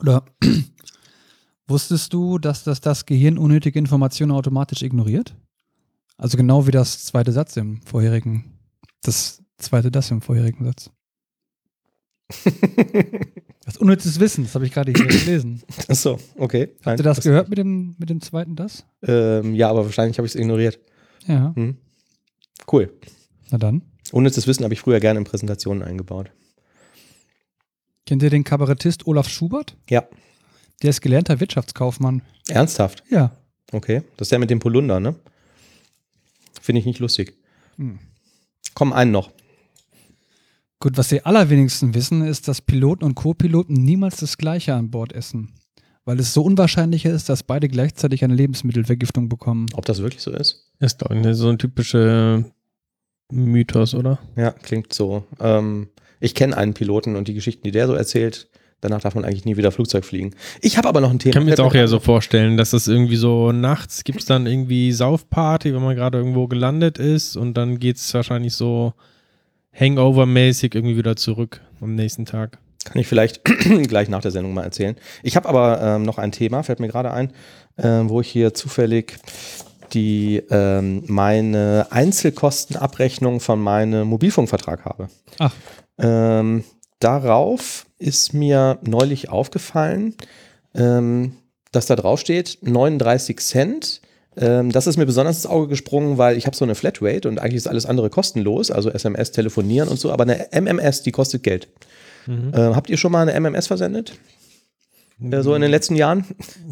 Oder 0.00 0.24
wusstest 1.66 2.12
du, 2.12 2.38
dass 2.38 2.64
das, 2.64 2.80
das 2.80 3.06
Gehirn 3.06 3.38
unnötige 3.38 3.78
Informationen 3.78 4.32
automatisch 4.32 4.82
ignoriert? 4.82 5.34
Also 6.16 6.36
genau 6.36 6.66
wie 6.66 6.70
das 6.70 7.04
zweite 7.04 7.32
Satz 7.32 7.56
im 7.56 7.80
vorherigen, 7.82 8.58
das 9.02 9.42
zweite 9.58 9.90
das 9.90 10.10
im 10.10 10.20
vorherigen 10.20 10.64
Satz. 10.64 10.90
Das 13.64 13.78
unnützes 13.78 14.20
Wissen, 14.20 14.44
das 14.44 14.54
habe 14.54 14.66
ich 14.66 14.72
gerade 14.72 14.92
hier 14.92 15.06
gelesen. 15.06 15.62
Achso, 15.88 16.18
okay. 16.36 16.68
Habt 16.76 16.86
Nein, 16.86 16.98
ihr 16.98 17.02
das 17.02 17.22
gehört 17.22 17.48
mit 17.48 17.56
dem, 17.56 17.94
mit 17.98 18.10
dem 18.10 18.20
zweiten 18.20 18.56
das? 18.56 18.84
Ähm, 19.02 19.54
ja, 19.54 19.70
aber 19.70 19.86
wahrscheinlich 19.86 20.18
habe 20.18 20.26
ich 20.26 20.34
es 20.34 20.40
ignoriert. 20.40 20.78
Ja. 21.26 21.54
Hm. 21.56 21.78
Cool. 22.70 22.92
Na 23.50 23.58
dann. 23.58 23.82
Unnützes 24.12 24.46
Wissen 24.46 24.64
habe 24.64 24.74
ich 24.74 24.80
früher 24.80 25.00
gerne 25.00 25.18
in 25.18 25.24
Präsentationen 25.24 25.82
eingebaut. 25.82 26.30
Kennt 28.06 28.22
ihr 28.22 28.28
den 28.28 28.44
Kabarettist 28.44 29.06
Olaf 29.06 29.30
Schubert? 29.30 29.78
Ja. 29.88 30.04
Der 30.82 30.90
ist 30.90 31.00
gelernter 31.00 31.40
Wirtschaftskaufmann. 31.40 32.20
Ernsthaft? 32.48 33.02
Ja. 33.08 33.34
Okay. 33.72 34.02
Das 34.18 34.26
ist 34.26 34.32
der 34.32 34.38
mit 34.40 34.50
dem 34.50 34.58
Polunder, 34.58 35.00
ne? 35.00 35.14
Finde 36.64 36.80
ich 36.80 36.86
nicht 36.86 36.98
lustig. 36.98 37.36
Hm. 37.76 37.98
Komm, 38.72 38.94
einen 38.94 39.10
noch. 39.10 39.30
Gut, 40.80 40.96
was 40.96 41.08
die 41.08 41.22
allerwenigsten 41.22 41.92
wissen, 41.92 42.26
ist, 42.26 42.48
dass 42.48 42.62
Piloten 42.62 43.04
und 43.04 43.14
Co-Piloten 43.14 43.74
niemals 43.74 44.16
das 44.16 44.38
Gleiche 44.38 44.72
an 44.72 44.90
Bord 44.90 45.12
essen. 45.12 45.52
Weil 46.06 46.18
es 46.20 46.32
so 46.32 46.42
unwahrscheinlich 46.42 47.04
ist, 47.04 47.28
dass 47.28 47.42
beide 47.42 47.68
gleichzeitig 47.68 48.24
eine 48.24 48.34
Lebensmittelvergiftung 48.34 49.28
bekommen. 49.28 49.66
Ob 49.74 49.84
das 49.84 50.00
wirklich 50.00 50.22
so 50.22 50.30
ist? 50.30 50.72
Ist 50.80 51.02
doch 51.02 51.10
eine, 51.10 51.34
so 51.34 51.50
ein 51.50 51.58
typischer 51.58 52.46
Mythos, 53.30 53.94
oder? 53.94 54.18
Ja, 54.34 54.52
klingt 54.52 54.94
so. 54.94 55.24
Ähm, 55.40 55.88
ich 56.18 56.34
kenne 56.34 56.56
einen 56.56 56.72
Piloten 56.72 57.14
und 57.14 57.28
die 57.28 57.34
Geschichten, 57.34 57.64
die 57.64 57.72
der 57.72 57.88
so 57.88 57.92
erzählt, 57.92 58.48
danach 58.84 59.00
darf 59.00 59.14
man 59.14 59.24
eigentlich 59.24 59.44
nie 59.44 59.56
wieder 59.56 59.72
Flugzeug 59.72 60.04
fliegen. 60.04 60.34
Ich 60.60 60.76
habe 60.76 60.88
aber 60.88 61.00
noch 61.00 61.10
ein 61.10 61.18
Thema. 61.18 61.30
Ich 61.30 61.34
kann 61.34 61.44
mir 61.44 61.50
jetzt 61.50 61.60
auch 61.60 61.74
eher 61.74 61.80
gerade 61.80 61.88
so 61.88 62.00
vorstellen, 62.00 62.56
dass 62.56 62.70
das 62.70 62.86
irgendwie 62.86 63.16
so 63.16 63.50
nachts 63.50 64.04
gibt 64.04 64.20
es 64.20 64.26
dann 64.26 64.46
irgendwie 64.46 64.92
Saufparty, 64.92 65.74
wenn 65.74 65.82
man 65.82 65.96
gerade 65.96 66.18
irgendwo 66.18 66.46
gelandet 66.46 66.98
ist 66.98 67.36
und 67.36 67.54
dann 67.54 67.78
geht 67.78 67.96
es 67.96 68.12
wahrscheinlich 68.14 68.54
so 68.54 68.92
Hangover-mäßig 69.78 70.74
irgendwie 70.74 70.96
wieder 70.96 71.16
zurück 71.16 71.60
am 71.80 71.94
nächsten 71.94 72.26
Tag. 72.26 72.58
Kann 72.84 73.00
ich 73.00 73.06
vielleicht 73.08 73.42
gleich 73.88 74.08
nach 74.08 74.20
der 74.20 74.30
Sendung 74.30 74.52
mal 74.52 74.64
erzählen. 74.64 74.96
Ich 75.22 75.36
habe 75.36 75.48
aber 75.48 75.80
ähm, 75.80 76.02
noch 76.02 76.18
ein 76.18 76.32
Thema, 76.32 76.62
fällt 76.62 76.80
mir 76.80 76.88
gerade 76.88 77.10
ein, 77.10 77.32
ähm, 77.78 78.10
wo 78.10 78.20
ich 78.20 78.28
hier 78.28 78.52
zufällig 78.52 79.16
die 79.92 80.42
ähm, 80.50 81.04
meine 81.06 81.86
Einzelkostenabrechnung 81.90 83.40
von 83.40 83.60
meinem 83.60 84.08
Mobilfunkvertrag 84.08 84.84
habe. 84.84 85.08
Ach. 85.38 85.54
Ähm, 85.98 86.64
darauf 87.00 87.86
ist 87.98 88.34
mir 88.34 88.78
neulich 88.82 89.28
aufgefallen, 89.28 90.14
ähm, 90.74 91.36
dass 91.72 91.86
da 91.86 91.96
drauf 91.96 92.20
steht 92.20 92.58
39 92.62 93.40
Cent. 93.40 94.00
Ähm, 94.36 94.72
das 94.72 94.86
ist 94.86 94.96
mir 94.96 95.06
besonders 95.06 95.36
ins 95.36 95.46
Auge 95.46 95.68
gesprungen, 95.68 96.18
weil 96.18 96.36
ich 96.36 96.46
habe 96.46 96.56
so 96.56 96.64
eine 96.64 96.74
Flatrate 96.74 97.28
und 97.28 97.38
eigentlich 97.38 97.56
ist 97.56 97.68
alles 97.68 97.86
andere 97.86 98.10
kostenlos, 98.10 98.70
also 98.70 98.90
SMS, 98.90 99.32
telefonieren 99.32 99.88
und 99.88 99.98
so, 99.98 100.12
aber 100.12 100.24
eine 100.24 100.48
MMS, 100.52 101.02
die 101.02 101.12
kostet 101.12 101.42
Geld. 101.42 101.68
Mhm. 102.26 102.52
Ähm, 102.54 102.76
habt 102.76 102.90
ihr 102.90 102.96
schon 102.96 103.12
mal 103.12 103.28
eine 103.28 103.38
MMS 103.38 103.66
versendet? 103.66 104.14
Äh, 105.32 105.42
so 105.42 105.54
in 105.54 105.62
den 105.62 105.70
letzten 105.70 105.96
Jahren? 105.96 106.24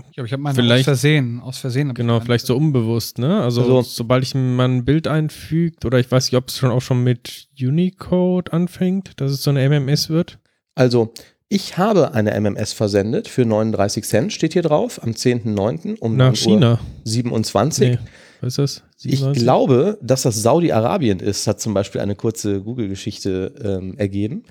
Ich 0.08 0.14
glaube, 0.14 0.26
ich 0.26 0.32
habe 0.32 0.42
meine 0.42 0.54
Vielleicht- 0.54 0.82
aus 0.82 0.84
Versehen. 1.00 1.40
Aus 1.40 1.58
Versehen. 1.58 1.94
Genau, 1.94 2.20
vielleicht 2.20 2.46
so 2.46 2.56
unbewusst, 2.56 3.18
ne? 3.18 3.42
Also, 3.42 3.62
Also- 3.62 3.82
sobald 3.82 4.22
ich 4.24 4.34
mal 4.34 4.68
ein 4.68 4.84
Bild 4.84 5.06
einfügt 5.08 5.84
oder 5.84 5.98
ich 5.98 6.10
weiß 6.10 6.26
nicht, 6.30 6.36
ob 6.38 6.48
es 6.48 6.58
schon 6.58 6.70
auch 6.70 6.82
schon 6.82 7.02
mit 7.02 7.48
Unicode 7.60 8.52
anfängt, 8.52 9.20
dass 9.20 9.30
es 9.32 9.42
so 9.42 9.50
eine 9.50 9.62
MMS 9.62 10.08
wird. 10.10 10.38
Also, 10.74 11.12
ich 11.48 11.76
habe 11.76 12.14
eine 12.14 12.32
MMS 12.32 12.72
versendet 12.72 13.28
für 13.28 13.44
39 13.44 14.04
Cent, 14.04 14.32
steht 14.32 14.54
hier 14.54 14.62
drauf, 14.62 15.02
am 15.02 15.12
10.09. 15.14 15.96
um 15.98 16.16
Nach 16.16 16.26
9 16.26 16.30
Uhr 16.30 16.36
China. 16.36 16.78
27. 17.04 17.90
Nee, 17.90 17.98
was 18.42 18.58
ist 18.58 18.58
das? 18.58 18.82
Ich 19.04 19.20
97? 19.20 19.42
glaube, 19.42 19.98
dass 20.02 20.22
das 20.22 20.42
Saudi-Arabien 20.42 21.20
ist, 21.20 21.46
hat 21.46 21.60
zum 21.60 21.74
Beispiel 21.74 22.00
eine 22.00 22.16
kurze 22.16 22.60
Google-Geschichte 22.60 23.54
ähm, 23.62 23.96
ergeben. 23.98 24.42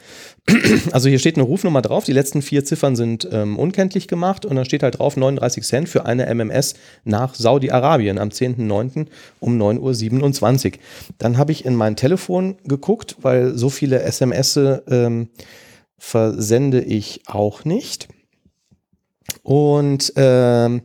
Also 0.92 1.10
hier 1.10 1.20
steht 1.20 1.36
eine 1.36 1.44
Rufnummer 1.44 1.82
drauf, 1.82 2.06
die 2.06 2.14
letzten 2.14 2.42
vier 2.42 2.66
Ziffern 2.66 2.96
sind 2.96 3.28
ähm, 3.32 3.58
unkenntlich 3.58 4.08
gemacht 4.08 4.46
und 4.46 4.56
dann 4.56 4.66
steht 4.66 4.84
halt 4.84 5.00
drauf 5.00 5.16
39 5.16 5.64
Cent 5.64 5.90
für 5.90 6.06
eine 6.06 6.34
MMS 6.34 6.76
nach 7.04 7.36
Saudi-Arabien 7.36 8.18
am 8.18 8.30
10.09. 8.30 9.08
um 9.40 9.62
9.27 9.62 10.66
Uhr. 10.66 10.80
Dann 11.18 11.38
habe 11.38 11.52
ich 11.52 11.66
in 11.66 11.76
mein 11.76 11.96
Telefon 11.96 12.58
geguckt, 12.64 13.18
weil 13.22 13.58
so 13.58 13.70
viele 13.70 14.02
SMS 14.02 14.58
ähm, 14.58 15.30
versende 15.98 16.82
ich 16.82 17.22
auch 17.28 17.64
nicht. 17.66 18.08
Und 19.44 20.14
ähm, 20.16 20.82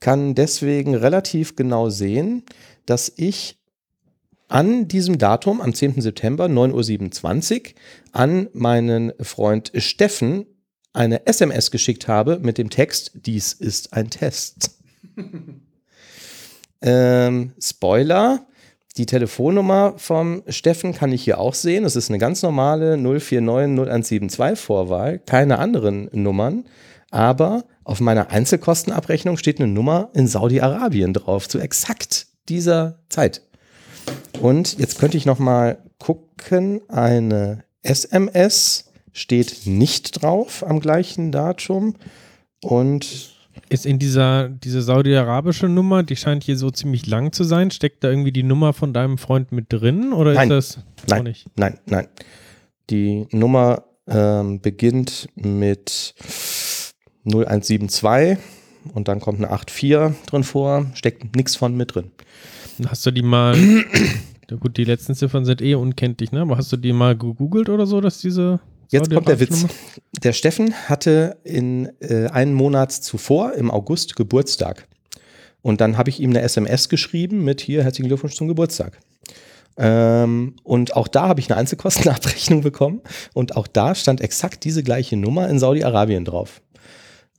kann 0.00 0.34
deswegen 0.34 0.94
relativ 0.94 1.56
genau 1.56 1.90
sehen, 1.90 2.44
dass 2.86 3.12
ich 3.14 3.58
an 4.48 4.88
diesem 4.88 5.18
Datum, 5.18 5.60
am 5.60 5.74
10. 5.74 6.00
September, 6.00 6.46
9.27 6.46 7.60
Uhr, 7.60 7.74
an 8.12 8.48
meinen 8.52 9.12
Freund 9.20 9.70
Steffen 9.76 10.46
eine 10.92 11.26
SMS 11.26 11.70
geschickt 11.70 12.08
habe 12.08 12.40
mit 12.40 12.58
dem 12.58 12.68
Text, 12.68 13.12
dies 13.14 13.52
ist 13.52 13.92
ein 13.92 14.10
Test. 14.10 14.76
ähm, 16.82 17.52
Spoiler, 17.60 18.46
die 18.96 19.06
Telefonnummer 19.06 19.94
vom 19.98 20.42
Steffen 20.48 20.92
kann 20.92 21.12
ich 21.12 21.22
hier 21.22 21.38
auch 21.38 21.54
sehen. 21.54 21.84
Das 21.84 21.94
ist 21.94 22.10
eine 22.10 22.18
ganz 22.18 22.42
normale 22.42 22.96
0490172 22.96 24.56
Vorwahl, 24.56 25.20
keine 25.20 25.60
anderen 25.60 26.10
Nummern. 26.12 26.64
Aber 27.10 27.64
auf 27.84 28.00
meiner 28.00 28.30
Einzelkostenabrechnung 28.30 29.36
steht 29.36 29.60
eine 29.60 29.70
Nummer 29.70 30.10
in 30.14 30.26
Saudi-Arabien 30.26 31.12
drauf, 31.12 31.48
zu 31.48 31.58
exakt 31.58 32.26
dieser 32.48 32.98
Zeit. 33.08 33.42
Und 34.40 34.78
jetzt 34.78 34.98
könnte 34.98 35.16
ich 35.16 35.26
noch 35.26 35.38
mal 35.38 35.78
gucken, 35.98 36.80
eine 36.88 37.64
SMS 37.82 38.90
steht 39.12 39.62
nicht 39.66 40.22
drauf 40.22 40.64
am 40.66 40.80
gleichen 40.80 41.32
Datum. 41.32 41.96
Und 42.62 43.34
Ist 43.68 43.86
in 43.86 43.98
dieser 43.98 44.48
diese 44.48 44.82
saudi-arabische 44.82 45.68
Nummer, 45.68 46.02
die 46.02 46.16
scheint 46.16 46.44
hier 46.44 46.56
so 46.56 46.70
ziemlich 46.70 47.06
lang 47.06 47.32
zu 47.32 47.44
sein, 47.44 47.70
steckt 47.70 48.04
da 48.04 48.10
irgendwie 48.10 48.32
die 48.32 48.42
Nummer 48.42 48.72
von 48.72 48.92
deinem 48.92 49.18
Freund 49.18 49.52
mit 49.52 49.72
drin 49.72 50.12
oder 50.12 50.34
Nein. 50.34 50.50
ist 50.50 50.76
das 50.76 50.84
Nein. 51.08 51.24
nicht? 51.24 51.46
nein, 51.56 51.78
nein. 51.86 52.08
Die 52.90 53.26
Nummer 53.30 53.84
ähm, 54.08 54.60
beginnt 54.60 55.28
mit 55.36 56.14
0172 57.24 58.38
und 58.94 59.08
dann 59.08 59.20
kommt 59.20 59.38
eine 59.38 59.48
84 59.48 60.26
drin 60.26 60.44
vor, 60.44 60.86
steckt 60.94 61.36
nichts 61.36 61.56
von 61.56 61.76
mit 61.76 61.94
drin. 61.94 62.10
Hast 62.86 63.04
du 63.04 63.10
die 63.10 63.22
mal, 63.22 63.56
ja 64.50 64.56
gut, 64.56 64.76
die 64.76 64.84
letzten 64.84 65.14
Ziffern 65.14 65.44
sind 65.44 65.60
eh 65.60 65.74
unkenntlich, 65.74 66.32
ne? 66.32 66.40
Aber 66.40 66.56
hast 66.56 66.72
du 66.72 66.76
die 66.76 66.92
mal 66.92 67.16
gegoogelt 67.16 67.68
oder 67.68 67.86
so, 67.86 68.00
dass 68.00 68.20
diese 68.20 68.60
Jetzt 68.90 69.12
kommt 69.12 69.28
der 69.28 69.38
Witz. 69.38 69.66
Der 70.24 70.32
Steffen 70.32 70.74
hatte 70.88 71.36
in 71.44 71.90
äh, 72.00 72.26
einen 72.26 72.54
Monat 72.54 72.90
zuvor, 72.90 73.52
im 73.52 73.70
August, 73.70 74.16
Geburtstag. 74.16 74.88
Und 75.62 75.80
dann 75.80 75.96
habe 75.96 76.10
ich 76.10 76.20
ihm 76.20 76.30
eine 76.30 76.42
SMS 76.42 76.88
geschrieben 76.88 77.44
mit 77.44 77.60
hier 77.60 77.84
herzlichen 77.84 78.08
Glückwunsch 78.08 78.34
zum 78.34 78.48
Geburtstag. 78.48 78.98
Ähm, 79.76 80.56
und 80.64 80.96
auch 80.96 81.06
da 81.06 81.28
habe 81.28 81.38
ich 81.38 81.50
eine 81.50 81.60
Einzelkostenabrechnung 81.60 82.60
bekommen. 82.62 83.00
Und 83.32 83.56
auch 83.56 83.68
da 83.68 83.94
stand 83.94 84.20
exakt 84.20 84.64
diese 84.64 84.82
gleiche 84.82 85.16
Nummer 85.16 85.48
in 85.48 85.60
Saudi-Arabien 85.60 86.24
drauf. 86.24 86.60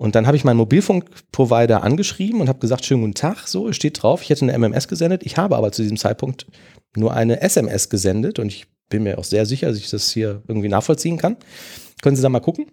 Und 0.01 0.15
dann 0.15 0.25
habe 0.25 0.35
ich 0.35 0.43
meinen 0.43 0.57
Mobilfunkprovider 0.57 1.83
angeschrieben 1.83 2.41
und 2.41 2.49
habe 2.49 2.57
gesagt, 2.57 2.83
schönen 2.85 3.01
guten 3.01 3.13
Tag, 3.13 3.47
so, 3.47 3.71
steht 3.71 4.01
drauf, 4.01 4.23
ich 4.23 4.31
hätte 4.31 4.43
eine 4.45 4.53
MMS 4.57 4.87
gesendet. 4.87 5.21
Ich 5.23 5.37
habe 5.37 5.55
aber 5.55 5.71
zu 5.71 5.83
diesem 5.83 5.97
Zeitpunkt 5.97 6.47
nur 6.97 7.13
eine 7.13 7.39
SMS 7.41 7.87
gesendet 7.87 8.39
und 8.39 8.47
ich 8.47 8.65
bin 8.89 9.03
mir 9.03 9.19
auch 9.19 9.23
sehr 9.23 9.45
sicher, 9.45 9.67
dass 9.67 9.77
ich 9.77 9.91
das 9.91 10.11
hier 10.11 10.41
irgendwie 10.47 10.69
nachvollziehen 10.69 11.19
kann. 11.19 11.37
Können 12.01 12.15
Sie 12.15 12.23
da 12.23 12.29
mal 12.29 12.39
gucken? 12.39 12.65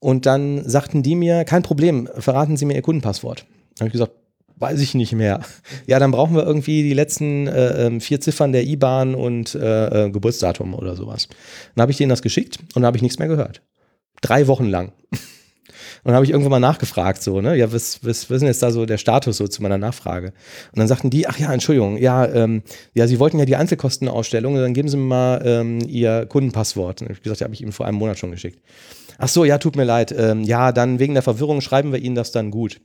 Und 0.00 0.26
dann 0.26 0.68
sagten 0.68 1.04
die 1.04 1.14
mir, 1.14 1.44
kein 1.44 1.62
Problem, 1.62 2.08
verraten 2.18 2.56
Sie 2.56 2.64
mir 2.64 2.74
Ihr 2.74 2.82
Kundenpasswort. 2.82 3.46
Dann 3.76 3.86
habe 3.86 3.86
ich 3.90 3.92
gesagt, 3.92 4.14
weiß 4.56 4.80
ich 4.80 4.94
nicht 4.94 5.12
mehr. 5.12 5.42
Ja, 5.86 6.00
dann 6.00 6.10
brauchen 6.10 6.34
wir 6.34 6.42
irgendwie 6.42 6.82
die 6.82 6.92
letzten 6.94 7.46
äh, 7.46 7.86
ähm, 7.86 8.00
vier 8.00 8.20
Ziffern 8.20 8.50
der 8.50 8.64
IBAN 8.64 9.14
und 9.14 9.54
äh, 9.54 10.06
äh, 10.06 10.10
Geburtsdatum 10.10 10.74
oder 10.74 10.96
sowas. 10.96 11.28
Dann 11.76 11.82
habe 11.82 11.92
ich 11.92 11.98
denen 11.98 12.10
das 12.10 12.20
geschickt 12.20 12.58
und 12.58 12.82
dann 12.82 12.86
habe 12.86 12.96
ich 12.96 13.02
nichts 13.04 13.20
mehr 13.20 13.28
gehört. 13.28 13.62
Drei 14.22 14.48
Wochen 14.48 14.66
lang. 14.66 14.90
Und 16.04 16.08
dann 16.08 16.16
habe 16.16 16.24
ich 16.24 16.32
irgendwann 16.32 16.50
mal 16.50 16.58
nachgefragt, 16.58 17.22
so, 17.22 17.40
ne, 17.40 17.54
ja, 17.56 17.72
was, 17.72 18.00
was, 18.02 18.28
was 18.28 18.36
ist 18.36 18.40
denn 18.40 18.48
jetzt 18.48 18.62
da 18.62 18.72
so 18.72 18.86
der 18.86 18.98
Status 18.98 19.36
so 19.36 19.46
zu 19.46 19.62
meiner 19.62 19.78
Nachfrage? 19.78 20.32
Und 20.72 20.78
dann 20.78 20.88
sagten 20.88 21.10
die, 21.10 21.28
ach 21.28 21.38
ja, 21.38 21.52
Entschuldigung, 21.52 21.96
ja, 21.96 22.26
ähm, 22.26 22.64
ja, 22.92 23.06
Sie 23.06 23.20
wollten 23.20 23.38
ja 23.38 23.44
die 23.44 23.54
Einzelkostenausstellung, 23.54 24.56
dann 24.56 24.74
geben 24.74 24.88
Sie 24.88 24.96
mir 24.96 25.04
mal 25.04 25.42
ähm, 25.44 25.78
Ihr 25.86 26.26
Kundenpasswort. 26.26 27.02
Und 27.02 27.10
ich 27.10 27.18
hab 27.18 27.22
gesagt, 27.22 27.40
ja, 27.40 27.44
habe 27.44 27.54
ich 27.54 27.62
Ihnen 27.62 27.70
vor 27.70 27.86
einem 27.86 27.98
Monat 27.98 28.18
schon 28.18 28.32
geschickt. 28.32 28.58
Ach 29.18 29.28
so, 29.28 29.44
ja, 29.44 29.58
tut 29.58 29.76
mir 29.76 29.84
leid. 29.84 30.12
Ähm, 30.16 30.42
ja, 30.42 30.72
dann 30.72 30.98
wegen 30.98 31.14
der 31.14 31.22
Verwirrung 31.22 31.60
schreiben 31.60 31.92
wir 31.92 32.00
Ihnen 32.00 32.16
das 32.16 32.32
dann 32.32 32.50
gut. 32.50 32.80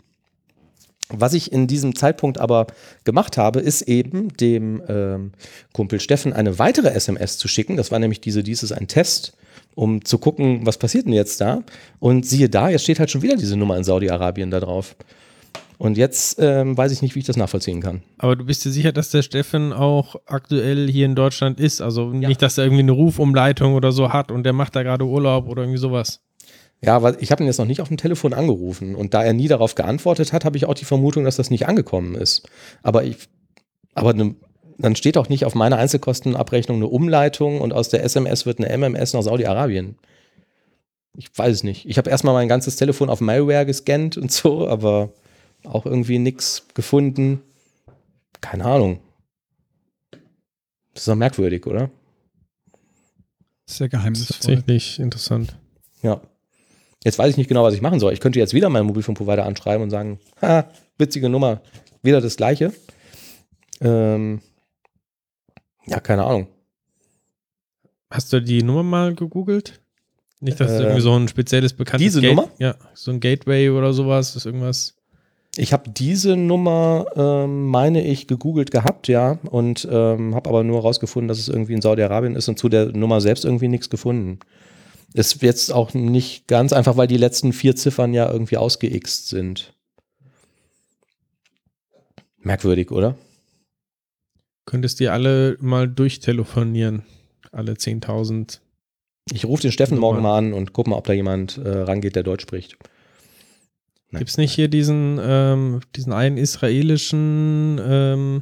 Was 1.10 1.34
ich 1.34 1.52
in 1.52 1.66
diesem 1.66 1.96
Zeitpunkt 1.96 2.38
aber 2.38 2.68
gemacht 3.04 3.38
habe, 3.38 3.62
ist 3.62 3.82
eben 3.84 4.30
dem 4.38 4.84
ähm, 4.88 5.32
Kumpel 5.74 6.00
Steffen 6.00 6.34
eine 6.34 6.60
weitere 6.60 6.90
SMS 6.90 7.40
zu 7.40 7.48
schicken. 7.48 7.78
Das 7.78 7.92
war 7.92 7.98
nämlich 7.98 8.22
diese, 8.22 8.44
dies 8.44 8.62
ist 8.62 8.74
ein 8.74 8.88
Test, 8.88 9.34
um 9.78 10.04
zu 10.04 10.18
gucken, 10.18 10.66
was 10.66 10.80
passiert 10.80 11.06
denn 11.06 11.14
jetzt 11.14 11.40
da. 11.40 11.62
Und 12.00 12.26
siehe 12.26 12.50
da, 12.50 12.70
jetzt 12.70 12.82
steht 12.82 13.00
halt 13.00 13.12
schon 13.12 13.22
wieder 13.22 13.36
diese 13.36 13.56
Nummer 13.56 13.78
in 13.78 13.84
Saudi-Arabien 13.84 14.50
da 14.50 14.60
drauf. 14.60 14.96
Und 15.78 15.98
jetzt 15.98 16.40
ähm, 16.42 16.76
weiß 16.76 16.92
ich 16.92 17.04
nicht, 17.04 17.14
wie 17.14 17.20
ich 17.20 17.28
das 17.28 17.38
nachvollziehen 17.38 17.80
kann. 17.80 18.02
Aber 18.18 18.36
du 18.36 18.46
bist 18.46 18.66
dir 18.66 18.72
sicher, 18.72 18.92
dass 18.92 19.12
der 19.12 19.22
Steffen 19.22 19.74
auch 19.74 20.16
aktuell 20.26 20.90
hier 20.90 21.06
in 21.06 21.14
Deutschland 21.14 21.60
ist? 21.60 21.82
Also 21.82 22.10
nicht, 22.10 22.42
dass 22.42 22.58
er 22.58 22.64
irgendwie 22.64 22.82
eine 22.82 22.94
Rufumleitung 22.94 23.76
oder 23.76 23.92
so 23.92 24.12
hat 24.12 24.32
und 24.32 24.44
der 24.44 24.54
macht 24.54 24.76
da 24.76 24.82
gerade 24.82 25.06
Urlaub 25.06 25.48
oder 25.48 25.62
irgendwie 25.62 25.80
sowas. 25.80 26.22
Ja, 26.82 27.04
weil 27.04 27.18
ich 27.20 27.32
habe 27.32 27.44
ihn 27.44 27.48
jetzt 27.48 27.60
noch 27.60 27.66
nicht 27.68 27.82
auf 27.82 27.88
dem 27.90 27.98
Telefon 27.98 28.34
angerufen 28.34 28.96
und 28.96 29.14
da 29.14 29.24
er 29.24 29.34
nie 29.34 29.48
darauf 29.48 29.76
geantwortet 29.76 30.34
hat, 30.34 30.44
habe 30.44 30.58
ich 30.58 30.66
auch 30.66 30.74
die 30.74 30.86
Vermutung, 30.86 31.24
dass 31.24 31.36
das 31.36 31.52
nicht 31.52 31.68
angekommen 31.68 32.16
ist. 32.16 32.50
Aber 32.82 33.04
ich, 33.04 33.18
aber 33.94 34.14
ne, 34.16 34.36
dann 34.78 34.96
steht 34.96 35.18
auch 35.18 35.30
nicht 35.30 35.46
auf 35.46 35.56
meiner 35.56 35.78
Einzelkostenabrechnung 35.78 36.78
eine 36.78 36.88
Umleitung 36.88 37.62
und 37.62 37.74
aus 37.74 37.90
der 37.90 38.04
SMS 38.04 38.46
wird 38.46 38.60
eine 38.60 38.70
MMS 38.70 39.14
nach 39.14 39.24
Saudi-Arabien. 39.24 39.98
Ich 41.16 41.36
weiß 41.36 41.54
es 41.54 41.64
nicht. 41.64 41.86
Ich 41.88 41.98
habe 41.98 42.10
erstmal 42.10 42.36
mein 42.36 42.48
ganzes 42.48 42.76
Telefon 42.76 43.10
auf 43.10 43.22
Malware 43.22 43.66
gescannt 43.66 44.18
und 44.18 44.32
so, 44.32 44.68
aber 44.68 45.12
auch 45.64 45.86
irgendwie 45.86 46.20
nichts 46.20 46.68
gefunden. 46.76 47.42
Keine 48.40 48.66
Ahnung. 48.66 49.00
Das 50.94 51.04
ist 51.04 51.08
doch 51.08 51.16
merkwürdig, 51.16 51.66
oder? 51.66 51.90
Sehr 53.66 53.90
geheimnisvoll. 53.90 54.56
Tatsächlich 54.56 55.00
interessant. 55.00 55.56
Ja. 56.04 56.22
Jetzt 57.04 57.18
weiß 57.18 57.32
ich 57.32 57.38
nicht 57.38 57.48
genau, 57.48 57.64
was 57.64 57.74
ich 57.74 57.82
machen 57.82 58.00
soll. 58.00 58.14
Ich 58.14 58.20
könnte 58.20 58.40
jetzt 58.40 58.54
wieder 58.54 58.70
meinen 58.70 58.86
Mobilfunkprovider 58.86 59.46
anschreiben 59.46 59.84
und 59.84 59.90
sagen, 59.90 60.20
ha, 60.42 60.70
witzige 60.98 61.30
Nummer, 61.30 61.62
wieder 62.02 62.22
das 62.22 62.38
gleiche. 62.38 62.74
Ähm, 63.82 64.42
ja, 65.88 66.00
keine 66.00 66.26
Ahnung. 66.26 66.48
Hast 68.10 68.32
du 68.32 68.42
die 68.42 68.64
Nummer 68.64 68.84
mal 68.84 69.16
gegoogelt? 69.16 69.82
Nicht, 70.40 70.60
dass 70.60 70.72
es 70.72 70.78
Ähm, 70.80 70.84
irgendwie 70.84 71.02
so 71.02 71.14
ein 71.18 71.28
spezielles 71.28 71.74
bekanntes 71.74 72.06
diese 72.06 72.22
Gate- 72.22 72.36
Nummer? 72.36 72.50
Ja, 72.60 72.76
so 72.94 73.12
ein 73.12 73.20
Gateway 73.20 73.70
oder 73.70 73.94
sowas, 73.94 74.36
ist 74.36 74.46
irgendwas. 74.46 74.94
Ich 75.56 75.74
habe 75.74 75.90
diese 75.90 76.36
Nummer, 76.38 77.06
ähm, 77.16 77.66
meine 77.66 78.06
ich, 78.06 78.28
gegoogelt 78.28 78.70
gehabt, 78.70 79.08
ja, 79.08 79.40
und 79.50 79.88
ähm, 79.90 80.36
habe 80.36 80.50
aber 80.50 80.64
nur 80.64 80.82
rausgefunden, 80.82 81.28
dass 81.28 81.40
es 81.40 81.48
irgendwie 81.48 81.74
in 81.74 81.82
Saudi-Arabien 81.82 82.36
ist 82.36 82.48
und 82.48 82.60
zu 82.60 82.70
der 82.70 82.96
Nummer 82.96 83.20
selbst 83.22 83.44
irgendwie 83.44 83.68
nichts 83.68 83.90
gefunden. 83.90 84.40
Ist 85.14 85.42
jetzt 85.42 85.74
auch 85.74 85.94
nicht 85.96 86.48
ganz 86.48 86.74
einfach, 86.74 86.96
weil 86.98 87.08
die 87.08 87.18
letzten 87.18 87.54
vier 87.54 87.76
Ziffern 87.76 88.14
ja 88.14 88.32
irgendwie 88.32 88.58
ausgeixt 88.58 89.30
sind. 89.30 89.74
Merkwürdig, 92.40 92.92
oder? 92.92 93.16
Könntest 94.68 95.00
dir 95.00 95.14
alle 95.14 95.58
mal 95.62 95.88
durchtelefonieren. 95.88 97.04
Alle 97.54 97.72
10.000. 97.74 98.60
Ich 99.32 99.46
rufe 99.46 99.62
den 99.62 99.72
Steffen 99.72 99.98
morgen 99.98 100.22
mal 100.22 100.38
an 100.38 100.52
und 100.54 100.74
guck 100.74 100.88
mal, 100.88 100.98
ob 100.98 101.06
da 101.06 101.14
jemand 101.14 101.58
äh, 101.58 101.70
rangeht, 101.70 102.18
der 102.18 102.24
Deutsch 102.24 102.42
spricht. 102.44 102.78
Gibt 104.12 104.30
es 104.30 104.38
nicht 104.38 104.54
hier 104.54 104.68
diesen, 104.68 105.20
ähm, 105.22 105.80
diesen 105.96 106.12
einen 106.12 106.36
israelischen 106.38 107.80
ähm, 107.82 108.42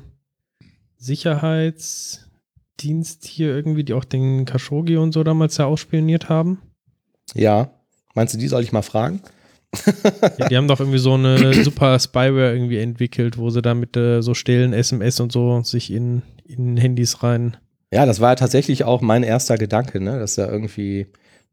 Sicherheitsdienst 0.97 3.25
hier 3.25 3.55
irgendwie, 3.55 3.83
die 3.83 3.93
auch 3.93 4.05
den 4.05 4.45
Khashoggi 4.45 4.97
und 4.97 5.11
so 5.11 5.23
damals 5.23 5.57
ja 5.57 5.65
ausspioniert 5.65 6.27
haben? 6.27 6.59
Ja. 7.35 7.69
Meinst 8.15 8.33
du, 8.33 8.39
die 8.39 8.47
soll 8.47 8.63
ich 8.63 8.71
mal 8.71 8.81
fragen? 8.81 9.21
Ja, 10.37 10.47
die 10.49 10.57
haben 10.57 10.67
doch 10.67 10.79
irgendwie 10.79 10.97
so 10.99 11.13
eine 11.13 11.53
super 11.63 11.97
Spyware 11.99 12.53
irgendwie 12.53 12.77
entwickelt, 12.77 13.37
wo 13.37 13.49
sie 13.49 13.61
da 13.61 13.73
mit 13.73 13.95
äh, 13.97 14.21
so 14.21 14.33
stillen 14.33 14.73
SMS 14.73 15.19
und 15.19 15.31
so 15.31 15.61
sich 15.63 15.91
in, 15.91 16.21
in 16.45 16.77
Handys 16.77 17.23
rein. 17.23 17.57
Ja, 17.91 18.05
das 18.05 18.19
war 18.19 18.31
ja 18.31 18.35
tatsächlich 18.35 18.83
auch 18.83 19.01
mein 19.01 19.23
erster 19.23 19.57
Gedanke, 19.57 20.01
ne? 20.01 20.19
Das 20.19 20.31
ist 20.31 20.37
ja 20.37 20.47
irgendwie 20.49 21.07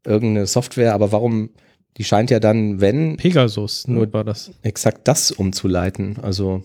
irgendeine 0.05 0.45
Software, 0.47 0.93
aber 0.93 1.11
warum, 1.11 1.51
die 1.97 2.03
scheint 2.03 2.29
ja 2.31 2.39
dann, 2.39 2.81
wenn, 2.81 3.17
Pegasus, 3.17 3.87
Nur- 3.87 4.05
nur 4.05 4.13
war 4.13 4.23
das. 4.23 4.51
exakt 4.61 5.07
das 5.07 5.31
umzuleiten. 5.31 6.17
Also, 6.21 6.63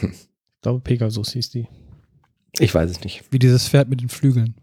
Ich 0.00 0.62
glaube, 0.62 0.80
Pegasus 0.80 1.32
hieß 1.32 1.50
die. 1.50 1.66
ich 2.58 2.74
weiß 2.74 2.90
es 2.90 3.00
nicht. 3.02 3.24
Wie 3.30 3.38
dieses 3.38 3.68
Pferd 3.68 3.88
mit 3.88 4.00
den 4.00 4.08
Flügeln. 4.08 4.54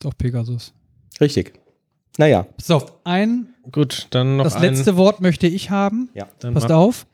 Ist 0.00 0.06
auch 0.06 0.16
Pegasus. 0.16 0.72
Richtig. 1.20 1.54
Naja, 2.18 2.42
Pass 2.56 2.70
auf, 2.70 2.92
ein, 3.04 3.48
Gut, 3.72 4.06
dann 4.10 4.36
noch 4.36 4.44
das 4.44 4.56
ein, 4.56 4.62
letzte 4.62 4.96
Wort 4.96 5.20
möchte 5.20 5.46
ich 5.46 5.70
haben. 5.70 6.08
Dann 6.40 6.54
Passt 6.54 6.68
mach- 6.68 6.76
auf. 6.76 7.06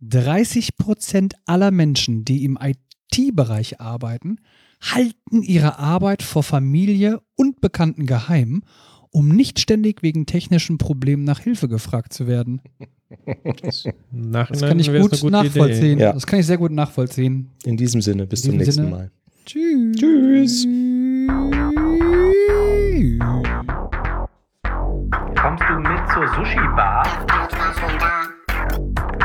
30 0.00 0.76
Prozent 0.76 1.34
aller 1.46 1.70
Menschen, 1.70 2.24
die 2.24 2.44
im 2.44 2.58
IT-Bereich 2.60 3.80
arbeiten, 3.80 4.38
halten 4.82 5.42
ihre 5.42 5.78
Arbeit 5.78 6.22
vor 6.22 6.42
Familie 6.42 7.20
und 7.36 7.60
Bekannten 7.62 8.04
geheim, 8.06 8.62
um 9.10 9.28
nicht 9.28 9.60
ständig 9.60 10.02
wegen 10.02 10.26
technischen 10.26 10.76
Problemen 10.76 11.24
nach 11.24 11.40
Hilfe 11.40 11.68
gefragt 11.68 12.12
zu 12.12 12.26
werden. 12.26 12.60
Das 13.62 13.84
Nachhinein 14.10 14.68
kann 14.68 14.78
ich 14.80 14.88
gut 14.92 15.22
nachvollziehen. 15.30 15.98
Ja. 16.00 16.12
Das 16.12 16.26
kann 16.26 16.40
ich 16.40 16.46
sehr 16.46 16.58
gut 16.58 16.72
nachvollziehen. 16.72 17.52
in 17.64 17.76
diesem 17.76 18.02
Sinne, 18.02 18.26
bis 18.26 18.44
In 18.44 18.50
zum 18.50 18.58
diesem 18.58 18.84
nächsten 18.84 18.84
Sinne. 18.84 18.96
Mal. 18.96 19.10
Tschüss. 19.46 20.66
Tschüss. 20.66 20.66
Kommst 25.40 25.64
du 25.68 25.74
mit 25.78 26.08
zur 26.12 26.26
Sushi-Bar? 26.28 27.02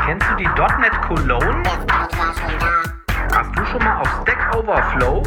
Kennst 0.04 0.30
du 0.30 0.36
die 0.36 0.44
.NET 0.44 1.02
Cologne? 1.02 1.62
Hast 3.34 3.58
du 3.58 3.64
schon 3.66 3.82
mal 3.82 4.00
auf 4.00 4.22
Stack 4.22 4.54
Overflow? 4.54 5.22